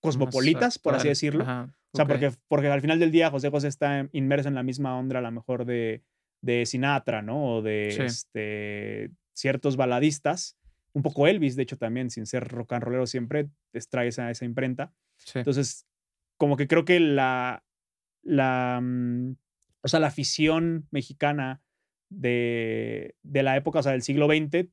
cosmopolitas, 0.00 0.80
por 0.80 0.96
así 0.96 1.06
decirlo. 1.06 1.44
o 1.44 1.96
sea, 1.96 2.04
porque, 2.04 2.32
porque 2.48 2.66
al 2.66 2.80
final 2.80 2.98
del 2.98 3.12
día 3.12 3.30
José 3.30 3.48
José 3.48 3.68
está 3.68 4.08
inmerso 4.12 4.48
en 4.48 4.56
la 4.56 4.64
misma 4.64 4.98
onda 4.98 5.20
a 5.20 5.22
lo 5.22 5.30
mejor 5.30 5.64
de, 5.64 6.02
de 6.40 6.66
Sinatra, 6.66 7.22
¿no? 7.22 7.58
O 7.58 7.62
de 7.62 7.88
este, 8.04 9.10
ciertos 9.34 9.76
baladistas. 9.76 10.58
Un 10.94 11.02
poco 11.02 11.28
Elvis, 11.28 11.54
de 11.54 11.62
hecho, 11.62 11.76
también, 11.76 12.10
sin 12.10 12.26
ser 12.26 12.48
rock 12.48 12.72
and 12.72 12.82
rollero, 12.82 13.06
siempre 13.06 13.50
trae 13.88 14.08
esa, 14.08 14.32
esa 14.32 14.44
imprenta. 14.44 14.92
Entonces, 15.32 15.86
como 16.38 16.56
que 16.56 16.66
creo 16.66 16.84
que 16.84 16.98
la, 16.98 17.62
la, 18.28 18.80
mm, 18.82 19.36
o 19.82 19.88
sea, 19.88 20.00
la 20.00 20.08
afición 20.08 20.86
mexicana 20.90 21.62
de, 22.10 23.16
de 23.22 23.42
la 23.42 23.56
época, 23.56 23.80
o 23.80 23.82
sea, 23.82 23.92
del 23.92 24.02
siglo 24.02 24.26
XX, 24.26 24.68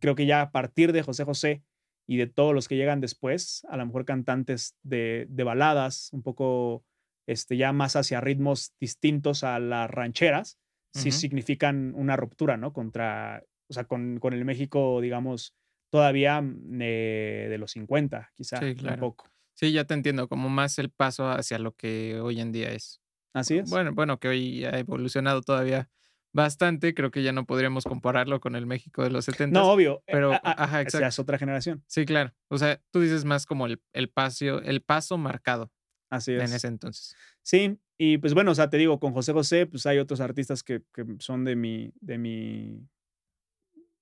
creo 0.00 0.14
que 0.14 0.26
ya 0.26 0.40
a 0.40 0.50
partir 0.50 0.92
de 0.92 1.02
José 1.02 1.24
José 1.24 1.62
y 2.06 2.16
de 2.16 2.26
todos 2.26 2.54
los 2.54 2.68
que 2.68 2.76
llegan 2.76 3.00
después, 3.00 3.66
a 3.68 3.76
lo 3.76 3.86
mejor 3.86 4.04
cantantes 4.04 4.76
de, 4.82 5.26
de 5.28 5.44
baladas, 5.44 6.10
un 6.12 6.22
poco 6.22 6.84
este, 7.26 7.56
ya 7.56 7.72
más 7.72 7.96
hacia 7.96 8.20
ritmos 8.20 8.72
distintos 8.80 9.44
a 9.44 9.58
las 9.58 9.90
rancheras, 9.90 10.58
sí 10.92 11.10
significan 11.10 11.92
una 11.94 12.16
ruptura, 12.16 12.56
¿no? 12.56 12.72
Contra, 12.72 13.44
o 13.68 13.74
sea, 13.74 13.84
con, 13.84 14.18
con 14.18 14.32
el 14.32 14.46
México, 14.46 15.02
digamos, 15.02 15.54
todavía 15.90 16.40
mm, 16.40 16.78
eh, 16.80 17.46
de 17.50 17.58
los 17.58 17.72
50, 17.72 18.32
quizá, 18.34 18.60
sí, 18.60 18.74
un 18.82 18.96
poco. 18.96 19.28
Sí, 19.56 19.72
ya 19.72 19.84
te 19.84 19.94
entiendo, 19.94 20.28
como 20.28 20.50
más 20.50 20.78
el 20.78 20.90
paso 20.90 21.30
hacia 21.30 21.58
lo 21.58 21.74
que 21.74 22.20
hoy 22.20 22.40
en 22.40 22.52
día 22.52 22.70
es. 22.72 23.00
Así 23.32 23.58
es. 23.58 23.70
Bueno, 23.70 23.92
bueno, 23.94 24.18
que 24.20 24.28
hoy 24.28 24.64
ha 24.64 24.78
evolucionado 24.78 25.40
todavía 25.40 25.90
bastante, 26.32 26.94
creo 26.94 27.10
que 27.10 27.22
ya 27.22 27.32
no 27.32 27.46
podríamos 27.46 27.84
compararlo 27.84 28.38
con 28.38 28.54
el 28.54 28.66
México 28.66 29.02
de 29.02 29.10
los 29.10 29.24
70. 29.24 29.58
No, 29.58 29.72
obvio. 29.72 30.02
Eh, 30.06 30.12
pero, 30.12 30.32
ajá, 30.42 30.82
exacto. 30.82 31.06
es 31.06 31.18
otra 31.18 31.38
generación. 31.38 31.82
Sí, 31.86 32.04
claro. 32.04 32.34
O 32.48 32.58
sea, 32.58 32.82
tú 32.90 33.00
dices 33.00 33.24
más 33.24 33.46
como 33.46 33.64
el, 33.64 33.80
el, 33.94 34.10
paso, 34.10 34.60
el 34.60 34.82
paso 34.82 35.16
marcado. 35.16 35.72
Así 36.10 36.32
es. 36.34 36.50
En 36.50 36.54
ese 36.54 36.68
entonces. 36.68 37.16
Sí, 37.42 37.78
y 37.98 38.18
pues 38.18 38.34
bueno, 38.34 38.50
o 38.50 38.54
sea, 38.54 38.68
te 38.68 38.76
digo, 38.76 39.00
con 39.00 39.14
José 39.14 39.32
José, 39.32 39.66
pues 39.66 39.86
hay 39.86 39.98
otros 39.98 40.20
artistas 40.20 40.62
que, 40.62 40.82
son 41.18 41.44
de 41.44 41.56
mi, 41.56 41.92
de 42.00 42.18
mi, 42.18 42.86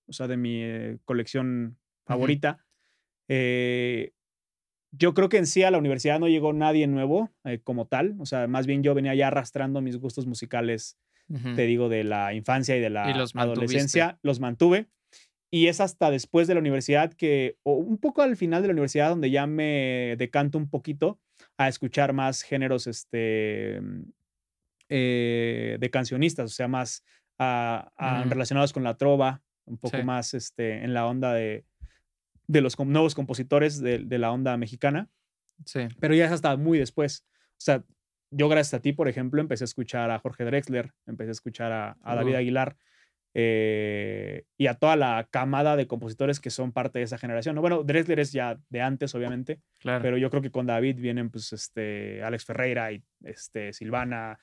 o 0.07 0.13
sea, 0.13 0.27
de 0.27 0.37
mi 0.37 0.63
eh, 0.63 0.99
colección 1.05 1.79
favorita. 2.05 2.67
Eh, 3.29 4.13
yo 4.97 5.15
creo 5.15 5.29
que 5.29 5.39
en 5.39 5.47
sí 5.47 5.63
a 5.63 5.71
la 5.71 5.79
universidad 5.79 6.21
no 6.21 6.29
llegó 6.29 6.53
nadie 6.53 6.87
nuevo 6.87 7.31
eh, 7.45 7.61
como 7.63 7.87
tal, 7.87 8.17
o 8.19 8.27
sea, 8.27 8.47
más 8.47 8.67
bien 8.67 8.83
yo 8.83 8.95
venía 8.95 9.15
ya 9.15 9.29
arrastrando 9.29 9.81
mis 9.81 9.97
gustos 9.99 10.27
musicales, 10.27 10.99
te 11.57 11.63
digo, 11.63 11.89
de 11.89 12.05
la 12.05 12.35
infancia 12.35 12.77
y 12.77 12.81
de 12.81 12.91
la 12.91 13.05
adolescencia, 13.35 14.19
los 14.23 14.41
mantuve. 14.41 14.89
Y 15.51 15.69
es 15.69 15.81
hasta 15.81 16.11
después 16.11 16.49
de 16.49 16.55
la 16.55 16.61
universidad 16.61 17.15
que, 17.15 17.57
o 17.63 17.75
un 17.75 17.97
poco 17.97 18.23
al 18.23 18.37
final 18.37 18.61
de 18.61 18.69
la 18.69 18.73
universidad, 18.73 19.09
donde 19.09 19.31
ya 19.31 19.47
me 19.47 20.17
decanto 20.19 20.59
un 20.59 20.69
poquito 20.69 21.21
a 21.57 21.69
escuchar 21.69 22.13
más 22.13 22.43
géneros 22.43 22.87
este, 22.87 23.81
mm, 23.81 24.03
eh, 24.91 25.77
de 25.81 25.91
cancionistas, 25.91 26.51
o 26.51 26.55
sea, 26.55 26.69
más 26.69 27.05
relacionados 27.39 28.73
con 28.73 28.85
la 28.85 28.97
trova, 28.97 29.43
un 29.65 29.79
poco 29.79 30.03
más 30.03 30.35
este, 30.35 30.85
en 30.85 30.93
la 30.93 31.07
onda 31.07 31.33
de, 31.33 31.65
de 32.47 32.61
los 32.61 32.79
nuevos 32.79 33.15
compositores 33.15 33.81
de, 33.81 34.19
la 34.19 34.33
onda 34.33 34.57
mexicana. 34.57 35.09
Sí. 35.65 35.89
Pero 36.01 36.15
ya 36.15 36.27
es 36.27 36.33
hasta 36.33 36.57
muy 36.57 36.79
después. 36.79 37.25
O 37.53 37.61
sea, 37.65 37.85
yo 38.31 38.49
gracias 38.49 38.75
a 38.75 38.81
ti, 38.83 38.93
por 38.93 39.09
ejemplo, 39.09 39.41
empecé 39.41 39.65
a 39.65 39.67
escuchar 39.67 40.11
a 40.11 40.19
Jorge 40.19 40.45
Drexler, 40.45 40.93
empecé 41.07 41.31
a 41.31 41.33
escuchar 41.33 41.73
a, 41.73 42.15
David 42.15 42.35
Aguilar. 42.35 42.77
Eh, 43.37 44.45
y 44.57 44.69
a 44.69 44.75
toda 44.75 44.95
la 44.95 45.27
camada 45.29 45.75
de 45.75 45.89
compositores 45.89 46.39
que 46.39 46.51
son 46.51 46.71
parte 46.71 47.01
de 47.01 47.05
esa 47.05 47.19
generación. 47.19 47.57
Bueno, 47.57 47.83
Dressler 47.83 48.21
es 48.21 48.31
ya 48.33 48.61
de 48.69 48.81
antes, 48.81 49.13
obviamente, 49.17 49.61
pero 49.83 50.17
yo 50.17 50.31
creo 50.31 50.41
que 50.41 50.53
con 50.53 50.67
David 50.67 50.97
vienen 51.01 51.31
pues 51.31 51.53
este, 51.53 52.23
Alex 52.23 52.45
Ferreira 52.45 52.93
y 52.93 53.03
este, 53.25 53.73
Silvana, 53.73 54.39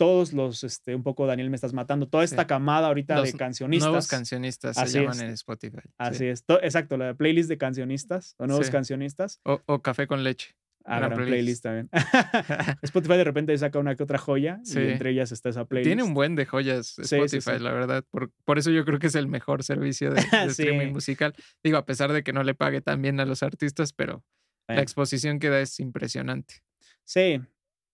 todos 0.00 0.32
los, 0.32 0.64
este, 0.64 0.94
un 0.94 1.02
poco 1.02 1.26
Daniel 1.26 1.50
me 1.50 1.56
estás 1.56 1.74
matando, 1.74 2.08
toda 2.08 2.24
esta 2.24 2.46
camada 2.46 2.86
ahorita 2.86 3.20
de 3.20 3.34
cancionistas. 3.34 3.86
Nuevos 3.86 4.08
cancionistas 4.08 4.74
se 4.74 4.98
llaman 4.98 5.20
en 5.20 5.30
Spotify. 5.32 5.90
Así 5.98 6.24
es, 6.24 6.42
exacto, 6.62 6.96
la 6.96 7.12
playlist 7.12 7.50
de 7.50 7.58
cancionistas 7.58 8.34
o 8.38 8.46
nuevos 8.46 8.70
cancionistas. 8.70 9.42
O, 9.44 9.82
café 9.82 10.06
con 10.06 10.24
leche. 10.24 10.56
Ah, 10.86 11.00
gran 11.00 11.26
playlist. 11.26 11.64
también. 11.64 11.90
Spotify 12.82 13.18
de 13.18 13.24
repente 13.24 13.58
saca 13.58 13.78
una 13.78 13.94
que 13.94 14.02
otra 14.02 14.16
joya 14.16 14.62
y 14.64 14.78
entre 14.78 15.10
ellas 15.10 15.32
está 15.32 15.50
esa 15.50 15.66
playlist. 15.66 15.90
Tiene 15.90 16.02
un 16.02 16.14
buen 16.14 16.34
de 16.34 16.46
joyas 16.46 16.98
Spotify, 16.98 17.58
la 17.58 17.74
verdad. 17.74 18.02
Por, 18.10 18.30
por, 18.46 18.58
eso 18.58 18.70
yo 18.70 18.86
creo 18.86 18.98
que 18.98 19.08
es 19.08 19.14
el 19.14 19.28
mejor 19.28 19.64
servicio 19.64 20.10
de, 20.14 20.22
streaming 20.48 20.94
musical. 20.94 21.34
Digo, 21.62 21.76
a 21.76 21.84
pesar 21.84 22.10
de 22.14 22.22
que 22.22 22.32
no 22.32 22.42
le 22.42 22.54
pague 22.54 22.80
tan 22.80 23.02
bien 23.02 23.20
a 23.20 23.26
los 23.26 23.42
artistas, 23.42 23.92
pero 23.92 24.24
la 24.66 24.80
exposición 24.80 25.40
que 25.40 25.50
da 25.50 25.60
es 25.60 25.78
impresionante. 25.78 26.62
Sí, 27.04 27.42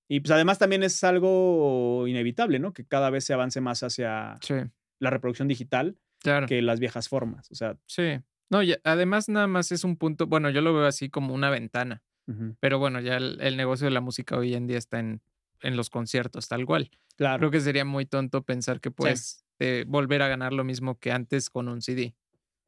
y 0.09 0.21
pues 0.21 0.31
además 0.31 0.59
también 0.59 0.83
es 0.83 1.03
algo 1.05 2.07
inevitable, 2.07 2.59
¿no? 2.59 2.73
Que 2.73 2.85
cada 2.85 3.11
vez 3.11 3.25
se 3.25 3.33
avance 3.33 3.61
más 3.61 3.83
hacia 3.83 4.39
la 4.99 5.11
reproducción 5.11 5.49
digital 5.49 5.99
que 6.49 6.63
las 6.63 6.81
viejas 6.81 7.09
formas. 7.09 7.51
O 7.51 7.55
sea. 7.55 7.77
Sí. 7.87 8.19
No, 8.51 8.63
y 8.63 8.77
además 8.85 9.29
nada 9.29 9.47
más 9.47 9.73
es 9.73 9.85
un 9.85 9.97
punto, 9.97 10.27
bueno, 10.27 10.51
yo 10.51 10.61
lo 10.61 10.73
veo 10.73 10.87
así 10.87 11.09
como 11.09 11.35
una 11.35 11.51
ventana. 11.51 12.03
Pero 12.59 12.81
bueno, 12.81 12.99
ya 12.99 13.19
el, 13.19 13.57
negocio 13.57 13.85
de 13.85 13.93
la 13.93 14.01
música 14.01 14.37
hoy 14.37 14.55
en 14.55 14.67
día 14.67 14.79
está 14.79 14.99
en, 14.99 15.23
en 15.63 15.77
los 15.77 15.91
conciertos, 15.91 16.49
tal 16.49 16.67
cual. 16.67 16.91
Claro. 17.15 17.39
Creo 17.39 17.51
que 17.53 17.61
sería 17.61 17.85
muy 17.85 18.05
tonto 18.05 18.43
pensar 18.43 18.81
que 18.81 18.91
puedes 18.91 19.45
eh, 19.61 19.85
volver 19.87 20.23
a 20.23 20.29
ganar 20.29 20.53
lo 20.53 20.65
mismo 20.65 20.99
que 20.99 21.13
antes 21.13 21.51
con 21.51 21.69
un 21.69 21.83
CD 21.83 22.17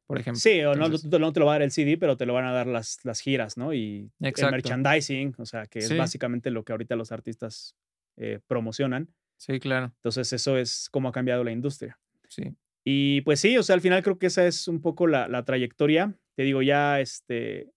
por 0.09 0.17
ejemplo. 0.17 0.39
Sí, 0.39 0.59
o 0.63 0.73
no, 0.73 0.89
no, 0.89 1.33
te 1.33 1.39
lo 1.39 1.45
va 1.45 1.51
a 1.51 1.55
dar 1.55 1.61
el 1.61 1.69
CD, 1.69 1.95
pero 1.95 2.17
te 2.17 2.25
lo 2.25 2.33
van 2.33 2.45
a 2.45 2.51
dar 2.51 2.65
las, 2.65 2.97
las 3.03 3.19
giras, 3.19 3.57
¿no? 3.57 3.75
Y 3.75 4.09
el 4.19 4.33
merchandising, 4.51 5.35
o 5.37 5.45
sea, 5.45 5.67
que 5.67 5.77
es 5.77 5.95
básicamente 5.95 6.49
lo 6.49 6.65
que 6.65 6.71
ahorita 6.71 6.95
los 6.95 7.11
artistas 7.11 7.75
eh, 8.17 8.39
promocionan. 8.47 9.13
Sí, 9.37 9.59
claro. 9.59 9.91
Entonces, 9.97 10.33
eso 10.33 10.57
es 10.57 10.89
cómo 10.89 11.09
ha 11.09 11.11
cambiado 11.11 11.43
la 11.43 11.51
industria. 11.51 11.99
Sí. 12.27 12.55
Y 12.83 13.21
pues 13.21 13.39
sí, 13.39 13.55
o 13.55 13.61
sea, 13.61 13.75
al 13.75 13.81
final 13.81 14.01
creo 14.01 14.17
que 14.17 14.25
esa 14.25 14.47
es 14.47 14.67
un 14.67 14.81
poco 14.81 15.05
la, 15.05 15.27
la 15.27 15.45
trayectoria. 15.45 16.17
Te 16.35 16.41
digo, 16.41 16.63
ya 16.63 16.99
este, 16.99 17.69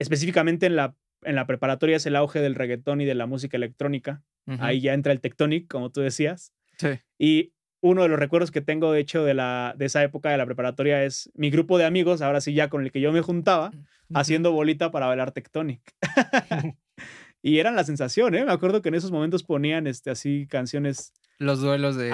específicamente 0.00 0.66
en 0.66 0.74
la, 0.74 0.96
en 1.22 1.36
la 1.36 1.46
preparatoria 1.46 1.98
es 1.98 2.06
el 2.06 2.16
auge 2.16 2.40
del 2.40 2.56
reggaetón 2.56 3.00
y 3.00 3.04
de 3.04 3.14
la 3.14 3.26
música 3.26 3.56
electrónica. 3.56 4.24
Ahí 4.58 4.80
ya 4.80 4.94
entra 4.94 5.12
el 5.12 5.20
Tectonic, 5.20 5.68
como 5.68 5.92
tú 5.92 6.00
decías. 6.00 6.52
Sí. 6.78 6.98
Y 7.16 7.52
uno 7.80 8.02
de 8.02 8.08
los 8.08 8.18
recuerdos 8.18 8.50
que 8.50 8.60
tengo, 8.60 8.92
de 8.92 9.00
hecho, 9.00 9.24
de, 9.24 9.34
la, 9.34 9.74
de 9.76 9.86
esa 9.86 10.02
época 10.02 10.30
de 10.30 10.36
la 10.36 10.46
preparatoria 10.46 11.04
es 11.04 11.30
mi 11.34 11.50
grupo 11.50 11.78
de 11.78 11.84
amigos, 11.84 12.20
ahora 12.22 12.40
sí 12.40 12.52
ya 12.52 12.68
con 12.68 12.82
el 12.82 12.92
que 12.92 13.00
yo 13.00 13.12
me 13.12 13.22
juntaba, 13.22 13.70
haciendo 14.12 14.52
bolita 14.52 14.90
para 14.90 15.06
bailar 15.06 15.32
Tectonic. 15.32 15.80
y 17.42 17.58
eran 17.58 17.76
la 17.76 17.84
sensación, 17.84 18.34
¿eh? 18.34 18.44
Me 18.44 18.52
acuerdo 18.52 18.82
que 18.82 18.90
en 18.90 18.96
esos 18.96 19.10
momentos 19.10 19.42
ponían 19.42 19.86
este, 19.86 20.10
así 20.10 20.46
canciones. 20.46 21.12
Los 21.38 21.60
duelos 21.62 21.96
de, 21.96 22.10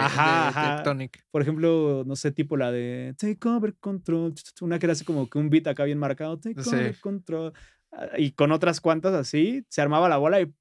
Tectonic. 0.76 1.24
Por 1.32 1.42
ejemplo, 1.42 2.04
no 2.06 2.14
sé, 2.14 2.30
tipo 2.30 2.56
la 2.56 2.70
de 2.70 3.14
Take 3.18 3.48
Over 3.48 3.74
Control, 3.74 4.34
una 4.60 4.78
que 4.78 4.86
era 4.86 4.92
así 4.92 5.04
como 5.04 5.28
que 5.28 5.38
un 5.38 5.50
beat 5.50 5.66
acá 5.66 5.84
bien 5.84 5.98
marcado, 5.98 6.38
Take 6.38 6.60
Over 6.60 7.00
Control. 7.00 7.52
Ah, 7.90 8.10
y 8.18 8.32
con 8.32 8.52
otras 8.52 8.80
cuantas 8.80 9.14
así, 9.14 9.64
se 9.68 9.80
armaba 9.80 10.08
la 10.08 10.18
bola 10.18 10.40
y 10.40 10.52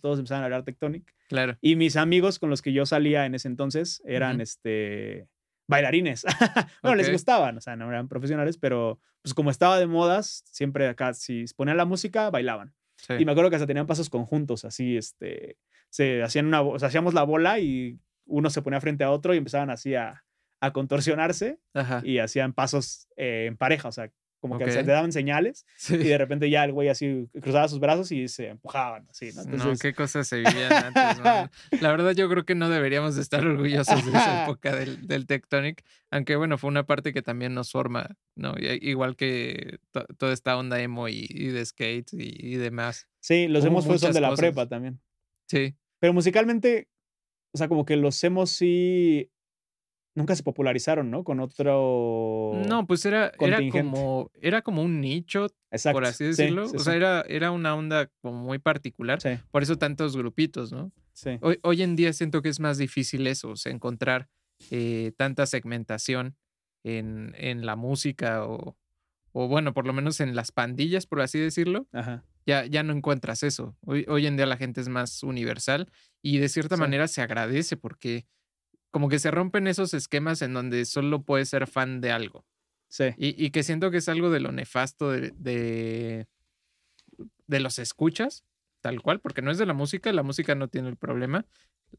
todos 0.00 0.18
empezaban 0.18 0.42
a 0.42 0.46
hablar 0.46 0.64
Tectonic. 0.64 1.14
Claro. 1.30 1.56
Y 1.60 1.76
mis 1.76 1.94
amigos 1.94 2.40
con 2.40 2.50
los 2.50 2.60
que 2.60 2.72
yo 2.72 2.84
salía 2.86 3.24
en 3.24 3.36
ese 3.36 3.46
entonces 3.46 4.02
eran 4.04 4.40
este 4.40 5.28
bailarines. 5.68 6.26
bueno, 6.82 6.96
les 6.96 7.12
gustaban, 7.12 7.56
o 7.56 7.60
sea, 7.60 7.76
no 7.76 7.88
eran 7.88 8.08
profesionales, 8.08 8.58
pero 8.58 8.98
pues 9.22 9.32
como 9.32 9.52
estaba 9.52 9.78
de 9.78 9.86
modas, 9.86 10.42
siempre 10.50 10.88
acá, 10.88 11.14
si 11.14 11.44
ponían 11.56 11.76
la 11.76 11.84
música, 11.84 12.30
bailaban. 12.30 12.74
Y 13.16 13.24
me 13.24 13.30
acuerdo 13.30 13.48
que 13.48 13.56
hasta 13.56 13.68
tenían 13.68 13.86
pasos 13.86 14.10
conjuntos, 14.10 14.64
así, 14.64 14.96
este, 14.96 15.56
se 15.88 16.22
hacían 16.24 16.46
una, 16.46 16.62
o 16.62 16.78
sea, 16.78 16.88
hacíamos 16.88 17.14
la 17.14 17.22
bola 17.22 17.60
y 17.60 18.00
uno 18.26 18.50
se 18.50 18.60
ponía 18.60 18.80
frente 18.80 19.04
a 19.04 19.12
otro 19.12 19.32
y 19.32 19.38
empezaban 19.38 19.70
así 19.70 19.94
a, 19.94 20.24
a 20.60 20.72
contorsionarse 20.72 21.60
y 22.02 22.18
hacían 22.18 22.52
pasos 22.52 23.08
eh, 23.16 23.46
en 23.46 23.56
pareja, 23.56 23.88
o 23.88 23.92
sea, 23.92 24.10
como 24.40 24.58
que 24.58 24.70
se 24.70 24.82
le 24.82 24.92
daban 24.92 25.12
señales 25.12 25.66
y 25.90 25.96
de 25.96 26.18
repente 26.18 26.48
ya 26.48 26.64
el 26.64 26.72
güey 26.72 26.88
así 26.88 27.28
cruzaba 27.40 27.68
sus 27.68 27.78
brazos 27.78 28.10
y 28.10 28.26
se 28.28 28.48
empujaban, 28.48 29.06
así, 29.10 29.30
¿no? 29.34 29.44
no, 29.44 29.76
qué 29.76 29.94
cosas 29.94 30.26
se 30.26 30.36
vivían 30.36 30.72
antes, 30.72 31.50
La 31.80 31.90
verdad 31.90 32.12
yo 32.12 32.28
creo 32.28 32.44
que 32.44 32.54
no 32.54 32.68
deberíamos 32.68 33.16
de 33.16 33.22
estar 33.22 33.46
orgullosos 33.46 34.04
de 34.04 34.10
esa 34.10 34.44
época 34.44 34.74
del, 34.74 35.06
del 35.06 35.26
Tectonic, 35.26 35.84
aunque 36.10 36.36
bueno, 36.36 36.58
fue 36.58 36.68
una 36.68 36.86
parte 36.86 37.12
que 37.12 37.22
también 37.22 37.54
nos 37.54 37.70
forma, 37.70 38.16
¿no? 38.34 38.54
Igual 38.58 39.16
que 39.16 39.78
toda 40.16 40.32
esta 40.32 40.56
onda 40.56 40.80
emo 40.80 41.08
y, 41.08 41.26
de 41.26 41.64
skate 41.64 42.12
y, 42.12 42.56
demás. 42.56 43.08
Sí, 43.20 43.46
los 43.46 43.64
emos 43.64 43.86
fue 43.86 43.98
son 43.98 44.12
de 44.12 44.20
la 44.20 44.34
prepa 44.34 44.66
también. 44.66 45.00
Sí. 45.48 45.76
Pero 46.00 46.12
musicalmente, 46.12 46.88
o 47.52 47.58
sea, 47.58 47.68
como 47.68 47.84
que 47.84 47.96
los 47.96 48.22
emos 48.24 48.50
sí 48.50 49.30
nunca 50.14 50.34
se 50.34 50.42
popularizaron, 50.42 51.10
¿no? 51.10 51.24
Con 51.24 51.40
otro. 51.40 52.52
No, 52.66 52.86
pues 52.86 53.04
era, 53.04 53.32
era 53.38 53.60
como 53.70 54.30
era 54.40 54.62
como 54.62 54.82
un 54.82 55.00
nicho, 55.00 55.48
por 55.92 56.04
así 56.04 56.24
decirlo. 56.24 56.64
o 56.64 56.78
sea, 56.78 56.94
era, 56.94 57.22
era 57.22 57.50
una 57.50 57.74
onda 57.74 58.10
como 58.20 58.42
muy 58.42 58.58
particular. 58.58 59.18
Por 59.50 59.62
eso 59.62 59.76
tantos 59.76 60.16
grupitos, 60.16 60.72
¿no? 60.72 60.92
Sí. 61.12 61.38
Hoy, 61.42 61.58
hoy, 61.62 61.82
en 61.82 61.96
día 61.96 62.12
siento 62.12 62.40
que 62.42 62.48
es 62.48 62.60
más 62.60 62.78
difícil 62.78 63.26
eso, 63.26 63.50
o 63.50 63.56
sea, 63.56 63.72
encontrar 63.72 64.28
eh, 64.70 65.12
tanta 65.16 65.44
segmentación 65.46 66.36
en, 66.82 67.34
en 67.36 67.66
la 67.66 67.76
música 67.76 68.46
o, 68.46 68.76
o, 69.32 69.48
bueno, 69.48 69.74
por 69.74 69.86
lo 69.86 69.92
menos 69.92 70.20
en 70.20 70.34
las 70.34 70.50
pandillas, 70.50 71.06
por 71.06 71.20
así 71.20 71.38
decirlo. 71.38 71.86
Ajá. 71.92 72.24
Ya, 72.46 72.64
ya 72.64 72.82
no 72.82 72.94
encuentras 72.94 73.42
eso. 73.42 73.76
Hoy, 73.84 74.06
hoy 74.08 74.26
en 74.26 74.36
día 74.36 74.46
la 74.46 74.56
gente 74.56 74.80
es 74.80 74.88
más 74.88 75.22
universal 75.22 75.90
y 76.22 76.38
de 76.38 76.48
cierta 76.48 76.76
manera 76.76 77.06
se 77.06 77.20
agradece 77.20 77.76
porque 77.76 78.26
como 78.90 79.08
que 79.08 79.18
se 79.18 79.30
rompen 79.30 79.66
esos 79.66 79.94
esquemas 79.94 80.42
en 80.42 80.54
donde 80.54 80.84
solo 80.84 81.22
puedes 81.22 81.48
ser 81.48 81.66
fan 81.66 82.00
de 82.00 82.10
algo. 82.10 82.44
Sí. 82.88 83.14
Y, 83.16 83.50
que 83.50 83.62
siento 83.62 83.92
que 83.92 83.98
es 83.98 84.08
algo 84.08 84.30
de 84.30 84.40
lo 84.40 84.50
nefasto 84.50 85.10
de, 85.10 85.32
de, 85.36 86.26
los 87.60 87.78
escuchas, 87.78 88.44
tal 88.80 89.00
cual, 89.00 89.20
porque 89.20 89.42
no 89.42 89.52
es 89.52 89.58
de 89.58 89.66
la 89.66 89.74
música, 89.74 90.12
la 90.12 90.24
música 90.24 90.56
no 90.56 90.66
tiene 90.66 90.88
el 90.88 90.96
problema. 90.96 91.46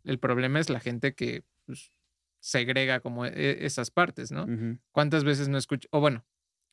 El 0.03 0.19
problema 0.19 0.59
es 0.59 0.69
la 0.69 0.81
gente 0.81 1.15
que 1.15 1.45
pues, 1.65 1.93
segrega 2.41 2.99
como 2.99 3.25
e, 3.25 3.65
esas 3.65 3.89
partes, 3.89 4.33
¿no? 4.33 4.47
¿Cuántas 4.91 5.23
veces 5.23 5.47
no 5.47 5.57
escucho? 5.57 5.87
O 5.91 6.01
bueno, 6.01 6.25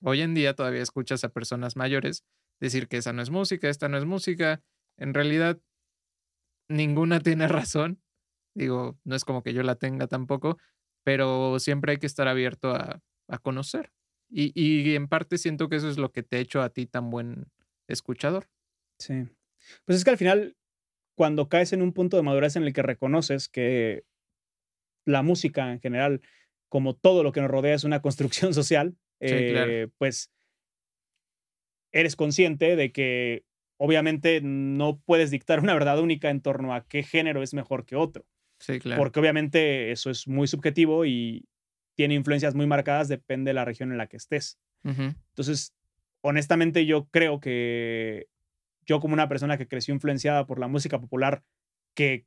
hoy 0.02 0.22
en 0.22 0.34
día 0.34 0.54
todavía 0.54 0.82
escuchas 0.82 1.22
a 1.22 1.28
personas 1.28 1.76
mayores 1.76 2.24
decir 2.58 2.88
que 2.88 2.96
esa 2.96 3.12
no 3.12 3.22
es 3.22 3.30
música, 3.30 3.68
esta 3.68 3.88
no 3.88 3.98
es 3.98 4.04
música. 4.04 4.62
En 4.96 5.14
realidad, 5.14 5.60
ninguna 6.68 7.20
tiene 7.20 7.46
razón 7.48 8.02
Digo, 8.58 8.98
no 9.04 9.14
es 9.14 9.24
como 9.24 9.44
que 9.44 9.52
yo 9.54 9.62
la 9.62 9.76
tenga 9.76 10.08
tampoco, 10.08 10.58
pero 11.04 11.60
siempre 11.60 11.92
hay 11.92 11.98
que 11.98 12.06
estar 12.06 12.26
abierto 12.26 12.74
a, 12.74 13.00
conocer. 13.42 13.92
Y, 14.28 14.52
y, 14.54 14.96
en 14.96 15.06
parte 15.06 15.38
siento 15.38 15.68
que 15.68 15.76
eso 15.76 15.88
es 15.88 15.96
lo 15.96 16.10
que 16.10 16.24
te 16.24 16.36
ha 16.36 16.40
hecho 16.40 16.60
a 16.60 16.70
ti 16.70 16.86
tan 16.86 17.08
buen 17.08 17.46
escuchador. 17.86 18.48
Sí. 18.98 19.28
Pues 19.84 19.98
es 19.98 20.04
que 20.04 20.10
al 20.10 20.18
final, 20.18 20.56
cuando 21.14 21.48
caes 21.48 21.72
en 21.72 21.82
un 21.82 21.92
punto 21.92 22.16
de 22.16 22.24
madurez 22.24 22.56
en 22.56 22.64
el 22.64 22.72
que 22.72 22.82
reconoces 22.82 23.48
que 23.48 24.02
la 25.06 25.22
música 25.22 25.70
en 25.70 25.80
general, 25.80 26.20
como 26.68 26.96
todo 26.96 27.22
lo 27.22 27.30
que 27.30 27.40
nos 27.40 27.50
rodea, 27.50 27.74
es 27.74 27.84
una 27.84 28.02
construcción 28.02 28.52
social, 28.54 28.96
eh, 29.20 29.86
pues 29.98 30.32
eres 31.92 32.16
consciente 32.16 32.74
de 32.74 32.90
que 32.90 33.44
obviamente 33.78 34.40
no 34.42 35.00
puedes 35.00 35.30
dictar 35.30 35.60
una 35.60 35.74
verdad 35.74 36.00
única 36.00 36.30
en 36.30 36.42
torno 36.42 36.74
a 36.74 36.86
qué 36.86 37.04
género 37.04 37.42
es 37.42 37.54
mejor 37.54 37.86
que 37.86 37.94
otro. 37.94 38.26
Sí, 38.58 38.78
claro. 38.78 39.00
Porque 39.00 39.20
obviamente 39.20 39.92
eso 39.92 40.10
es 40.10 40.26
muy 40.26 40.46
subjetivo 40.46 41.04
y 41.04 41.46
tiene 41.94 42.14
influencias 42.14 42.54
muy 42.54 42.66
marcadas, 42.66 43.08
depende 43.08 43.50
de 43.50 43.54
la 43.54 43.64
región 43.64 43.90
en 43.90 43.98
la 43.98 44.06
que 44.06 44.16
estés. 44.16 44.58
Entonces, 44.84 45.74
honestamente 46.20 46.86
yo 46.86 47.08
creo 47.10 47.40
que 47.40 48.28
yo 48.86 49.00
como 49.00 49.14
una 49.14 49.28
persona 49.28 49.58
que 49.58 49.68
creció 49.68 49.92
influenciada 49.92 50.46
por 50.46 50.58
la 50.58 50.68
música 50.68 50.98
popular, 50.98 51.42
que 51.94 52.24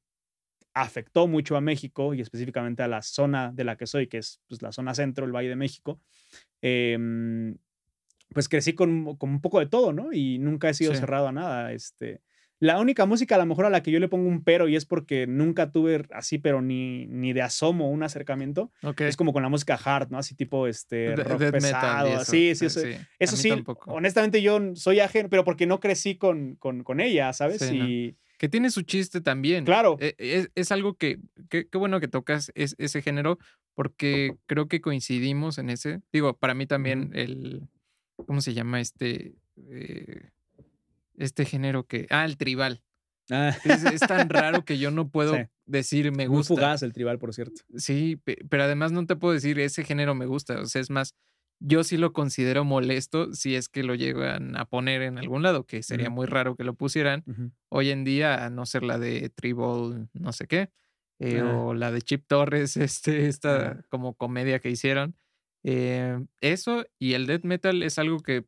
afectó 0.74 1.28
mucho 1.28 1.58
a 1.58 1.62
México 1.62 2.14
y 2.14 2.22
específicamente 2.22 2.84
a 2.84 2.88
la 2.88 3.02
zona 3.02 3.52
de 3.52 3.64
la 3.64 3.78
que 3.78 3.88
soy, 3.88 4.08
que 4.08 4.20
es 4.20 4.42
pues, 4.48 4.62
la 4.62 4.72
zona 4.72 4.94
centro, 4.94 5.26
el 5.26 5.32
Valle 5.32 5.50
de 5.50 5.56
México, 5.56 6.00
em, 6.62 7.58
pues 8.34 8.48
crecí 8.48 8.74
con, 8.74 9.18
con, 9.18 9.30
un 9.30 9.42
poco 9.42 9.60
de 9.60 9.66
todo, 9.66 9.92
¿no? 9.92 10.14
Y 10.14 10.38
nunca 10.38 10.70
he 10.70 10.74
sido 10.74 10.94
cerrado 10.96 11.28
a 11.28 11.32
nada. 11.32 11.74
Este, 11.74 12.22
la 12.62 12.80
única 12.80 13.08
música 13.08 13.36
a 13.36 13.38
lo 13.40 13.48
mejor 13.48 13.66
a 13.66 13.72
la 13.72 13.82
que 13.82 13.90
yo 13.90 14.00
le 14.00 14.08
pongo 14.08 14.30
un 14.30 14.44
pero 14.44 14.68
y 14.68 14.76
es 14.76 14.86
porque 14.86 15.26
nunca 15.26 15.72
tuve 15.72 16.06
así, 16.12 16.38
pero 16.38 16.62
ni, 16.62 17.08
ni 17.08 17.34
de 17.34 17.42
asomo 17.42 17.90
un 17.90 18.04
acercamiento. 18.04 18.72
Es 19.00 19.18
como 19.18 19.34
con 19.34 19.42
la 19.42 19.50
música 19.50 19.80
hard, 19.84 20.12
¿no? 20.12 20.20
Así 20.20 20.36
tipo 20.36 20.68
este 20.68 21.16
rock 21.16 21.50
pesado. 21.50 22.24
Sí, 22.24 22.54
sí, 22.54 22.68
eso, 22.68 22.80
sí. 22.82 22.90
Eso 23.18 23.36
sí 23.36 23.52
honestamente 23.88 24.44
yo 24.44 24.60
soy 24.76 25.00
ajeno, 25.00 25.28
pero 25.28 25.44
porque 25.44 25.66
no 25.66 25.80
crecí 25.80 26.18
con, 26.18 26.56
con, 26.56 27.00
ella, 27.00 27.34
¿sabes? 27.34 27.68
y... 27.72 28.16
Que 28.38 28.48
tiene 28.48 28.70
su 28.70 28.84
chiste 28.84 29.22
también. 29.22 29.66
Claro. 29.66 29.98
E, 30.00 30.48
es, 30.54 30.72
algo 30.72 30.94
que, 30.94 31.18
qué 31.50 31.66
bueno 31.74 32.00
que 32.00 32.08
tocas 32.08 32.52
ese 32.54 33.02
género, 33.02 33.40
porque 33.74 34.36
creo 34.46 34.68
que 34.68 34.82
coincidimos 34.82 35.58
en 35.58 35.72
ese. 35.72 36.02
Digo, 36.14 36.38
para 36.38 36.54
mí 36.54 36.68
también 36.68 37.10
el, 37.16 37.68
¿cómo 38.28 38.42
se 38.42 38.54
llama 38.54 38.82
este? 38.82 39.34
Eh, 39.70 40.30
este 41.22 41.46
género 41.46 41.86
que. 41.86 42.08
Ah, 42.10 42.26
el 42.26 42.38
tribal. 42.38 42.84
Ah. 43.30 43.56
Es, 43.64 44.02
tan 44.02 44.30
raro 44.30 44.66
que 44.66 44.78
yo 44.78 44.92
no 44.92 45.10
puedo 45.10 45.36
decir 45.66 46.12
me 46.12 46.28
gusta. 46.28 46.54
Muy 46.54 46.60
fugaz 46.60 46.84
el 46.84 46.94
tribal, 46.94 47.20
por 47.20 47.34
cierto. 47.34 47.62
Sí, 47.76 48.22
pero 48.50 48.64
además 48.64 48.92
no 48.92 49.06
te 49.06 49.16
puedo 49.16 49.34
decir 49.34 49.60
ese 49.60 49.84
género 49.84 50.16
me 50.16 50.26
gusta. 50.26 50.60
O 50.60 50.66
sea, 50.66 50.82
es 50.82 50.90
más, 50.90 51.16
yo 51.60 51.84
sí 51.84 51.98
lo 51.98 52.12
considero 52.12 52.66
molesto 52.66 53.34
si 53.34 53.56
es 53.56 53.70
que 53.70 53.84
lo 53.84 53.96
llegan 53.96 54.58
a 54.58 54.66
poner 54.66 55.04
en 55.04 55.18
algún 55.18 55.44
lado, 55.44 55.66
que 55.66 55.84
sería 55.84 56.10
muy 56.10 56.26
raro 56.26 56.56
que 56.56 56.64
lo 56.64 56.74
pusieran. 56.74 57.24
Hoy 57.70 57.92
en 57.92 58.04
día, 58.04 58.46
a 58.46 58.50
no 58.50 58.66
ser 58.66 58.84
la 58.84 58.98
de 58.98 59.30
Tribal, 59.30 60.10
no 60.14 60.34
sé 60.34 60.48
qué, 60.48 60.72
eh, 61.20 61.40
ah. 61.40 61.56
o 61.56 61.74
la 61.76 61.92
de 61.92 62.02
Chip 62.02 62.26
Torres, 62.28 62.76
este, 62.78 63.28
esta 63.28 63.84
como 63.90 64.16
comedia 64.16 64.60
que 64.60 64.72
hicieron. 64.72 65.16
Eh, 65.64 66.20
eso 66.42 66.84
y 66.98 67.14
el 67.14 67.28
death 67.28 67.44
metal 67.44 67.84
es 67.84 68.00
algo 68.00 68.20
que, 68.22 68.46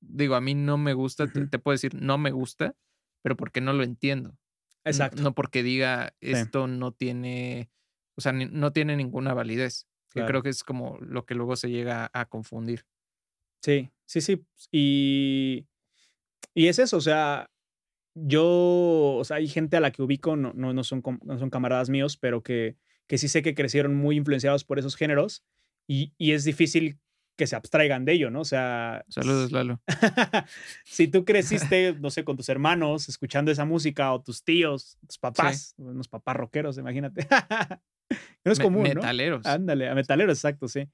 digo, 0.00 0.34
a 0.34 0.40
mí 0.40 0.54
no 0.54 0.78
me 0.78 0.94
gusta, 0.94 1.26
te, 1.26 1.58
puedo 1.58 1.74
decir, 1.74 1.94
no 1.94 2.18
me 2.18 2.30
gusta, 2.30 2.74
pero 3.22 3.36
porque 3.36 3.60
no 3.60 3.72
lo 3.72 3.82
entiendo. 3.82 4.38
Exacto. 4.84 5.22
No, 5.22 5.34
porque 5.34 5.62
diga 5.62 6.14
esto 6.20 6.66
no 6.68 6.92
tiene, 6.92 7.70
o 8.14 8.20
sea, 8.20 8.32
no 8.32 8.72
tiene 8.72 8.96
ninguna 8.96 9.34
validez. 9.34 9.86
Que 10.10 10.24
creo 10.24 10.42
que 10.42 10.48
es 10.48 10.64
como 10.64 10.96
lo 11.00 11.26
que 11.26 11.34
luego 11.34 11.56
se 11.56 11.68
llega 11.68 12.10
a 12.14 12.24
confundir. 12.24 12.86
Sí, 13.60 13.90
sí, 14.06 14.22
sí. 14.22 14.46
Y, 14.72 15.66
y 16.54 16.68
es 16.68 16.78
eso, 16.78 16.96
o 16.96 17.00
sea, 17.02 17.50
yo, 18.14 18.46
o 19.18 19.24
sea, 19.24 19.36
hay 19.36 19.46
gente 19.46 19.76
a 19.76 19.80
la 19.80 19.90
que 19.90 20.02
ubico, 20.02 20.36
no, 20.36 20.54
no, 20.54 20.72
no, 20.72 20.84
son, 20.84 21.02
no 21.22 21.38
son 21.38 21.50
camaradas 21.50 21.90
míos, 21.90 22.16
pero 22.16 22.42
que, 22.42 22.78
que 23.06 23.18
sí 23.18 23.28
sé 23.28 23.42
que 23.42 23.54
crecieron 23.54 23.94
muy 23.94 24.16
influenciados 24.16 24.64
por 24.64 24.78
esos 24.78 24.96
géneros 24.96 25.44
y, 25.86 26.14
y 26.16 26.32
es 26.32 26.44
difícil 26.44 26.98
que 27.36 27.46
se 27.46 27.54
abstraigan 27.54 28.04
de 28.04 28.14
ello, 28.14 28.30
¿no? 28.30 28.40
O 28.40 28.44
sea... 28.44 29.04
Saludos, 29.08 29.52
Lalo. 29.52 29.80
si 30.84 31.06
tú 31.06 31.24
creciste, 31.24 31.94
no 32.00 32.10
sé, 32.10 32.24
con 32.24 32.36
tus 32.36 32.48
hermanos, 32.48 33.08
escuchando 33.08 33.50
esa 33.50 33.64
música, 33.64 34.12
o 34.12 34.22
tus 34.22 34.42
tíos, 34.42 34.98
tus 35.06 35.18
papás, 35.18 35.74
unos 35.76 36.08
papás 36.08 36.36
rockeros, 36.36 36.78
imagínate. 36.78 37.26
no 38.44 38.52
es 38.52 38.58
común, 38.58 38.84
metaleros. 38.84 39.44
Ándale, 39.44 39.88
a 39.88 39.94
metaleros, 39.94 40.38
exacto, 40.38 40.66
sí. 40.66 40.88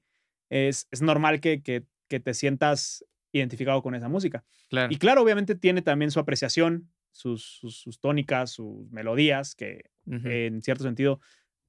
Es, 0.49 0.87
es 0.91 1.01
normal 1.01 1.39
que, 1.39 1.63
que, 1.63 1.85
que, 2.09 2.19
te 2.19 2.33
sientas 2.33 3.05
identificado 3.31 3.81
con 3.81 3.95
esa 3.95 4.09
música. 4.09 4.43
Claro. 4.69 4.93
Y 4.93 4.97
claro, 4.97 5.21
obviamente 5.23 5.55
tiene 5.55 5.81
también 5.81 6.11
su 6.11 6.19
apreciación, 6.19 6.91
sus, 7.11 7.59
sus, 7.61 7.99
tónicas, 7.99 8.51
sus 8.51 8.91
melodías, 8.91 9.55
que 9.55 9.85
en 10.05 10.61
cierto 10.61 10.83
sentido 10.83 11.21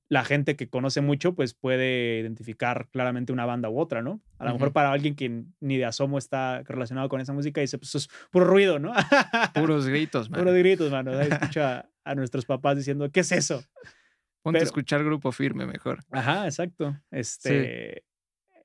la 0.09 0.24
gente 0.24 0.56
que 0.56 0.68
conoce 0.68 1.01
mucho, 1.01 1.35
pues 1.35 1.55
puede 1.55 2.20
identificar 2.20 2.89
claramente 2.90 3.32
una 3.32 3.47
banda 3.47 3.70
u 3.70 3.78
otra, 3.78 4.02
¿no? 4.02 4.20
A 4.39 4.44
lo 4.44 4.52
mejor 4.52 4.72
para 4.72 4.93
alguien 4.93 5.16
que 5.16 5.44
ni 5.60 5.76
de 5.76 5.86
asomo 5.86 6.18
está 6.18 6.62
relacionado 6.62 7.09
con 7.09 7.20
esa 7.20 7.32
música, 7.32 7.60
dice, 7.60 7.78
pues 7.78 7.94
es 7.94 8.09
puro 8.31 8.44
ruido, 8.44 8.78
¿no? 8.78 8.93
Puros 9.55 9.86
gritos, 9.86 10.31
mano. 10.31 10.43
Puros 10.43 10.59
gritos, 10.59 10.90
mano. 10.90 11.18
Escucha 11.20 11.89
a, 12.05 12.14
nuestros 12.14 12.44
papás 12.44 12.76
diciendo, 12.76 13.10
¿qué 13.10 13.20
es 13.20 13.32
eso? 13.32 13.64
Ponte 14.43 14.60
a 14.60 14.62
escuchar 14.62 15.02
grupo 15.02 15.32
firme 15.32 15.66
mejor. 15.66 16.05
Ajá, 16.10 16.44
exacto. 16.44 17.01
Este, 17.10 18.05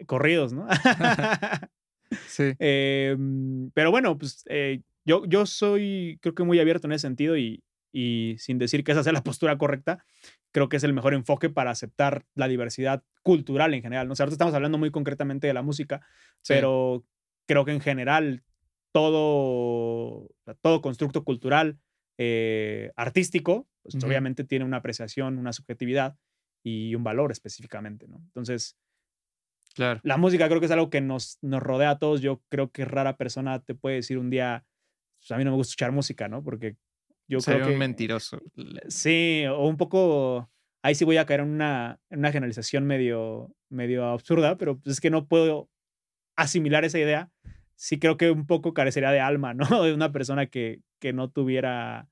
corridos, 0.05 0.51
¿no? 0.51 0.67
sí. 2.27 2.53
Em, 2.59 3.71
pero 3.71 3.91
bueno, 3.91 4.17
pues 4.17 4.43
eh, 4.49 4.81
yo, 5.05 5.25
yo 5.25 5.45
soy, 5.45 6.19
creo 6.21 6.35
que 6.35 6.43
muy 6.43 6.59
abierto 6.59 6.87
en 6.87 6.91
ese 6.91 7.07
sentido 7.07 7.37
y, 7.37 7.63
y 7.91 8.35
sin 8.39 8.57
decir 8.57 8.83
que 8.83 8.91
esa 8.91 9.03
sea 9.03 9.13
la 9.13 9.23
postura 9.23 9.57
correcta, 9.57 10.05
creo 10.51 10.69
que 10.69 10.77
es 10.77 10.83
el 10.83 10.93
mejor 10.93 11.13
enfoque 11.13 11.49
para 11.49 11.71
aceptar 11.71 12.25
la 12.35 12.47
diversidad 12.47 13.03
cultural 13.23 13.73
en 13.73 13.81
general. 13.81 14.07
¿no? 14.07 14.13
O 14.13 14.15
sea, 14.15 14.25
ahorita 14.25 14.35
estamos 14.35 14.53
hablando 14.53 14.77
muy 14.77 14.91
concretamente 14.91 15.47
de 15.47 15.53
la 15.53 15.61
música, 15.61 16.01
pero 16.47 17.03
creo 17.47 17.65
que 17.65 17.71
en 17.71 17.81
general 17.81 18.43
todo, 18.91 20.29
todo 20.61 20.81
constructo 20.81 21.23
cultural 21.23 21.79
eh, 22.17 22.91
artístico, 22.95 23.67
pues 23.81 24.03
obviamente 24.03 24.43
tiene 24.43 24.65
una 24.65 24.77
apreciación, 24.77 25.37
una 25.37 25.53
subjetividad 25.53 26.17
y 26.63 26.95
un 26.95 27.03
valor 27.03 27.31
específicamente, 27.31 28.07
¿no? 28.07 28.17
Entonces, 28.17 28.77
claro. 29.73 30.01
la 30.03 30.17
música 30.17 30.47
creo 30.47 30.59
que 30.59 30.65
es 30.65 30.71
algo 30.71 30.89
que 30.89 31.01
nos, 31.01 31.37
nos 31.41 31.61
rodea 31.63 31.91
a 31.91 31.99
todos. 31.99 32.21
Yo 32.21 32.43
creo 32.49 32.71
que 32.71 32.85
rara 32.85 33.17
persona 33.17 33.59
te 33.63 33.75
puede 33.75 33.97
decir 33.97 34.17
un 34.17 34.29
día, 34.29 34.65
pues, 35.19 35.31
a 35.31 35.37
mí 35.37 35.43
no 35.43 35.51
me 35.51 35.57
gusta 35.57 35.71
escuchar 35.71 35.91
música, 35.91 36.27
¿no? 36.27 36.43
Porque 36.43 36.75
yo 37.29 37.39
creo 37.39 37.67
que, 37.67 37.73
un 37.73 37.79
mentiroso. 37.79 38.41
Sí, 38.87 39.43
o 39.49 39.67
un 39.67 39.77
poco. 39.77 40.49
Ahí 40.81 40.95
sí 40.95 41.05
voy 41.05 41.17
a 41.17 41.25
caer 41.25 41.41
en 41.41 41.49
una, 41.49 41.99
en 42.09 42.19
una 42.19 42.31
generalización 42.31 42.85
medio, 42.85 43.53
medio 43.69 44.05
absurda, 44.05 44.57
pero 44.57 44.79
pues 44.79 44.93
es 44.93 45.01
que 45.01 45.09
no 45.09 45.27
puedo 45.27 45.69
asimilar 46.35 46.85
esa 46.85 46.99
idea. 46.99 47.31
Sí 47.75 47.99
creo 47.99 48.17
que 48.17 48.31
un 48.31 48.47
poco 48.47 48.73
carecería 48.73 49.11
de 49.11 49.19
alma, 49.19 49.53
¿no? 49.53 49.83
De 49.83 49.93
una 49.93 50.11
persona 50.11 50.47
que, 50.47 50.81
que 50.99 51.13
no 51.13 51.29
tuviera 51.29 52.07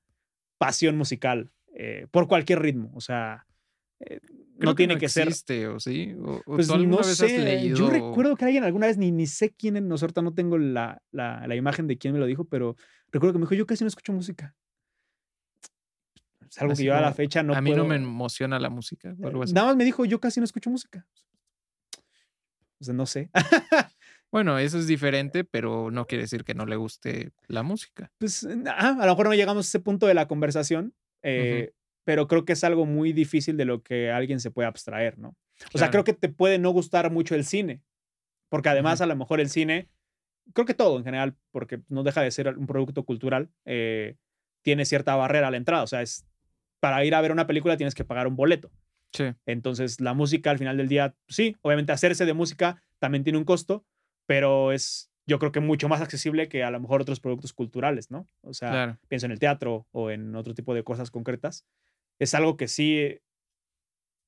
pasión 0.58 0.96
musical 0.96 1.50
eh, 1.74 2.06
por 2.10 2.28
cualquier 2.28 2.60
ritmo. 2.60 2.92
O 2.94 3.00
sea, 3.00 3.46
eh, 4.00 4.20
no 4.58 4.74
tiene 4.74 4.98
que, 4.98 5.08
ser. 5.08 5.28
¿o 5.68 5.80
sí? 5.80 6.14
¿O, 6.20 6.42
pues 6.44 6.68
no 6.68 7.02
sé. 7.02 7.68
Yo 7.74 7.90
recuerdo 7.90 8.36
que 8.36 8.44
alguien 8.44 8.64
alguna 8.64 8.86
vez, 8.86 8.98
ni, 8.98 9.10
ni 9.10 9.26
sé 9.26 9.54
quién, 9.56 9.88
no, 9.88 9.94
ahorita 9.94 10.22
no 10.22 10.34
tengo 10.34 10.58
la, 10.58 11.02
la, 11.10 11.46
la, 11.46 11.56
imagen 11.56 11.86
de 11.86 11.96
quién 11.96 12.12
me 12.12 12.20
lo 12.20 12.26
dijo, 12.26 12.44
pero 12.44 12.76
recuerdo 13.10 13.32
que 13.32 13.38
me 13.38 13.44
dijo: 13.44 13.54
Yo 13.54 13.66
casi 13.66 13.84
no 13.84 13.88
escucho 13.88 14.12
música. 14.12 14.54
Es 16.50 16.60
algo 16.60 16.74
que 16.74 16.84
yo 16.84 16.94
a 16.94 17.00
la 17.00 17.12
fecha 17.12 17.42
no 17.42 17.54
A 17.54 17.60
mí 17.60 17.72
no 17.72 17.84
me 17.84 17.96
emociona 17.96 18.58
la 18.58 18.70
música. 18.70 19.14
Nada 19.18 19.66
más 19.66 19.76
me 19.76 19.84
dijo, 19.84 20.04
yo 20.04 20.20
casi 20.20 20.40
no 20.40 20.44
escucho 20.44 20.70
música. 20.70 21.06
O 22.80 22.84
sea, 22.84 22.94
no 22.94 23.06
sé. 23.06 23.30
bueno, 24.30 24.58
eso 24.58 24.78
es 24.78 24.86
diferente, 24.86 25.44
pero 25.44 25.90
no 25.90 26.06
quiere 26.06 26.22
decir 26.22 26.44
que 26.44 26.54
no 26.54 26.64
le 26.66 26.76
guste 26.76 27.32
la 27.48 27.62
música. 27.62 28.12
Pues 28.18 28.44
a 28.44 28.92
lo 28.92 29.06
mejor 29.06 29.26
no 29.26 29.34
llegamos 29.34 29.66
a 29.66 29.68
ese 29.68 29.80
punto 29.80 30.06
de 30.06 30.14
la 30.14 30.28
conversación, 30.28 30.94
eh, 31.22 31.72
pero 32.04 32.28
creo 32.28 32.44
que 32.44 32.52
es 32.52 32.64
algo 32.64 32.86
muy 32.86 33.12
difícil 33.12 33.56
de 33.56 33.64
lo 33.64 33.82
que 33.82 34.10
alguien 34.10 34.40
se 34.40 34.50
puede 34.50 34.68
abstraer, 34.68 35.18
¿no? 35.18 35.36
O 35.74 35.78
sea, 35.78 35.90
creo 35.90 36.04
que 36.04 36.12
te 36.12 36.28
puede 36.28 36.58
no 36.58 36.70
gustar 36.70 37.10
mucho 37.10 37.34
el 37.34 37.44
cine, 37.44 37.82
porque 38.48 38.68
además 38.68 39.00
a 39.00 39.06
lo 39.06 39.16
mejor 39.16 39.40
el 39.40 39.50
cine, 39.50 39.88
creo 40.54 40.64
que 40.64 40.74
todo 40.74 40.98
en 40.98 41.04
general, 41.04 41.36
porque 41.50 41.80
no 41.88 42.04
deja 42.04 42.22
de 42.22 42.30
ser 42.30 42.56
un 42.56 42.66
producto 42.66 43.04
cultural, 43.04 43.50
eh, 43.64 44.16
tiene 44.62 44.84
cierta 44.84 45.16
barrera 45.16 45.48
a 45.48 45.50
la 45.50 45.56
entrada. 45.56 45.82
O 45.82 45.86
sea, 45.86 46.02
es 46.02 46.24
para 46.80 47.04
ir 47.04 47.14
a 47.14 47.20
ver 47.20 47.32
una 47.32 47.46
película 47.46 47.76
tienes 47.76 47.94
que 47.94 48.04
pagar 48.04 48.26
un 48.26 48.36
boleto. 48.36 48.70
Sí. 49.12 49.24
Entonces, 49.46 50.00
la 50.00 50.14
música 50.14 50.50
al 50.50 50.58
final 50.58 50.76
del 50.76 50.88
día, 50.88 51.14
sí, 51.28 51.56
obviamente 51.62 51.92
hacerse 51.92 52.26
de 52.26 52.34
música 52.34 52.82
también 52.98 53.24
tiene 53.24 53.38
un 53.38 53.44
costo, 53.44 53.84
pero 54.26 54.72
es 54.72 55.10
yo 55.28 55.38
creo 55.38 55.52
que 55.52 55.60
mucho 55.60 55.90
más 55.90 56.00
accesible 56.00 56.48
que 56.48 56.64
a 56.64 56.70
lo 56.70 56.80
mejor 56.80 57.02
otros 57.02 57.20
productos 57.20 57.52
culturales, 57.52 58.10
¿no? 58.10 58.26
O 58.40 58.54
sea, 58.54 58.98
pienso 59.08 59.26
en 59.26 59.32
el 59.32 59.38
teatro 59.38 59.86
o 59.92 60.10
en 60.10 60.34
otro 60.34 60.54
tipo 60.54 60.74
de 60.74 60.82
cosas 60.82 61.10
concretas. 61.10 61.66
Es 62.18 62.34
algo 62.34 62.56
que 62.56 62.66
sí 62.66 63.20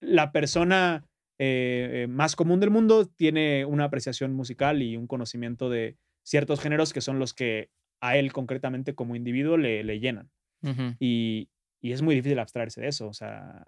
la 0.01 0.31
persona 0.31 1.06
eh, 1.39 2.06
más 2.10 2.36
común 2.36 2.60
del 2.60 2.68
mundo 2.68 3.06
tiene 3.06 3.64
una 3.64 3.85
apreciación 3.85 4.35
musical 4.35 4.82
y 4.82 4.98
un 4.98 5.06
conocimiento 5.06 5.70
de 5.70 5.97
ciertos 6.22 6.60
géneros 6.60 6.93
que 6.93 7.01
son 7.01 7.18
los 7.18 7.32
que 7.32 7.70
a 8.02 8.18
él 8.18 8.31
concretamente 8.35 8.94
como 8.94 9.16
individuo 9.16 9.56
le, 9.56 9.82
le 9.85 10.01
llenan. 10.01 10.31
y, 10.98 11.48
y 11.81 11.93
es 11.93 12.02
muy 12.02 12.15
difícil 12.15 12.39
abstraerse 12.39 12.81
de 12.81 12.89
eso. 12.89 13.09
O 13.09 13.15
sea, 13.15 13.66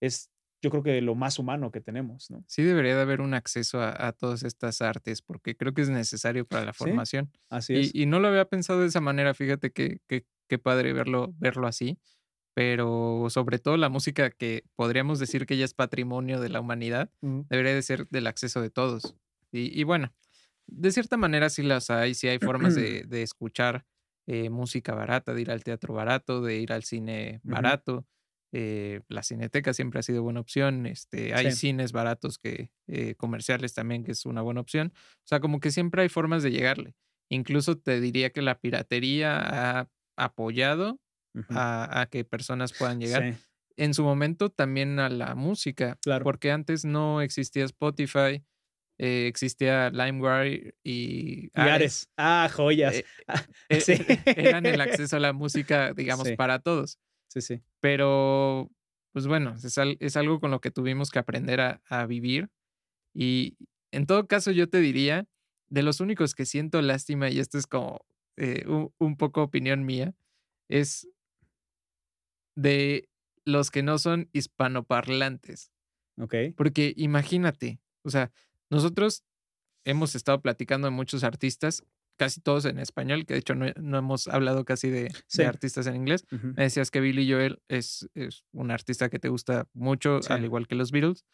es 0.00 0.30
yo 0.64 0.70
creo 0.70 0.82
que 0.82 1.00
lo 1.02 1.14
más 1.14 1.38
humano 1.38 1.70
que 1.70 1.82
tenemos, 1.82 2.30
¿no? 2.30 2.42
Sí, 2.48 2.62
debería 2.62 2.96
de 2.96 3.02
haber 3.02 3.20
un 3.20 3.34
acceso 3.34 3.82
a, 3.82 4.12
todas 4.12 4.44
estas 4.44 4.80
artes, 4.80 5.20
porque 5.20 5.56
creo 5.56 5.74
que 5.74 5.82
es 5.82 5.90
necesario 5.90 6.46
para 6.46 6.64
la 6.64 6.72
formación. 6.72 7.30
así 7.50 7.74
es. 7.74 7.94
Y, 7.94 8.06
no 8.06 8.18
lo 8.18 8.28
había 8.28 8.46
pensado 8.46 8.80
de 8.80 8.86
esa 8.86 9.02
manera, 9.02 9.34
fíjate 9.34 9.72
que, 9.72 10.00
qué 10.08 10.58
padre 10.58 10.94
verlo, 10.94 11.34
verlo 11.36 11.66
así. 11.66 11.98
Pero 12.54 13.26
sobre 13.28 13.58
todo 13.58 13.76
la 13.76 13.90
música 13.90 14.30
que 14.30 14.64
podríamos 14.74 15.18
decir 15.18 15.44
que 15.44 15.58
ya 15.58 15.66
es 15.66 15.74
patrimonio 15.74 16.40
de 16.40 16.48
la 16.48 16.60
humanidad, 16.60 17.10
debería 17.20 17.74
de 17.74 17.82
ser 17.82 18.08
del 18.08 18.26
acceso 18.26 18.62
de 18.62 18.70
todos. 18.70 19.16
Y, 19.52 19.82
bueno, 19.84 20.14
de 20.66 20.92
cierta 20.92 21.18
manera 21.18 21.50
sí 21.50 21.62
las 21.62 21.90
hay, 21.90 22.14
sí 22.14 22.28
hay 22.28 22.38
formas 22.38 22.74
de, 22.74 23.04
de 23.04 23.22
escuchar 23.22 23.84
eh, 24.26 24.50
música 24.50 24.94
barata, 24.94 25.34
de 25.34 25.42
ir 25.42 25.50
al 25.50 25.64
teatro 25.64 25.94
barato, 25.94 26.40
de 26.42 26.56
ir 26.56 26.72
al 26.72 26.84
cine 26.84 27.40
barato. 27.42 28.06
Eh, 28.52 29.00
la 29.08 29.22
cineteca 29.24 29.74
siempre 29.74 30.00
ha 30.00 30.02
sido 30.02 30.22
buena 30.22 30.40
opción. 30.40 30.86
Este, 30.86 31.34
hay 31.34 31.50
cines 31.52 31.92
baratos 31.92 32.38
que 32.38 32.70
eh, 32.86 33.16
comerciales 33.16 33.74
también, 33.74 34.04
que 34.04 34.12
es 34.12 34.24
una 34.26 34.42
buena 34.42 34.60
opción. 34.60 34.92
O 34.94 35.26
sea, 35.26 35.40
como 35.40 35.60
que 35.60 35.70
siempre 35.70 36.02
hay 36.02 36.08
formas 36.08 36.42
de 36.42 36.52
llegarle. 36.52 36.94
Incluso 37.28 37.76
te 37.76 38.00
diría 38.00 38.30
que 38.30 38.42
la 38.42 38.58
piratería 38.60 39.80
ha 39.80 39.88
apoyado 40.16 41.00
a, 41.50 42.06
que 42.10 42.24
personas 42.24 42.72
puedan 42.72 43.00
llegar. 43.00 43.36
En 43.76 43.92
su 43.92 44.04
momento 44.04 44.50
también 44.50 45.00
a 45.00 45.08
la 45.08 45.34
música, 45.34 45.98
porque 46.22 46.52
antes 46.52 46.84
no 46.84 47.22
existía 47.22 47.64
Spotify, 47.64 48.44
eh, 48.98 49.26
existía 49.26 49.90
LimeWire 49.90 50.76
y 50.84 51.50
Ares. 51.54 52.08
Ah, 52.16 52.48
joyas. 52.52 52.94
Eh, 52.94 53.04
ah, 53.26 53.44
eh, 53.68 53.80
sí. 53.80 53.94
eran 54.26 54.66
el 54.66 54.80
acceso 54.80 55.16
a 55.16 55.20
la 55.20 55.32
música, 55.32 55.92
digamos, 55.94 56.30
para 56.32 56.60
todos. 56.60 56.98
Sí, 57.28 57.40
sí. 57.40 57.62
Pero, 57.80 58.70
pues 59.12 59.26
bueno, 59.26 59.56
es, 59.56 60.16
algo 60.16 60.40
con 60.40 60.50
lo 60.50 60.60
que 60.60 60.70
tuvimos 60.70 61.10
que 61.10 61.18
aprender 61.18 61.60
a, 61.60 62.06
vivir. 62.06 62.48
Y 63.12 63.56
en 63.90 64.06
todo 64.06 64.26
caso, 64.28 64.52
yo 64.52 64.68
te 64.68 64.78
diría, 64.78 65.26
de 65.68 65.82
los 65.82 66.00
únicos 66.00 66.34
que 66.34 66.46
siento 66.46 66.80
lástima, 66.80 67.30
y 67.30 67.40
esto 67.40 67.58
es 67.58 67.66
como 67.66 68.04
un, 68.98 69.16
poco 69.16 69.42
opinión 69.42 69.84
mía, 69.84 70.14
es 70.68 71.08
de 72.54 73.08
los 73.44 73.72
que 73.72 73.82
no 73.82 73.98
son 73.98 74.28
hispanoparlantes. 74.32 75.72
Ok. 76.20 76.34
Porque 76.56 76.94
imagínate, 76.96 77.80
o 78.02 78.10
sea, 78.10 78.30
nosotros 78.70 79.24
hemos 79.84 80.14
estado 80.14 80.40
platicando 80.40 80.86
de 80.86 80.92
muchos 80.92 81.24
artistas, 81.24 81.84
casi 82.16 82.40
todos 82.40 82.64
en 82.64 82.78
español, 82.78 83.26
que 83.26 83.34
de 83.34 83.40
hecho 83.40 83.54
no, 83.54 83.66
hemos 83.98 84.28
hablado 84.28 84.64
casi 84.64 84.90
de, 84.90 85.10
artistas 85.46 85.86
en 85.86 85.96
inglés. 85.96 86.24
Me 86.30 86.64
decías 86.64 86.90
que 86.90 87.00
Billy 87.00 87.30
Joel 87.30 87.60
es, 87.68 88.08
es, 88.14 88.44
un 88.52 88.70
artista 88.70 89.08
que 89.08 89.18
te 89.18 89.28
gusta 89.28 89.68
mucho, 89.72 90.20
al 90.28 90.44
igual 90.44 90.66
que 90.66 90.74
los 90.74 90.90
Beatles, 90.90 91.24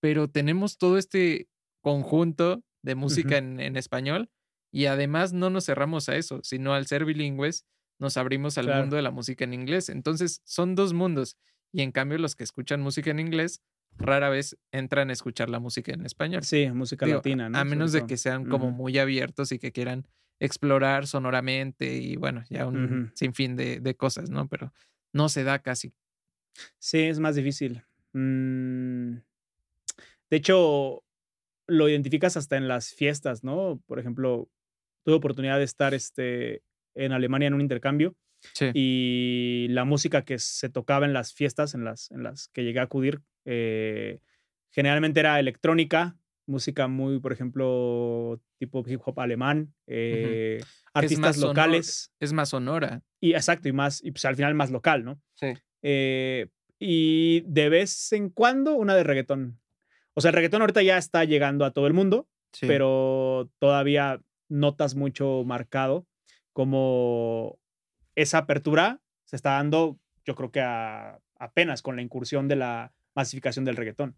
pero 0.00 0.28
tenemos 0.28 0.78
todo 0.78 0.96
este 0.96 1.48
conjunto 1.82 2.62
de 2.82 2.94
música 2.94 3.36
en, 3.36 3.60
en, 3.60 3.76
español 3.76 4.30
y 4.72 4.86
además 4.86 5.32
no 5.32 5.50
nos 5.50 5.66
cerramos 5.66 6.08
a 6.08 6.16
eso, 6.16 6.40
sino 6.42 6.72
al 6.72 6.86
ser 6.86 7.04
bilingües 7.04 7.66
nos 8.00 8.16
abrimos 8.16 8.56
al 8.56 8.66
mundo 8.74 8.96
de 8.96 9.02
la 9.02 9.10
música 9.10 9.44
en 9.44 9.52
inglés. 9.52 9.90
Entonces 9.90 10.40
son 10.44 10.74
dos 10.74 10.94
mundos 10.94 11.36
y 11.70 11.82
en 11.82 11.92
cambio 11.92 12.18
los 12.18 12.34
que 12.34 12.44
escuchan 12.44 12.80
música 12.80 13.10
en 13.10 13.20
inglés 13.20 13.60
rara 13.98 14.30
vez 14.30 14.56
entran 14.72 15.10
a 15.10 15.12
escuchar 15.12 15.50
la 15.50 15.58
música 15.58 15.92
en 15.92 16.04
español. 16.04 16.42
Sí, 16.42 16.70
música 16.70 17.06
latina, 17.06 17.48
¿no? 17.48 17.58
A 17.58 17.64
menos 17.64 17.92
de 17.92 18.06
que 18.06 18.16
sean 18.16 18.46
como 18.46 18.70
muy 18.70 18.98
abiertos 18.98 19.52
y 19.52 19.58
que 19.58 19.72
quieran 19.72 20.06
explorar 20.38 21.06
sonoramente 21.06 21.98
y 21.98 22.16
bueno, 22.16 22.44
ya 22.48 22.66
un 22.66 23.12
sinfín 23.14 23.56
de, 23.56 23.94
cosas, 23.96 24.30
¿no? 24.30 24.48
Pero 24.48 24.72
no 25.12 25.28
se 25.28 25.44
da 25.44 25.60
casi. 25.60 25.92
Sí, 26.78 27.00
es 27.00 27.20
más 27.20 27.36
difícil. 27.36 27.82
Mm, 28.12 29.18
de 30.30 30.36
hecho, 30.36 31.04
lo 31.66 31.88
identificas 31.88 32.36
hasta 32.36 32.56
en 32.56 32.68
las 32.68 32.92
fiestas, 32.94 33.44
¿no? 33.44 33.80
Por 33.86 33.98
ejemplo, 33.98 34.48
tuve 35.04 35.16
oportunidad 35.16 35.58
de 35.58 35.64
estar 35.64 35.94
este, 35.94 36.62
en 36.94 37.12
Alemania 37.12 37.48
en 37.48 37.54
un 37.54 37.60
intercambio 37.60 38.16
y 38.72 39.66
la 39.68 39.84
música 39.84 40.24
que 40.24 40.38
se 40.38 40.70
tocaba 40.70 41.04
en 41.04 41.12
las 41.12 41.34
fiestas 41.34 41.74
en 41.74 41.84
las, 41.84 42.10
en 42.10 42.22
las 42.22 42.48
que 42.48 42.64
llegué 42.64 42.80
a 42.80 42.84
acudir, 42.84 43.20
eh, 43.44 44.20
generalmente 44.70 45.20
era 45.20 45.40
electrónica, 45.40 46.16
música 46.46 46.88
muy, 46.88 47.20
por 47.20 47.32
ejemplo, 47.32 48.40
tipo 48.58 48.84
hip 48.86 49.00
hop 49.04 49.20
alemán, 49.20 49.74
eh, 49.86 50.60
artistas 50.92 51.38
locales. 51.38 52.12
es 52.20 52.32
más 52.32 52.50
sonora. 52.50 53.02
Y 53.20 53.32
exacto, 53.32 53.68
y 53.68 53.72
más, 53.72 54.02
y 54.04 54.10
pues 54.10 54.24
al 54.24 54.36
final 54.36 54.54
más 54.54 54.70
local, 54.70 55.04
¿no? 55.04 55.20
Sí. 55.34 55.54
Eh, 55.82 56.48
y 56.78 57.42
de 57.46 57.68
vez 57.68 58.12
en 58.12 58.30
cuando 58.30 58.74
una 58.74 58.94
de 58.94 59.04
reggaetón. 59.04 59.60
O 60.14 60.20
sea, 60.20 60.30
el 60.30 60.34
reggaetón 60.34 60.62
ahorita 60.62 60.82
ya 60.82 60.98
está 60.98 61.24
llegando 61.24 61.64
a 61.64 61.72
todo 61.72 61.86
el 61.86 61.92
mundo, 61.92 62.28
pero 62.60 63.50
todavía 63.58 64.20
notas 64.48 64.96
mucho 64.96 65.44
marcado 65.44 66.06
como 66.52 67.58
esa 68.16 68.38
apertura 68.38 69.00
se 69.24 69.36
está 69.36 69.52
dando, 69.52 69.98
yo 70.24 70.34
creo 70.34 70.50
que 70.50 70.60
apenas 71.38 71.82
con 71.82 71.96
la 71.96 72.02
incursión 72.02 72.48
de 72.48 72.56
la 72.56 72.92
masificación 73.14 73.64
del 73.64 73.76
reggaetón. 73.76 74.16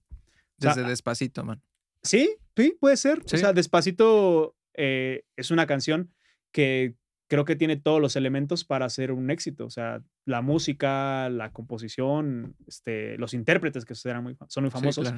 Desde 0.59 0.82
Despacito, 0.85 1.44
man. 1.44 1.62
Sí, 2.02 2.36
sí, 2.56 2.77
puede 2.81 2.97
ser. 2.97 3.20
O 3.20 3.36
sea, 3.36 3.52
Despacito 3.52 4.56
eh, 4.74 5.24
es 5.36 5.51
una 5.51 5.66
canción 5.66 6.12
que 6.52 6.97
creo 7.32 7.47
que 7.47 7.56
tiene 7.56 7.77
todos 7.77 7.98
los 8.01 8.14
elementos 8.16 8.64
para 8.64 8.89
ser 8.90 9.10
un 9.10 9.31
éxito. 9.31 9.64
O 9.64 9.70
sea, 9.70 10.02
la 10.27 10.43
música, 10.43 11.31
la 11.31 11.51
composición, 11.51 12.55
este, 12.66 13.16
los 13.16 13.32
intérpretes 13.32 13.85
que 13.85 13.94
son 13.94 14.23
muy, 14.23 14.36
son 14.48 14.64
muy 14.64 14.70
famosos, 14.70 15.12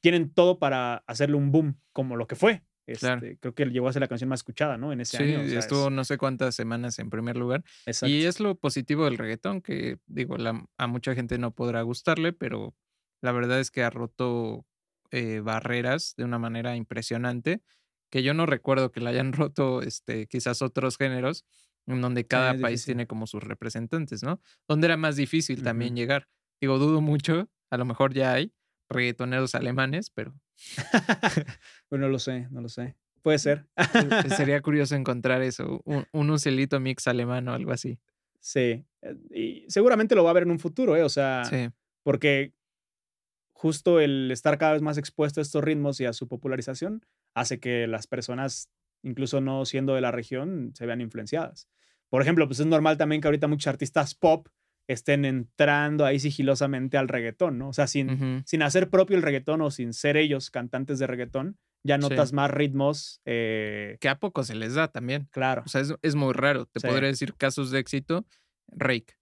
tienen 0.00 0.32
todo 0.32 0.58
para 0.58 1.02
hacerle 1.06 1.36
un 1.36 1.50
boom 1.50 1.80
como 1.92 2.16
lo 2.16 2.26
que 2.26 2.36
fue. 2.36 2.62
Este, 2.86 3.36
creo 3.38 3.54
que 3.54 3.66
llegó 3.66 3.88
a 3.88 3.92
ser 3.92 4.00
la 4.00 4.08
canción 4.08 4.30
más 4.30 4.38
escuchada, 4.38 4.78
¿no? 4.78 4.92
En 4.92 5.00
ese 5.00 5.18
año. 5.18 5.46
Sí, 5.46 5.56
estuvo 5.56 5.90
no 5.90 6.04
sé 6.04 6.16
cuántas 6.16 6.54
semanas 6.54 6.98
en 7.00 7.10
primer 7.10 7.36
lugar. 7.36 7.62
Y 8.02 8.22
es 8.22 8.40
lo 8.40 8.54
positivo 8.54 9.04
del 9.04 9.18
reggaetón, 9.18 9.60
que 9.60 9.98
digo, 10.06 10.36
a 10.78 10.86
mucha 10.86 11.14
gente 11.14 11.38
no 11.38 11.50
podrá 11.50 11.82
gustarle, 11.82 12.32
pero 12.32 12.74
la 13.20 13.32
verdad 13.32 13.60
es 13.60 13.70
que 13.70 13.82
ha 13.82 13.90
roto 13.90 14.66
eh, 15.10 15.40
barreras 15.40 16.14
de 16.16 16.24
una 16.24 16.38
manera 16.38 16.76
impresionante, 16.76 17.62
que 18.10 18.22
yo 18.22 18.34
no 18.34 18.46
recuerdo 18.46 18.90
que 18.90 19.00
la 19.00 19.10
hayan 19.10 19.32
roto 19.52 19.82
este, 19.82 20.26
quizás 20.26 20.62
otros 20.62 20.96
géneros, 20.96 21.44
en 21.86 22.02
donde 22.02 22.26
cada 22.26 22.54
país 22.58 22.84
tiene 22.84 23.06
como 23.06 23.26
sus 23.26 23.42
representantes, 23.42 24.22
¿no? 24.22 24.42
Donde 24.68 24.86
era 24.86 24.98
más 24.98 25.16
difícil 25.16 25.62
también 25.62 25.96
llegar. 25.96 26.28
Digo, 26.60 26.78
dudo 26.78 27.00
mucho, 27.00 27.48
a 27.70 27.78
lo 27.78 27.86
mejor 27.86 28.12
ya 28.12 28.34
hay, 28.34 28.52
reggaetoneros 28.90 29.54
alemanes, 29.54 30.10
pero... 30.10 30.34
pues 31.88 32.00
no 32.00 32.08
lo 32.08 32.18
sé, 32.18 32.46
no 32.50 32.60
lo 32.60 32.68
sé. 32.68 32.96
Puede 33.22 33.38
ser. 33.38 33.66
Sería 34.36 34.60
curioso 34.60 34.96
encontrar 34.96 35.40
eso, 35.40 35.80
un, 35.84 36.06
un 36.12 36.30
ucelito 36.30 36.78
mix 36.78 37.08
alemán 37.08 37.48
o 37.48 37.54
algo 37.54 37.72
así. 37.72 37.98
Sí, 38.40 38.84
eh, 39.02 39.16
y 39.30 39.64
seguramente 39.68 40.14
lo 40.14 40.24
va 40.24 40.30
a 40.30 40.34
ver 40.34 40.44
en 40.44 40.50
un 40.50 40.58
futuro, 40.58 40.96
¿eh? 40.96 41.02
O 41.02 41.08
sea, 41.08 41.42
porque 42.02 42.52
justo 43.58 43.98
el 43.98 44.30
estar 44.30 44.56
cada 44.56 44.74
vez 44.74 44.82
más 44.82 44.98
expuesto 44.98 45.40
a 45.40 45.42
estos 45.42 45.64
ritmos 45.64 46.00
y 46.00 46.04
a 46.04 46.12
su 46.12 46.28
popularización 46.28 47.04
hace 47.34 47.58
que 47.58 47.88
las 47.88 48.06
personas, 48.06 48.70
incluso 49.02 49.40
no 49.40 49.64
siendo 49.64 49.96
de 49.96 50.00
la 50.00 50.12
región, 50.12 50.70
se 50.74 50.86
vean 50.86 51.00
influenciadas. 51.00 51.68
Por 52.08 52.22
ejemplo, 52.22 52.46
pues 52.46 52.60
es 52.60 52.66
normal 52.66 52.96
también 52.98 53.20
que 53.20 53.26
ahorita 53.26 53.48
muchos 53.48 53.66
artistas 53.66 54.14
pop 54.14 54.46
estén 54.86 55.24
entrando 55.24 56.06
ahí 56.06 56.20
sigilosamente 56.20 56.98
al 56.98 57.08
reggaetón, 57.08 57.58
¿no? 57.58 57.70
O 57.70 57.72
sea, 57.72 57.88
sin, 57.88 58.44
sin 58.46 58.62
hacer 58.62 58.90
propio 58.90 59.16
el 59.16 59.24
reggaetón 59.24 59.60
o 59.60 59.72
sin 59.72 59.92
ser 59.92 60.16
ellos 60.16 60.50
cantantes 60.50 61.00
de 61.00 61.08
reggaetón, 61.08 61.58
ya 61.82 61.98
notas 61.98 62.32
más 62.32 62.52
ritmos. 62.52 63.20
Eh 63.24 63.98
que 64.00 64.08
a 64.08 64.20
poco 64.20 64.44
se 64.44 64.54
les 64.54 64.74
da 64.74 64.86
también. 64.86 65.28
Claro. 65.32 65.64
O 65.66 65.68
sea, 65.68 65.82
es, 66.00 66.14
muy 66.14 66.32
raro. 66.32 66.66
Te 66.66 66.78
podría 66.78 67.08
decir 67.08 67.34
casos 67.34 67.72
de 67.72 67.80
éxito, 67.80 68.24
Rake, 68.68 69.18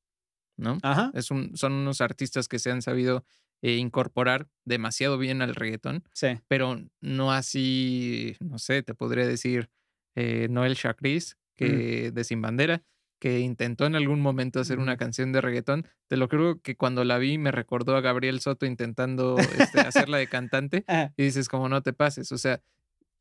¿no? 0.59 0.79
Ajá. 0.83 1.11
Es 1.15 1.31
un, 1.31 1.57
son 1.57 1.73
unos 1.73 2.03
artistas 2.03 2.49
que 2.49 2.59
se 2.59 2.71
han 2.71 2.83
sabido 2.83 3.25
eh, 3.63 3.77
incorporar 3.77 4.49
demasiado 4.65 5.19
bien 5.19 5.43
al 5.43 5.55
reggaetón. 5.55 6.05
Sí. 6.13 6.39
Pero 6.49 6.81
no 7.01 7.33
así, 7.33 8.37
no 8.41 8.59
sé, 8.59 8.83
te 8.83 8.95
podría 8.95 9.27
decir 9.27 9.71
eh, 10.15 10.49
Noel 10.51 10.77
Chacris, 10.77 11.37
mm. 11.37 11.57
que 11.57 12.11
de 12.13 12.25
Sin 12.25 12.41
Bandera 12.41 12.83
que 13.19 13.41
intentó 13.41 13.87
en 13.87 13.97
algún 13.97 14.21
momento 14.21 14.61
hacer 14.61 14.79
una 14.79 14.97
canción 14.97 15.33
de 15.33 15.41
reggaetón. 15.41 15.87
Te 16.09 16.17
lo 16.17 16.29
creo 16.29 16.61
que 16.61 16.77
cuando 16.77 17.05
la 17.05 17.19
vi 17.19 17.39
me 17.39 17.51
recordó 17.51 17.97
a 17.97 18.01
Gabriel 18.01 18.41
Soto 18.41 18.67
intentando 18.67 19.37
este, 19.39 19.81
hacerla 19.81 20.19
de 20.19 20.27
cantante 20.27 20.85
y 21.17 21.23
dices 21.23 21.49
como 21.49 21.69
no 21.69 21.83
te 21.83 21.93
pases. 21.93 22.31
O 22.33 22.39
sea, 22.39 22.61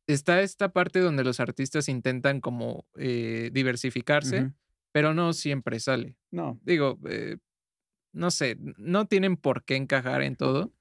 está 0.07 0.41
esta 0.41 0.69
parte 0.69 0.99
donde 0.99 1.23
los 1.23 1.39
artistas 1.39 1.87
intentan 1.89 2.41
como 2.41 2.85
eh, 2.97 3.49
diversificarse, 3.53 4.51
pero 4.91 5.13
no 5.13 5.33
siempre 5.33 5.79
sale. 5.79 6.15
No. 6.31 6.59
Digo, 6.63 6.99
eh, 7.09 7.37
no 8.15 8.31
sé, 8.31 8.57
no 8.77 9.07
tienen 9.07 9.35
por 9.37 9.65
qué 9.65 9.75
encajar 9.75 10.23
en 10.23 10.35
todo, 10.35 10.73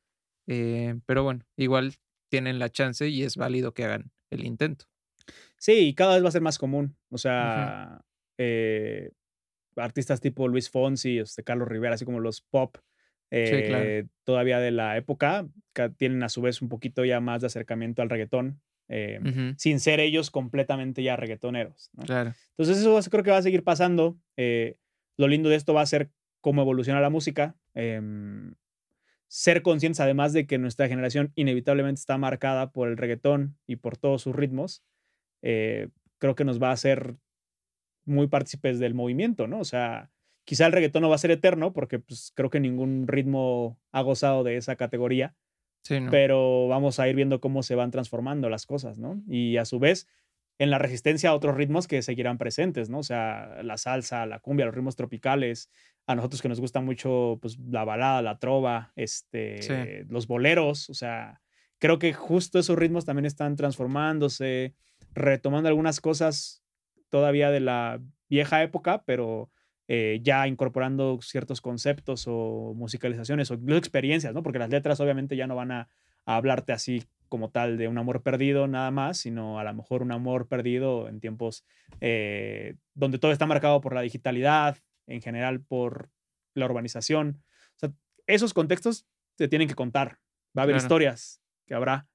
eh, 0.47 0.94
pero 1.05 1.24
bueno, 1.24 1.44
igual 1.56 1.94
tienen 2.31 2.59
la 2.59 2.70
chance 2.70 3.09
y 3.09 3.23
es 3.23 3.36
válido 3.36 3.74
que 3.74 3.85
hagan 3.85 4.12
el 4.31 4.44
intento. 4.44 4.86
Sí, 5.59 5.94
cada 5.94 6.15
vez 6.15 6.24
va 6.24 6.28
a 6.28 6.32
ser 6.32 6.43
más 6.43 6.59
común. 6.59 6.97
O 7.11 7.19
sea, 7.19 8.05
eh, 8.39 9.11
artistas 9.77 10.20
tipo 10.20 10.48
Luis 10.48 10.70
Fonsi, 10.70 11.19
este, 11.19 11.43
Carlos 11.43 11.69
Rivera, 11.69 11.94
así 11.94 12.05
como 12.05 12.20
los 12.20 12.40
pop 12.40 12.77
eh, 13.31 14.06
todavía 14.23 14.61
de 14.61 14.70
la 14.70 14.97
época, 14.97 15.48
que 15.73 15.89
tienen 15.90 16.23
a 16.23 16.28
su 16.28 16.40
vez 16.40 16.62
un 16.62 16.69
poquito 16.69 17.05
ya 17.05 17.20
más 17.20 17.40
de 17.40 17.48
acercamiento 17.48 18.01
al 18.01 18.11
reggaetón, 18.11 18.61
eh, 18.89 19.19
sin 19.56 19.81
ser 19.81 19.98
ellos 19.98 20.31
completamente 20.31 21.02
ya 21.02 21.16
reggaetoneros. 21.16 21.90
Entonces 21.98 22.78
eso 22.78 23.01
creo 23.11 23.24
que 23.24 23.32
va 23.32 23.39
a 23.39 23.43
seguir 23.43 23.65
pasando. 23.65 24.16
lo 24.36 25.28
lindo 25.28 25.48
de 25.48 25.56
esto 25.56 25.74
va 25.74 25.81
a 25.81 25.86
ser 25.86 26.11
cómo 26.45 26.61
evoluciona 26.61 27.01
la 27.01 27.09
música. 27.09 27.57
Em, 27.73 28.55
ser 29.29 29.62
conscientes 29.62 29.99
además 29.99 30.35
de 30.35 30.47
que 30.47 30.59
nuestra 30.59 30.89
generación 30.89 31.33
inevitablemente 31.37 32.01
está 32.01 32.19
marcada 32.19 32.71
por 32.71 32.89
el 32.89 32.99
reggaetón 32.99 33.57
y 33.66 33.77
por 33.77 33.97
todos 33.97 34.21
sus 34.21 34.37
ritmos, 34.37 34.85
creo 35.41 36.35
que 36.35 36.45
nos 36.45 36.62
va 36.62 36.69
a 36.69 36.73
hacer 36.73 37.16
muy 38.05 38.27
partícipes 38.27 38.79
del 38.79 38.93
movimiento, 38.93 39.47
¿no? 39.47 39.59
O 39.59 39.65
sea, 39.65 40.11
quizá 40.45 40.66
el 40.66 40.73
reggaetón 40.73 41.01
no 41.01 41.09
va 41.09 41.15
a 41.15 41.19
ser 41.19 41.31
eterno 41.31 41.73
porque 41.73 41.99
pues, 41.99 42.31
creo 42.35 42.51
que 42.51 42.61
ningún 42.61 43.07
ritmo 43.09 43.81
ha 43.91 44.03
gozado 44.03 44.45
de 44.45 44.59
esa 44.59 44.77
categoría. 44.77 45.35
Sí, 45.81 45.99
¿no? 45.99 46.11
Pero 46.11 46.69
vamos 46.69 47.01
a 47.01 47.09
ir 47.09 47.16
viendo 47.16 47.41
cómo 47.41 47.62
se 47.62 47.75
van 47.75 47.91
transformando 47.91 48.51
las 48.51 48.66
cosas, 48.66 48.99
¿no? 48.99 49.23
Y 49.27 49.57
a 49.57 49.65
su 49.65 49.79
vez, 49.79 50.09
en 50.59 50.70
la 50.70 50.78
resistencia 50.78 51.31
a 51.31 51.35
otros 51.35 51.56
ritmos 51.56 51.89
que 51.89 52.02
seguirán 52.02 52.39
presentes, 52.39 52.89
¿no? 52.89 52.98
O 52.98 53.02
sea, 53.02 53.62
la 53.62 53.76
salsa, 53.76 54.26
la 54.26 54.39
cumbia, 54.39 54.66
los 54.66 54.74
ritmos 54.74 54.97
tropicales, 54.97 55.70
a 56.06 56.14
nosotros 56.14 56.43
que 56.43 56.48
nos 56.48 56.60
gusta 56.60 56.81
mucho 56.81 57.39
pues, 57.40 57.59
la 57.59 57.85
balada, 57.85 58.22
la 58.22 58.39
trova, 58.39 58.93
este, 58.94 60.05
los 60.09 60.26
boleros, 60.26 60.90
o 60.90 60.94
sea, 60.94 61.40
creo 61.78 61.98
que 61.98 62.12
justo 62.12 62.59
esos 62.59 62.78
ritmos 62.78 63.05
también 63.05 63.26
están 63.26 63.56
transformándose, 63.56 64.74
retomando 65.14 65.68
algunas 65.68 66.01
cosas 66.01 66.62
todavía 67.09 67.51
de 67.51 67.60
la 67.60 68.01
vieja 68.28 68.62
época, 68.62 69.02
pero 69.06 69.51
eh, 69.86 70.20
ya 70.22 70.47
incorporando 70.47 71.18
ciertos 71.20 71.60
conceptos 71.60 72.24
o 72.26 72.74
musicalizaciones 72.74 73.51
o 73.51 73.55
experiencias, 73.76 74.32
¿no? 74.35 74.43
Porque 74.43 74.59
las 74.59 74.70
letras 74.70 75.01
obviamente 75.01 75.36
ya 75.36 75.47
no 75.47 75.56
van 75.56 75.72
a, 75.72 75.89
hablarte 76.26 76.72
así 76.72 77.05
como 77.28 77.51
tal 77.51 77.76
de 77.78 77.88
un 77.88 77.98
amor 77.98 78.22
perdido 78.22 78.66
nada 78.66 78.90
más, 78.90 79.18
sino 79.18 79.59
a 79.59 79.64
lo 79.64 79.74
mejor 79.74 80.02
un 80.02 80.12
amor 80.12 80.48
perdido 80.48 81.09
en 81.09 81.20
tiempos 81.20 81.64
eh, 82.01 82.76
donde 82.94 83.18
todo 83.18 83.32
está 83.32 83.46
marcado 83.46 83.80
por 83.80 83.94
la 83.94 84.02
digitalidad, 84.02 84.76
en 85.06 85.20
general 85.20 85.60
por 85.60 86.10
la 86.55 86.66
urbanización. 86.66 87.42
O 87.76 87.78
sea, 87.78 87.92
esos 88.26 88.55
contextos 88.55 89.06
se 89.36 89.48
tienen 89.48 89.68
que 89.68 89.74
contar. 89.74 90.18
Va 90.56 90.62
a 90.62 90.64
haber 90.64 90.76
historias 90.76 91.40
que 91.66 91.74
habrá 91.74 92.06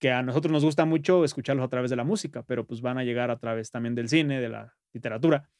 que 0.00 0.10
a 0.10 0.22
nosotros 0.22 0.50
nos 0.50 0.64
gusta 0.64 0.86
mucho 0.86 1.24
escucharlos 1.24 1.64
a 1.64 1.68
través 1.68 1.90
de 1.90 1.96
la 1.96 2.04
música, 2.04 2.42
pero 2.42 2.66
pues 2.66 2.80
van 2.80 2.96
a 2.96 3.04
llegar 3.04 3.30
a 3.30 3.38
través 3.38 3.70
también 3.70 3.94
del 3.94 4.08
cine, 4.08 4.40
de 4.40 4.48
la 4.48 4.74
literatura. 4.94 5.50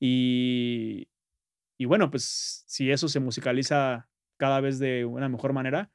Y, 0.00 1.08
y 1.78 1.84
bueno, 1.84 2.10
pues 2.10 2.64
si 2.66 2.90
eso 2.90 3.08
se 3.08 3.20
musicaliza 3.20 4.08
cada 4.38 4.60
vez 4.60 4.78
de 4.78 5.04
una 5.04 5.28
mejor 5.28 5.52
manera, 5.52 5.90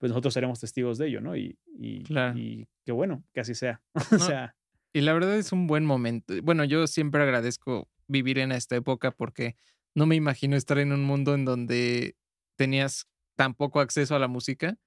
pues 0.00 0.10
nosotros 0.10 0.32
seremos 0.32 0.58
testigos 0.58 0.96
de 0.96 1.08
ello, 1.08 1.20
¿no? 1.20 1.36
Y, 1.36 1.58
y, 1.78 2.02
y 2.34 2.66
qué 2.86 2.92
bueno 2.92 3.22
que 3.34 3.40
así 3.40 3.54
sea. 3.54 3.82
o 4.12 4.18
sea. 4.18 4.56
Y 4.94 5.02
la 5.02 5.12
verdad 5.12 5.36
es 5.36 5.52
un 5.52 5.66
buen 5.66 5.84
momento. 5.84 6.34
Bueno, 6.42 6.64
yo 6.64 6.86
siempre 6.86 7.22
agradezco 7.22 7.88
vivir 8.08 8.38
en 8.38 8.50
esta 8.50 8.76
época 8.76 9.10
porque 9.10 9.56
no 9.94 10.06
me 10.06 10.16
imagino 10.16 10.56
estar 10.56 10.78
en 10.78 10.92
un 10.92 11.04
mundo 11.04 11.34
en 11.34 11.44
donde 11.44 12.16
tenías 12.56 13.06
tan 13.36 13.54
poco 13.54 13.80
acceso 13.80 14.16
a 14.16 14.18
la 14.18 14.26
música. 14.26 14.78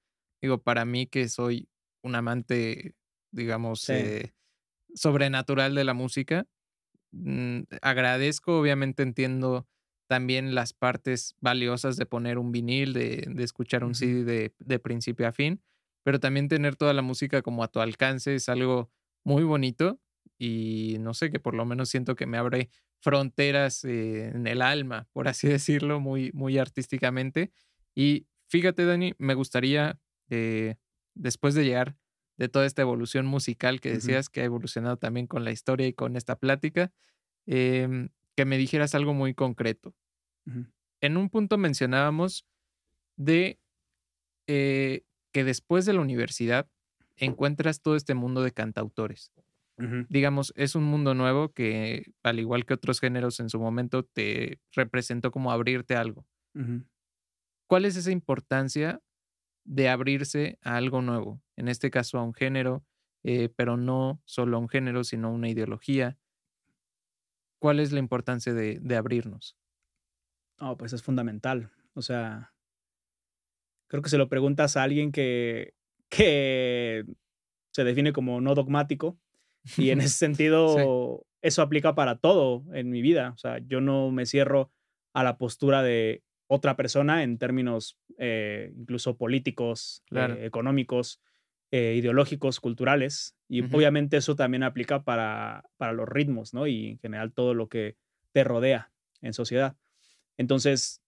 Digo, 0.42 0.58
para 0.62 0.84
mí 0.84 1.06
que 1.06 1.28
soy 1.28 1.68
un 2.02 2.16
amante, 2.16 2.96
digamos, 3.30 3.88
eh, 3.90 4.34
sobrenatural 4.94 5.76
de 5.76 5.84
la 5.84 5.94
música, 5.94 6.46
mm, 7.12 7.60
agradezco, 7.82 8.58
obviamente 8.58 9.04
entiendo 9.04 9.68
también 10.06 10.54
las 10.54 10.72
partes 10.72 11.34
valiosas 11.40 11.96
de 11.96 12.06
poner 12.06 12.38
un 12.38 12.52
vinil, 12.52 12.92
de, 12.92 13.32
escuchar 13.38 13.84
un 13.84 13.94
CD 13.94 14.24
de, 14.24 14.54
de, 14.58 14.78
principio 14.78 15.26
a 15.26 15.32
fin, 15.32 15.62
pero 16.02 16.20
también 16.20 16.48
tener 16.48 16.76
toda 16.76 16.92
la 16.92 17.02
música 17.02 17.42
como 17.42 17.64
a 17.64 17.68
tu 17.68 17.80
alcance 17.80 18.34
es 18.34 18.48
algo 18.48 18.90
muy 19.24 19.42
bonito 19.42 19.98
y 20.38 20.96
no 21.00 21.14
sé, 21.14 21.30
que 21.30 21.40
por 21.40 21.54
lo 21.54 21.64
menos 21.64 21.88
siento 21.88 22.16
que 22.16 22.26
me 22.26 22.38
abre 22.38 22.68
fronteras 23.00 23.84
eh, 23.84 24.28
en 24.28 24.46
el 24.46 24.62
alma, 24.62 25.08
por 25.12 25.28
así 25.28 25.48
decirlo, 25.48 26.00
muy, 26.00 26.30
muy 26.32 26.58
artísticamente. 26.58 27.52
Y 27.94 28.26
fíjate, 28.48 28.84
Dani, 28.84 29.14
me 29.18 29.34
gustaría, 29.34 30.00
eh, 30.30 30.76
después 31.14 31.54
de 31.54 31.64
llegar 31.64 31.96
de 32.36 32.48
toda 32.48 32.66
esta 32.66 32.82
evolución 32.82 33.26
musical 33.26 33.80
que 33.80 33.92
decías, 33.92 34.28
que 34.28 34.40
ha 34.40 34.44
evolucionado 34.44 34.96
también 34.96 35.26
con 35.28 35.44
la 35.44 35.52
historia 35.52 35.86
y 35.86 35.92
con 35.92 36.16
esta 36.16 36.36
plática, 36.36 36.92
em, 37.46 38.08
que 38.36 38.44
me 38.44 38.58
dijeras 38.58 38.94
algo 38.94 39.14
muy 39.14 39.34
concreto. 39.34 39.94
En 41.00 41.16
un 41.16 41.30
punto 41.30 41.58
mencionábamos 41.58 42.46
de 43.16 43.58
eh, 44.46 45.02
que 45.32 45.44
después 45.44 45.86
de 45.86 45.92
la 45.92 46.00
universidad 46.00 46.68
encuentras 47.16 47.80
todo 47.80 47.96
este 47.96 48.14
mundo 48.14 48.42
de 48.42 48.52
cantautores. 48.52 49.32
Digamos, 50.08 50.52
es 50.56 50.76
un 50.76 50.84
mundo 50.84 51.14
nuevo 51.14 51.52
que, 51.52 52.12
al 52.22 52.38
igual 52.38 52.64
que 52.64 52.74
otros 52.74 53.00
géneros 53.00 53.40
en 53.40 53.50
su 53.50 53.58
momento, 53.58 54.04
te 54.04 54.60
representó 54.72 55.32
como 55.32 55.50
abrirte 55.50 55.96
a 55.96 56.00
algo. 56.00 56.26
¿Cuál 57.68 57.84
es 57.84 57.96
esa 57.96 58.12
importancia 58.12 59.00
de 59.64 59.88
abrirse 59.88 60.58
a 60.62 60.76
algo 60.76 61.02
nuevo? 61.02 61.42
En 61.56 61.68
este 61.68 61.90
caso, 61.90 62.18
a 62.18 62.22
un 62.22 62.34
género, 62.34 62.84
eh, 63.24 63.48
pero 63.56 63.76
no 63.76 64.22
solo 64.26 64.56
a 64.58 64.60
un 64.60 64.68
género, 64.68 65.02
sino 65.02 65.28
a 65.28 65.32
una 65.32 65.48
ideología. 65.48 66.16
¿Cuál 67.64 67.80
es 67.80 67.92
la 67.92 67.98
importancia 67.98 68.52
de, 68.52 68.78
de 68.78 68.94
abrirnos? 68.94 69.56
Oh, 70.60 70.76
pues 70.76 70.92
es 70.92 71.02
fundamental. 71.02 71.70
O 71.94 72.02
sea, 72.02 72.52
creo 73.88 74.02
que 74.02 74.10
se 74.10 74.18
lo 74.18 74.28
preguntas 74.28 74.76
a 74.76 74.82
alguien 74.82 75.12
que, 75.12 75.72
que 76.10 77.06
se 77.72 77.84
define 77.84 78.12
como 78.12 78.42
no 78.42 78.54
dogmático, 78.54 79.18
y 79.78 79.88
en 79.88 80.00
ese 80.02 80.14
sentido, 80.14 81.24
eso 81.40 81.62
aplica 81.62 81.94
para 81.94 82.18
todo 82.18 82.64
en 82.74 82.90
mi 82.90 83.00
vida. 83.00 83.30
O 83.34 83.38
sea, 83.38 83.56
yo 83.66 83.80
no 83.80 84.10
me 84.10 84.26
cierro 84.26 84.70
a 85.14 85.24
la 85.24 85.38
postura 85.38 85.82
de 85.82 86.22
otra 86.48 86.76
persona 86.76 87.22
en 87.22 87.38
términos 87.38 87.98
eh, 88.18 88.74
incluso 88.76 89.16
políticos, 89.16 90.04
eh, 90.10 90.40
económicos, 90.42 91.18
eh, 91.76 91.96
ideológicos, 91.96 92.60
culturales. 92.60 93.34
Y 93.48 93.62
obviamente 93.62 94.16
eso 94.16 94.36
también 94.36 94.62
aplica 94.62 95.02
para, 95.02 95.64
para 95.76 95.92
los 95.92 96.08
ritmos, 96.08 96.54
¿no? 96.54 96.68
Y 96.68 96.90
en 96.90 96.98
general 97.00 97.32
todo 97.32 97.52
lo 97.52 97.68
que 97.68 97.96
te 98.30 98.44
rodea 98.44 98.92
en 99.22 99.32
sociedad. 99.32 99.76
Entonces, 100.36 101.02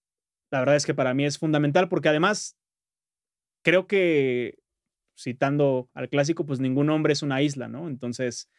la 0.51 0.59
verdad 0.59 0.75
es 0.75 0.85
que 0.85 0.93
para 0.93 1.13
mí 1.13 1.23
es 1.23 1.37
fundamental 1.37 1.87
porque 1.87 2.09
además 2.09 2.57
creo 3.63 3.87
que 3.87 4.59
citando 5.17 5.89
al 5.93 6.09
clásico, 6.09 6.45
pues 6.45 6.59
ningún 6.59 6.89
hombre 6.89 7.13
es 7.13 7.23
una 7.23 7.41
isla, 7.41 7.69
¿no? 7.69 7.87
Entonces, 7.87 8.49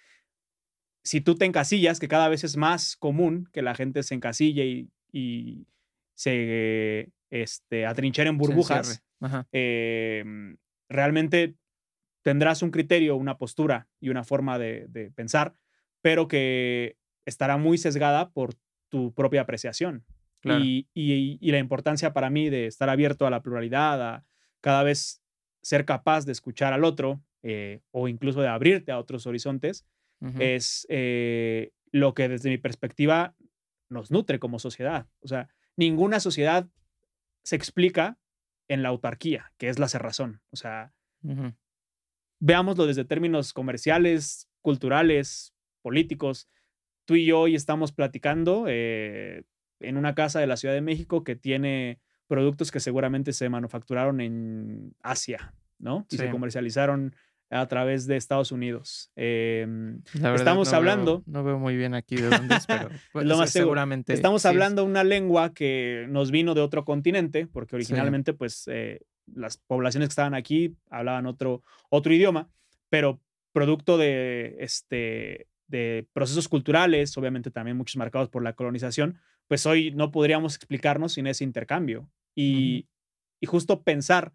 si 1.05 1.20
tú 1.20 1.35
te 1.35 1.44
encasillas, 1.44 2.01
que 2.01 2.09
cada 2.09 2.30
vez 2.30 2.43
es 2.43 2.56
más 2.56 2.97
común 2.97 3.51
que 3.52 3.60
la 3.60 3.74
gente 3.74 4.02
se 4.02 4.14
encasille 4.14 4.89
y, 5.12 5.66
se 6.14 7.12
este, 7.28 7.85
en 7.85 8.39
burbujas, 8.39 9.05
em, 9.52 10.56
realmente 10.89 11.55
tendrás 12.23 12.62
un 12.62 12.70
criterio, 12.70 13.16
una 13.16 13.39
postura 13.39 13.89
y 14.01 14.09
una 14.09 14.24
forma 14.24 14.59
de, 14.59 15.12
pensar, 15.15 15.55
pero 16.03 16.28
que 16.28 16.97
estará 17.24 17.57
muy 17.57 17.78
sesgada 17.78 18.31
por 18.31 18.55
tu 18.89 19.12
propia 19.15 19.43
apreciación. 19.43 20.05
Y, 20.45 20.86
y, 20.95 21.51
la 21.51 21.59
importancia 21.59 22.12
para 22.12 22.31
mí 22.31 22.49
de 22.49 22.66
estar 22.66 22.89
abierto 22.89 23.27
a 23.27 23.31
la 23.31 23.43
pluralidad, 23.43 24.01
a 24.01 24.24
cada 24.61 24.82
vez 24.82 25.20
ser 25.62 25.85
capaz 25.85 26.24
de 26.24 26.32
escuchar 26.32 26.73
al 26.73 26.85
otro 26.85 27.20
eh, 27.43 27.81
o 27.90 28.09
incluso 28.09 28.40
de 28.40 28.49
abrirte 28.49 28.93
a 28.93 28.99
otros 28.99 29.27
horizontes, 29.27 29.86
es 30.40 30.85
eh, 30.89 31.70
lo 31.93 32.12
que 32.12 32.28
desde 32.28 32.51
mi 32.51 32.59
perspectiva 32.59 33.36
nos 33.89 34.11
nutre 34.11 34.40
como 34.40 34.59
sociedad. 34.59 35.07
O 35.20 35.28
sea, 35.28 35.49
ninguna 35.77 36.19
sociedad 36.19 36.69
se 37.45 37.55
explica 37.55 38.19
en 38.66 38.82
la 38.82 38.89
autarquía, 38.89 39.53
que 39.57 39.69
es 39.69 39.78
la 39.78 39.89
cerrazón. 39.89 40.43
O 40.51 40.57
sea, 40.57 40.93
veámoslo 42.40 42.86
desde 42.86 43.05
términos 43.05 43.52
comerciales, 43.52 44.48
culturales, 44.62 45.55
políticos. 45.82 46.48
Tú 47.05 47.15
y 47.15 47.27
yo 47.27 47.40
hoy 47.40 47.55
estamos 47.55 47.93
platicando 47.93 48.66
eh, 48.69 49.44
en 49.81 49.97
una 49.97 50.15
casa 50.15 50.40
de 50.40 50.47
la 50.47 50.56
Ciudad 50.56 50.74
de 50.74 50.81
México 50.81 51.24
que 51.24 51.36
tiene 51.36 52.01
productos 52.27 52.70
que 52.70 52.81
seguramente 52.81 53.32
se 53.32 53.48
manufacturaron 53.48 54.20
en 54.20 54.94
Asia, 55.02 55.55
¿no? 55.78 56.06
Y 56.10 56.16
se 56.19 56.31
comercializaron 56.31 57.15
a 57.51 57.66
través 57.66 58.06
de 58.06 58.16
Estados 58.16 58.52
Unidos. 58.52 59.10
Em, 59.16 60.02
estamos 60.12 60.73
hablando. 60.73 61.23
no 61.27 61.43
veo 61.43 61.59
muy 61.59 61.77
bien 61.77 61.94
aquí 61.94 62.16
de 62.16 62.28
dónde 62.28 62.56
es, 62.56 62.66
pero 62.66 62.90
pues, 63.12 63.27
lo 63.27 63.39
más 63.39 63.51
seguramente. 63.51 64.12
Estamos 64.12 64.44
hablando 64.44 64.85
una 64.85 65.05
lengua 65.05 65.55
que 65.55 66.06
nos 66.10 66.31
vino 66.31 66.55
de 66.55 66.60
otro 66.60 66.85
continente, 66.85 67.47
porque 67.47 67.77
originalmente, 67.77 68.35
pues, 68.35 68.69
eh, 68.69 69.01
las 69.34 69.56
poblaciones 69.56 70.09
que 70.09 70.12
estaban 70.12 70.34
aquí 70.34 70.76
hablaban 70.90 71.26
otro, 71.26 71.62
otro 71.90 72.12
idioma, 72.12 72.50
pero 72.88 73.20
producto 73.52 73.98
de, 73.98 74.56
este, 74.60 75.48
de 75.66 76.06
procesos 76.12 76.48
culturales, 76.48 77.16
obviamente 77.16 77.50
también 77.50 77.76
muchos 77.76 77.96
marcados 77.96 78.28
por 78.28 78.42
la 78.42 78.55
colonización, 78.55 79.20
pues 79.46 79.66
hoy 79.66 79.90
no 79.92 80.10
podríamos 80.10 80.55
explicarnos 80.56 81.14
sin 81.14 81.26
ese 81.26 81.44
intercambio. 81.44 82.10
Y, 82.34 82.86
justo 83.46 83.82
pensar 83.82 84.32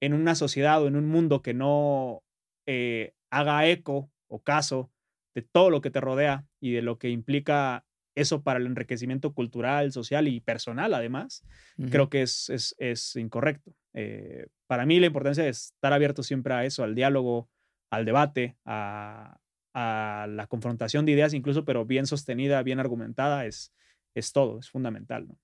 en 0.00 0.12
una 0.12 0.34
sociedad 0.34 0.82
o 0.82 0.86
en 0.86 0.96
un 0.96 1.06
mundo 1.06 1.40
que 1.40 1.54
no 1.54 2.22
eh, 2.66 3.14
haga 3.30 3.66
eco 3.66 4.10
o 4.28 4.42
caso 4.42 4.90
de 5.34 5.42
todo 5.42 5.70
lo 5.70 5.80
que 5.80 5.90
te 5.90 6.00
rodea 6.00 6.46
y 6.60 6.72
de 6.72 6.82
lo 6.82 6.98
que 6.98 7.08
implica 7.08 7.86
eso 8.14 8.42
para 8.42 8.58
el 8.58 8.66
enriquecimiento 8.66 9.32
cultural, 9.34 9.92
social 9.92 10.28
y 10.28 10.40
personal, 10.40 10.94
además, 10.94 11.44
creo 11.90 12.08
que 12.08 12.22
es, 12.22 12.74
es, 12.78 13.16
incorrecto. 13.16 13.74
Eh, 13.94 14.46
para 14.66 14.86
mí 14.86 15.00
la 15.00 15.06
importancia 15.06 15.44
de 15.44 15.50
estar 15.50 15.92
abierto 15.92 16.22
siempre 16.22 16.54
a 16.54 16.64
eso, 16.64 16.84
al 16.84 16.94
diálogo, 16.94 17.48
al 17.90 18.04
debate, 18.04 18.56
a, 18.64 19.38
la 19.76 20.46
confrontación 20.48 21.04
de 21.04 21.12
ideas, 21.12 21.34
incluso, 21.34 21.64
pero 21.64 21.84
bien 21.84 22.06
sostenida, 22.06 22.62
bien 22.62 22.78
argumentada, 22.78 23.44
es, 23.44 23.72
es 24.14 24.32
todo, 24.32 24.60
es 24.60 24.70
fundamental. 24.70 25.26
¿no? 25.26 25.36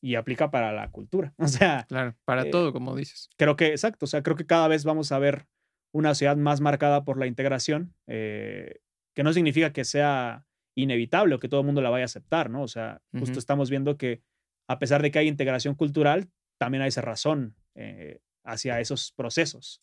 y 0.00 0.14
aplica 0.14 0.50
para 0.50 0.72
la 0.72 0.90
cultura. 0.90 1.34
O 1.38 1.48
sea. 1.48 1.84
Claro, 1.88 2.16
para 2.24 2.42
eh, 2.42 2.50
todo, 2.50 2.72
como 2.72 2.94
dices. 2.96 3.30
Creo 3.36 3.56
que, 3.56 3.68
exacto. 3.68 4.04
O 4.04 4.08
sea, 4.08 4.22
creo 4.22 4.36
que 4.36 4.46
cada 4.46 4.68
vez 4.68 4.84
vamos 4.84 5.12
a 5.12 5.18
ver 5.18 5.46
una 5.92 6.10
sociedad 6.10 6.36
más 6.36 6.60
marcada 6.60 7.04
por 7.04 7.18
la 7.18 7.26
integración, 7.26 7.94
eh, 8.06 8.80
que 9.14 9.22
no 9.22 9.32
significa 9.32 9.72
que 9.72 9.84
sea 9.84 10.44
inevitable 10.76 11.34
o 11.34 11.38
que 11.40 11.48
todo 11.48 11.60
el 11.60 11.66
mundo 11.66 11.80
la 11.80 11.90
vaya 11.90 12.04
a 12.04 12.06
aceptar, 12.06 12.50
¿no? 12.50 12.62
O 12.62 12.68
sea, 12.68 13.00
justo 13.18 13.38
estamos 13.38 13.68
viendo 13.70 13.96
que 13.96 14.22
a 14.68 14.78
pesar 14.78 15.02
de 15.02 15.10
que 15.10 15.18
hay 15.18 15.28
integración 15.28 15.74
cultural, 15.74 16.28
también 16.58 16.82
hay 16.82 16.88
esa 16.88 17.00
razón 17.00 17.54
eh, 17.74 18.20
hacia 18.44 18.80
esos 18.80 19.12
procesos, 19.12 19.80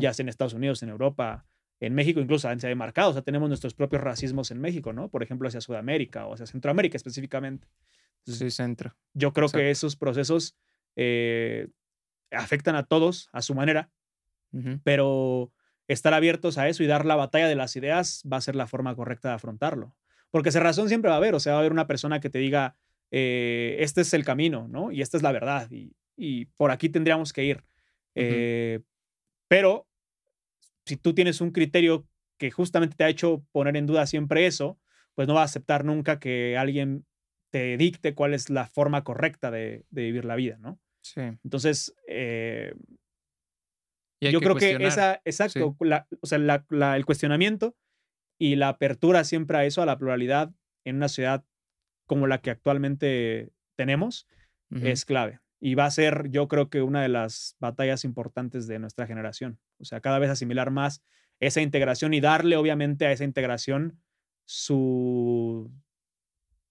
ya 0.00 0.14
sea 0.14 0.22
en 0.22 0.28
Estados 0.28 0.54
Unidos, 0.54 0.82
en 0.82 0.88
Europa, 0.88 1.46
en 1.80 1.94
México 1.94 2.20
incluso 2.20 2.48
se 2.56 2.70
ha 2.70 2.74
marcado, 2.74 3.10
o 3.10 3.12
sea, 3.12 3.22
tenemos 3.22 3.48
nuestros 3.48 3.74
propios 3.74 4.02
racismos 4.02 4.50
en 4.50 4.60
México, 4.60 4.92
¿no? 4.92 5.08
Por 5.08 5.22
ejemplo, 5.22 5.48
hacia 5.48 5.60
Sudamérica 5.60 6.26
o 6.26 6.34
hacia 6.34 6.46
Centroamérica 6.46 6.96
específicamente. 6.96 7.68
Sí, 8.26 8.50
centro. 8.50 8.96
Yo 9.12 9.32
creo 9.32 9.48
que 9.48 9.70
esos 9.70 9.96
procesos 9.96 10.56
eh, 10.96 11.68
afectan 12.30 12.74
a 12.76 12.84
todos 12.84 13.28
a 13.32 13.42
su 13.42 13.54
manera, 13.54 13.90
pero 14.84 15.52
estar 15.88 16.14
abiertos 16.14 16.58
a 16.58 16.68
eso 16.68 16.84
y 16.84 16.86
dar 16.86 17.04
la 17.04 17.16
batalla 17.16 17.48
de 17.48 17.56
las 17.56 17.74
ideas 17.74 18.22
va 18.30 18.36
a 18.36 18.40
ser 18.40 18.54
la 18.54 18.68
forma 18.68 18.94
correcta 18.94 19.28
de 19.30 19.34
afrontarlo. 19.34 19.96
Porque 20.30 20.50
esa 20.50 20.60
razón 20.60 20.88
siempre 20.88 21.08
va 21.08 21.16
a 21.16 21.18
haber, 21.18 21.34
o 21.34 21.40
sea, 21.40 21.52
va 21.52 21.58
a 21.58 21.60
haber 21.60 21.72
una 21.72 21.88
persona 21.88 22.20
que 22.20 22.30
te 22.30 22.38
diga, 22.38 22.76
eh, 23.10 23.76
este 23.80 24.02
es 24.02 24.14
el 24.14 24.24
camino, 24.24 24.68
¿no? 24.68 24.92
Y 24.92 25.02
esta 25.02 25.16
es 25.16 25.22
la 25.22 25.32
verdad 25.32 25.70
y, 25.70 25.94
por 26.56 26.70
aquí 26.70 26.88
tendríamos 26.88 27.32
que 27.32 27.44
ir. 27.44 27.64
Eh, 28.14 28.80
pero 29.48 29.86
si 30.86 30.96
tú 30.96 31.14
tienes 31.14 31.40
un 31.40 31.50
criterio 31.50 32.06
que 32.38 32.50
justamente 32.50 32.96
te 32.96 33.04
ha 33.04 33.08
hecho 33.08 33.44
poner 33.52 33.76
en 33.76 33.86
duda 33.86 34.06
siempre 34.06 34.46
eso, 34.46 34.78
pues 35.14 35.28
no 35.28 35.34
vas 35.34 35.42
a 35.42 35.44
aceptar 35.44 35.84
nunca 35.84 36.18
que 36.18 36.56
alguien 36.56 37.06
te 37.50 37.76
dicte 37.76 38.14
cuál 38.14 38.34
es 38.34 38.50
la 38.50 38.66
forma 38.66 39.04
correcta 39.04 39.50
de, 39.50 39.84
vivir 39.90 40.24
la 40.24 40.34
vida, 40.34 40.58
¿no? 40.58 40.80
Sí. 41.02 41.20
Entonces, 41.44 41.94
eh, 42.08 42.74
yo 44.20 44.40
creo 44.40 44.56
que 44.56 44.76
esa, 44.80 45.20
exacto, 45.24 45.76
o 46.20 46.26
sea, 46.26 46.38
el 46.96 47.04
cuestionamiento 47.04 47.76
y 48.38 48.56
la 48.56 48.68
apertura 48.68 49.22
siempre 49.24 49.58
a 49.58 49.64
eso, 49.64 49.82
a 49.82 49.86
la 49.86 49.98
pluralidad 49.98 50.52
en 50.84 50.96
una 50.96 51.08
ciudad 51.08 51.44
como 52.06 52.26
la 52.26 52.40
que 52.40 52.50
actualmente 52.50 53.50
tenemos, 53.76 54.26
es 54.82 55.04
clave. 55.04 55.40
Y 55.64 55.76
va 55.76 55.86
a 55.86 55.90
ser, 55.90 56.28
yo 56.28 56.46
creo 56.46 56.68
que 56.68 56.82
una 56.82 57.00
de 57.00 57.08
las 57.08 57.56
batallas 57.58 58.04
importantes 58.04 58.66
de 58.66 58.78
nuestra 58.78 59.06
generación. 59.06 59.58
O 59.78 59.86
sea, 59.86 60.02
cada 60.02 60.18
vez 60.18 60.28
asimilar 60.28 60.70
más 60.70 61.02
esa 61.40 61.62
integración 61.62 62.12
y 62.12 62.20
darle, 62.20 62.58
obviamente, 62.58 63.06
a 63.06 63.12
esa 63.12 63.24
integración 63.24 63.98
su 64.44 65.72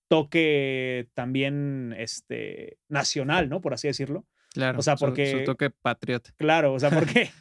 toque 0.07 1.09
también 1.15 1.95
este, 1.97 2.77
nacional, 2.87 3.49
¿no? 3.49 3.61
Por 3.61 3.73
así 3.73 3.87
decirlo. 3.87 4.27
Claro, 4.51 4.77
o 4.77 4.83
sea, 4.83 4.95
porque, 4.95 5.39
su, 5.39 5.43
toque 5.43 5.71
patriota. 5.71 6.29
Claro, 6.37 6.73
o 6.73 6.79
sea, 6.79 6.91
porque, 6.91 7.31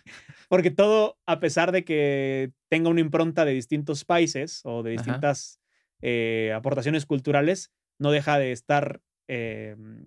porque 0.48 0.70
todo, 0.70 1.18
a 1.26 1.38
pesar 1.38 1.70
de 1.70 1.84
que 1.84 2.52
tenga 2.70 2.88
una 2.88 3.02
impronta 3.02 3.44
de 3.44 3.52
distintos 3.52 4.06
países 4.06 4.62
o 4.64 4.82
de 4.82 4.92
distintas 4.92 5.60
eh, 6.00 6.50
aportaciones 6.56 7.04
culturales, 7.04 7.70
no 7.98 8.10
deja 8.10 8.38
de 8.38 8.52
estar 8.52 9.02
em, 9.28 10.06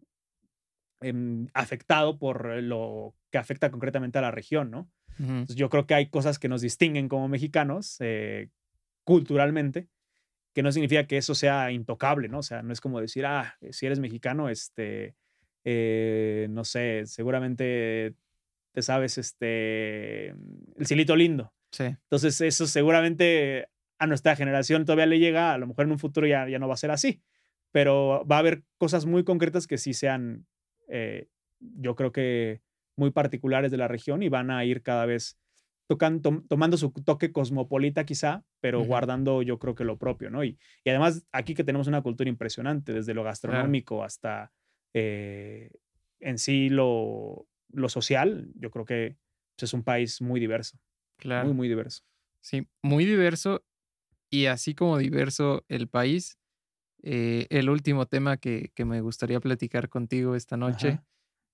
em, 1.02 1.48
afectado 1.54 2.18
por 2.18 2.62
lo 2.62 3.16
que 3.32 3.38
afecta 3.38 3.72
concretamente 3.72 4.18
a 4.18 4.22
la 4.22 4.32
región, 4.32 4.72
¿no? 4.72 4.90
yo 5.48 5.70
creo 5.70 5.88
que 5.88 5.94
hay 5.94 6.10
cosas 6.10 6.40
que 6.40 6.50
nos 6.50 6.60
distinguen 6.60 7.08
como 7.08 7.30
mexicanos 7.30 7.96
eh, 8.02 8.50
culturalmente, 9.06 9.88
que 10.54 10.62
no 10.62 10.74
significa 10.74 11.08
que 11.08 11.16
eso 11.16 11.36
sea 11.36 11.72
intocable, 11.72 12.28
¿no? 12.28 12.40
O 12.40 12.44
sea, 12.44 12.64
no 12.64 12.74
es 12.74 12.82
como 12.82 13.00
decir, 13.00 13.26
ah, 13.26 13.56
si 13.72 13.86
eres 13.86 14.00
mexicano, 14.00 14.50
este, 14.50 15.16
eh, 15.64 16.48
no 16.50 16.66
sé, 16.66 17.04
seguramente 17.06 18.14
te 18.74 18.82
sabes, 18.82 19.18
este, 19.18 20.32
el 20.32 20.86
cilito 20.86 21.16
lindo. 21.16 21.54
Sí. 21.72 21.86
Entonces, 21.86 22.42
eso 22.42 22.68
seguramente 22.68 23.70
a 23.98 24.08
nuestra 24.08 24.36
generación 24.36 24.84
todavía 24.84 25.06
le 25.06 25.20
llega, 25.20 25.54
a 25.54 25.58
lo 25.58 25.68
mejor 25.68 25.86
en 25.86 25.94
un 25.94 26.00
futuro 26.00 26.28
ya, 26.28 26.46
ya 26.50 26.60
no 26.60 26.68
va 26.68 26.74
a 26.74 26.78
ser 26.78 26.92
así 26.92 27.22
pero 27.76 28.26
va 28.26 28.38
a 28.38 28.40
haber 28.40 28.64
cosas 28.78 29.06
muy 29.06 29.26
concretas 29.26 29.68
que 29.68 29.78
sí 29.78 29.94
sean, 29.94 30.48
eh, 30.88 31.28
yo 31.60 31.96
creo 31.96 32.12
que 32.12 32.62
muy 32.98 33.12
particulares 33.12 33.72
de 33.72 33.78
la 33.78 33.88
región 33.88 34.24
y 34.24 34.30
van 34.30 34.52
a 34.52 34.64
ir 34.66 34.82
cada 34.82 35.06
vez 35.06 35.38
tocando, 35.88 36.44
tomando 36.48 36.78
su 36.78 36.92
toque 36.92 37.32
cosmopolita 37.32 38.06
quizá, 38.06 38.44
pero 38.60 38.84
guardando 38.84 39.42
yo 39.42 39.60
creo 39.60 39.76
que 39.76 39.84
lo 39.84 39.98
propio, 39.98 40.30
¿no? 40.30 40.44
Y, 40.44 40.58
y, 40.84 40.90
además 40.90 41.26
aquí 41.32 41.54
que 41.54 41.64
tenemos 41.64 41.88
una 41.88 42.02
cultura 42.02 42.30
impresionante, 42.30 42.94
desde 42.94 43.14
lo 43.14 43.24
gastronómico 43.24 44.04
hasta 44.04 44.52
eh, 44.94 45.72
en 46.20 46.38
sí 46.40 46.70
lo, 46.70 47.48
lo, 47.72 47.90
social, 47.90 48.50
yo 48.56 48.72
creo 48.72 48.86
que 48.86 49.18
pues, 49.56 49.70
es 49.70 49.74
un 49.74 49.84
país 49.84 50.22
muy 50.22 50.40
diverso. 50.40 50.80
Claro. 51.18 51.48
Muy, 51.48 51.56
muy 51.56 51.68
diverso. 51.68 52.04
Sí, 52.42 52.68
muy 52.82 53.06
diverso. 53.06 53.64
Y 54.30 54.48
así 54.48 54.74
como 54.74 54.98
diverso 54.98 55.64
el 55.68 55.88
país, 55.88 56.40
eh, 57.08 57.46
el 57.52 57.70
último 57.70 58.08
tema 58.08 58.38
que, 58.38 58.72
me 58.84 59.00
gustaría 59.00 59.40
platicar 59.40 59.90
contigo 59.90 60.36
esta 60.36 60.58
noche 60.58 61.00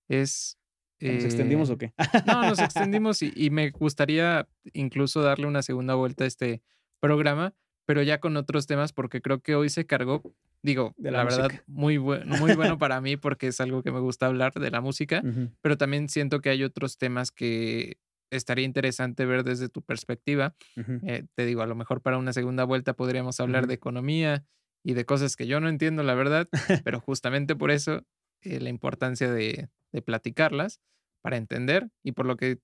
es... 0.07 0.57
¿Nos 1.02 1.23
extendimos 1.26 1.69
o 1.72 1.73
eh, 1.73 1.78
qué? 1.78 1.94
no, 2.26 2.44
nos 2.44 2.60
extendimos 2.60 3.22
y, 3.22 3.49
me 3.49 3.72
gustaría 3.72 4.48
incluso 4.72 5.22
darle 5.22 5.48
una 5.48 5.61
segunda 5.61 5.95
vuelta 5.95 6.23
a 6.23 6.28
este 6.28 6.61
programa, 7.02 7.53
pero 7.86 8.02
ya 8.02 8.19
con 8.19 8.38
otros 8.38 8.65
temas 8.65 8.94
porque 8.94 9.22
creo 9.22 9.41
que 9.41 9.56
hoy 9.56 9.69
se 9.69 9.86
cargó, 9.86 10.22
digo, 10.61 10.94
la, 10.98 11.23
verdad, 11.23 11.49
muy, 11.68 11.99
muy 11.99 12.56
bueno 12.56 12.78
para 12.80 13.02
mí 13.02 13.18
porque 13.18 13.48
es 13.48 13.60
algo 13.60 13.84
que 13.84 13.91
me 13.91 13.99
gusta 13.99 14.28
hablar 14.28 14.53
de 14.53 14.72
la 14.72 14.80
música, 14.80 15.22
pero 15.61 15.76
también 15.76 16.07
siento 16.07 16.40
que 16.40 16.49
hay 16.49 16.64
otros 16.64 16.98
temas 16.98 17.32
que 17.32 17.98
estaría 18.30 18.64
interesante 18.64 19.26
ver 19.26 19.44
desde 19.44 19.69
tu 19.69 19.82
perspectiva. 19.82 20.56
Eh, 21.03 21.26
te 21.36 21.45
digo, 21.45 21.61
a 21.61 21.68
lo 21.68 21.76
mejor 21.76 22.02
para 22.02 22.18
una 22.18 22.32
segunda 22.32 22.64
vuelta 22.64 22.94
podríamos 22.94 23.40
hablar 23.40 23.68
de 23.68 23.73
economía, 23.73 24.45
y 24.83 24.93
de 24.93 25.05
cosas 25.05 25.35
que 25.35 25.47
yo 25.47 25.59
no 25.59 25.69
entiendo, 25.69 26.03
la 26.03 26.15
verdad, 26.15 26.47
pero 26.85 26.99
justamente 26.99 27.55
por 27.55 27.71
eso 27.71 28.03
eh, 28.41 28.59
la 28.59 28.69
importancia 28.69 29.31
de, 29.31 29.69
de, 29.91 30.01
platicarlas 30.01 30.79
para 31.21 31.37
entender 31.37 31.89
y 32.03 32.13
por 32.13 32.25
lo 32.25 32.37
que 32.37 32.59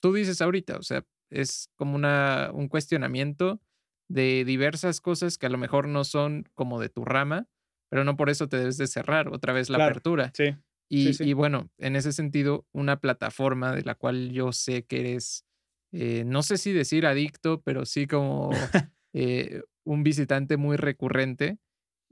tú 0.00 0.12
dices 0.12 0.40
ahorita, 0.40 0.76
o 0.76 0.82
sea, 0.82 1.04
es 1.30 1.70
como 1.76 1.94
una, 1.94 2.50
un 2.52 2.68
cuestionamiento 2.68 3.60
de 4.08 4.44
diversas 4.44 5.00
cosas 5.00 5.38
que 5.38 5.46
a 5.46 5.50
lo 5.50 5.58
mejor 5.58 5.88
no 5.88 6.04
son 6.04 6.48
como 6.54 6.80
de 6.80 6.88
tu 6.88 7.04
rama, 7.04 7.48
pero 7.88 8.04
no 8.04 8.16
por 8.16 8.30
eso 8.30 8.48
te 8.48 8.58
debes 8.58 8.76
de 8.76 8.86
cerrar 8.86 9.28
otra 9.28 9.52
vez 9.52 9.70
la 9.70 9.84
apertura. 9.84 10.32
Sí. 10.34 10.54
Y, 10.88 11.22
y, 11.24 11.32
bueno, 11.32 11.70
en 11.78 11.96
ese 11.96 12.12
sentido, 12.12 12.66
una 12.72 13.00
plataforma 13.00 13.72
de 13.72 13.82
la 13.82 13.94
cual 13.94 14.30
yo 14.30 14.52
sé 14.52 14.84
que 14.84 15.00
eres, 15.00 15.44
eh, 15.92 16.24
no 16.26 16.42
sé 16.42 16.58
si 16.58 16.72
decir 16.72 17.06
adicto, 17.06 17.62
pero 17.62 17.86
sí 17.86 18.06
como 18.06 18.50
eh, 19.14 19.62
un 19.84 20.02
visitante 20.02 20.56
muy 20.56 20.76
recurrente 20.76 21.58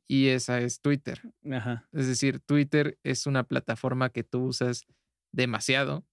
y 0.08 0.28
esa 0.28 0.60
es 0.60 0.80
Twitter. 0.80 1.22
Es 1.92 2.06
decir, 2.06 2.40
Twitter 2.40 2.98
es 3.02 3.26
una 3.26 3.44
plataforma 3.44 4.10
que 4.10 4.24
tú 4.24 4.44
usas 4.44 4.86
demasiado. 5.32 6.04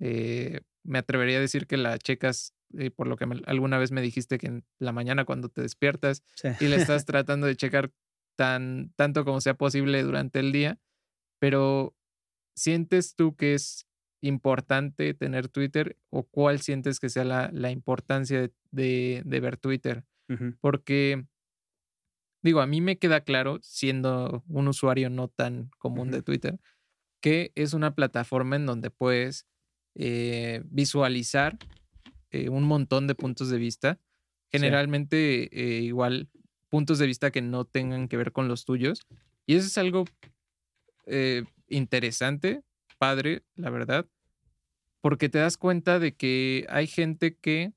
Eh, 0.00 0.60
me 0.84 0.98
atrevería 0.98 1.38
a 1.38 1.40
decir 1.40 1.66
que 1.66 1.76
la 1.76 1.98
checas, 1.98 2.54
eh, 2.78 2.90
por 2.90 3.06
lo 3.06 3.16
que 3.16 3.26
alguna 3.46 3.78
vez 3.78 3.92
me 3.92 4.00
dijiste 4.00 4.38
que 4.38 4.46
en 4.46 4.64
la 4.78 4.92
mañana 4.92 5.24
cuando 5.24 5.48
te 5.48 5.62
despiertas 5.62 6.22
y 6.60 6.66
la 6.66 6.76
estás 6.76 7.04
tratando 7.06 7.46
de 7.46 7.56
checar 7.56 7.92
tan, 8.36 8.92
tanto 8.96 9.24
como 9.24 9.40
sea 9.40 9.54
posible 9.54 10.02
durante 10.02 10.40
el 10.40 10.52
día, 10.52 10.80
pero 11.38 11.94
¿sientes 12.56 13.14
tú 13.14 13.36
que 13.36 13.54
es 13.54 13.86
importante 14.22 15.14
tener 15.14 15.48
Twitter 15.48 15.98
o 16.10 16.22
cuál 16.22 16.60
sientes 16.60 17.00
que 17.00 17.10
sea 17.10 17.24
la, 17.24 17.70
importancia 17.70 18.50
de, 18.70 19.22
de 19.24 19.40
ver 19.40 19.56
Twitter? 19.58 20.04
Porque, 20.60 21.26
digo, 22.42 22.60
a 22.60 22.66
mí 22.66 22.80
me 22.80 22.98
queda 22.98 23.22
claro, 23.22 23.58
siendo 23.62 24.42
un 24.48 24.68
usuario 24.68 25.10
no 25.10 25.28
tan 25.28 25.70
común 25.78 26.10
de 26.10 26.22
Twitter, 26.22 26.58
que 27.20 27.52
es 27.54 27.72
una 27.72 27.94
plataforma 27.94 28.56
en 28.56 28.66
donde 28.66 28.90
puedes 28.90 29.46
eh, 29.94 30.62
visualizar 30.64 31.58
eh, 32.30 32.48
un 32.48 32.64
montón 32.64 33.06
de 33.06 33.14
puntos 33.14 33.50
de 33.50 33.58
vista. 33.58 34.00
Generalmente, 34.50 35.48
eh, 35.52 35.80
igual, 35.80 36.28
puntos 36.68 36.98
de 36.98 37.06
vista 37.06 37.30
que 37.30 37.42
no 37.42 37.64
tengan 37.64 38.08
que 38.08 38.16
ver 38.16 38.32
con 38.32 38.48
los 38.48 38.64
tuyos. 38.64 39.06
Y 39.46 39.54
eso 39.56 39.66
es 39.66 39.78
algo 39.78 40.04
interesante, 41.68 42.62
padre, 42.98 43.42
la 43.56 43.70
verdad, 43.70 44.06
porque 45.00 45.28
te 45.28 45.38
das 45.38 45.56
cuenta 45.56 45.98
de 45.98 46.14
que 46.14 46.64
hay 46.68 46.86
gente 46.86 47.36
que 47.36 47.72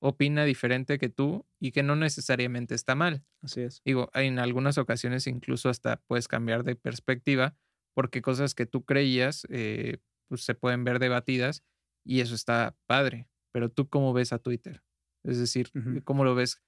opina 0.00 0.44
diferente 0.44 0.98
que 0.98 1.08
tú 1.08 1.46
y 1.60 1.72
que 1.72 1.82
no 1.82 1.96
necesariamente 1.96 2.74
está 2.74 2.94
mal. 2.94 3.24
Así 3.42 3.62
es. 3.62 3.82
Digo, 3.84 4.10
en 4.14 4.38
algunas 4.38 4.78
ocasiones 4.78 5.26
incluso 5.26 5.68
hasta 5.68 6.00
puedes 6.06 6.28
cambiar 6.28 6.64
de 6.64 6.76
perspectiva 6.76 7.56
porque 7.94 8.22
cosas 8.22 8.54
que 8.54 8.66
tú 8.66 8.84
creías 8.84 9.46
eh, 9.50 9.98
pues 10.28 10.44
se 10.44 10.54
pueden 10.54 10.84
ver 10.84 10.98
debatidas 10.98 11.64
y 12.04 12.20
eso 12.20 12.34
está 12.34 12.76
padre. 12.86 13.28
Pero 13.52 13.70
tú 13.70 13.88
cómo 13.88 14.12
ves 14.12 14.32
a 14.32 14.38
Twitter? 14.38 14.82
Es 15.24 15.38
decir, 15.38 15.70
¿cómo 16.04 16.24
lo 16.24 16.34
ves 16.34 16.62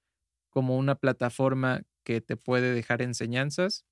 como 0.50 0.76
una 0.76 0.96
plataforma 0.96 1.82
que 2.04 2.20
te 2.20 2.36
puede 2.36 2.74
dejar 2.74 3.00
enseñanzas? 3.00 3.84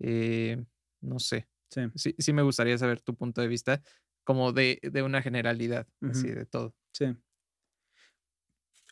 Eh, 0.00 0.64
no 1.00 1.20
sé. 1.20 1.46
Sí. 1.70 2.14
sí. 2.18 2.32
me 2.32 2.42
gustaría 2.42 2.76
saber 2.76 3.00
tu 3.00 3.14
punto 3.14 3.40
de 3.40 3.46
vista 3.46 3.82
como 4.24 4.52
de, 4.52 4.80
de 4.82 5.02
una 5.02 5.22
generalidad, 5.22 5.86
así 6.00 6.28
de 6.28 6.44
todo. 6.44 6.74
Sí 6.92 7.14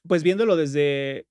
pues 0.06 0.22
viéndolo 0.22 0.56
desde 0.56 1.26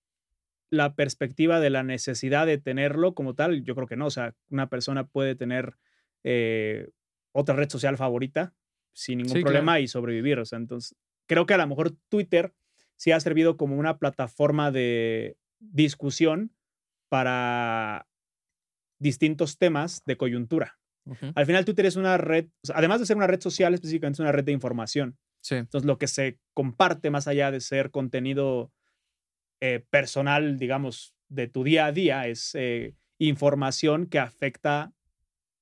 la 0.69 0.95
perspectiva 0.95 1.59
de 1.59 1.69
la 1.69 1.83
necesidad 1.83 2.45
de 2.45 2.57
tenerlo 2.57 3.13
como 3.13 3.35
tal, 3.35 3.63
yo 3.63 3.75
creo 3.75 3.87
que 3.87 3.95
no. 3.95 4.07
O 4.07 4.11
sea, 4.11 4.35
una 4.49 4.69
persona 4.69 5.07
puede 5.07 5.35
tener 5.35 5.77
eh, 6.23 6.89
otra 7.31 7.55
red 7.55 7.69
social 7.69 7.97
favorita 7.97 8.53
sin 8.93 9.19
ningún 9.19 9.41
problema 9.41 9.79
y 9.79 9.87
sobrevivir. 9.87 10.39
O 10.39 10.45
sea, 10.45 10.57
entonces, 10.57 10.95
creo 11.27 11.45
que 11.45 11.53
a 11.53 11.57
lo 11.57 11.67
mejor 11.67 11.91
Twitter 12.09 12.53
sí 12.95 13.11
ha 13.11 13.19
servido 13.19 13.57
como 13.57 13.77
una 13.77 13.97
plataforma 13.97 14.71
de 14.71 15.37
discusión 15.59 16.51
para 17.09 18.07
distintos 18.99 19.57
temas 19.57 20.03
de 20.05 20.17
coyuntura. 20.17 20.79
Al 21.35 21.45
final, 21.45 21.63
Twitter 21.63 21.85
es 21.85 21.95
una 21.95 22.17
red, 22.17 22.47
además 22.73 22.99
de 22.99 23.05
ser 23.05 23.15
una 23.15 23.27
red 23.27 23.39
social, 23.39 23.73
específicamente 23.73 24.17
es 24.17 24.19
una 24.19 24.33
red 24.33 24.43
de 24.43 24.51
información. 24.51 25.17
Entonces, 25.51 25.85
lo 25.85 25.97
que 25.97 26.07
se 26.07 26.39
comparte 26.53 27.09
más 27.09 27.27
allá 27.27 27.51
de 27.51 27.61
ser 27.61 27.91
contenido 27.91 28.71
eh, 29.59 29.85
personal, 29.89 30.57
digamos, 30.57 31.13
de 31.29 31.47
tu 31.47 31.63
día 31.63 31.87
a 31.87 31.91
día, 31.91 32.27
es 32.27 32.53
eh, 32.55 32.95
información 33.17 34.07
que 34.07 34.19
afecta 34.19 34.93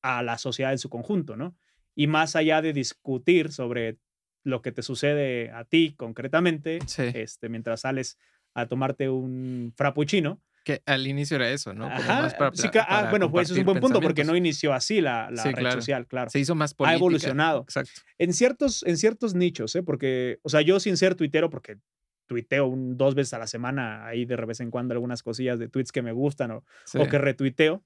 a 0.02 0.22
la 0.22 0.38
sociedad 0.38 0.72
en 0.72 0.80
su 0.80 0.90
conjunto, 0.90 1.36
¿no? 1.36 1.56
Y 1.96 2.08
más 2.08 2.36
allá 2.36 2.62
de 2.62 2.74
discutir 2.74 3.52
sobre 3.52 3.98
lo 4.44 4.62
que 4.62 4.72
te 4.72 4.84
sucede 4.84 5.50
a 5.52 5.66
ti 5.66 5.96
concretamente, 5.98 6.80
este, 6.98 7.50
mientras 7.50 7.82
sales 7.82 8.18
a 8.54 8.68
tomarte 8.68 9.10
un 9.10 9.74
frappuccino. 9.76 10.42
Que 10.66 10.82
al 10.88 11.06
inicio 11.06 11.36
era 11.36 11.52
eso, 11.52 11.76
¿no? 11.76 11.88
ah, 11.92 13.08
bueno, 13.12 13.30
pues 13.30 13.46
eso 13.46 13.54
es 13.54 13.60
un 13.60 13.66
buen 13.66 13.80
punto 13.80 14.02
porque 14.02 14.24
no 14.24 14.36
inició 14.36 14.74
así 14.74 15.00
la, 15.00 15.30
la 15.30 15.44
red 15.44 15.72
social, 15.72 16.08
claro. 16.08 16.32
Se 16.32 16.40
hizo 16.40 16.56
más 16.56 16.74
política. 16.74 16.96
Ha 16.96 16.98
evolucionado. 16.98 17.62
Exacto. 17.62 18.02
En 18.18 18.34
ciertos, 18.34 18.82
en 18.88 18.98
ciertos 18.98 19.36
nichos, 19.36 19.76
¿eh? 19.76 19.84
Porque, 19.84 20.40
o 20.42 20.50
sea, 20.50 20.62
yo 20.62 20.80
sin 20.80 20.98
ser 20.98 21.14
tuitero, 21.14 21.52
porque 21.52 21.78
tuiteo 22.26 22.66
un, 22.66 22.98
dos 22.98 23.14
veces 23.14 23.36
a 23.36 23.38
la 23.38 23.46
semana, 23.46 24.08
ahí 24.08 24.26
de 24.26 24.36
vez 24.38 24.60
en 24.60 24.72
cuando 24.72 24.96
algunas 24.96 25.22
cosillas 25.22 25.60
de 25.60 25.70
tweets 25.70 25.92
que 25.92 26.02
me 26.02 26.12
gustan 26.12 26.50
o, 26.50 26.64
o 26.96 27.08
que 27.08 27.20
retuiteo. 27.20 27.84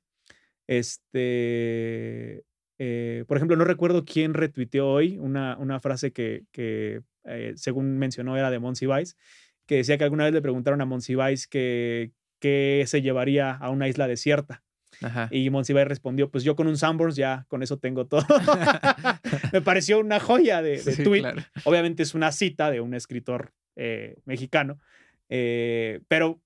Este, 0.65 2.45
eh, 2.77 3.25
por 3.27 3.35
ejemplo, 3.35 3.57
no 3.57 3.65
recuerdo 3.65 4.05
quién 4.05 4.33
retuiteó 4.33 4.87
hoy 4.89 5.17
una, 5.17 5.57
una 5.57 5.81
frase 5.81 6.13
que, 6.13 6.45
que 6.53 7.01
eh, 7.25 7.53
según 7.57 7.97
mencionó, 7.97 8.37
era 8.37 8.49
de 8.49 8.59
Monsiváis, 8.59 9.17
que 9.65 9.75
decía 9.75 9.97
que 9.97 10.05
alguna 10.05 10.23
vez 10.23 10.33
le 10.33 10.41
preguntaron 10.41 10.79
a 10.79 10.85
Monsiváis 10.85 11.45
que, 11.45 12.13
que 12.39 12.83
se 12.87 13.01
llevaría 13.01 13.51
a 13.51 13.69
una 13.69 13.87
isla 13.87 14.07
desierta. 14.07 14.63
Y 15.31 15.49
Monsiváis 15.49 15.87
respondió, 15.87 16.29
pues 16.29 16.43
yo 16.43 16.57
con 16.57 16.67
un 16.67 16.77
Sanborns 16.77 17.15
ya 17.15 17.45
con 17.47 17.63
eso 17.63 17.77
tengo 17.77 18.05
todo. 18.05 18.25
Me 19.53 19.61
pareció 19.61 19.99
una 19.99 20.19
joya 20.19 20.61
de, 20.61 20.81
de 20.81 21.03
tweet. 21.03 21.23
Obviamente 21.63 22.03
es 22.03 22.15
una 22.15 22.31
cita 22.31 22.69
de 22.69 22.81
un 22.81 22.93
escritor 22.93 23.53
eh, 23.77 24.17
mexicano, 24.25 24.77
pero 25.27 26.41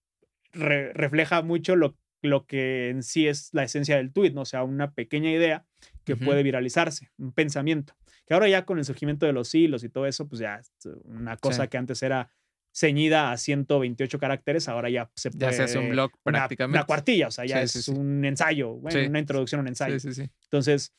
refleja 0.51 1.41
mucho 1.41 1.75
lo, 1.75 1.97
lo 2.21 2.45
que 2.45 2.89
en 2.89 3.01
sí 3.03 3.27
es 3.27 3.49
la 3.53 3.63
esencia 3.63 3.97
del 3.97 4.13
tweet, 4.13 4.31
¿no? 4.31 4.41
O 4.41 4.45
sea, 4.45 4.63
una 4.63 4.93
pequeña 4.93 5.31
idea 5.31 5.65
que 6.03 6.15
puede 6.15 6.43
viralizarse, 6.43 7.11
un 7.17 7.31
pensamiento. 7.31 7.95
Que 8.25 8.33
ahora 8.33 8.47
ya 8.47 8.65
con 8.65 8.77
el 8.77 8.85
surgimiento 8.85 9.25
de 9.25 9.33
los 9.33 9.53
hilos 9.53 9.83
y 9.83 9.89
todo 9.89 10.05
eso, 10.05 10.27
pues 10.27 10.39
ya 10.39 10.61
una 11.05 11.37
cosa 11.37 11.67
que 11.67 11.77
antes 11.77 12.01
era 12.03 12.31
ceñida 12.73 13.31
a 13.31 13.37
128 13.37 14.19
caracteres, 14.19 14.67
ahora 14.67 14.89
ya 14.89 15.09
se 15.15 15.29
puede... 15.29 15.51
Ya 15.51 15.53
se 15.53 15.63
hace 15.63 15.77
un 15.77 15.89
blog 15.89 16.11
prácticamente. 16.23 16.79
Una, 16.79 16.85
cuartilla, 16.85 17.27
o 17.27 17.31
sea, 17.31 17.45
ya 17.45 17.61
es 17.61 17.87
un 17.87 18.25
ensayo, 18.25 18.71
una 18.71 19.19
introducción 19.19 19.59
a 19.59 19.61
un 19.61 19.67
ensayo. 19.67 19.97
Entonces, 20.45 20.93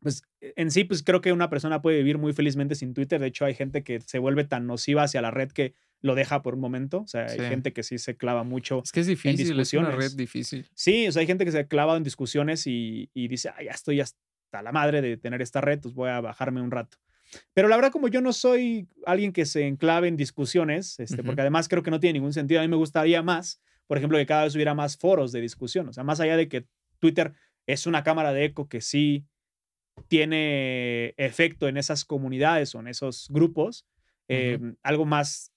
pues 0.00 0.22
en 0.40 0.70
sí, 0.70 0.84
pues 0.84 1.02
creo 1.02 1.20
que 1.20 1.32
una 1.32 1.48
persona 1.48 1.80
puede 1.80 1.98
vivir 1.98 2.18
muy 2.18 2.32
felizmente 2.32 2.74
sin 2.74 2.92
Twitter. 2.92 3.20
De 3.20 3.26
hecho, 3.26 3.44
hay 3.44 3.54
gente 3.54 3.82
que 3.82 4.00
se 4.00 4.18
vuelve 4.18 4.44
tan 4.44 4.66
nociva 4.66 5.04
hacia 5.04 5.22
la 5.22 5.30
red 5.30 5.50
que 5.50 5.74
lo 6.00 6.14
deja 6.14 6.42
por 6.42 6.54
un 6.54 6.60
momento. 6.60 7.00
O 7.00 7.06
sea, 7.06 7.26
hay 7.26 7.38
gente 7.38 7.72
que 7.72 7.82
sí 7.82 7.98
se 7.98 8.16
clava 8.16 8.44
mucho. 8.44 8.82
Es 8.84 8.92
que 8.92 9.00
es 9.00 9.06
difícil, 9.06 9.58
es 9.58 9.72
una 9.72 9.90
red 9.90 10.12
difícil. 10.12 10.68
Sí, 10.74 11.08
o 11.08 11.12
sea, 11.12 11.20
hay 11.20 11.26
gente 11.26 11.46
que 11.46 11.52
se 11.52 11.66
clava 11.66 11.96
en 11.96 12.02
discusiones 12.02 12.66
y, 12.66 13.08
dice, 13.14 13.48
ah, 13.48 13.62
ya 13.62 13.70
estoy 13.70 14.00
hasta 14.00 14.62
la 14.62 14.72
madre 14.72 15.00
de 15.00 15.16
tener 15.16 15.40
esta 15.40 15.62
red, 15.62 15.80
pues 15.80 15.94
voy 15.94 16.10
a 16.10 16.20
bajarme 16.20 16.60
un 16.60 16.70
rato. 16.70 16.98
Pero 17.52 17.68
la 17.68 17.76
verdad, 17.76 17.90
como 17.90 18.08
yo 18.08 18.20
no 18.20 18.32
soy 18.32 18.88
alguien 19.06 19.32
que 19.32 19.46
se 19.46 19.66
enclave 19.66 20.08
en 20.08 20.16
discusiones, 20.16 20.98
este, 21.00 21.22
porque 21.22 21.40
además 21.40 21.68
creo 21.68 21.82
que 21.82 21.90
no 21.90 22.00
tiene 22.00 22.14
ningún 22.14 22.32
sentido, 22.32 22.60
a 22.60 22.64
mí 22.64 22.68
me 22.68 22.76
gustaría 22.76 23.22
más, 23.22 23.60
por 23.86 23.98
ejemplo, 23.98 24.18
que 24.18 24.26
cada 24.26 24.44
vez 24.44 24.54
hubiera 24.54 24.74
más 24.74 24.96
foros 24.96 25.32
de 25.32 25.40
discusión. 25.40 25.88
O 25.88 25.92
sea, 25.92 26.04
más 26.04 26.20
allá 26.20 26.36
de 26.36 26.48
que 26.48 26.66
Twitter 26.98 27.34
es 27.66 27.86
una 27.86 28.02
cámara 28.02 28.32
de 28.32 28.44
eco 28.44 28.68
que 28.68 28.80
sí 28.80 29.26
tiene 30.08 31.14
efecto 31.16 31.68
en 31.68 31.76
esas 31.76 32.04
comunidades 32.04 32.74
o 32.74 32.80
en 32.80 32.88
esos 32.88 33.28
grupos, 33.30 33.86
em, 34.28 34.76
algo 34.82 35.04
más 35.04 35.52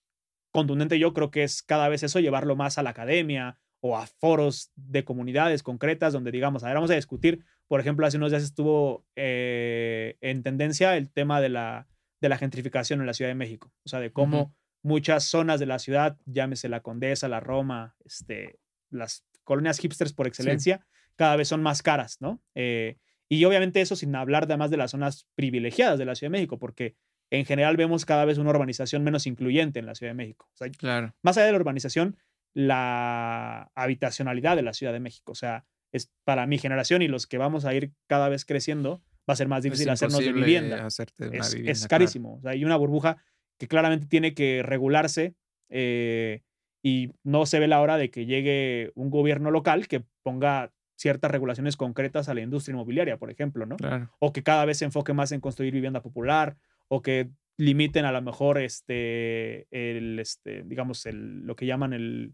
contundente 0.52 0.99
yo 0.99 1.14
creo 1.14 1.31
que 1.31 1.44
es 1.44 1.61
cada 1.61 1.89
vez 1.89 2.03
eso, 2.03 2.19
llevarlo 2.19 2.56
más 2.56 2.77
a 2.77 2.84
la 2.84 2.91
academia 2.91 3.60
o 3.80 3.98
a 3.98 4.07
foros 4.07 4.72
de 4.76 5.03
comunidades 5.03 5.64
concretas 5.64 6.14
donde 6.14 6.31
digamos, 6.31 6.64
a 6.64 6.68
ver, 6.68 6.76
vamos 6.76 6.91
a 6.91 6.95
discutir, 6.95 7.45
por 7.68 7.80
ejemplo, 7.80 8.06
hace 8.06 8.18
unos 8.18 8.31
días 8.31 8.44
estuvo 8.44 9.06
eh, 9.15 10.18
en 10.22 10.44
tendencia 10.44 10.95
el 10.98 11.11
tema 11.11 11.41
de 11.41 11.49
la, 11.49 11.88
de 12.22 12.30
la 12.30 12.38
gentrificación 12.38 12.99
en 12.99 13.06
la 13.06 13.14
Ciudad 13.14 13.30
de 13.30 13.35
México, 13.35 13.72
o 13.85 13.89
sea, 13.89 13.99
de 13.99 14.11
cómo 14.11 14.56
muchas 14.84 15.26
zonas 15.26 15.60
de 15.60 15.65
la 15.65 15.80
ciudad, 15.80 16.18
llámese 16.26 16.69
la 16.69 16.81
Condesa, 16.81 17.27
la 17.27 17.39
Roma, 17.39 17.95
este, 18.06 18.60
las 18.89 19.26
colonias 19.44 19.80
hipsters 19.80 20.14
por 20.14 20.27
excelencia, 20.27 20.85
cada 21.15 21.35
vez 21.35 21.48
son 21.48 21.61
más 21.61 21.81
caras, 21.81 22.18
¿no? 22.22 22.41
Eh, 22.56 22.98
y 23.30 23.44
obviamente 23.44 23.81
eso 23.81 23.95
sin 23.95 24.15
hablar 24.15 24.44
además 24.44 24.72
de 24.72 24.77
las 24.77 24.91
zonas 24.91 25.27
privilegiadas 25.35 25.99
de 25.99 26.06
la 26.06 26.15
Ciudad 26.15 26.31
de 26.31 26.38
México, 26.38 26.57
porque 26.57 26.95
en 27.30 27.45
general 27.45 27.76
vemos 27.76 28.06
cada 28.06 28.23
vez 28.23 28.38
una 28.38 28.52
urbanización 28.52 29.03
menos 29.03 29.27
incluyente 29.27 29.80
en 29.80 29.85
la 29.85 29.95
Ciudad 29.95 30.11
de 30.11 30.18
México. 30.18 30.49
claro. 30.77 31.14
Más 31.22 31.38
allá 31.38 31.48
de 31.48 31.52
la 31.52 31.57
urbanización, 31.57 32.18
la 32.53 33.72
habitacionalidad 33.76 34.56
de 34.56 34.61
la 34.61 34.73
Ciudad 34.73 34.94
de 34.94 34.99
México. 34.99 35.34
O 35.34 35.35
sea, 35.35 35.65
es 35.97 36.11
para 36.23 36.47
mi 36.47 36.57
generación 36.57 37.01
y 37.01 37.07
los 37.07 37.27
que 37.27 37.37
vamos 37.37 37.65
a 37.65 37.73
ir 37.73 37.91
cada 38.07 38.29
vez 38.29 38.45
creciendo, 38.45 39.01
va 39.29 39.33
a 39.33 39.35
ser 39.35 39.47
más 39.47 39.63
difícil 39.63 39.89
hacernos 39.89 40.19
de 40.19 40.31
vivienda. 40.31 40.87
es, 40.87 41.87
carísimo. 41.87 42.35
O 42.35 42.41
sea, 42.41 42.51
hay 42.51 42.63
una 42.63 42.77
burbuja 42.77 43.17
que 43.57 43.67
claramente 43.67 44.07
tiene 44.07 44.33
que 44.33 44.63
regularse 44.63 45.35
eh, 45.69 46.43
y 46.81 47.11
no 47.23 47.45
se 47.45 47.59
ve 47.59 47.67
la 47.67 47.81
hora 47.81 47.97
de 47.97 48.09
que 48.09 48.25
llegue 48.25 48.91
un 48.95 49.09
gobierno 49.09 49.51
local 49.51 49.87
que 49.87 50.05
ponga 50.23 50.71
ciertas 50.95 51.29
regulaciones 51.29 51.75
concretas 51.75 52.29
a 52.29 52.33
la 52.33 52.41
industria 52.41 52.73
inmobiliaria, 52.73 53.17
por 53.17 53.29
ejemplo, 53.29 53.65
¿no? 53.65 53.77
O 54.19 54.33
que 54.33 54.43
cada 54.43 54.65
vez 54.65 54.77
se 54.77 54.85
enfoque 54.85 55.13
más 55.13 55.31
en 55.31 55.41
construir 55.41 55.73
vivienda 55.73 56.01
popular 56.01 56.57
o 56.87 57.01
que 57.01 57.29
limiten 57.57 58.05
a 58.05 58.11
lo 58.11 58.21
mejor 58.21 58.59
este, 58.59 59.67
el, 59.71 60.19
este, 60.19 60.63
digamos, 60.63 61.05
el, 61.05 61.41
lo 61.45 61.55
que 61.55 61.65
llaman 61.65 61.93
el, 61.93 62.33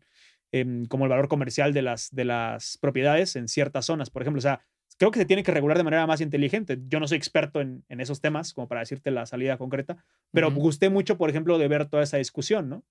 em, 0.54 0.86
como 0.86 1.04
el 1.04 1.10
valor 1.10 1.28
comercial 1.28 1.74
de 1.74 1.82
las, 1.82 2.10
de 2.16 2.24
las 2.24 2.78
propiedades 2.78 3.36
en 3.36 3.50
ciertas 3.50 3.86
zonas, 3.86 4.10
por 4.10 4.22
ejemplo. 4.22 4.40
O 4.40 4.42
sea, 4.42 4.62
creo 4.98 5.12
que 5.12 5.20
se 5.20 5.26
tiene 5.26 5.44
que 5.44 5.52
regular 5.52 5.78
de 5.78 5.84
manera 5.84 6.08
más 6.08 6.22
inteligente. 6.22 6.80
Yo 6.88 7.02
no 7.02 7.08
soy 7.08 7.18
experto 7.18 7.60
en, 7.60 7.84
en 7.90 8.00
esos 8.00 8.22
temas, 8.22 8.54
como 8.54 8.70
para 8.70 8.80
decirte 8.80 9.12
la 9.12 9.26
salida 9.26 9.58
concreta, 9.58 9.98
pero 10.32 10.50
gusté 10.52 10.90
mucho, 10.90 11.18
por 11.18 11.30
ejemplo, 11.30 11.58
de 11.58 11.68
ver 11.68 11.88
toda 11.88 12.04
esa 12.04 12.18
discusión, 12.18 12.70
¿no? 12.70 12.86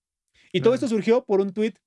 Y 0.53 0.61
todo 0.61 0.75
esto 0.75 0.87
surgió 0.87 1.25
por 1.25 1.41
un 1.41 1.55
tuit 1.55 1.79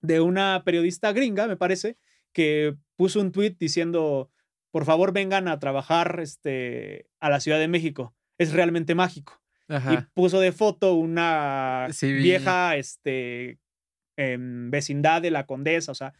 de 0.00 0.20
una 0.20 0.62
periodista 0.64 1.12
gringa, 1.12 1.46
me 1.46 1.58
parece, 1.58 1.98
que 2.32 2.74
puso 2.96 3.20
un 3.20 3.32
tuit 3.32 3.58
diciendo, 3.58 4.30
por 4.70 4.86
favor 4.86 5.12
vengan 5.12 5.46
a 5.48 5.58
trabajar 5.58 6.20
este, 6.22 7.10
a 7.20 7.28
la 7.28 7.40
Ciudad 7.40 7.58
de 7.58 7.68
México 7.68 8.14
es 8.38 8.52
realmente 8.52 8.94
mágico. 8.94 9.42
Y 9.68 9.98
puso 10.14 10.40
de 10.40 10.50
foto 10.52 10.94
una 10.94 11.88
vieja 12.00 12.76
este, 12.76 13.58
vecindad 14.70 15.22
de 15.22 15.30
la 15.30 15.46
Condesa, 15.46 15.92
o 15.92 15.94
sea, 15.94 16.14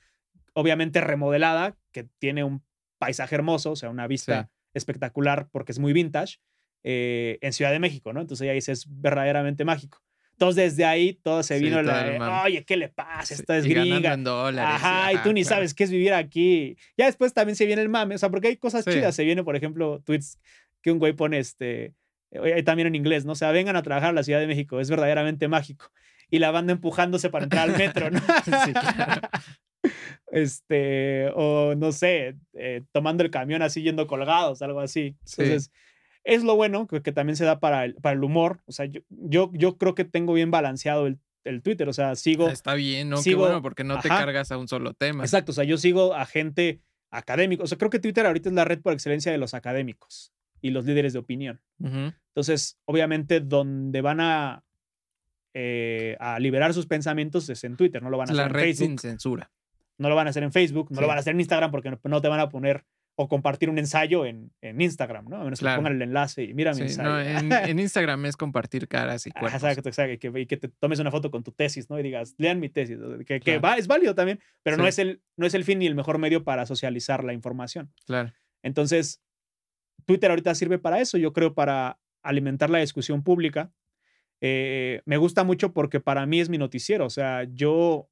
obviamente 0.52 1.00
remodelada, 1.00 1.76
que 1.92 2.04
tiene 2.18 2.44
un 2.44 2.62
paisaje 2.98 3.34
hermoso, 3.34 3.72
o 3.72 3.76
sea, 3.76 3.90
una 3.90 4.06
vista 4.06 4.50
espectacular 4.74 5.48
porque 5.50 5.72
es 5.72 5.78
muy 5.78 5.92
vintage, 5.92 6.38
eh, 6.84 7.38
en 7.40 7.52
Ciudad 7.52 7.72
de 7.72 7.80
México, 7.80 8.12
¿no? 8.12 8.20
Entonces 8.20 8.44
ella 8.44 8.52
dice, 8.52 8.72
es 8.72 8.86
verdaderamente 8.88 9.64
mágico. 9.64 10.02
Entonces 10.32 10.76
desde 10.76 10.84
ahí 10.84 11.14
todo 11.14 11.42
se 11.42 11.58
vino 11.58 11.82
la 11.82 12.42
oye, 12.44 12.64
¿qué 12.64 12.76
le 12.76 12.88
pasa? 12.88 13.34
Esta 13.34 13.56
es 13.56 13.66
gringa. 13.66 14.16
Ajá, 14.76 15.12
y 15.12 15.18
tú 15.18 15.32
ni 15.32 15.42
sabes 15.42 15.74
qué 15.74 15.82
es 15.82 15.90
vivir 15.90 16.14
aquí. 16.14 16.76
Ya 16.96 17.06
después 17.06 17.34
también 17.34 17.56
se 17.56 17.66
viene 17.66 17.82
el 17.82 17.88
mame, 17.88 18.14
o 18.14 18.18
sea, 18.18 18.30
porque 18.30 18.46
hay 18.46 18.56
cosas 18.56 18.84
chidas. 18.84 19.16
Se 19.16 19.24
viene, 19.24 19.42
por 19.42 19.56
ejemplo, 19.56 20.00
tweets 20.04 20.38
que 20.80 20.92
un 20.92 21.00
güey 21.00 21.12
pone 21.12 21.40
este 21.40 21.94
eh, 22.30 22.62
también 22.62 22.86
en 22.86 22.94
inglés, 22.94 23.24
¿no? 23.24 23.32
O 23.32 23.34
sea, 23.34 23.50
vengan 23.50 23.74
a 23.74 23.82
trabajar 23.82 24.10
a 24.10 24.12
la 24.12 24.22
Ciudad 24.22 24.38
de 24.38 24.46
México, 24.46 24.78
es 24.78 24.88
verdaderamente 24.88 25.48
mágico. 25.48 25.90
Y 26.30 26.38
la 26.38 26.50
banda 26.50 26.72
empujándose 26.72 27.30
para 27.30 27.44
entrar 27.44 27.70
al 27.70 27.76
metro, 27.76 28.10
¿no? 28.10 28.20
sí, 28.44 28.72
Este, 30.30 31.30
o 31.34 31.74
no 31.74 31.92
sé, 31.92 32.36
eh, 32.52 32.82
tomando 32.92 33.22
el 33.22 33.30
camión 33.30 33.62
así 33.62 33.82
yendo 33.82 34.06
colgados, 34.06 34.60
algo 34.60 34.80
así. 34.80 35.16
Entonces, 35.20 35.70
es 36.24 36.44
lo 36.44 36.56
bueno 36.56 36.86
que, 36.86 37.00
que, 37.00 37.12
también 37.12 37.36
se 37.36 37.44
da 37.44 37.60
para 37.60 37.86
el, 37.86 37.94
para 37.94 38.14
el 38.14 38.22
humor. 38.22 38.60
O 38.66 38.72
sea, 38.72 38.84
yo, 38.86 39.00
yo, 39.08 39.50
yo 39.54 39.78
creo 39.78 39.94
que 39.94 40.04
tengo 40.04 40.34
bien 40.34 40.50
balanceado 40.50 41.06
el, 41.06 41.18
el 41.44 41.62
Twitter, 41.62 41.88
o 41.88 41.92
sea, 41.92 42.14
sigo... 42.14 42.48
Está 42.48 42.74
bien, 42.74 43.08
¿no? 43.08 43.22
Qué 43.22 43.34
bueno, 43.34 43.62
porque 43.62 43.84
no 43.84 44.00
te 44.00 44.08
cargas 44.08 44.52
a 44.52 44.58
un 44.58 44.68
solo 44.68 44.94
tema. 44.94 45.24
Exacto, 45.24 45.52
o 45.52 45.54
sea, 45.54 45.64
yo 45.64 45.78
sigo 45.78 46.14
a 46.14 46.26
gente 46.26 46.82
académica, 47.10 47.64
o 47.64 47.66
sea, 47.66 47.78
creo 47.78 47.90
que 47.90 47.98
Twitter 47.98 48.26
ahorita 48.26 48.50
es 48.50 48.54
la 48.54 48.64
red 48.64 48.80
por 48.80 48.92
excelencia 48.92 49.32
de 49.32 49.38
los 49.38 49.54
académicos 49.54 50.32
y 50.60 50.70
los 50.70 50.84
líderes 50.84 51.12
de 51.12 51.18
opinión. 51.20 51.60
Entonces, 51.80 52.78
obviamente, 52.84 53.40
donde 53.40 54.00
van 54.00 54.20
a, 54.20 54.64
eh, 55.60 56.16
a 56.20 56.38
liberar 56.38 56.72
sus 56.72 56.86
pensamientos 56.86 57.48
es 57.48 57.64
en 57.64 57.76
Twitter, 57.76 58.00
no 58.00 58.10
lo 58.10 58.16
van 58.16 58.30
a 58.30 58.32
hacer 58.32 58.46
en 58.46 58.52
Facebook. 58.52 58.86
Sin 58.86 58.98
censura. 58.98 59.50
No 59.98 60.08
lo 60.08 60.14
van 60.14 60.28
a 60.28 60.30
hacer 60.30 60.44
en 60.44 60.52
Facebook, 60.52 60.92
no 60.92 61.00
lo 61.00 61.08
van 61.08 61.16
a 61.16 61.20
hacer 61.20 61.32
en 61.32 61.40
Instagram 61.40 61.72
porque 61.72 61.90
no, 62.04 62.20
te 62.20 62.28
van 62.28 62.38
a 62.38 62.48
poner 62.48 62.84
o 63.16 63.26
compartir 63.26 63.68
un 63.68 63.76
ensayo 63.76 64.24
en, 64.24 64.52
en 64.60 64.80
Instagram, 64.80 65.28
¿no? 65.28 65.40
A 65.40 65.42
menos 65.42 65.58
que 65.58 65.66
pongan 65.66 65.96
el 65.96 66.02
enlace 66.02 66.44
y 66.44 66.54
mira 66.54 66.74
mi 66.74 66.82
ensayo. 66.82 67.18
en, 67.68 67.76
Instagram 67.80 68.24
es 68.26 68.36
compartir 68.36 68.86
caras 68.86 69.26
y 69.26 69.32
cuerpos. 69.32 69.54
Exacto, 69.54 69.88
exacto. 69.88 70.12
Y 70.12 70.18
que, 70.18 70.46
que, 70.46 70.56
te 70.58 70.68
tomes 70.68 71.00
una 71.00 71.10
foto 71.10 71.32
con 71.32 71.42
tu 71.42 71.50
tesis, 71.50 71.90
¿no? 71.90 71.98
Y 71.98 72.04
digas, 72.04 72.36
lean 72.38 72.60
mi 72.60 72.68
tesis. 72.68 72.96
Que, 73.26 73.40
que 73.40 73.58
va, 73.58 73.78
es 73.78 73.88
válido 73.88 74.14
también, 74.14 74.38
pero 74.62 74.76
no, 74.76 74.86
es 74.86 75.00
el, 75.00 75.20
no 75.36 75.44
es 75.44 75.54
el 75.54 75.64
fin 75.64 75.80
ni 75.80 75.88
el 75.88 75.96
mejor 75.96 76.18
medio 76.18 76.44
para 76.44 76.66
socializar 76.66 77.24
la 77.24 77.32
información. 77.32 77.92
Claro. 78.06 78.32
Entonces, 78.62 79.20
Twitter 80.04 80.30
ahorita 80.30 80.54
sirve 80.54 80.78
para 80.78 81.00
eso, 81.00 81.18
yo 81.18 81.32
creo, 81.32 81.54
para 81.54 81.98
alimentar 82.22 82.70
la 82.70 82.78
discusión 82.78 83.24
pública. 83.24 83.72
Eh, 84.40 85.02
me 85.04 85.16
gusta 85.16 85.44
mucho 85.44 85.72
porque 85.72 86.00
para 86.00 86.26
mí 86.26 86.40
es 86.40 86.48
mi 86.48 86.58
noticiero, 86.58 87.06
o 87.06 87.10
sea, 87.10 87.44
yo 87.44 88.08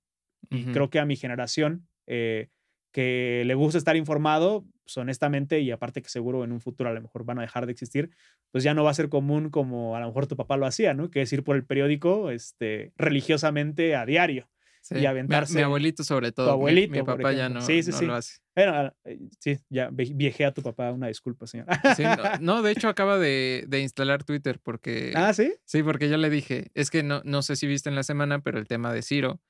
creo 0.72 0.90
que 0.90 0.98
a 0.98 1.06
mi 1.06 1.16
generación, 1.16 1.88
eh, 2.06 2.48
que 2.92 3.42
le 3.44 3.54
gusta 3.54 3.78
estar 3.78 3.96
informado, 3.96 4.64
pues 4.84 4.96
honestamente, 4.96 5.60
y 5.60 5.70
aparte 5.70 6.00
que 6.02 6.08
seguro 6.08 6.44
en 6.44 6.52
un 6.52 6.60
futuro 6.60 6.88
a 6.88 6.92
lo 6.92 7.02
mejor 7.02 7.24
van 7.24 7.38
a 7.38 7.42
dejar 7.42 7.66
de 7.66 7.72
existir, 7.72 8.10
pues 8.52 8.64
ya 8.64 8.74
no 8.74 8.84
va 8.84 8.90
a 8.90 8.94
ser 8.94 9.08
común 9.08 9.50
como 9.50 9.96
a 9.96 10.00
lo 10.00 10.06
mejor 10.06 10.26
tu 10.26 10.36
papá 10.36 10.56
lo 10.56 10.66
hacía, 10.66 10.94
¿no? 10.94 11.10
Que 11.10 11.22
es 11.22 11.32
ir 11.32 11.42
por 11.42 11.56
el 11.56 11.66
periódico 11.66 12.30
este, 12.30 12.92
religiosamente 12.96 13.96
a 13.96 14.06
diario. 14.06 14.48
Y 14.90 15.06
aventarse. 15.06 15.54
Mi, 15.54 15.62
abuelito 15.62 16.04
sobre 16.04 16.32
todo. 16.32 16.46
Tu 16.46 16.52
abuelito. 16.52 16.92
Mi, 16.92 17.02
papá 17.02 17.32
ya 17.32 17.48
no, 17.48 17.60
sí, 17.60 17.82
sí, 17.82 17.90
no 17.90 17.98
sí. 17.98 18.06
lo 18.06 18.14
hace. 18.14 18.38
Bueno, 18.54 18.92
eh, 19.04 19.18
sí, 19.38 19.58
ya 19.68 19.90
viejé 19.92 20.44
a 20.44 20.52
tu 20.52 20.62
papá, 20.62 20.90
una 20.92 21.08
disculpa, 21.08 21.46
señor. 21.46 21.66
no, 22.40 22.62
de 22.62 22.72
hecho 22.72 22.88
acaba 22.88 23.18
de, 23.18 23.64
de, 23.68 23.80
instalar 23.80 24.24
Twitter 24.24 24.60
porque... 24.62 25.12
Ah, 25.14 25.32
¿sí? 25.34 25.52
Sí, 25.64 25.82
porque 25.82 26.08
yo 26.08 26.16
le 26.16 26.30
dije, 26.30 26.70
es 26.74 26.90
que 26.90 27.02
no, 27.02 27.20
no 27.24 27.42
sé 27.42 27.56
si 27.56 27.66
viste 27.66 27.88
en 27.88 27.94
la 27.94 28.02
semana, 28.02 28.40
pero 28.40 28.58
el 28.58 28.66
tema 28.66 28.92
de 28.92 29.02
Ciro, 29.02 29.40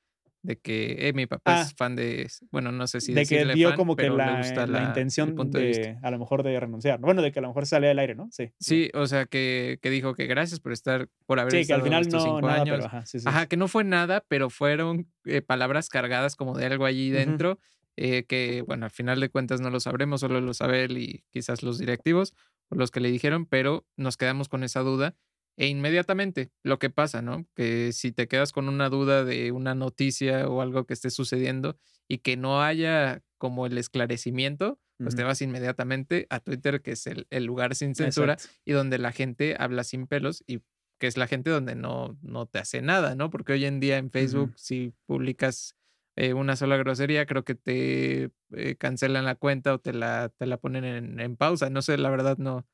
de 0.46 0.56
que 0.56 1.08
eh, 1.08 1.12
mi 1.12 1.26
papá 1.26 1.62
es 1.62 1.68
ah. 1.72 1.74
fan 1.76 1.96
de, 1.96 2.30
bueno, 2.52 2.70
no 2.70 2.86
sé 2.86 3.00
si 3.00 3.12
de 3.12 3.26
que 3.26 3.44
dio 3.46 3.74
como 3.74 3.96
que 3.96 4.08
la, 4.08 4.40
la, 4.66 4.84
intención 4.84 5.34
de, 5.50 5.98
a 6.00 6.10
lo 6.12 6.18
mejor 6.20 6.44
de 6.44 6.58
renunciar, 6.58 7.00
bueno, 7.00 7.20
de 7.20 7.32
que 7.32 7.40
a 7.40 7.42
lo 7.42 7.48
mejor 7.48 7.66
sale 7.66 7.88
del 7.88 7.98
aire, 7.98 8.14
¿no? 8.14 8.28
Sí. 8.30 8.52
Sí, 8.60 8.90
o 8.94 9.06
sea, 9.06 9.26
que, 9.26 9.80
que, 9.82 9.90
dijo 9.90 10.14
que 10.14 10.26
gracias 10.26 10.60
por 10.60 10.72
estar, 10.72 11.08
por 11.26 11.40
haber 11.40 11.52
sí, 11.52 11.58
estado 11.58 11.82
que 11.82 11.94
al 11.94 12.04
final 12.04 12.12
no, 12.12 12.20
cinco 12.20 12.40
nada, 12.42 12.62
años. 12.62 12.76
Pero, 12.76 12.86
ajá, 12.86 13.06
sí, 13.06 13.18
ajá, 13.24 13.46
que 13.46 13.56
no 13.56 13.66
fue 13.66 13.82
nada, 13.82 14.24
pero 14.28 14.48
fueron 14.48 15.10
eh, 15.24 15.42
palabras 15.42 15.88
cargadas 15.88 16.36
como 16.36 16.56
de 16.56 16.66
algo 16.66 16.84
allí 16.84 17.10
dentro, 17.10 17.58
eh, 17.96 18.24
que, 18.24 18.62
bueno, 18.62 18.84
al 18.84 18.92
final 18.92 19.18
de 19.18 19.28
cuentas 19.28 19.60
no 19.60 19.70
lo 19.70 19.80
sabremos, 19.80 20.20
solo 20.20 20.40
lo 20.40 20.54
sabe 20.54 20.84
él 20.84 20.96
y 20.96 21.24
quizás 21.30 21.64
los 21.64 21.78
directivos 21.78 22.34
o 22.68 22.76
los 22.76 22.92
que 22.92 23.00
le 23.00 23.10
dijeron, 23.10 23.46
pero 23.46 23.84
nos 23.96 24.16
quedamos 24.16 24.48
con 24.48 24.62
esa 24.62 24.80
duda 24.80 25.16
e 25.56 25.68
inmediatamente 25.68 26.50
lo 26.62 26.78
que 26.78 26.90
pasa, 26.90 27.22
¿no? 27.22 27.46
Que 27.54 27.92
si 27.92 28.12
te 28.12 28.28
quedas 28.28 28.52
con 28.52 28.68
una 28.68 28.88
duda 28.88 29.24
de 29.24 29.52
una 29.52 29.74
noticia 29.74 30.48
o 30.48 30.60
algo 30.60 30.86
que 30.86 30.94
esté 30.94 31.10
sucediendo 31.10 31.78
y 32.08 32.18
que 32.18 32.36
no 32.36 32.62
haya 32.62 33.22
como 33.38 33.66
el 33.66 33.78
esclarecimiento, 33.78 34.80
pues 34.98 35.14
te 35.14 35.24
vas 35.24 35.42
inmediatamente 35.42 36.26
a 36.30 36.40
Twitter, 36.40 36.80
que 36.80 36.92
es 36.92 37.06
el, 37.06 37.44
lugar 37.44 37.74
sin 37.74 37.94
censura 37.94 38.38
y 38.64 38.72
donde 38.72 38.98
la 38.98 39.12
gente 39.12 39.54
habla 39.58 39.84
sin 39.84 40.06
pelos 40.06 40.42
y 40.46 40.60
que 40.98 41.06
es 41.06 41.16
la 41.16 41.26
gente 41.26 41.50
donde 41.50 41.74
no, 41.74 42.18
no 42.22 42.46
te 42.46 42.58
hace 42.58 42.80
nada, 42.80 43.14
¿no? 43.14 43.30
Porque 43.30 43.52
hoy 43.52 43.66
en 43.66 43.80
día 43.80 43.98
en 43.98 44.10
Facebook, 44.10 44.54
si 44.56 44.94
publicas 45.04 45.76
eh, 46.16 46.32
una 46.32 46.56
sola 46.56 46.78
grosería, 46.78 47.26
creo 47.26 47.44
que 47.44 47.54
te 47.54 48.30
eh, 48.52 48.76
cancelan 48.78 49.26
la 49.26 49.34
cuenta 49.34 49.74
o 49.74 49.78
te 49.78 49.92
la, 49.92 50.30
te 50.30 50.46
la 50.46 50.56
ponen 50.56 51.20
en, 51.20 51.36
pausa. 51.36 51.68
No 51.68 51.82
sé, 51.82 51.98
la 51.98 52.08
verdad 52.08 52.38
no, 52.38 52.66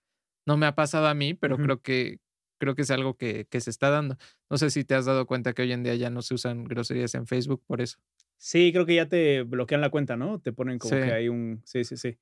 no 0.46 0.56
me 0.56 0.66
ha 0.66 0.76
pasado 0.76 1.08
a 1.08 1.14
mí, 1.14 1.34
pero 1.34 1.56
creo 1.56 1.82
que, 1.82 2.20
creo 2.62 2.76
que 2.76 2.82
es 2.82 2.92
algo 2.92 3.16
que, 3.16 3.48
se 3.50 3.70
está 3.70 3.90
dando. 3.90 4.16
No 4.48 4.56
sé 4.56 4.70
si 4.70 4.84
te 4.84 4.94
has 4.94 5.04
dado 5.04 5.26
cuenta 5.26 5.52
que 5.52 5.62
hoy 5.62 5.72
en 5.72 5.82
día 5.82 5.96
ya 5.96 6.10
no 6.10 6.22
se 6.22 6.34
usan 6.34 6.62
groserías 6.62 7.12
en 7.16 7.26
Facebook 7.26 7.60
por 7.66 7.80
eso. 7.80 7.98
Sí, 8.38 8.70
creo 8.72 8.86
que 8.86 8.94
ya 8.94 9.08
te 9.08 9.42
bloquean 9.42 9.80
la 9.80 9.90
cuenta, 9.90 10.16
¿no? 10.16 10.38
Te 10.38 10.52
ponen 10.52 10.78
como 10.78 10.92
que 10.92 11.12
hay 11.12 11.28
un... 11.28 11.60
Sí, 11.64 11.82
sí, 11.82 11.96
sí. 11.96 12.16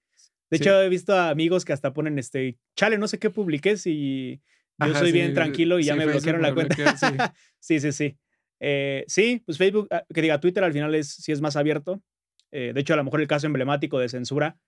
De 0.48 0.56
hecho, 0.56 0.80
he 0.80 0.88
visto 0.88 1.12
a 1.12 1.28
amigos 1.28 1.66
que 1.66 1.74
hasta 1.74 1.92
ponen 1.92 2.18
este, 2.18 2.56
chale, 2.74 2.96
no 2.96 3.06
sé 3.06 3.18
qué 3.18 3.28
publiques 3.28 3.86
y 3.86 4.40
yo 4.78 4.94
soy 4.94 5.12
bien 5.12 5.34
tranquilo 5.34 5.78
y 5.78 5.84
ya 5.84 5.94
me 5.94 6.06
bloquearon 6.06 6.40
la 6.40 6.54
cuenta. 6.54 6.74
sí, 7.60 7.78
sí, 7.78 7.92
sí. 7.92 8.16
Eh, 8.60 9.04
sí, 9.08 9.42
pues 9.44 9.58
Facebook, 9.58 9.88
ah, 9.90 10.04
que 10.08 10.22
diga 10.22 10.40
Twitter 10.40 10.64
al 10.64 10.72
final 10.72 10.94
es, 10.94 11.12
sí 11.12 11.32
es 11.32 11.42
más 11.42 11.56
abierto. 11.56 12.02
Eh, 12.50 12.72
de 12.74 12.80
hecho, 12.80 12.94
a 12.94 12.96
lo 12.96 13.04
mejor 13.04 13.20
el 13.20 13.28
caso 13.28 13.46
emblemático 13.46 13.98
de 13.98 14.08
censura, 14.08 14.58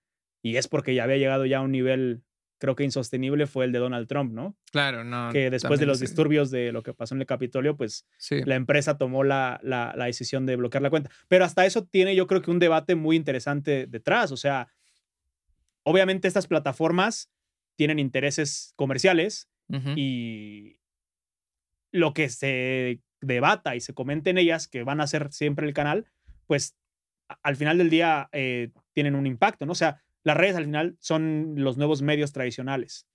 y 0.43 0.55
es 0.57 0.67
porque 0.67 0.93
ya 0.93 1.05
había 1.05 1.17
llegado 1.17 1.47
ya 1.47 1.57
a 1.57 1.61
un 1.61 1.71
nivel 1.71 2.21
creo 2.57 2.75
que 2.75 2.83
insostenible 2.83 3.47
fue 3.47 3.65
el 3.65 3.71
de 3.71 3.79
Donald 3.79 4.07
Trump, 4.07 4.33
¿no? 4.33 4.55
Claro, 4.71 5.03
no. 5.03 5.31
Que 5.31 5.49
después 5.49 5.79
de 5.79 5.85
los 5.85 5.99
disturbios 5.99 6.49
de 6.49 6.71
lo 6.71 6.81
que 6.81 6.93
pasó 6.93 7.13
en 7.15 7.21
el 7.21 7.27
Capitolio, 7.27 7.75
pues 7.75 8.05
la 8.29 8.55
empresa 8.55 8.97
tomó 8.97 9.23
la, 9.23 9.59
la, 9.63 9.93
la, 9.95 10.05
decisión 10.05 10.45
de 10.45 10.55
bloquear 10.55 10.81
la 10.81 10.89
cuenta. 10.89 11.09
Pero 11.27 11.45
hasta 11.45 11.65
eso 11.65 11.85
tiene 11.85 12.15
yo 12.15 12.27
creo 12.27 12.41
que 12.41 12.51
un 12.51 12.59
debate 12.59 12.95
muy 12.95 13.15
interesante 13.15 13.85
detrás. 13.87 14.31
O 14.31 14.37
sea, 14.37 14.69
obviamente 15.83 16.27
estas 16.27 16.47
plataformas 16.47 17.29
tienen 17.75 17.99
intereses 17.99 18.73
comerciales 18.75 19.49
y 19.95 20.77
lo 21.91 22.13
que 22.13 22.29
se 22.29 23.01
debata 23.21 23.75
y 23.75 23.79
se 23.79 23.93
comente 23.93 24.29
en 24.29 24.37
ellas, 24.37 24.67
que 24.67 24.83
van 24.83 25.01
a 25.01 25.07
ser 25.07 25.31
siempre 25.31 25.65
el 25.65 25.73
canal, 25.73 26.05
pues 26.45 26.77
al 27.41 27.55
final 27.55 27.79
del 27.79 27.89
día 27.89 28.29
eh, 28.33 28.71
tienen 28.93 29.15
un 29.15 29.25
impacto, 29.25 29.65
¿no? 29.65 29.71
O 29.71 29.75
sea, 29.75 30.03
las 30.23 30.37
redes 30.37 30.55
al 30.55 30.65
final 30.65 30.95
son 30.99 31.55
los 31.57 31.77
nuevos 31.77 32.01
medios 32.01 32.31
tradicionales 32.31 33.07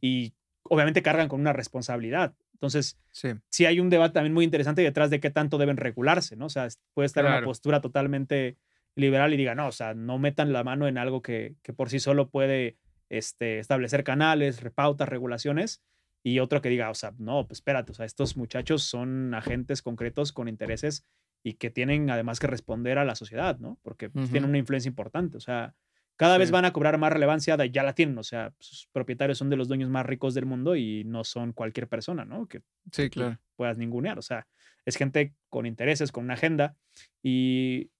y 0.00 0.34
obviamente 0.62 1.02
cargan 1.02 1.28
con 1.28 1.40
una 1.40 1.52
responsabilidad. 1.52 2.34
Entonces, 2.52 2.98
sí. 3.10 3.66
hay 3.66 3.80
un 3.80 3.90
debate 3.90 4.14
también 4.14 4.32
muy 4.32 4.44
interesante 4.44 4.82
detrás 4.82 5.10
de 5.10 5.20
qué 5.20 5.30
tanto 5.30 5.58
deben 5.58 5.76
regularse, 5.76 6.36
¿no? 6.36 6.46
O 6.46 6.50
sea, 6.50 6.68
puede 6.94 7.06
estar 7.06 7.24
en 7.24 7.32
una 7.32 7.44
postura 7.44 7.80
totalmente 7.80 8.56
liberal 8.94 9.34
y 9.34 9.36
diga, 9.36 9.54
no, 9.54 9.68
o 9.68 9.72
sea, 9.72 9.94
no 9.94 10.18
metan 10.18 10.52
la 10.52 10.64
mano 10.64 10.88
en 10.88 10.96
algo 10.98 11.20
que, 11.20 11.56
que 11.62 11.72
por 11.72 11.90
sí 11.90 12.00
solo 12.00 12.30
puede 12.30 12.78
este, 13.10 13.58
establecer 13.58 14.04
canales, 14.04 14.62
repautas, 14.62 15.08
regulaciones, 15.08 15.82
y 16.22 16.40
otro 16.40 16.60
que 16.60 16.70
diga, 16.70 16.90
o 16.90 16.94
sea, 16.94 17.14
no, 17.18 17.46
pues 17.46 17.58
espérate, 17.58 17.92
o 17.92 17.94
sea, 17.94 18.04
estos 18.04 18.36
muchachos 18.36 18.82
son 18.82 19.32
agentes 19.32 19.80
concretos 19.80 20.32
con 20.32 20.48
intereses 20.48 21.04
y 21.44 21.54
que 21.54 21.70
tienen 21.70 22.10
además 22.10 22.40
que 22.40 22.48
responder 22.48 22.98
a 22.98 23.04
la 23.04 23.14
sociedad, 23.14 23.60
¿no? 23.60 23.78
Porque 23.82 24.10
pues, 24.10 24.30
tienen 24.32 24.50
una 24.50 24.58
influencia 24.58 24.88
importante, 24.88 25.36
o 25.36 25.40
sea, 25.40 25.76
cada 26.16 26.38
vez 26.38 26.50
van 26.50 26.64
a 26.64 26.72
cobrar 26.72 26.98
más 26.98 27.12
relevancia, 27.12 27.56
ya 27.66 27.82
la 27.82 27.94
tienen, 27.94 28.16
o 28.18 28.22
sea, 28.22 28.54
sus 28.58 28.88
propietarios 28.92 29.38
son 29.38 29.50
de 29.50 29.56
los 29.56 29.68
dueños 29.68 29.90
más 29.90 30.06
ricos 30.06 30.34
del 30.34 30.46
mundo 30.46 30.74
y 30.74 31.04
no 31.04 31.24
son 31.24 31.52
cualquier 31.52 31.88
persona, 31.88 32.24
¿no? 32.24 32.48
Que 32.48 32.62
sí, 32.90 33.10
claro. 33.10 33.38
puedas 33.54 33.76
ningunear, 33.76 34.18
o 34.18 34.22
sea, 34.22 34.46
es 34.86 34.96
gente 34.96 35.34
con 35.50 35.66
intereses, 35.66 36.12
con 36.12 36.24
una 36.24 36.34
agenda 36.34 36.74
y 37.22 37.90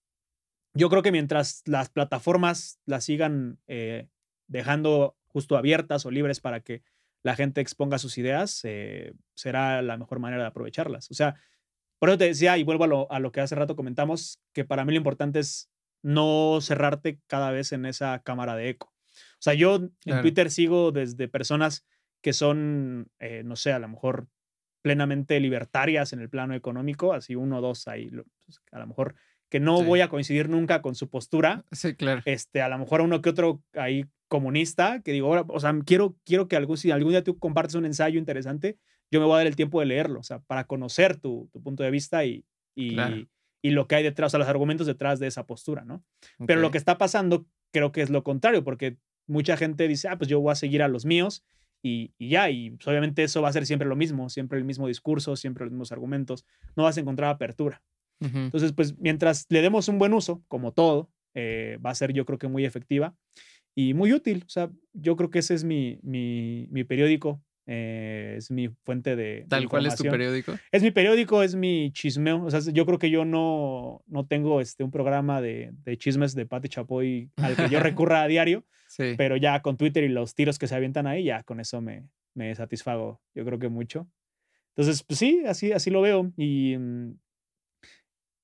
yo 0.72 0.88
creo 0.88 1.02
que 1.02 1.12
mientras 1.12 1.62
las 1.66 1.90
plataformas 1.90 2.78
las 2.86 3.04
sigan 3.04 3.58
eh, 3.66 4.08
dejando 4.46 5.16
justo 5.26 5.56
abiertas 5.56 6.06
o 6.06 6.10
libres 6.10 6.40
para 6.40 6.60
que 6.60 6.82
la 7.22 7.34
gente 7.34 7.60
exponga 7.60 7.98
sus 7.98 8.18
ideas, 8.18 8.60
eh, 8.64 9.12
será 9.34 9.82
la 9.82 9.96
mejor 9.96 10.20
manera 10.20 10.42
de 10.42 10.48
aprovecharlas. 10.48 11.10
O 11.10 11.14
sea, 11.14 11.34
por 11.98 12.08
eso 12.08 12.18
te 12.18 12.26
decía, 12.26 12.56
y 12.56 12.62
vuelvo 12.62 12.84
a 12.84 12.86
lo, 12.86 13.10
a 13.10 13.18
lo 13.18 13.32
que 13.32 13.40
hace 13.40 13.54
rato 13.54 13.74
comentamos, 13.74 14.38
que 14.52 14.64
para 14.64 14.84
mí 14.84 14.92
lo 14.92 14.98
importante 14.98 15.40
es 15.40 15.68
no 16.06 16.60
cerrarte 16.60 17.18
cada 17.26 17.50
vez 17.50 17.72
en 17.72 17.84
esa 17.84 18.20
cámara 18.20 18.54
de 18.54 18.68
eco. 18.68 18.94
O 19.16 19.40
sea, 19.40 19.54
yo 19.54 19.90
en 20.04 20.20
Twitter 20.22 20.52
sigo 20.52 20.92
desde 20.92 21.26
personas 21.26 21.84
que 22.22 22.32
son, 22.32 23.10
eh, 23.18 23.42
no 23.44 23.56
sé, 23.56 23.72
a 23.72 23.80
lo 23.80 23.88
mejor 23.88 24.28
plenamente 24.82 25.40
libertarias 25.40 26.12
en 26.12 26.20
el 26.20 26.30
plano 26.30 26.54
económico, 26.54 27.12
así 27.12 27.34
uno 27.34 27.58
o 27.58 27.60
dos 27.60 27.88
ahí, 27.88 28.08
pues, 28.44 28.60
a 28.70 28.78
lo 28.78 28.86
mejor 28.86 29.16
que 29.48 29.58
no 29.58 29.82
voy 29.82 30.00
a 30.00 30.08
coincidir 30.08 30.48
nunca 30.48 30.80
con 30.80 30.94
su 30.94 31.10
postura. 31.10 31.64
Sí, 31.72 31.96
claro. 31.96 32.22
Este, 32.24 32.62
a 32.62 32.68
lo 32.68 32.78
mejor 32.78 33.00
uno 33.00 33.20
que 33.20 33.30
otro 33.30 33.64
ahí 33.74 34.04
comunista, 34.28 35.02
que 35.02 35.10
digo, 35.10 35.44
o 35.48 35.60
sea, 35.60 35.76
quiero, 35.84 36.16
quiero 36.24 36.46
que 36.46 36.54
algún, 36.54 36.76
si 36.76 36.92
algún 36.92 37.10
día 37.10 37.24
tú 37.24 37.36
compartes 37.36 37.74
un 37.74 37.84
ensayo 37.84 38.16
interesante, 38.16 38.78
yo 39.10 39.18
me 39.18 39.26
voy 39.26 39.34
a 39.34 39.38
dar 39.38 39.46
el 39.48 39.56
tiempo 39.56 39.80
de 39.80 39.86
leerlo, 39.86 40.20
o 40.20 40.24
sea, 40.24 40.38
para 40.38 40.68
conocer 40.68 41.16
tu, 41.16 41.48
tu 41.52 41.60
punto 41.60 41.82
de 41.82 41.90
vista 41.90 42.24
y, 42.24 42.44
y, 42.76 42.96
y 43.66 43.70
lo 43.70 43.88
que 43.88 43.96
hay 43.96 44.04
detrás, 44.04 44.28
o 44.28 44.30
sea, 44.30 44.38
los 44.38 44.48
argumentos 44.48 44.86
detrás 44.86 45.18
de 45.18 45.26
esa 45.26 45.44
postura, 45.44 45.84
¿no? 45.84 46.04
Pero 46.46 46.60
lo 46.60 46.70
que 46.70 46.78
está 46.78 46.98
pasando 46.98 47.48
creo 47.72 47.90
que 47.90 48.00
es 48.00 48.10
lo 48.10 48.22
contrario, 48.22 48.62
porque 48.62 48.96
mucha 49.26 49.56
gente 49.56 49.88
dice, 49.88 50.06
ah, 50.06 50.16
pues 50.16 50.30
yo 50.30 50.38
voy 50.40 50.52
a 50.52 50.54
seguir 50.54 50.84
a 50.84 50.88
los 50.88 51.04
míos 51.04 51.44
y, 51.82 52.12
ya, 52.20 52.48
y 52.48 52.70
pues, 52.70 52.86
obviamente 52.86 53.24
eso 53.24 53.42
va 53.42 53.48
a 53.48 53.52
ser 53.52 53.66
siempre 53.66 53.88
lo 53.88 53.96
mismo, 53.96 54.28
siempre 54.28 54.56
el 54.56 54.64
mismo 54.64 54.86
discurso, 54.86 55.34
siempre 55.34 55.64
los 55.64 55.72
mismos 55.72 55.90
argumentos, 55.90 56.46
no 56.76 56.84
vas 56.84 56.96
a 56.96 57.00
encontrar 57.00 57.28
apertura. 57.28 57.82
Entonces, 58.20 58.72
pues 58.72 58.96
mientras 58.98 59.46
le 59.48 59.62
demos 59.62 59.88
un 59.88 59.98
buen 59.98 60.14
uso, 60.14 60.44
como 60.46 60.72
todo, 60.72 61.10
eh, 61.34 61.78
va 61.84 61.90
a 61.90 61.94
ser 61.96 62.12
yo 62.12 62.24
creo 62.24 62.38
que 62.38 62.46
muy 62.46 62.64
efectiva 62.64 63.16
y 63.74 63.94
muy 63.94 64.12
útil. 64.12 64.44
O 64.46 64.48
sea, 64.48 64.70
yo 64.92 65.16
creo 65.16 65.30
que 65.30 65.40
ese 65.40 65.54
es 65.54 65.64
mi, 65.64 65.98
mi, 66.02 66.68
mi 66.70 66.84
periódico 66.84 67.42
eh, 67.66 68.34
es 68.38 68.50
mi 68.50 68.68
fuente 68.68 69.16
de. 69.16 69.44
¿Tal 69.48 69.68
cual 69.68 69.86
es 69.86 69.96
tu 69.96 70.04
periódico? 70.04 70.54
Es 70.70 70.82
mi 70.82 70.92
periódico, 70.92 71.42
es 71.42 71.56
mi 71.56 71.90
chismeo. 71.92 72.44
O 72.44 72.50
sea, 72.50 72.60
yo 72.72 72.86
creo 72.86 72.98
que 72.98 73.10
yo 73.10 73.24
no, 73.24 74.04
no 74.06 74.26
tengo 74.26 74.60
este, 74.60 74.84
un 74.84 74.92
programa 74.92 75.40
de, 75.40 75.72
de 75.84 75.98
chismes 75.98 76.34
de 76.34 76.46
Pati 76.46 76.68
Chapoy 76.68 77.30
al 77.36 77.56
que 77.56 77.68
yo 77.68 77.80
recurra 77.80 78.22
a 78.22 78.28
diario. 78.28 78.64
Sí. 78.88 79.14
Pero 79.16 79.36
ya 79.36 79.62
con 79.62 79.76
Twitter 79.76 80.04
y 80.04 80.08
los 80.08 80.34
tiros 80.34 80.58
que 80.58 80.68
se 80.68 80.76
avientan 80.76 81.08
ahí, 81.08 81.24
ya 81.24 81.42
con 81.42 81.58
eso 81.58 81.80
me, 81.80 82.08
me 82.34 82.54
satisfago. 82.54 83.20
Yo 83.34 83.44
creo 83.44 83.58
que 83.58 83.68
mucho. 83.68 84.08
Entonces, 84.76 85.02
pues 85.02 85.18
sí, 85.18 85.42
así, 85.46 85.72
así 85.72 85.90
lo 85.90 86.00
veo. 86.02 86.32
Y. 86.36 86.76
Mm, 86.78 87.14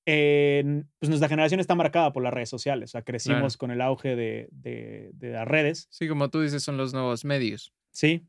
pues 0.05 1.07
nuestra 1.07 1.29
generación 1.29 1.61
está 1.61 1.75
marcada 1.75 2.11
por 2.11 2.23
las 2.23 2.33
redes 2.33 2.49
sociales. 2.49 2.89
O 2.89 2.91
sea, 2.91 3.03
crecimos 3.03 3.55
con 3.55 3.71
el 3.71 3.79
auge 3.79 4.17
de, 4.17 4.49
de, 4.51 5.11
de 5.13 5.29
las 5.31 5.47
redes. 5.47 5.87
Sí, 5.91 6.09
como 6.09 6.29
tú 6.29 6.41
dices, 6.41 6.61
son 6.61 6.75
los 6.75 6.93
nuevos 6.93 7.23
medios. 7.23 7.73
Sí, 7.93 8.27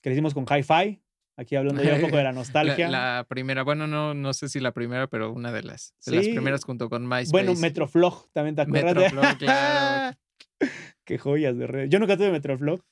Crecimos 0.00 0.34
con 0.34 0.44
Hi-Fi, 0.44 1.02
aquí 1.36 1.56
hablando 1.56 1.82
ya 1.82 1.96
un 1.96 2.00
poco 2.00 2.16
de 2.16 2.24
la 2.24 2.32
nostalgia. 2.32 2.88
La, 2.88 3.26
primera, 3.28 3.62
bueno, 3.62 3.86
no, 3.86 4.14
no 4.14 4.32
sé 4.32 4.48
si 4.48 4.60
la 4.60 4.72
primera, 4.72 5.08
pero 5.08 5.32
una 5.32 5.52
de 5.52 5.62
las, 5.62 5.94
las 6.06 6.28
primeras 6.28 6.64
junto 6.64 6.88
con 6.88 7.02
MySpace. 7.02 7.30
Bueno, 7.32 7.54
Metroflog, 7.54 8.30
también 8.32 8.56
te 8.56 8.62
acuerdas. 8.62 8.94
Metroflog, 8.94 9.36
claro. 9.38 10.16
Qué 11.04 11.18
joyas 11.18 11.56
de 11.56 11.66
red. 11.66 11.88
Yo 11.88 11.98
nunca 11.98 12.16
tuve 12.16 12.30
Metroflog. 12.30 12.82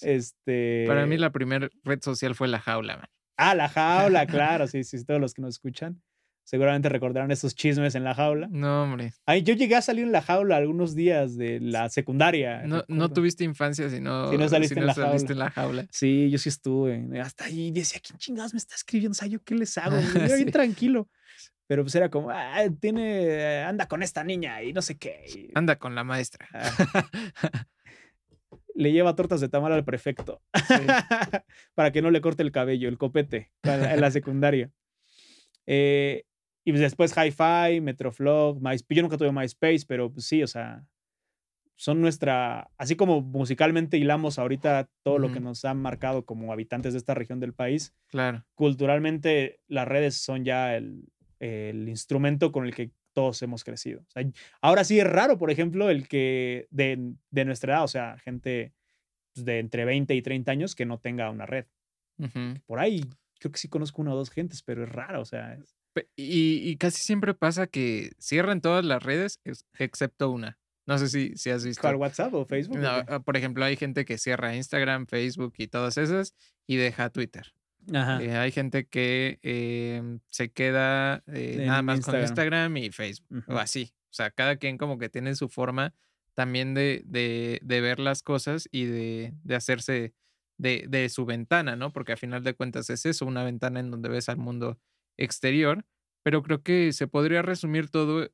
Este... 0.00 0.84
Para 0.86 1.06
mí 1.06 1.18
la 1.18 1.30
primera 1.30 1.68
red 1.84 2.00
social 2.02 2.34
fue 2.34 2.48
la 2.48 2.60
jaula, 2.60 2.96
man. 2.96 3.08
Ah, 3.36 3.54
la 3.54 3.68
jaula, 3.68 4.26
claro, 4.26 4.66
sí, 4.66 4.84
sí, 4.84 5.04
todos 5.04 5.20
los 5.20 5.34
que 5.34 5.42
nos 5.42 5.54
escuchan. 5.54 6.02
Seguramente 6.44 6.88
recordarán 6.88 7.30
esos 7.30 7.54
chismes 7.54 7.94
en 7.94 8.04
la 8.04 8.14
jaula. 8.14 8.48
No, 8.50 8.82
hombre. 8.82 9.14
Ay, 9.26 9.42
yo 9.42 9.54
llegué 9.54 9.76
a 9.76 9.82
salir 9.82 10.04
en 10.04 10.12
la 10.12 10.22
jaula 10.22 10.56
algunos 10.56 10.94
días 10.94 11.36
de 11.36 11.60
la 11.60 11.88
secundaria. 11.88 12.62
No, 12.66 12.84
no 12.88 13.08
tuviste 13.10 13.44
infancia 13.44 13.88
si 13.88 14.00
no, 14.00 14.30
si 14.30 14.36
no 14.36 14.48
saliste, 14.48 14.78
en, 14.78 14.86
la 14.86 14.94
saliste 14.94 15.32
en, 15.32 15.38
la 15.38 15.50
jaula. 15.50 15.86
Sí, 15.90 16.30
yo 16.30 16.38
sí 16.38 16.48
estuve. 16.48 17.20
Hasta 17.20 17.44
ahí 17.44 17.70
decía, 17.70 18.00
¿quién 18.04 18.18
chingados 18.18 18.52
me 18.54 18.58
está 18.58 18.74
escribiendo? 18.74 19.12
O 19.12 19.14
sea, 19.14 19.28
¿yo 19.28 19.40
qué 19.42 19.54
les 19.54 19.78
hago? 19.78 19.96
Yo 20.28 20.36
bien 20.36 20.50
tranquilo. 20.50 21.08
Pero 21.68 21.84
pues 21.84 21.94
era 21.94 22.10
como, 22.10 22.30
ah, 22.30 22.64
tiene, 22.80 23.62
anda 23.62 23.86
con 23.86 24.02
esta 24.02 24.24
niña 24.24 24.62
y 24.62 24.72
no 24.72 24.82
sé 24.82 24.98
qué. 24.98 25.50
Anda 25.54 25.76
con 25.76 25.94
la 25.94 26.04
maestra. 26.04 26.46
le 28.74 28.92
lleva 28.92 29.14
tortas 29.14 29.40
de 29.40 29.48
tamal 29.48 29.72
al 29.72 29.84
prefecto 29.84 30.42
para 31.74 31.92
que 31.92 32.02
no 32.02 32.10
le 32.10 32.20
corte 32.20 32.42
el 32.42 32.52
cabello, 32.52 32.88
el 32.88 32.98
copete, 32.98 33.52
en 33.62 34.00
la 34.00 34.10
secundaria. 34.10 34.70
Eh, 35.66 36.24
y 36.64 36.72
pues 36.72 36.80
después 36.80 37.14
Hi-Fi, 37.16 37.80
Metroflog, 37.80 38.60
MySpace. 38.60 38.94
Yo 38.94 39.02
nunca 39.02 39.16
tuve 39.16 39.32
MySpace, 39.32 39.84
pero 39.86 40.12
pues 40.12 40.26
sí, 40.26 40.42
o 40.42 40.46
sea, 40.46 40.86
son 41.76 42.00
nuestra, 42.00 42.70
así 42.78 42.94
como 42.94 43.20
musicalmente 43.20 43.98
hilamos 43.98 44.38
ahorita 44.38 44.88
todo 45.02 45.18
lo 45.18 45.32
que 45.32 45.40
nos 45.40 45.64
ha 45.64 45.74
marcado 45.74 46.24
como 46.24 46.52
habitantes 46.52 46.92
de 46.92 46.98
esta 46.98 47.14
región 47.14 47.40
del 47.40 47.54
país. 47.54 47.94
Claro. 48.08 48.44
Culturalmente 48.54 49.60
las 49.66 49.88
redes 49.88 50.16
son 50.16 50.44
ya 50.44 50.76
el, 50.76 51.08
el 51.40 51.88
instrumento 51.88 52.52
con 52.52 52.66
el 52.66 52.74
que 52.74 52.92
todos 53.12 53.42
hemos 53.42 53.64
crecido. 53.64 54.06
ahora 54.60 54.84
sí 54.84 54.98
es 54.98 55.06
raro, 55.06 55.38
por 55.38 55.50
ejemplo, 55.50 55.90
el 55.90 56.08
que 56.08 56.66
de, 56.70 57.14
de, 57.30 57.44
nuestra 57.44 57.74
edad, 57.74 57.84
o 57.84 57.88
sea, 57.88 58.16
gente 58.18 58.72
pues, 59.34 59.44
de 59.44 59.58
entre 59.58 59.84
20 59.84 60.14
y 60.14 60.22
30 60.22 60.52
años 60.52 60.74
que 60.74 60.86
no 60.86 60.98
tenga 60.98 61.30
una 61.30 61.46
red. 61.46 61.66
Por 62.66 62.78
ahí 62.78 63.02
creo 63.40 63.50
que 63.50 63.58
sí 63.58 63.68
conozco 63.68 64.00
una 64.00 64.14
o 64.14 64.16
dos 64.16 64.30
gentes, 64.30 64.62
pero 64.62 64.84
es 64.84 64.88
raro, 64.88 65.20
o 65.20 65.24
sea. 65.24 65.58
Y, 66.16 66.76
casi 66.76 67.02
siempre 67.02 67.34
pasa 67.34 67.66
que 67.66 68.12
cierran 68.18 68.60
todas 68.60 68.84
las 68.84 69.02
redes 69.02 69.40
excepto 69.78 70.30
una. 70.30 70.58
No 70.86 70.98
sé 70.98 71.08
si, 71.08 71.36
si 71.36 71.50
has 71.50 71.64
visto. 71.64 71.80
¿Cuál 71.80 71.96
WhatsApp 71.96 72.34
o 72.34 72.44
Facebook? 72.44 72.78
Ah, 72.84 73.20
por 73.20 73.36
ejemplo, 73.36 73.64
hay 73.64 73.76
gente 73.76 74.04
que 74.04 74.18
cierra 74.18 74.56
Instagram, 74.56 75.06
Facebook 75.06 75.54
y 75.58 75.68
todas 75.68 75.96
esas 75.96 76.34
y 76.66 76.76
deja 76.76 77.10
Twitter. 77.10 77.52
Ajá. 77.92 78.22
Eh, 78.22 78.36
hay 78.36 78.52
gente 78.52 78.86
que 78.86 79.38
em, 79.42 80.20
se 80.28 80.50
queda 80.50 81.22
eh, 81.26 81.64
nada 81.66 81.82
más 81.82 82.00
con 82.00 82.20
Instagram 82.20 82.76
y 82.76 82.90
Facebook 82.90 83.44
o 83.48 83.58
así. 83.58 83.92
O 84.10 84.14
sea, 84.14 84.30
cada 84.30 84.56
quien 84.56 84.78
como 84.78 84.98
que 84.98 85.08
tiene 85.08 85.34
su 85.34 85.48
forma 85.48 85.94
también 86.34 86.74
de, 86.74 87.02
de, 87.06 87.60
de 87.62 87.80
ver 87.80 87.98
las 87.98 88.22
cosas 88.22 88.68
y 88.70 88.84
de, 88.84 89.34
de 89.42 89.54
hacerse 89.54 90.14
de, 90.58 90.86
de, 90.88 91.08
su 91.08 91.26
ventana, 91.26 91.76
¿no? 91.76 91.92
Porque 91.92 92.12
a 92.12 92.16
final 92.16 92.42
de 92.44 92.54
cuentas 92.54 92.88
es 92.90 93.04
eso, 93.06 93.26
una 93.26 93.44
ventana 93.44 93.80
en 93.80 93.90
donde 93.90 94.08
ves 94.08 94.28
al 94.28 94.36
mundo 94.36 94.78
exterior, 95.16 95.84
pero 96.22 96.42
creo 96.42 96.62
que 96.62 96.92
se 96.92 97.08
podría 97.08 97.42
resumir 97.42 97.90
todo 97.90 98.30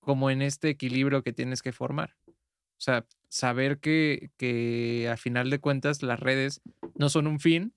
como 0.00 0.30
en 0.30 0.42
este 0.42 0.68
equilibrio 0.70 1.22
que 1.22 1.32
tienes 1.32 1.62
que 1.62 1.72
formar. 1.72 2.16
O 2.26 2.80
sea, 2.80 3.06
saber 3.28 3.78
que, 3.78 4.30
que 4.36 5.08
a 5.10 5.16
final 5.16 5.50
de 5.50 5.58
cuentas 5.58 6.02
las 6.02 6.20
redes 6.20 6.60
no 6.94 7.08
son 7.08 7.26
un 7.26 7.40
fin, 7.40 7.74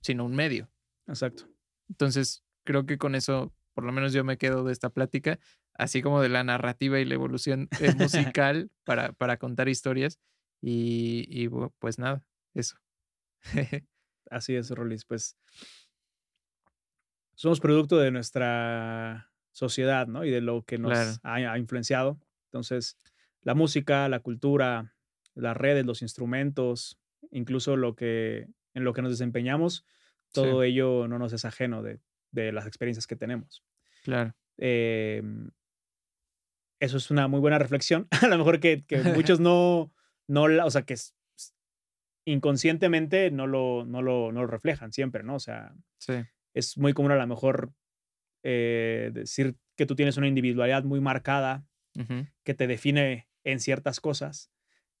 sino 0.00 0.24
un 0.24 0.34
medio. 0.34 0.70
Exacto. 1.06 1.48
Entonces, 1.88 2.44
creo 2.64 2.86
que 2.86 2.98
con 2.98 3.14
eso, 3.14 3.52
por 3.74 3.84
lo 3.84 3.92
menos 3.92 4.12
yo 4.12 4.24
me 4.24 4.38
quedo 4.38 4.64
de 4.64 4.72
esta 4.72 4.90
plática, 4.90 5.38
así 5.74 6.02
como 6.02 6.22
de 6.22 6.28
la 6.28 6.44
narrativa 6.44 6.98
y 7.00 7.04
la 7.04 7.14
evolución 7.14 7.68
eh, 7.80 7.92
musical 7.96 8.70
para, 8.84 9.12
para 9.12 9.36
contar 9.36 9.68
historias. 9.68 10.18
Y, 10.62 11.26
y 11.28 11.48
pues 11.78 11.98
nada, 11.98 12.24
eso. 12.54 12.76
así 14.30 14.54
es, 14.54 14.70
Rolis. 14.70 15.04
Pues 15.04 15.36
somos 17.36 17.60
producto 17.60 17.98
de 17.98 18.10
nuestra 18.10 19.30
sociedad, 19.52 20.06
¿no? 20.06 20.24
Y 20.24 20.30
de 20.30 20.40
lo 20.40 20.64
que 20.64 20.78
nos 20.78 21.20
ha, 21.22 21.58
influenciado. 21.58 22.18
Entonces, 22.46 22.98
la 23.42 23.54
música, 23.54 24.08
la 24.08 24.20
cultura, 24.20 24.94
las 25.34 25.56
redes, 25.56 25.84
los 25.84 26.02
instrumentos, 26.02 26.98
incluso 27.30 27.76
lo 27.76 27.94
que 27.94 28.48
en 28.74 28.84
lo 28.84 28.92
que 28.92 29.02
nos 29.02 29.12
desempeñamos, 29.12 29.86
todo 30.32 30.62
ello 30.62 31.08
no 31.08 31.18
nos 31.18 31.32
es 31.32 31.44
ajeno 31.44 31.82
de, 31.82 32.00
de, 32.30 32.52
las 32.52 32.66
experiencias 32.66 33.06
que 33.06 33.16
tenemos. 33.16 33.64
Claro. 34.02 34.34
Em, 34.58 35.50
eso 36.80 36.96
es 36.98 37.10
una 37.10 37.28
muy 37.28 37.40
buena 37.40 37.58
reflexión. 37.58 38.08
A 38.22 38.28
lo 38.28 38.38
mejor 38.38 38.60
que, 38.60 38.84
que 38.84 38.98
muchos 39.30 39.40
no, 39.40 39.92
no, 40.26 40.44
o 40.64 40.70
sea, 40.70 40.82
que 40.82 40.96
inconscientemente 42.26 43.30
no 43.30 43.46
lo, 43.46 43.84
no, 43.86 44.02
lo, 44.02 44.32
no 44.32 44.40
lo 44.42 44.46
reflejan 44.46 44.92
siempre, 44.92 45.22
¿no? 45.22 45.36
O 45.36 45.40
sea, 45.40 45.74
sí 45.98 46.24
es 46.56 46.78
muy 46.78 46.94
común 46.94 47.12
a 47.12 47.16
lo 47.16 47.26
mejor 47.26 47.70
eh, 48.42 49.10
decir 49.12 49.56
que 49.76 49.84
tú 49.84 49.94
tienes 49.94 50.16
una 50.16 50.26
individualidad 50.26 50.84
muy 50.84 51.00
marcada 51.00 51.64
que 52.44 52.52
te 52.52 52.66
define 52.66 53.26
en 53.42 53.58
ciertas 53.58 54.00
cosas 54.00 54.50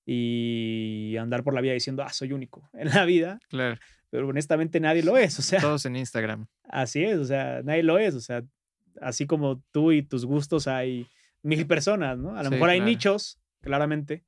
y 0.06 1.14
andar 1.18 1.44
por 1.44 1.52
la 1.52 1.60
vida 1.60 1.74
diciendo, 1.74 2.02
ah, 2.02 2.08
soy 2.10 2.32
único 2.32 2.70
en 2.72 2.88
la 2.88 3.04
vida. 3.04 3.38
Claro. 3.50 3.78
Pero 4.08 4.28
honestamente 4.28 4.80
nadie 4.80 5.02
lo 5.02 5.18
es, 5.18 5.38
o 5.38 5.42
sea. 5.42 5.60
Todos 5.60 5.84
en 5.84 5.96
Instagram. 5.96 6.46
Así 6.64 7.04
es, 7.04 7.18
o 7.18 7.24
sea, 7.26 7.60
nadie 7.62 7.82
lo 7.82 7.98
es, 7.98 8.14
o 8.14 8.20
sea, 8.20 8.42
así 9.02 9.26
como 9.26 9.62
tú 9.72 9.92
y 9.92 10.02
tus 10.02 10.24
gustos 10.24 10.68
hay 10.68 11.06
mil 11.42 11.66
personas, 11.66 12.18
¿no? 12.18 12.36
A 12.36 12.42
lo 12.42 12.50
mejor 12.50 12.70
hay 12.70 12.80
nichos, 12.80 13.38
claramente, 13.60 14.24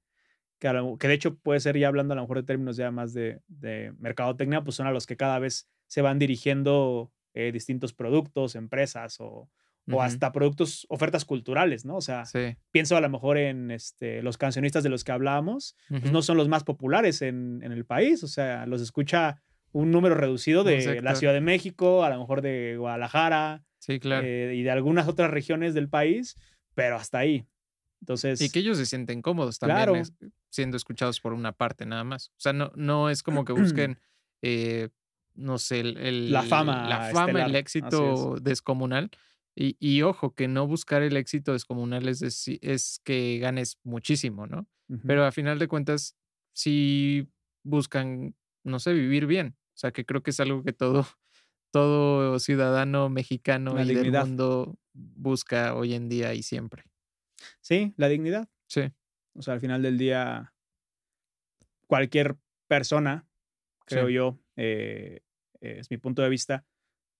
que, 0.58 0.96
que, 0.98 1.08
de 1.08 1.14
hecho 1.14 1.38
puede 1.38 1.60
ser 1.60 1.78
ya 1.78 1.88
hablando 1.88 2.12
a 2.12 2.16
lo 2.16 2.22
mejor 2.22 2.38
de 2.38 2.42
términos 2.42 2.76
ya 2.76 2.90
más 2.90 3.14
de, 3.14 3.40
de 3.46 3.94
mercadotecnia, 3.98 4.62
pues 4.62 4.76
son 4.76 4.86
a 4.86 4.92
los 4.92 5.06
que 5.06 5.16
cada 5.16 5.38
vez 5.38 5.70
se 5.86 6.02
van 6.02 6.18
dirigiendo 6.18 7.12
eh, 7.38 7.52
distintos 7.52 7.92
productos, 7.92 8.56
empresas 8.56 9.20
o, 9.20 9.48
o 9.92 10.02
hasta 10.02 10.32
productos, 10.32 10.86
ofertas 10.88 11.24
culturales, 11.24 11.84
¿no? 11.84 11.94
O 11.94 12.00
sea, 12.00 12.24
pienso 12.72 12.96
a 12.96 13.00
lo 13.00 13.08
mejor 13.08 13.38
en 13.38 13.70
este, 13.70 14.22
los 14.22 14.36
cancionistas 14.36 14.82
de 14.82 14.88
los 14.88 15.04
que 15.04 15.12
hablábamos, 15.12 15.76
pues 15.88 16.10
no 16.10 16.20
son 16.20 16.36
los 16.36 16.48
más 16.48 16.64
populares 16.64 17.22
en, 17.22 17.60
en, 17.62 17.70
el 17.70 17.84
país, 17.84 18.24
o 18.24 18.26
sea, 18.26 18.66
los 18.66 18.82
escucha 18.82 19.40
un 19.70 19.92
número 19.92 20.16
reducido 20.16 20.64
de 20.64 21.00
la 21.00 21.14
Ciudad 21.14 21.32
de 21.32 21.40
México, 21.40 22.02
a 22.02 22.10
lo 22.10 22.18
mejor 22.18 22.42
de 22.42 22.74
Guadalajara, 22.76 23.62
sí, 23.78 24.00
claro. 24.00 24.26
Eh, 24.26 24.56
y 24.56 24.64
de 24.64 24.70
algunas 24.72 25.06
otras 25.06 25.30
regiones 25.30 25.74
del 25.74 25.88
país, 25.88 26.36
pero 26.74 26.96
hasta 26.96 27.18
ahí. 27.18 27.46
Entonces, 28.00 28.40
y 28.40 28.50
que 28.50 28.58
ellos 28.58 28.78
se 28.78 28.86
sienten 28.86 29.22
cómodos 29.22 29.60
también 29.60 30.02
siendo 30.50 30.76
escuchados 30.76 31.20
por 31.20 31.34
una 31.34 31.52
parte 31.52 31.86
nada 31.86 32.02
más. 32.02 32.30
O 32.30 32.40
sea, 32.40 32.52
no, 32.52 32.72
no 32.74 33.10
es 33.10 33.22
como 33.22 33.44
que 33.44 33.52
busquen 33.84 34.00
eh, 34.42 34.88
no 35.38 35.58
sé, 35.58 35.80
el, 35.80 36.32
la 36.32 36.42
fama, 36.42 36.88
la 36.88 37.10
fama 37.12 37.44
el 37.44 37.54
éxito 37.54 38.36
descomunal. 38.40 39.10
Y, 39.54 39.76
y, 39.80 40.02
ojo, 40.02 40.34
que 40.34 40.46
no 40.46 40.66
buscar 40.66 41.02
el 41.02 41.16
éxito 41.16 41.52
descomunal 41.52 42.08
es, 42.08 42.22
es 42.22 43.00
que 43.04 43.38
ganes 43.40 43.78
muchísimo, 43.82 44.46
¿no? 44.46 44.68
Pero 45.06 45.24
a 45.24 45.32
final 45.32 45.58
de 45.58 45.68
cuentas, 45.68 46.16
sí 46.52 47.28
buscan, 47.62 48.34
no 48.64 48.78
sé, 48.78 48.92
vivir 48.92 49.26
bien. 49.26 49.56
O 49.74 49.78
sea, 49.78 49.92
que 49.92 50.04
creo 50.04 50.22
que 50.22 50.30
es 50.30 50.40
algo 50.40 50.62
que 50.62 50.72
todo, 50.72 51.06
todo 51.72 52.38
ciudadano 52.38 53.08
mexicano 53.08 53.80
y 53.82 53.94
del 53.94 54.12
mundo 54.12 54.78
busca 54.92 55.74
hoy 55.74 55.94
en 55.94 56.08
día 56.08 56.34
y 56.34 56.42
siempre. 56.42 56.84
Sí, 57.60 57.94
la 57.96 58.08
dignidad. 58.08 58.48
Sí. 58.66 58.92
O 59.34 59.42
sea, 59.42 59.54
al 59.54 59.60
final 59.60 59.82
del 59.82 59.98
día, 59.98 60.54
cualquier 61.86 62.36
persona, 62.66 63.26
creo 63.84 64.08
yo, 64.08 64.38
eh, 64.56 65.20
es 65.60 65.90
mi 65.90 65.98
punto 65.98 66.22
de 66.22 66.28
vista, 66.28 66.64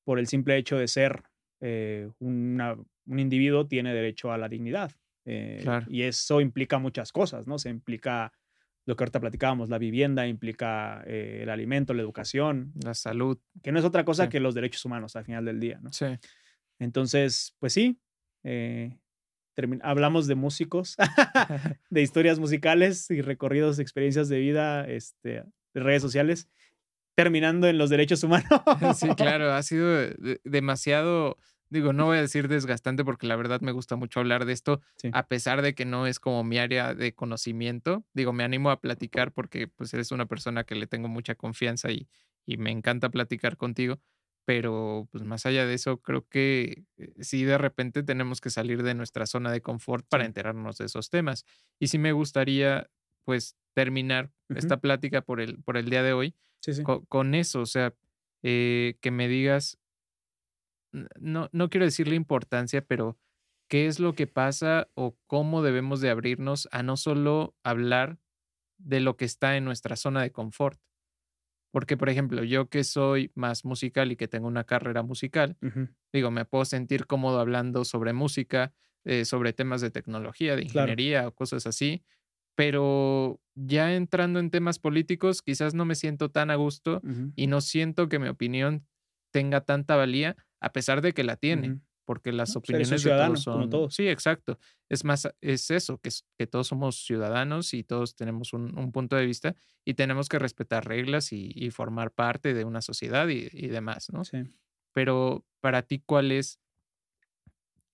por 0.05 0.19
el 0.19 0.27
simple 0.27 0.57
hecho 0.57 0.79
de 0.79 0.89
ser 0.89 1.23
eh, 1.61 2.09
un 2.21 2.87
individuo, 3.07 3.67
tiene 3.67 3.93
derecho 3.93 4.33
a 4.33 4.39
la 4.39 4.49
dignidad. 4.49 4.93
Eh, 5.25 5.63
y 5.89 6.03
eso 6.03 6.41
implica 6.41 6.79
muchas 6.79 7.13
cosas, 7.13 7.47
¿no? 7.47 7.59
Se 7.59 7.69
implica 7.69 8.33
lo 8.87 8.97
que 8.97 9.05
ahorita 9.05 9.21
platicábamos, 9.21 9.69
la 9.69 9.77
vivienda, 9.77 10.27
implica 10.27 11.03
eh, 11.07 11.41
el 11.43 11.51
alimento, 11.51 11.93
la 11.93 12.01
educación. 12.01 12.73
La 12.83 12.95
salud. 12.95 13.39
Que 13.63 13.71
no 13.71 13.79
es 13.79 13.85
otra 13.85 14.05
cosa 14.05 14.31
que 14.31 14.41
los 14.41 14.55
derechos 14.55 14.85
humanos 14.87 15.15
al 15.17 15.25
final 15.25 15.45
del 15.45 15.61
día, 15.61 15.79
¿no? 15.83 15.93
Sí. 15.93 16.07
Entonces, 16.79 17.55
pues 17.59 17.75
sí, 17.75 18.01
hablamos 19.83 20.27
de 20.27 20.35
músicos, 20.37 20.97
de 21.91 22.01
historias 22.01 22.39
musicales 22.39 23.11
y 23.11 23.21
recorridos, 23.21 23.79
experiencias 23.79 24.31
de 24.31 24.39
vida, 24.39 24.89
este, 24.89 25.43
de 25.75 25.81
redes 25.81 26.01
sociales 26.01 26.49
terminando 27.19 27.67
en 27.67 27.79
los 27.79 27.91
derechos 27.91 28.23
humanos. 28.23 28.49
Sí, 28.95 29.09
claro, 29.17 29.53
ha 29.53 29.65
sido 29.65 29.89
demasiado, 30.45 31.37
digo, 31.69 31.93
no 31.93 32.07
voy 32.07 32.19
a 32.19 32.21
decir 32.21 32.47
desgastante 32.47 33.05
porque 33.05 33.27
la 33.27 33.35
verdad 33.35 33.61
me 33.61 33.73
gusta 33.73 33.97
mucho 33.97 34.21
hablar 34.21 34.45
de 34.45 34.53
esto, 34.53 34.81
a 35.11 35.27
pesar 35.27 35.61
de 35.61 35.75
que 35.75 35.85
no 35.85 36.07
es 36.07 36.21
como 36.21 36.45
mi 36.45 36.59
área 36.59 36.95
de 36.95 37.13
conocimiento. 37.17 38.05
Digo, 38.15 38.33
me 38.33 38.45
animo 38.45 38.71
a 38.71 38.81
platicar 38.81 39.33
porque 39.33 39.67
pues 39.67 39.93
eres 39.95 40.13
una 40.13 40.27
persona 40.27 40.63
que 40.63 40.77
le 40.77 40.87
tengo 40.87 41.09
mucha 41.09 41.35
confianza 41.35 41.91
y, 41.91 42.09
y 42.47 42.57
me 42.57 42.71
encanta 42.71 43.09
platicar 43.09 43.57
contigo. 43.57 43.99
Pero 44.45 45.09
pues 45.11 45.25
más 45.25 45.45
allá 45.45 45.67
de 45.67 45.75
eso, 45.75 46.01
creo 46.01 46.25
que 46.29 46.85
eh, 46.99 47.13
sí 47.19 47.43
de 47.43 47.59
repente 47.59 48.05
tenemos 48.05 48.41
que 48.41 48.51
salir 48.51 48.85
de 48.85 48.95
nuestra 48.95 49.27
zona 49.27 49.51
de 49.51 49.61
confort 49.61 50.07
para 50.09 50.25
enterarnos 50.25 50.79
de 50.79 50.85
esos 50.85 51.11
temas. 51.11 51.45
Y 51.81 51.89
sí 51.89 51.99
me 51.99 52.13
gustaría 52.13 52.89
pues 53.25 53.57
terminar 53.79 54.33
esta 54.57 54.81
plática 54.81 55.21
por 55.21 55.41
el, 55.41 55.63
por 55.63 55.77
el 55.77 55.89
día 55.89 56.03
de 56.03 56.13
hoy 56.13 56.35
con, 57.09 57.37
eso, 57.37 57.61
o 57.61 57.67
sea, 57.67 57.95
eh, 58.43 58.97
que 59.01 59.13
me 59.13 59.29
digas 59.29 59.79
no, 61.21 61.49
no 61.53 61.71
quiero 61.71 61.87
decirle 61.87 62.17
importancia, 62.17 62.85
pero 62.85 63.17
qué 63.69 63.87
es 63.87 64.01
lo 64.01 64.15
que 64.15 64.27
pasa 64.27 64.89
o 64.95 65.17
cómo 65.29 65.63
debemos 65.63 66.01
de 66.01 66.11
abrirnos 66.11 66.69
a 66.73 66.83
no 66.83 66.97
solo 66.97 67.55
hablar 67.63 68.19
de 68.79 68.99
lo 68.99 69.17
que 69.17 69.27
está 69.27 69.57
en 69.57 69.65
nuestra 69.65 69.95
zona 69.95 70.23
de 70.23 70.33
confort. 70.33 70.81
Porque, 71.71 71.97
por 71.97 72.09
ejemplo, 72.09 72.43
yo 72.43 72.69
que 72.69 72.83
soy 72.83 73.31
más 73.37 73.65
musical 73.65 74.11
y 74.11 74.17
que 74.17 74.27
tengo 74.27 74.49
una 74.49 74.65
carrera 74.65 75.05
musical, 75.05 75.57
digo, 76.13 76.33
me 76.33 76.47
puedo 76.47 76.65
sentir 76.65 77.07
cómodo 77.07 77.39
hablando 77.39 77.85
sobre 77.85 78.13
música, 78.13 78.75
eh, 79.05 79.25
sobre 79.25 79.53
temas 79.53 79.83
de 79.83 79.91
tecnología, 79.93 80.57
de 80.57 80.63
ingeniería 80.63 81.29
o 81.29 81.33
cosas 81.33 81.65
así, 81.67 82.03
pero 82.59 83.41
ya 83.55 83.95
entrando 83.95 84.41
en 84.41 84.51
temas 84.51 84.81
políticos, 84.81 85.43
quizás 85.43 85.75
no 85.75 85.85
me 85.85 85.95
siento 85.95 86.33
tan 86.33 86.51
a 86.51 86.57
gusto 86.57 87.01
y 87.37 87.47
no 87.47 87.61
siento 87.61 88.09
que 88.09 88.19
mi 88.19 88.27
opinión 88.27 88.85
tenga 89.31 89.61
tanta 89.61 89.95
valía, 89.95 90.35
a 90.59 90.73
pesar 90.73 91.01
de 91.01 91.13
que 91.13 91.23
la 91.23 91.37
tiene 91.37 91.79
porque 92.05 92.33
las 92.33 92.57
opiniones 92.57 93.05
de 93.05 93.11
todos 93.11 93.43
son... 93.45 93.91
Sí, 93.93 94.09
exacto. 94.09 94.59
Es 94.89 95.05
más, 95.05 95.29
es 95.41 95.71
eso, 95.71 95.99
que, 95.99 96.11
que 96.37 96.49
todos 96.49 96.67
somos 96.67 96.97
ciudadanos 96.97 97.75
y 97.75 97.85
todos 97.85 98.17
tenemos 98.17 98.53
un, 98.53 98.91
punto 98.91 99.15
de 99.15 99.25
vista 99.25 99.55
y 99.85 99.95
tenemos 99.95 100.29
que 100.29 100.41
respetar 100.41 100.85
reglas 100.85 101.33
y, 101.33 101.71
formar 101.71 102.11
parte 102.11 102.55
de 102.55 102.65
una 102.65 102.83
sociedad 102.83 103.29
y, 103.29 103.69
demás, 103.69 104.09
¿no? 104.13 104.25
Sí. 104.25 104.39
Pero 104.93 105.45
para 105.61 105.83
ti, 105.83 106.03
¿cuál 106.05 106.33
es 106.33 106.59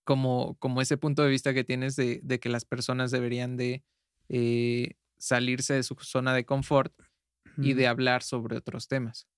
como, 0.05 0.57
como 0.59 0.81
ese 0.81 0.97
punto 0.97 1.23
de 1.23 1.29
vista 1.29 1.53
que 1.53 1.65
tienes 1.65 1.95
de, 1.97 2.23
que 2.41 2.49
las 2.49 2.65
personas 2.65 3.11
deberían 3.11 3.59
de 3.59 3.83
eh, 4.29 4.97
salirse 5.19 5.75
de 5.75 5.83
su 5.83 5.95
zona 6.01 6.35
de 6.35 6.45
confort 6.45 6.93
y 7.59 7.75
de 7.75 7.87
hablar 7.87 8.23
sobre 8.23 8.57
otros 8.57 8.89
temas? 8.89 9.29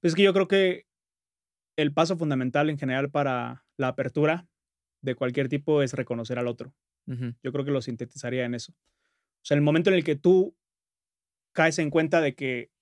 Pues 0.00 0.14
que 0.14 0.22
yo 0.22 0.32
creo 0.32 0.48
que 0.48 0.86
el 1.76 1.92
paso 1.92 2.16
fundamental 2.16 2.70
en 2.70 2.78
general 2.78 3.10
para 3.10 3.64
la 3.76 3.88
apertura 3.88 4.48
de 5.02 5.14
cualquier 5.14 5.48
tipo 5.48 5.82
es 5.82 5.92
reconocer 5.92 6.38
al 6.38 6.48
otro. 6.48 6.74
Yo 7.06 7.52
creo 7.52 7.64
que 7.64 7.70
lo 7.70 7.82
sintetizaría 7.82 8.44
en 8.44 8.54
eso. 8.54 8.72
O 8.72 9.44
sea, 9.44 9.54
el 9.54 9.62
momento 9.62 9.90
en 9.90 9.96
el 9.96 10.02
que 10.02 10.16
tú 10.16 10.56
caes 11.52 11.78
en 11.78 11.90
cuenta 11.90 12.20
de 12.20 12.34
que 12.34 12.72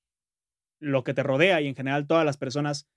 lo 0.80 1.04
que 1.04 1.12
te 1.12 1.22
rodea 1.22 1.60
y 1.60 1.66
en 1.66 1.74
general 1.74 2.06
todas 2.06 2.24
las 2.24 2.38
personas 2.38 2.88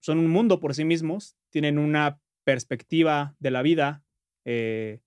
son 0.00 0.18
un 0.18 0.28
mundo 0.28 0.60
por 0.60 0.74
sí 0.74 0.84
mismos, 0.84 1.36
tienen 1.48 1.78
una 1.78 2.20
perspectiva 2.44 3.34
de 3.38 3.50
la 3.50 3.62
vida 3.62 4.04
eh, 4.44 5.00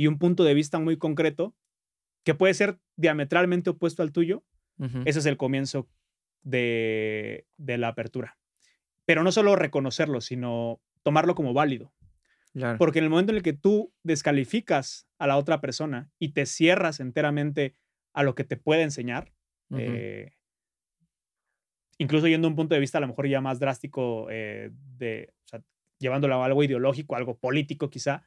y 0.00 0.06
un 0.06 0.16
punto 0.16 0.44
de 0.44 0.54
vista 0.54 0.78
muy 0.78 0.96
concreto 0.96 1.54
que 2.24 2.34
puede 2.34 2.54
ser 2.54 2.78
diametralmente 2.96 3.68
opuesto 3.68 4.02
al 4.02 4.12
tuyo, 4.12 4.46
ese 5.04 5.18
es 5.18 5.26
el 5.26 5.36
comienzo 5.36 5.90
de 6.42 7.44
la 7.58 7.88
apertura. 7.88 8.38
Pero 9.04 9.22
no 9.22 9.30
solo 9.30 9.56
reconocerlo, 9.56 10.22
sino 10.22 10.80
tomarlo 11.02 11.34
como 11.34 11.52
válido. 11.52 11.92
Porque 12.78 13.00
en 13.00 13.04
el 13.04 13.10
momento 13.10 13.32
en 13.32 13.36
el 13.36 13.42
que 13.42 13.52
tú 13.52 13.92
descalificas 14.02 15.06
a 15.18 15.26
la 15.26 15.36
otra 15.36 15.60
persona 15.60 16.10
y 16.18 16.30
te 16.30 16.46
cierras 16.46 17.00
enteramente 17.00 17.76
a 18.14 18.22
lo 18.22 18.34
que 18.34 18.44
te 18.44 18.56
puede 18.56 18.80
enseñar, 18.80 19.34
eh, 19.76 20.32
incluso 21.98 22.26
yendo 22.26 22.48
a 22.48 22.50
un 22.52 22.56
punto 22.56 22.74
de 22.74 22.80
vista 22.80 22.96
a 22.96 23.02
lo 23.02 23.08
mejor 23.08 23.28
ya 23.28 23.42
más 23.42 23.60
drástico, 23.60 24.28
eh, 24.30 24.70
de, 24.96 25.34
llevándolo 25.98 26.42
a 26.42 26.46
algo 26.46 26.64
ideológico, 26.64 27.16
algo 27.16 27.36
político 27.36 27.90
quizá, 27.90 28.24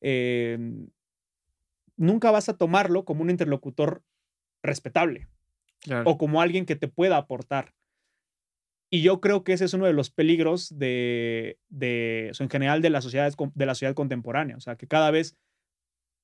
em, 0.00 0.88
nunca 2.00 2.30
vas 2.30 2.48
a 2.48 2.56
tomarlo 2.56 3.04
como 3.04 3.20
un 3.22 3.30
interlocutor 3.30 4.02
respetable 4.62 5.28
o 6.04 6.18
como 6.18 6.40
alguien 6.40 6.64
que 6.64 6.74
te 6.74 6.88
pueda 6.88 7.18
aportar. 7.18 7.74
Y 8.90 9.02
yo 9.02 9.20
creo 9.20 9.44
que 9.44 9.52
ese 9.52 9.66
es 9.66 9.74
uno 9.74 9.86
de 9.86 9.92
los 9.92 10.10
peligros 10.10 10.76
de, 10.76 11.58
de 11.68 12.32
en 12.38 12.50
general 12.50 12.80
de 12.82 12.90
la, 12.90 13.02
sociedad, 13.02 13.32
de 13.54 13.66
la 13.66 13.74
sociedad 13.74 13.94
contemporánea. 13.94 14.56
O 14.56 14.60
sea, 14.60 14.76
que 14.76 14.88
cada 14.88 15.10
vez 15.10 15.36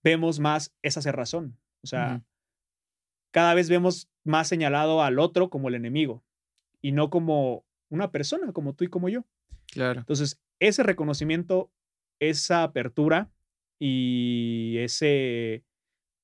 vemos 0.03 0.40
más 0.40 0.74
esa 0.82 1.03
cerrazón. 1.03 1.59
O 1.82 1.86
sea, 1.86 2.24
cada 3.31 3.55
vez 3.55 3.69
vemos 3.69 4.09
más 4.24 4.48
señalado 4.48 5.03
al 5.03 5.19
otro 5.19 5.51
como 5.51 5.69
el 5.69 5.74
enemigo 5.74 6.24
y 6.81 6.93
no 6.93 7.11
como 7.11 7.65
una 7.90 8.11
persona, 8.11 8.53
como 8.53 8.73
tú 8.74 8.85
y 8.85 8.89
como 8.89 9.11
yo. 9.11 9.27
Claro. 9.66 10.01
Entonces, 10.01 10.40
ese 10.59 10.82
reconocimiento, 10.82 11.70
esa 12.19 12.62
apertura 12.62 13.31
y 13.78 14.77
ese, 14.78 15.65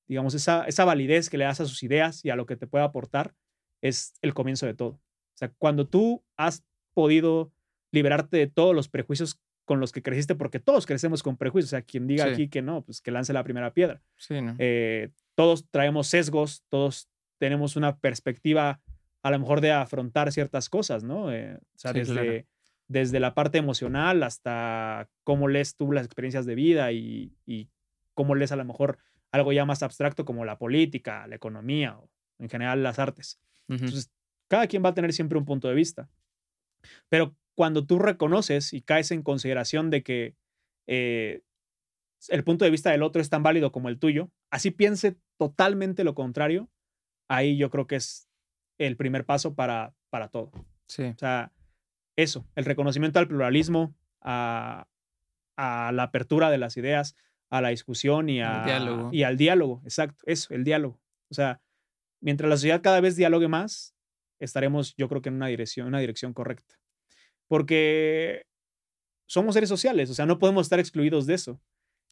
digamos, 0.07 0.33
esa, 0.33 0.65
esa 0.65 0.85
validez 0.85 1.29
que 1.29 1.37
le 1.37 1.45
das 1.45 1.61
a 1.61 1.65
sus 1.65 1.83
ideas 1.83 2.23
y 2.25 2.29
a 2.29 2.35
lo 2.35 2.45
que 2.45 2.55
te 2.55 2.67
puede 2.67 2.83
aportar 2.83 3.33
es 3.81 4.13
el 4.21 4.33
comienzo 4.33 4.65
de 4.65 4.73
todo. 4.73 4.91
O 4.91 5.37
sea, 5.37 5.49
cuando 5.57 5.87
tú 5.87 6.23
has 6.37 6.63
podido 6.93 7.51
liberarte 7.91 8.37
de 8.37 8.47
todos 8.47 8.75
los 8.75 8.89
prejuicios 8.89 9.39
con 9.65 9.79
los 9.79 9.91
que 9.91 10.01
creciste, 10.01 10.35
porque 10.35 10.59
todos 10.59 10.85
crecemos 10.85 11.23
con 11.23 11.37
prejuicios. 11.37 11.69
O 11.69 11.75
sea, 11.75 11.81
quien 11.81 12.07
diga 12.07 12.25
aquí 12.25 12.49
que 12.49 12.61
no, 12.61 12.83
pues 12.83 13.01
que 13.01 13.11
lance 13.11 13.33
la 13.33 13.43
primera 13.43 13.73
piedra. 13.73 14.01
Sí, 14.17 14.41
¿no? 14.41 14.55
Eh, 14.59 15.09
todos 15.35 15.65
traemos 15.69 16.07
sesgos, 16.07 16.63
todos 16.69 17.09
tenemos 17.39 17.75
una 17.75 17.97
perspectiva 17.97 18.81
a 19.21 19.31
lo 19.31 19.39
mejor 19.39 19.61
de 19.61 19.71
afrontar 19.71 20.31
ciertas 20.31 20.69
cosas, 20.69 21.03
¿no? 21.03 21.31
Eh, 21.31 21.55
o 21.55 21.77
sea, 21.77 21.93
desde, 21.93 22.45
desde 22.87 23.19
la 23.19 23.33
parte 23.33 23.57
emocional 23.57 24.23
hasta 24.23 25.09
cómo 25.23 25.47
lees 25.47 25.75
tú 25.75 25.91
las 25.91 26.05
experiencias 26.05 26.45
de 26.45 26.55
vida 26.55 26.91
y, 26.91 27.33
y, 27.45 27.69
cómo 28.13 28.35
lees 28.35 28.51
a 28.51 28.55
lo 28.55 28.65
mejor 28.65 28.99
algo 29.31 29.53
ya 29.53 29.65
más 29.65 29.81
abstracto 29.81 30.23
como 30.23 30.45
la 30.45 30.59
política, 30.59 31.25
la 31.25 31.35
economía 31.35 31.97
o 31.97 32.09
en 32.37 32.47
general 32.47 32.83
las 32.83 32.99
artes. 32.99 33.39
Entonces, 33.67 34.11
cada 34.47 34.67
quien 34.67 34.85
va 34.85 34.89
a 34.89 34.93
tener 34.93 35.13
siempre 35.13 35.39
un 35.39 35.45
punto 35.45 35.67
de 35.67 35.73
vista. 35.73 36.09
Pero 37.09 37.35
cuando 37.55 37.87
tú 37.87 37.97
reconoces 37.97 38.73
y 38.73 38.81
caes 38.81 39.09
en 39.09 39.23
consideración 39.23 39.89
de 39.89 40.03
que 40.03 40.35
eh, 40.85 41.41
el 42.29 42.43
punto 42.43 42.65
de 42.65 42.71
vista 42.71 42.91
del 42.91 43.03
otro 43.03 43.21
es 43.21 43.29
tan 43.29 43.43
válido 43.43 43.71
como 43.71 43.89
el 43.89 43.99
tuyo, 43.99 44.31
así 44.51 44.71
piense 44.71 45.17
totalmente 45.37 46.03
lo 46.03 46.13
contrario, 46.13 46.69
ahí 47.27 47.57
yo 47.57 47.69
creo 47.69 47.87
que 47.87 47.95
es 47.95 48.27
el 48.77 48.97
primer 48.97 49.25
paso 49.25 49.55
para, 49.55 49.95
para 50.09 50.27
todo. 50.27 50.51
Sí. 50.87 51.03
O 51.03 51.17
sea, 51.17 51.51
eso, 52.15 52.47
el 52.55 52.65
reconocimiento 52.65 53.19
al 53.19 53.27
pluralismo, 53.27 53.95
a, 54.21 54.87
la 55.57 56.03
apertura 56.03 56.49
de 56.49 56.57
las 56.57 56.77
ideas, 56.77 57.15
a 57.49 57.61
la 57.61 57.69
discusión 57.69 58.29
y, 58.29 58.35
diálogo. 58.35 59.09
y 59.11 59.23
al 59.23 59.37
diálogo, 59.37 59.81
exacto, 59.83 60.23
eso, 60.25 60.53
el 60.53 60.63
diálogo. 60.63 60.99
O 61.29 61.33
sea, 61.33 61.61
mientras 62.21 62.49
la 62.49 62.57
sociedad 62.57 62.81
cada 62.81 63.01
vez 63.01 63.15
dialogue 63.15 63.47
más, 63.47 63.95
estaremos, 64.39 64.95
yo 64.97 65.07
creo 65.07 65.21
que 65.21 65.29
en 65.29 65.35
una 65.35 65.47
dirección, 65.47 65.87
una 65.87 65.99
dirección 65.99 66.33
correcta. 66.33 66.79
Porque 67.47 68.45
somos 69.27 69.53
seres 69.53 69.69
sociales, 69.69 70.09
o 70.09 70.13
sea, 70.13 70.25
no 70.25 70.39
podemos 70.39 70.65
estar 70.65 70.79
excluidos 70.79 71.25
de 71.25 71.35
eso. 71.35 71.61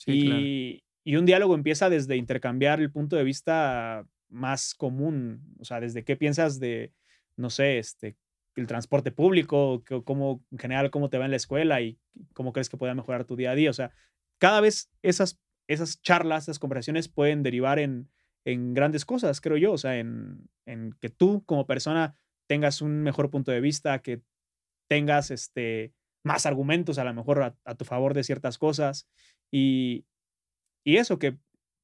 y, 0.06 0.84
y, 1.04 1.16
un 1.16 1.26
diálogo 1.26 1.56
empieza 1.56 1.90
desde 1.90 2.18
intercambiar 2.18 2.80
el 2.80 2.92
punto 2.92 3.16
de 3.16 3.24
vista 3.24 4.06
más 4.30 4.74
común, 4.74 5.56
o 5.60 5.66
sea, 5.66 5.80
desde 5.80 6.04
qué 6.04 6.16
piensas 6.16 6.60
de, 6.60 6.94
no 7.36 7.50
sé, 7.50 7.78
este, 7.78 8.16
el 8.56 8.68
transporte 8.68 9.12
público, 9.12 9.84
cómo, 10.04 10.44
en 10.52 10.58
general, 10.58 10.92
cómo 10.92 11.10
te 11.10 11.18
va 11.18 11.26
en 11.26 11.32
la 11.32 11.38
escuela 11.38 11.82
y 11.82 11.98
cómo 12.34 12.54
crees 12.54 12.70
que 12.70 12.78
pueda 12.78 12.94
mejorar 12.94 13.26
tu 13.26 13.36
día 13.36 13.52
a 13.52 13.56
día. 13.56 13.70
O 13.70 13.74
sea, 13.74 13.92
cada 14.40 14.62
vez 14.62 14.92
esas, 15.02 15.40
esas 15.68 16.02
charlas, 16.02 16.44
esas 16.44 16.60
conversaciones 16.60 17.08
pueden 17.08 17.44
derivar 17.44 17.80
en, 17.80 18.10
en 18.46 18.74
grandes 18.74 19.06
cosas, 19.06 19.42
creo 19.42 19.58
yo, 19.58 19.74
o 19.74 19.78
sea, 19.78 19.98
en, 19.98 20.50
en, 20.66 20.94
que 21.00 21.10
tú 21.10 21.44
como 21.46 21.68
persona 21.68 22.16
tengas 22.48 22.82
un 22.82 23.04
mejor 23.04 23.30
punto 23.30 23.52
de 23.52 23.62
vista, 23.62 24.00
que 24.00 24.22
tengas 24.90 25.32
este, 25.32 25.94
más 26.24 26.46
argumentos 26.46 26.98
a 26.98 27.04
lo 27.04 27.14
mejor 27.14 27.56
a, 27.64 27.76
tu 27.76 27.86
favor 27.86 28.14
de 28.14 28.24
ciertas 28.24 28.58
cosas 28.58 29.08
y, 29.52 30.06
y, 30.84 30.98
eso, 30.98 31.20
que 31.20 31.38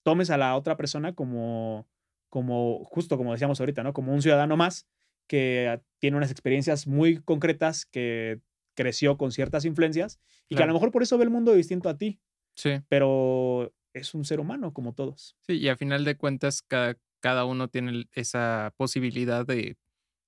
tomes 0.04 0.30
a 0.30 0.38
la 0.38 0.56
otra 0.56 0.76
persona 0.76 1.14
como, 1.14 1.88
como, 2.30 2.84
justo 2.86 3.18
como 3.18 3.32
decíamos 3.32 3.60
ahorita, 3.60 3.84
¿no? 3.84 3.94
Como 3.94 4.14
un 4.14 4.22
ciudadano 4.22 4.58
más 4.58 4.88
que 5.28 5.80
tiene 6.00 6.18
unas 6.18 6.32
experiencias 6.32 6.88
muy 6.88 7.22
concretas, 7.22 7.86
que 7.86 8.40
creció 8.76 9.18
con 9.18 9.32
ciertas 9.32 9.66
influencias 9.66 10.20
y 10.48 10.56
que 10.56 10.64
a 10.64 10.68
lo 10.68 10.74
mejor 10.74 10.92
por 10.92 11.04
eso 11.04 11.18
ve 11.18 11.24
el 11.24 11.30
mundo 11.30 11.54
distinto 11.54 11.90
a 11.90 11.98
ti. 11.98 12.20
Sí. 12.56 12.82
Pero 12.88 13.74
es 13.94 14.14
un 14.14 14.26
ser 14.26 14.40
humano 14.40 14.74
como 14.74 14.94
todos. 14.94 15.36
Sí, 15.42 15.54
y 15.54 15.70
a 15.70 15.76
final 15.76 16.06
de 16.06 16.16
cuentas 16.16 16.62
cada, 16.62 16.98
cada 17.20 17.46
uno 17.46 17.68
tiene 17.68 18.08
esa 18.14 18.74
posibilidad 18.78 19.46
de, 19.46 19.78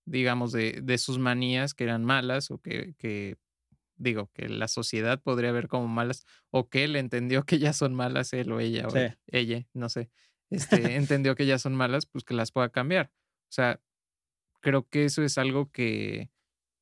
digamos, 0.05 0.51
de, 0.51 0.81
de 0.83 0.97
sus 0.97 1.19
manías 1.19 1.73
que 1.73 1.83
eran 1.85 2.03
malas 2.03 2.51
o 2.51 2.59
que, 2.59 2.95
que, 2.97 3.37
digo, 3.95 4.29
que 4.33 4.49
la 4.49 4.67
sociedad 4.67 5.21
podría 5.21 5.51
ver 5.51 5.67
como 5.67 5.87
malas 5.87 6.25
o 6.49 6.69
que 6.69 6.83
él 6.83 6.95
entendió 6.95 7.43
que 7.43 7.59
ya 7.59 7.73
son 7.73 7.93
malas, 7.93 8.33
él 8.33 8.51
o 8.51 8.59
ella 8.59 8.87
o 8.87 8.93
ella, 9.27 9.67
no 9.73 9.89
sé, 9.89 10.09
este, 10.49 10.95
entendió 10.95 11.35
que 11.35 11.45
ya 11.45 11.59
son 11.59 11.75
malas, 11.75 12.05
pues 12.05 12.23
que 12.23 12.33
las 12.33 12.51
pueda 12.51 12.69
cambiar. 12.69 13.11
O 13.49 13.51
sea, 13.51 13.79
creo 14.61 14.87
que 14.87 15.05
eso 15.05 15.23
es 15.23 15.37
algo 15.37 15.71
que, 15.71 16.29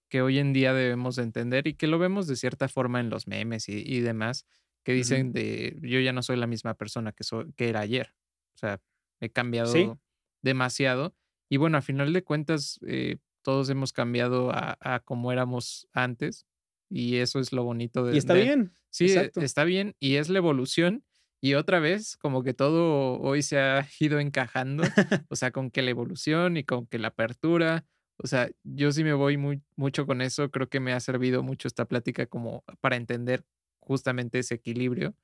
que 0.09 0.21
hoy 0.21 0.39
en 0.39 0.53
día 0.53 0.73
debemos 0.73 1.15
de 1.15 1.23
entender 1.23 1.67
y 1.67 1.73
que 1.73 1.87
lo 1.87 1.99
vemos 1.99 2.27
de 2.27 2.35
cierta 2.35 2.67
forma 2.67 2.99
en 2.99 3.09
los 3.09 3.27
memes 3.27 3.69
y, 3.69 3.83
y 3.85 3.99
demás, 3.99 4.45
que 4.83 4.93
dicen 4.93 5.33
de 5.33 5.77
yo 5.81 5.99
ya 5.99 6.13
no 6.13 6.23
soy 6.23 6.37
la 6.37 6.47
misma 6.47 6.73
persona 6.75 7.11
que, 7.11 7.23
soy, 7.23 7.51
que 7.53 7.69
era 7.69 7.81
ayer. 7.81 8.13
O 8.55 8.57
sea, 8.57 8.81
he 9.19 9.29
cambiado 9.29 9.99
demasiado. 10.41 11.15
Y 11.49 11.57
bueno, 11.57 11.77
a 11.77 11.81
final 11.81 12.13
de 12.13 12.23
cuentas, 12.23 12.79
eh, 12.87 13.17
todos 13.41 13.69
hemos 13.69 13.93
cambiado 13.93 14.51
a, 14.51 14.77
a, 14.79 14.99
como 15.01 15.31
éramos 15.31 15.87
antes. 15.93 16.45
Y 16.89 17.17
eso 17.17 17.39
es 17.39 17.51
lo 17.51 17.63
bonito 17.63 18.05
de... 18.05 18.15
Y 18.15 18.17
está 18.17 18.33
bien. 18.33 18.71
Sí, 18.89 19.13
está 19.35 19.63
bien 19.65 19.95
y 19.99 20.15
es 20.15 20.29
la 20.29 20.37
evolución. 20.37 21.03
Y 21.41 21.53
otra 21.53 21.79
vez, 21.79 22.17
como 22.17 22.43
que 22.43 22.53
todo 22.53 23.19
hoy 23.19 23.41
se 23.43 23.59
ha 23.59 23.87
ido 23.99 24.19
encajando, 24.19 24.83
o 25.29 25.35
sea, 25.35 25.51
con 25.51 25.69
que 25.71 25.81
la 25.81 25.91
evolución 25.91 26.57
y 26.57 26.63
con 26.63 26.87
que 26.87 26.99
la 26.99 27.09
apertura, 27.09 27.85
o 28.17 28.27
sea, 28.27 28.49
yo 28.63 28.91
sí 28.91 29.03
me 29.03 29.13
voy 29.13 29.37
muy, 29.37 29.61
mucho 29.75 30.07
con 30.07 30.21
eso, 30.21 30.49
creo 30.49 30.69
que 30.69 30.79
me 30.79 30.93
ha 30.93 30.99
servido 30.99 31.43
mucho 31.43 31.67
esta 31.67 31.85
plática 31.85 32.25
como 32.25 32.63
para 32.81 32.95
entender 32.95 33.45
justamente 33.79 34.39
ese 34.39 34.55
equilibrio. 34.55 35.15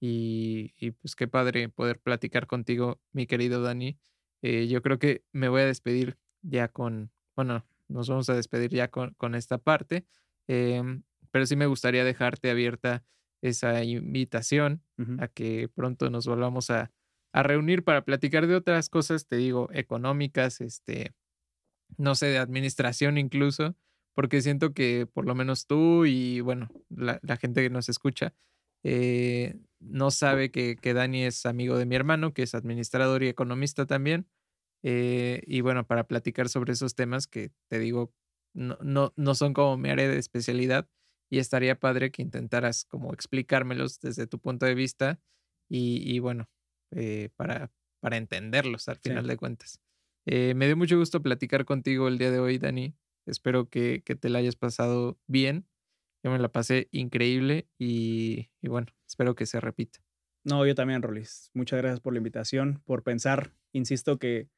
Y, 0.00 0.74
y 0.76 0.92
pues 0.92 1.16
qué 1.16 1.26
padre 1.26 1.68
poder 1.70 2.00
platicar 2.00 2.46
contigo, 2.46 3.00
mi 3.12 3.26
querido 3.26 3.62
Dani. 3.62 3.98
Eh, 4.42 4.68
yo 4.68 4.82
creo 4.82 4.98
que 4.98 5.24
me 5.32 5.48
voy 5.48 5.62
a 5.62 5.66
despedir 5.66 6.18
ya 6.42 6.68
con, 6.68 7.10
bueno, 7.34 7.66
nos 7.88 8.08
vamos 8.08 8.28
a 8.28 8.34
despedir 8.34 8.70
ya 8.70 8.88
con, 8.88 9.14
con 9.14 9.34
esta 9.34 9.58
parte, 9.58 10.06
em, 10.46 11.02
pero 11.30 11.46
sí 11.46 11.56
me 11.56 11.66
gustaría 11.66 12.04
dejarte 12.04 12.50
abierta 12.50 13.04
esa 13.42 13.84
invitación 13.84 14.82
a 15.18 15.28
que 15.28 15.68
pronto 15.74 16.10
nos 16.10 16.26
volvamos 16.26 16.70
a, 16.70 16.90
a, 17.32 17.42
reunir 17.42 17.84
para 17.84 18.04
platicar 18.04 18.46
de 18.46 18.56
otras 18.56 18.88
cosas, 18.88 19.26
te 19.26 19.36
digo, 19.36 19.68
económicas, 19.72 20.60
este, 20.60 21.14
no 21.98 22.14
sé, 22.14 22.26
de 22.26 22.38
administración 22.38 23.18
incluso, 23.18 23.76
porque 24.14 24.40
siento 24.40 24.72
que 24.72 25.06
por 25.06 25.26
lo 25.26 25.34
menos 25.34 25.66
tú 25.66 26.06
y 26.06 26.40
bueno, 26.40 26.68
la, 26.88 27.20
la 27.22 27.36
gente 27.36 27.62
que 27.62 27.70
nos 27.70 27.88
escucha, 27.88 28.34
eh, 28.82 29.56
no 29.80 30.10
sabe 30.10 30.50
que, 30.50 30.76
que, 30.76 30.94
Dani 30.94 31.24
es 31.24 31.44
amigo 31.44 31.76
de 31.76 31.86
mi 31.86 31.96
hermano, 31.96 32.32
que 32.32 32.42
es 32.42 32.54
administrador 32.54 33.22
y 33.22 33.28
economista 33.28 33.84
también. 33.86 34.28
Eh, 34.82 35.42
y 35.46 35.60
bueno, 35.60 35.86
para 35.86 36.06
platicar 36.06 36.48
sobre 36.48 36.72
esos 36.72 36.94
temas 36.94 37.26
que 37.26 37.50
te 37.68 37.78
digo, 37.80 38.12
no, 38.54 38.78
no, 38.82 39.12
no 39.16 39.34
son 39.34 39.54
como 39.54 39.76
mi 39.76 39.90
área 39.90 40.08
de 40.08 40.18
especialidad 40.18 40.88
y 41.30 41.38
estaría 41.38 41.78
padre 41.78 42.10
que 42.10 42.22
intentaras 42.22 42.84
como 42.84 43.12
explicármelos 43.12 44.00
desde 44.00 44.26
tu 44.26 44.38
punto 44.38 44.66
de 44.66 44.74
vista 44.74 45.20
y, 45.68 46.02
y 46.04 46.18
bueno, 46.18 46.48
eh, 46.92 47.30
para, 47.36 47.72
para 48.00 48.16
entenderlos 48.16 48.88
al 48.88 48.98
final 48.98 49.26
de 49.26 49.36
cuentas. 49.36 49.80
me 50.26 50.66
dio 50.66 50.76
mucho 50.76 50.98
gusto 50.98 51.22
platicar 51.22 51.64
contigo 51.64 52.08
el 52.08 52.18
día 52.18 52.30
de 52.30 52.38
hoy, 52.38 52.58
Dani. 52.58 52.94
Espero 53.26 53.68
que, 53.68 54.02
que 54.04 54.14
te 54.14 54.28
la 54.28 54.38
hayas 54.38 54.56
pasado 54.56 55.18
bien 55.26 55.66
yo 56.26 56.32
me 56.32 56.40
la 56.40 56.48
pasé 56.48 56.88
increíble 56.90 57.68
y, 57.78 58.48
bueno, 58.62 58.88
espero 59.08 59.36
que 59.36 59.46
se 59.46 59.60
repita. 59.60 60.00
No, 60.44 60.66
yo 60.66 60.74
también, 60.74 61.00
Rolis. 61.00 61.52
Muchas 61.54 61.78
gracias 61.78 62.00
por 62.00 62.14
la 62.14 62.18
invitación, 62.18 62.82
por 62.84 63.04
pensar, 63.04 63.52
insisto, 63.72 64.18
que 64.18 64.48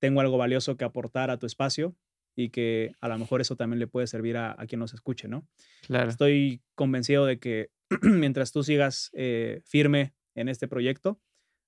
tengo 0.00 0.20
algo 0.20 0.38
valioso 0.38 0.76
que 0.76 0.84
aportar 0.84 1.32
a 1.32 1.38
tu 1.38 1.46
espacio 1.46 1.96
y 2.38 2.50
que 2.50 2.94
a 3.00 3.08
lo 3.08 3.18
mejor 3.18 3.40
eso 3.40 3.56
también 3.56 3.80
le 3.80 3.88
puede 3.88 4.06
servir 4.06 4.36
a, 4.36 4.54
quien 4.68 4.78
nos 4.78 4.94
escuche, 4.94 5.26
¿no? 5.26 5.44
Claro. 5.88 6.08
Estoy 6.08 6.62
convencido 6.76 7.26
de 7.26 7.40
que 7.40 7.70
mientras 8.02 8.52
tú 8.52 8.62
sigas 8.62 9.10
eh, 9.12 9.60
firme 9.64 10.14
en 10.36 10.48
este 10.48 10.68
proyecto, 10.68 11.20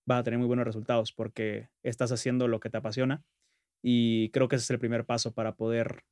vas 0.06 0.20
a 0.20 0.22
tener 0.22 0.38
muy 0.38 0.46
buenos 0.46 0.64
resultados 0.64 1.12
porque 1.12 1.70
estás 1.82 2.12
haciendo 2.12 2.46
lo 2.46 2.60
que 2.60 2.70
te 2.70 2.76
apasiona 2.76 3.24
y 3.82 4.28
creo 4.30 4.46
que 4.46 4.54
ese 4.54 4.62
es 4.62 4.70
el 4.70 4.78
primer 4.78 5.04
paso 5.04 5.34
para 5.34 5.56
poder 5.56 6.04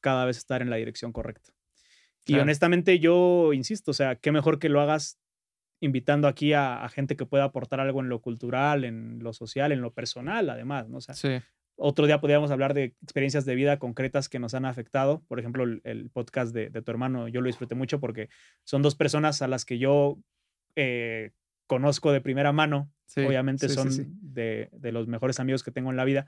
cada 0.00 0.24
vez 0.24 0.36
estar 0.36 0.62
en 0.62 0.70
la 0.70 0.76
dirección 0.76 1.12
correcta. 1.12 1.52
Y 2.26 2.34
honestamente 2.40 2.98
yo 2.98 3.52
insisto, 3.52 3.92
o 3.92 3.94
sea, 3.94 4.16
qué 4.16 4.32
mejor 4.32 4.58
que 4.58 4.68
lo 4.68 4.80
hagas 4.80 5.20
invitando 5.78 6.26
aquí 6.26 6.54
a, 6.54 6.88
gente 6.88 7.16
que 7.16 7.26
pueda 7.26 7.44
aportar 7.44 7.78
algo 7.78 8.00
en 8.00 8.08
lo 8.08 8.20
cultural, 8.20 8.82
en 8.82 9.20
lo 9.20 9.32
social, 9.32 9.70
en 9.70 9.80
lo 9.80 9.92
personal, 9.92 10.50
además, 10.50 10.88
¿no? 10.88 10.96
O 10.96 11.00
sea, 11.00 11.14
sí. 11.14 11.40
Otro 11.76 12.06
día 12.06 12.20
podríamos 12.20 12.50
hablar 12.50 12.74
de 12.74 12.94
experiencias 13.02 13.44
de 13.44 13.54
vida 13.54 13.78
concretas 13.78 14.28
que 14.28 14.38
nos 14.38 14.54
han 14.54 14.64
afectado. 14.64 15.22
Por 15.28 15.38
ejemplo, 15.38 15.64
el, 15.64 16.10
podcast 16.10 16.54
de, 16.54 16.70
tu 16.70 16.90
hermano, 16.90 17.28
yo 17.28 17.40
lo 17.40 17.46
disfruté 17.46 17.74
mucho 17.74 18.00
porque 18.00 18.28
son 18.64 18.82
dos 18.82 18.94
personas 18.94 19.42
a 19.42 19.48
las 19.48 19.64
que 19.64 19.78
yo 19.78 20.18
eh, 20.76 21.30
conozco 21.66 22.12
de 22.12 22.20
primera 22.20 22.52
mano. 22.52 22.90
Obviamente 23.16 23.68
son 23.68 23.90
de, 24.22 24.70
de 24.72 24.92
los 24.92 25.06
mejores 25.06 25.38
amigos 25.38 25.62
que 25.62 25.70
tengo 25.70 25.90
en 25.90 25.96
la 25.96 26.04
vida. 26.04 26.26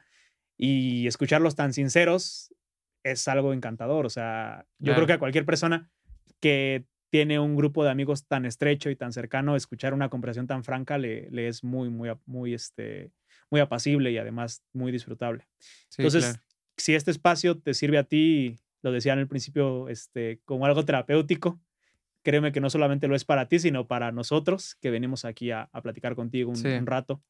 Y 0.56 1.06
escucharlos 1.06 1.56
tan 1.56 1.72
sinceros 1.72 2.54
es 3.02 3.28
algo 3.28 3.52
encantador. 3.52 4.06
O 4.06 4.10
sea, 4.10 4.66
yo 4.78 4.94
creo 4.94 5.06
que 5.06 5.14
a 5.14 5.18
cualquier 5.18 5.44
persona 5.44 5.90
que 6.40 6.84
tiene 7.10 7.38
un 7.38 7.54
grupo 7.54 7.84
de 7.84 7.90
amigos 7.90 8.26
tan 8.26 8.44
estrecho 8.44 8.90
y 8.90 8.96
tan 8.96 9.12
cercano, 9.12 9.54
escuchar 9.54 9.94
una 9.94 10.08
conversación 10.08 10.48
tan 10.48 10.64
franca 10.64 10.98
le, 10.98 11.30
le 11.30 11.46
es 11.46 11.62
muy, 11.62 11.88
muy, 11.88 12.10
muy, 12.26 12.54
este, 12.54 13.12
muy 13.50 13.60
apacible 13.60 14.10
y 14.10 14.18
además 14.18 14.62
muy 14.72 14.92
disfrutable. 14.92 15.46
Entonces, 15.96 16.40
si 16.76 16.94
este 16.94 17.10
espacio 17.10 17.58
te 17.58 17.74
sirve 17.74 17.98
a 17.98 18.04
ti, 18.04 18.56
lo 18.82 18.92
decía 18.92 19.12
en 19.12 19.20
el 19.20 19.28
principio, 19.28 19.88
este, 19.88 20.40
como 20.44 20.66
algo 20.66 20.84
terapéutico, 20.84 21.60
créeme 22.22 22.52
que 22.52 22.60
no 22.60 22.70
solamente 22.70 23.08
lo 23.08 23.14
es 23.14 23.24
para 23.24 23.48
ti, 23.48 23.58
sino 23.58 23.86
para 23.86 24.12
nosotros 24.12 24.76
que 24.80 24.90
venimos 24.90 25.24
aquí 25.24 25.50
a, 25.50 25.68
platicar 25.82 26.14
contigo 26.14 26.52
un, 26.52 26.86
rato. 26.86 27.22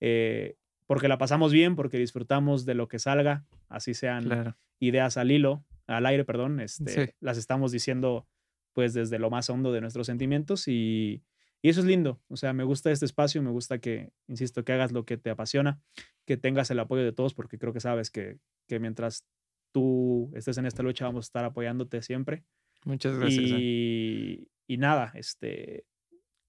Eh, 0.00 0.56
porque 0.86 1.08
la 1.08 1.16
pasamos 1.16 1.52
bien, 1.52 1.76
porque 1.76 1.98
disfrutamos 1.98 2.66
de 2.66 2.74
lo 2.74 2.88
que 2.88 2.98
salga, 2.98 3.44
así 3.68 3.94
sean 3.94 4.54
ideas 4.80 5.16
al 5.16 5.30
hilo, 5.30 5.64
al 5.86 6.06
aire, 6.06 6.24
perdón, 6.24 6.60
este, 6.60 7.14
las 7.20 7.38
estamos 7.38 7.72
diciendo 7.72 8.26
pues 8.72 8.94
desde 8.94 9.18
lo 9.18 9.30
más 9.30 9.50
hondo 9.50 9.72
de 9.72 9.80
nuestros 9.80 10.06
sentimientos 10.06 10.66
y, 10.66 11.22
y, 11.62 11.68
eso 11.68 11.80
es 11.80 11.86
lindo, 11.86 12.20
o 12.28 12.36
sea, 12.36 12.52
me 12.52 12.64
gusta 12.64 12.90
este 12.90 13.06
espacio, 13.06 13.42
me 13.42 13.50
gusta 13.50 13.78
que, 13.78 14.12
insisto, 14.26 14.64
que 14.64 14.72
hagas 14.72 14.92
lo 14.92 15.04
que 15.04 15.16
te 15.16 15.30
apasiona, 15.30 15.80
que 16.26 16.36
tengas 16.36 16.70
el 16.70 16.80
apoyo 16.80 17.04
de 17.04 17.12
todos, 17.12 17.34
porque 17.34 17.58
creo 17.58 17.72
que 17.72 17.80
sabes 17.80 18.10
que, 18.10 18.38
que 18.68 18.78
mientras 18.80 19.24
tú 19.72 20.30
estés 20.34 20.58
en 20.58 20.66
esta 20.66 20.82
lucha 20.82 21.06
vamos 21.06 21.26
a 21.26 21.28
estar 21.28 21.44
apoyándote 21.44 22.02
siempre. 22.02 22.44
Muchas 22.84 23.16
gracias. 23.16 23.44
Eh. 23.44 23.56
Y, 23.58 24.48
y 24.66 24.76
nada, 24.76 25.12
este, 25.14 25.86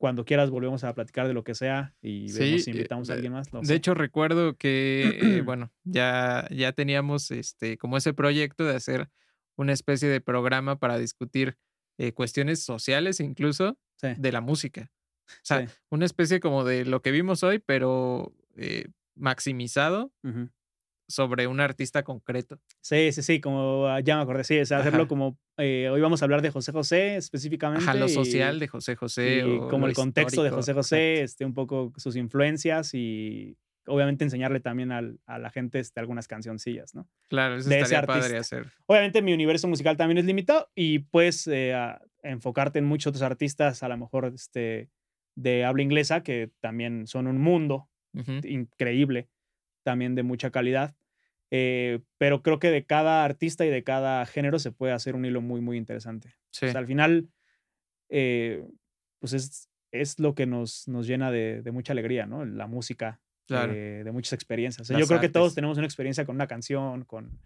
cuando 0.04 0.26
quieras 0.26 0.50
volvemos 0.50 0.84
a 0.84 0.94
platicar 0.94 1.28
de 1.28 1.34
lo 1.34 1.46
que 1.46 1.56
sea 1.56 1.96
y 2.02 2.30
vemos 2.34 2.64
si 2.64 2.70
eh, 2.70 2.74
invitamos 2.74 3.10
a 3.10 3.14
alguien 3.14 3.32
más. 3.32 3.50
de 3.50 3.74
hecho, 3.74 3.94
recuerdo 3.94 4.58
que, 4.58 5.20
eh, 5.22 5.42
bueno, 5.46 5.72
ya, 5.86 6.46
ya 6.52 6.74
teníamos 6.74 7.32
este, 7.32 7.78
como 7.78 7.96
ese 7.96 8.14
proyecto 8.14 8.66
de 8.66 8.76
hacer 8.76 9.10
una 9.56 9.72
especie 9.72 10.10
de 10.10 10.20
programa 10.20 10.78
para 10.78 10.98
discutir 10.98 11.58
eh, 11.98 12.12
cuestiones 12.12 12.64
sociales 12.66 13.22
incluso 13.22 13.78
de 14.02 14.32
la 14.34 14.42
música. 14.42 14.92
O 15.28 15.46
sea, 15.46 15.68
una 15.90 16.06
especie 16.06 16.40
como 16.40 16.64
de 16.64 16.86
lo 16.86 17.02
que 17.02 17.12
vimos 17.12 17.44
hoy, 17.44 17.60
pero 17.60 18.34
maximizado 19.16 20.12
sobre 21.08 21.48
un 21.48 21.60
artista 21.60 22.04
concreto. 22.04 22.60
Sí, 22.82 23.12
sí, 23.12 23.22
sí, 23.22 23.40
como 23.40 23.88
ah, 23.88 24.00
ya 24.00 24.16
me 24.18 24.24
acordé, 24.24 24.44
sí, 24.44 24.58
hacerlo 24.60 25.08
como 25.08 25.38
eh, 25.58 25.90
hoy 25.92 26.02
vamos 26.02 26.22
a 26.22 26.26
hablar 26.26 26.42
de 26.42 26.50
José 26.50 26.72
José 26.72 27.16
específicamente. 27.18 27.84
Ajá, 27.84 27.94
lo 27.94 28.10
social 28.10 28.60
de 28.60 28.68
José 28.68 28.96
José. 28.96 29.44
Y 29.46 29.60
como 29.70 29.88
el 29.88 29.94
contexto 29.94 30.44
de 30.44 30.50
José 30.50 30.74
José, 30.74 31.22
este, 31.22 31.46
un 31.46 31.54
poco 31.54 31.94
sus 31.98 32.16
influencias 32.16 32.94
y 32.94 33.58
obviamente 33.86 34.24
enseñarle 34.24 34.62
también 34.62 34.92
al, 34.92 35.20
a 35.26 35.38
la 35.38 35.50
gente 35.50 35.80
este, 35.80 36.00
algunas 36.00 36.28
cancioncillas, 36.28 36.96
¿no? 36.96 37.08
Claro, 37.28 37.58
eso 37.58 37.70
de 37.70 37.80
estaría 37.80 38.08
padre 38.08 38.38
hacer. 38.38 38.72
Obviamente 38.86 39.22
mi 39.22 39.34
universo 39.34 39.68
musical 39.68 39.98
también 39.98 40.18
es 40.18 40.26
limitado 40.26 40.70
y 40.74 41.00
puedes 41.00 41.46
eh, 41.48 41.76
enfocarte 42.24 42.80
en 42.80 42.86
muchos 42.86 43.12
otros 43.12 43.24
artistas, 43.24 43.84
a 43.84 43.90
lo 43.90 43.98
mejor 43.98 44.32
este, 44.34 44.90
de 45.36 45.66
habla 45.66 45.84
inglesa, 45.84 46.24
que 46.24 46.52
también 46.60 47.08
son 47.08 47.28
un 47.28 47.42
mundo 47.42 47.90
increíble, 48.44 49.30
también 49.84 50.16
de 50.16 50.24
mucha 50.24 50.52
calidad. 50.52 50.96
Eh, 51.56 52.00
pero 52.18 52.42
creo 52.42 52.58
que 52.58 52.72
de 52.72 52.84
cada 52.84 53.24
artista 53.24 53.64
y 53.64 53.70
de 53.70 53.84
cada 53.84 54.26
género 54.26 54.58
se 54.58 54.72
puede 54.72 54.94
hacer 54.94 55.16
un 55.16 55.24
hilo 55.24 55.40
muy, 55.40 55.62
muy 55.62 55.78
interesante. 55.78 56.34
Sí. 56.52 56.66
al 56.66 56.88
final, 56.88 57.30
eh, 58.10 58.66
pues 59.20 59.34
es, 59.34 59.70
es, 59.92 60.20
lo 60.20 60.34
que 60.34 60.48
nos, 60.48 60.88
nos 60.88 61.06
llena 61.06 61.30
de, 61.30 61.62
mucha 61.72 61.94
alegría, 61.94 62.26
¿no? 62.26 62.44
La 62.44 62.66
música, 62.66 63.22
eh, 63.50 64.02
de 64.04 64.12
muchas 64.12 64.34
experiencias. 64.34 64.88
yo 64.88 65.06
creo 65.06 65.20
que 65.20 65.30
todos 65.30 65.54
tenemos 65.54 65.78
una 65.78 65.86
experiencia 65.86 66.26
con 66.26 66.36
una 66.36 66.48
canción, 66.48 67.06
con, 67.06 67.40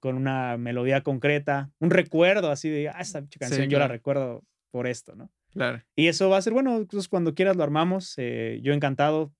con 0.00 0.14
una 0.14 0.56
melodía 0.56 1.02
concreta, 1.02 1.72
un 1.80 1.90
recuerdo 1.90 2.52
así 2.52 2.68
de, 2.68 2.88
ah, 2.88 3.00
esta 3.00 3.24
canción 3.38 3.68
yo 3.68 3.80
la 3.80 3.88
recuerdo 3.88 4.44
por 4.70 4.86
esto, 4.86 5.16
¿no? 5.16 5.32
Claro. 5.52 5.82
Y 5.96 6.08
eso 6.08 6.28
va 6.28 6.38
a 6.38 6.42
ser, 6.42 6.52
bueno, 6.52 6.86
pues 6.88 7.08
cuando 7.08 7.34
quieras 7.34 7.56
lo 7.56 7.62
armamos. 7.62 8.16
yo 8.16 8.72
encantado, 8.72 9.32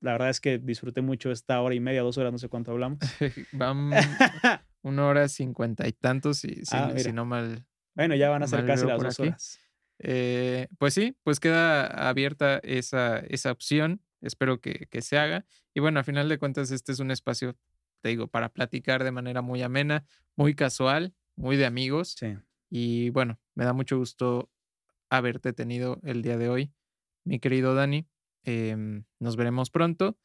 la 0.00 0.12
verdad 0.12 0.30
es 0.30 0.40
que 0.40 0.58
disfruté 0.58 1.00
mucho 1.00 1.30
esta 1.30 1.60
hora 1.60 1.74
y 1.74 1.80
media, 1.80 2.02
dos 2.02 2.18
horas, 2.18 2.32
no 2.32 2.38
sé 2.38 2.48
cuánto 2.48 2.72
hablamos. 2.72 2.98
Vamos 3.52 3.94
una 4.82 5.06
hora 5.06 5.28
cincuenta 5.28 5.86
y 5.86 5.92
tantos, 5.92 6.44
y 6.44 6.64
si, 6.64 6.76
ah, 6.76 6.92
si, 6.96 7.12
no 7.12 7.24
mal. 7.24 7.64
Bueno, 7.94 8.14
ya 8.14 8.28
van 8.28 8.42
a 8.42 8.48
ser 8.48 8.66
casi 8.66 8.84
las 8.86 9.00
dos 9.00 9.20
horas. 9.20 9.60
Eh, 9.98 10.66
pues 10.78 10.94
sí, 10.94 11.16
pues 11.22 11.38
queda 11.38 11.86
abierta 12.08 12.58
esa, 12.64 13.18
esa 13.18 13.52
opción. 13.52 14.02
Espero 14.20 14.60
que, 14.60 14.88
que, 14.90 15.02
se 15.02 15.18
haga. 15.18 15.44
Y 15.74 15.80
bueno, 15.80 16.00
a 16.00 16.04
final 16.04 16.28
de 16.28 16.38
cuentas, 16.38 16.70
este 16.70 16.92
es 16.92 16.98
un 16.98 17.10
espacio, 17.10 17.56
te 18.00 18.08
digo, 18.08 18.26
para 18.26 18.48
platicar 18.48 19.04
de 19.04 19.12
manera 19.12 19.42
muy 19.42 19.62
amena, 19.62 20.04
muy 20.34 20.54
casual, 20.54 21.14
muy 21.36 21.56
de 21.56 21.66
amigos. 21.66 22.16
Sí. 22.18 22.36
Y 22.68 23.10
bueno, 23.10 23.38
me 23.54 23.64
da 23.64 23.72
mucho 23.72 23.98
gusto 23.98 24.50
haberte 25.12 25.52
tenido 25.52 26.00
el 26.02 26.22
día 26.22 26.38
de 26.38 26.48
hoy, 26.48 26.72
mi 27.24 27.38
querido 27.38 27.74
Dani. 27.74 28.08
Em, 28.44 29.04
nos 29.20 29.36
veremos 29.36 29.70
pronto. 29.70 30.18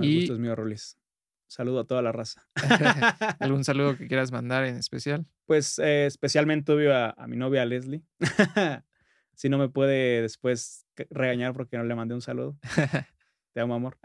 y 0.00 0.20
gusto 0.20 0.32
es 0.32 0.38
mío, 0.38 0.56
Rolis. 0.56 0.96
Saludo 1.46 1.80
a 1.80 1.86
toda 1.86 2.00
la 2.00 2.10
raza. 2.10 2.48
¿Algún 3.38 3.64
saludo 3.64 3.98
que 3.98 4.08
quieras 4.08 4.32
mandar 4.32 4.64
en 4.64 4.76
especial? 4.76 5.26
Pues 5.44 5.78
eh, 5.78 6.06
especialmente 6.06 6.72
obvio 6.72 6.94
a, 6.94 7.14
mi 7.28 7.36
novia 7.36 7.66
Leslie. 7.66 8.02
si 9.34 9.50
no 9.50 9.58
me 9.58 9.68
puede 9.68 10.22
después 10.22 10.86
regañar 11.10 11.52
porque 11.52 11.76
no 11.76 11.84
le 11.84 11.94
mandé 11.94 12.14
un 12.14 12.22
saludo. 12.22 12.56
Te 13.52 13.60
amo, 13.60 13.74
amor. 13.74 13.98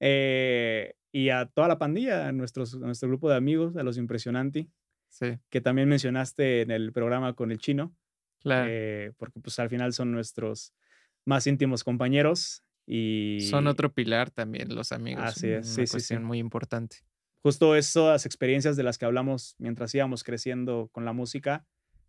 Eh, 0.00 0.96
y 1.12 1.30
a 1.30 1.46
toda 1.46 1.68
la 1.68 1.78
pandilla, 1.78 2.28
a, 2.28 2.32
nuestros, 2.32 2.74
nuestro 2.74 3.08
grupo 3.08 3.30
de 3.30 3.36
amigos, 3.36 3.76
a 3.76 3.84
los 3.84 3.96
impresionantes. 3.96 4.66
Sí. 5.08 5.38
Que 5.48 5.62
también 5.62 5.88
mencionaste 5.88 6.60
en 6.60 6.72
el 6.72 6.92
programa 6.92 7.32
con 7.34 7.52
el 7.52 7.58
chino. 7.58 7.94
Claro. 8.44 8.66
Eh, 8.70 9.12
porque 9.16 9.40
pues 9.40 9.58
al 9.58 9.70
final 9.70 9.92
son 9.94 10.12
nuestros 10.12 10.74
más 11.24 11.46
íntimos 11.46 11.82
compañeros 11.82 12.62
y... 12.86 13.40
Son 13.50 13.66
otro 13.66 13.92
pilar 13.92 14.30
también 14.30 14.74
los 14.74 14.92
amigos. 14.92 15.24
Así 15.24 15.48
es, 15.48 15.66
sí, 15.66 15.86
sí, 15.86 15.98
sí. 15.98 16.18
muy 16.18 16.38
importante. 16.38 16.98
Justo 17.42 17.74
esas 17.74 18.26
experiencias 18.26 18.76
de 18.76 18.82
las 18.82 18.98
que 18.98 19.06
hablamos 19.06 19.54
mientras 19.58 19.94
íbamos 19.94 20.24
creciendo 20.24 20.90
con 20.92 21.06
la 21.06 21.14
música, 21.14 21.66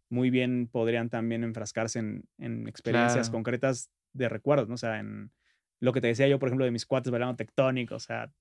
muy 0.10 0.30
bien 0.30 0.68
podrían 0.72 1.10
también 1.10 1.44
enfrascarse 1.44 2.00
en, 2.00 2.68
experiencias 2.68 3.30
concretas 3.30 3.90
de 4.14 4.30
recuerdos, 4.30 4.68
¿no? 4.68 4.76
O 4.76 4.78
sea, 4.78 5.00
en 5.00 5.32
lo 5.80 5.94
que 5.94 6.02
te 6.02 6.08
decía 6.08 6.28
yo, 6.28 6.40
por 6.40 6.50
ejemplo, 6.50 6.66
de 6.66 6.72
mis 6.72 6.86
cuates 6.86 7.12
bailando 7.12 7.36
tectónico, 7.36 7.96
o 7.96 8.00
sea, 8.00 8.32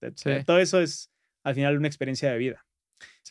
todo 0.45 0.59
eso 0.59 0.81
es 0.81 1.11
al 1.43 1.55
final 1.55 1.79
una 1.79 1.89
experiencia 1.89 2.31
de 2.31 2.39
vida. 2.39 2.67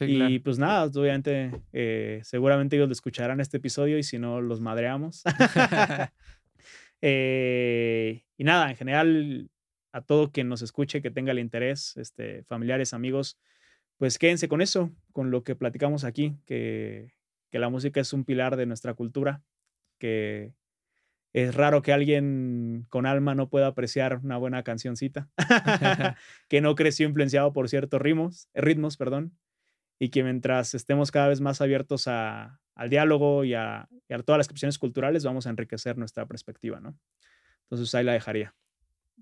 Y 0.01 0.39
pues 0.39 0.59
nada, 0.59 0.85
obviamente, 0.85 1.51
eh, 1.71 2.21
seguramente 2.23 2.75
ellos 2.75 2.87
lo 2.87 2.93
escucharán 2.93 3.39
este 3.39 3.57
episodio 3.57 3.97
y 3.97 4.03
si 4.03 4.17
no, 4.19 4.41
los 4.41 4.61
madreamos. 4.61 5.23
Eh, 7.05 8.23
y 8.37 8.45
nada, 8.45 8.69
en 8.69 8.77
general, 8.77 9.51
a 9.91 9.99
todo 9.99 10.31
quien 10.31 10.47
nos 10.47 10.61
escuche, 10.61 11.01
que 11.01 11.11
tenga 11.11 11.33
el 11.33 11.39
interés, 11.39 11.97
este, 11.97 12.45
familiares, 12.45 12.93
amigos, 12.93 13.37
pues 13.97 14.17
quédense 14.17 14.47
con 14.47 14.61
eso, 14.61 14.89
con 15.11 15.29
lo 15.29 15.43
que 15.43 15.53
platicamos 15.57 16.05
aquí, 16.05 16.37
que, 16.45 17.13
que 17.51 17.59
la 17.59 17.67
música 17.67 17.99
es 17.99 18.13
un 18.13 18.23
pilar 18.23 18.55
de 18.55 18.67
nuestra 18.67 18.93
cultura, 18.93 19.43
que 19.99 20.53
es 21.33 21.55
raro 21.55 21.81
que 21.81 21.91
alguien 21.91 22.85
con 22.89 23.05
alma 23.05 23.35
no 23.35 23.49
pueda 23.49 23.67
apreciar 23.67 24.19
una 24.23 24.37
buena 24.37 24.63
cancioncita, 24.63 25.29
que 26.47 26.61
no 26.61 26.75
creció 26.75 27.07
influenciado 27.07 27.51
por 27.53 27.67
ciertos 27.69 28.01
ritmos, 28.01 28.49
ritmos, 28.53 28.97
perdón, 28.97 29.35
y 29.99 30.09
que 30.09 30.23
mientras 30.23 30.73
estemos 30.73 31.11
cada 31.11 31.27
vez 31.29 31.41
más 31.41 31.61
abiertos 31.61 32.07
a, 32.07 32.59
al 32.75 32.89
diálogo 32.89 33.43
y 33.43 33.53
a, 33.53 33.87
todas 34.25 34.37
las 34.37 34.47
expresiones 34.47 34.77
culturales, 34.77 35.23
vamos 35.23 35.47
a 35.47 35.49
enriquecer 35.49 35.97
nuestra 35.97 36.25
perspectiva, 36.25 36.79
¿no? 36.79 36.97
Entonces 37.63 37.93
ahí 37.95 38.03
la 38.03 38.13
dejaría. 38.13 38.55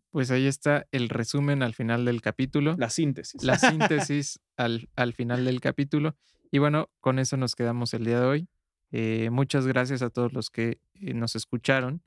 Pues 0.10 0.32
ahí 0.32 0.48
está 0.48 0.88
el 0.92 1.10
resumen 1.10 1.64
al 1.64 1.74
final 1.74 2.04
del 2.06 2.22
capítulo. 2.22 2.76
La 2.78 2.90
síntesis. 2.90 3.44
La 3.44 3.58
síntesis 3.60 4.40
al, 4.58 4.90
al 4.96 5.14
final 5.14 5.46
del 5.46 5.62
capítulo. 5.62 6.16
Y 6.52 6.60
bueno, 6.60 6.90
con 7.00 7.20
eso 7.20 7.38
nos 7.38 7.56
quedamos 7.56 7.94
el 7.94 8.04
día 8.04 8.20
de 8.20 8.26
hoy. 8.26 8.50
Eh, 8.92 9.30
muchas 9.32 9.66
gracias 9.68 10.02
a 10.02 10.10
todos 10.10 10.34
los 10.34 10.50
que 10.50 10.80
eh, 10.96 11.14
nos 11.14 11.36
escucharon. 11.36 12.04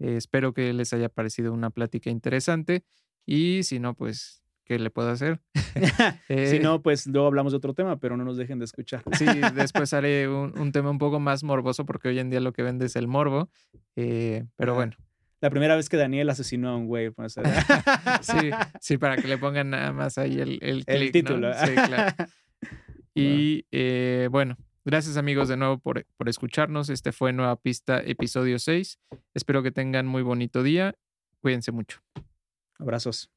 Eh, 0.00 0.16
espero 0.16 0.52
que 0.52 0.72
les 0.72 0.92
haya 0.92 1.08
parecido 1.08 1.52
una 1.52 1.70
plática 1.70 2.10
interesante. 2.10 2.84
Y 3.24 3.62
si 3.62 3.78
no, 3.78 3.94
pues 3.94 4.42
¿qué 4.64 4.78
le 4.78 4.90
puedo 4.90 5.10
hacer? 5.10 5.40
si 6.28 6.34
eh, 6.56 6.60
no, 6.62 6.82
pues 6.82 7.06
luego 7.06 7.26
hablamos 7.26 7.52
de 7.52 7.58
otro 7.58 7.74
tema, 7.74 7.98
pero 7.98 8.16
no 8.16 8.24
nos 8.24 8.36
dejen 8.36 8.58
de 8.58 8.64
escuchar. 8.64 9.02
sí, 9.12 9.26
después 9.54 9.92
haré 9.92 10.28
un, 10.28 10.72
tema 10.72 10.90
un 10.90 10.98
poco 10.98 11.20
más 11.20 11.44
morboso 11.44 11.84
porque 11.84 12.08
hoy 12.08 12.18
en 12.18 12.30
día 12.30 12.40
lo 12.40 12.52
que 12.52 12.62
vende 12.62 12.86
es 12.86 12.96
el 12.96 13.06
morbo. 13.06 13.50
Eh, 13.96 14.44
pero 14.56 14.74
bueno. 14.74 14.96
La 15.40 15.50
primera 15.50 15.76
vez 15.76 15.90
que 15.90 15.98
Daniel 15.98 16.30
asesinó 16.30 16.70
a 16.70 16.76
un 16.76 16.86
güey. 16.86 17.10
Pues, 17.10 17.34
sí, 18.22 18.50
sí, 18.80 18.96
para 18.96 19.16
que 19.16 19.28
le 19.28 19.36
pongan 19.36 19.70
nada 19.70 19.92
más 19.92 20.16
ahí 20.16 20.40
el, 20.40 20.58
el, 20.86 21.12
título. 21.12 21.52
Sí, 21.52 21.74
claro. 21.74 22.14
Y 23.14 23.66
eh, 23.70 24.28
bueno, 24.30 24.56
gracias 24.86 25.18
amigos 25.18 25.48
de 25.48 25.58
nuevo 25.58 25.78
por, 25.78 26.06
por 26.16 26.30
escucharnos. 26.30 26.88
Este 26.88 27.12
fue 27.12 27.34
Nueva 27.34 27.56
Pista, 27.56 28.00
episodio 28.00 28.58
6. 28.58 28.98
Espero 29.34 29.62
que 29.62 29.70
tengan 29.70 30.06
muy 30.06 30.22
bonito 30.22 30.62
día. 30.62 30.94
Cuídense 31.40 31.72
mucho. 31.72 32.00
Abrazos. 32.78 33.30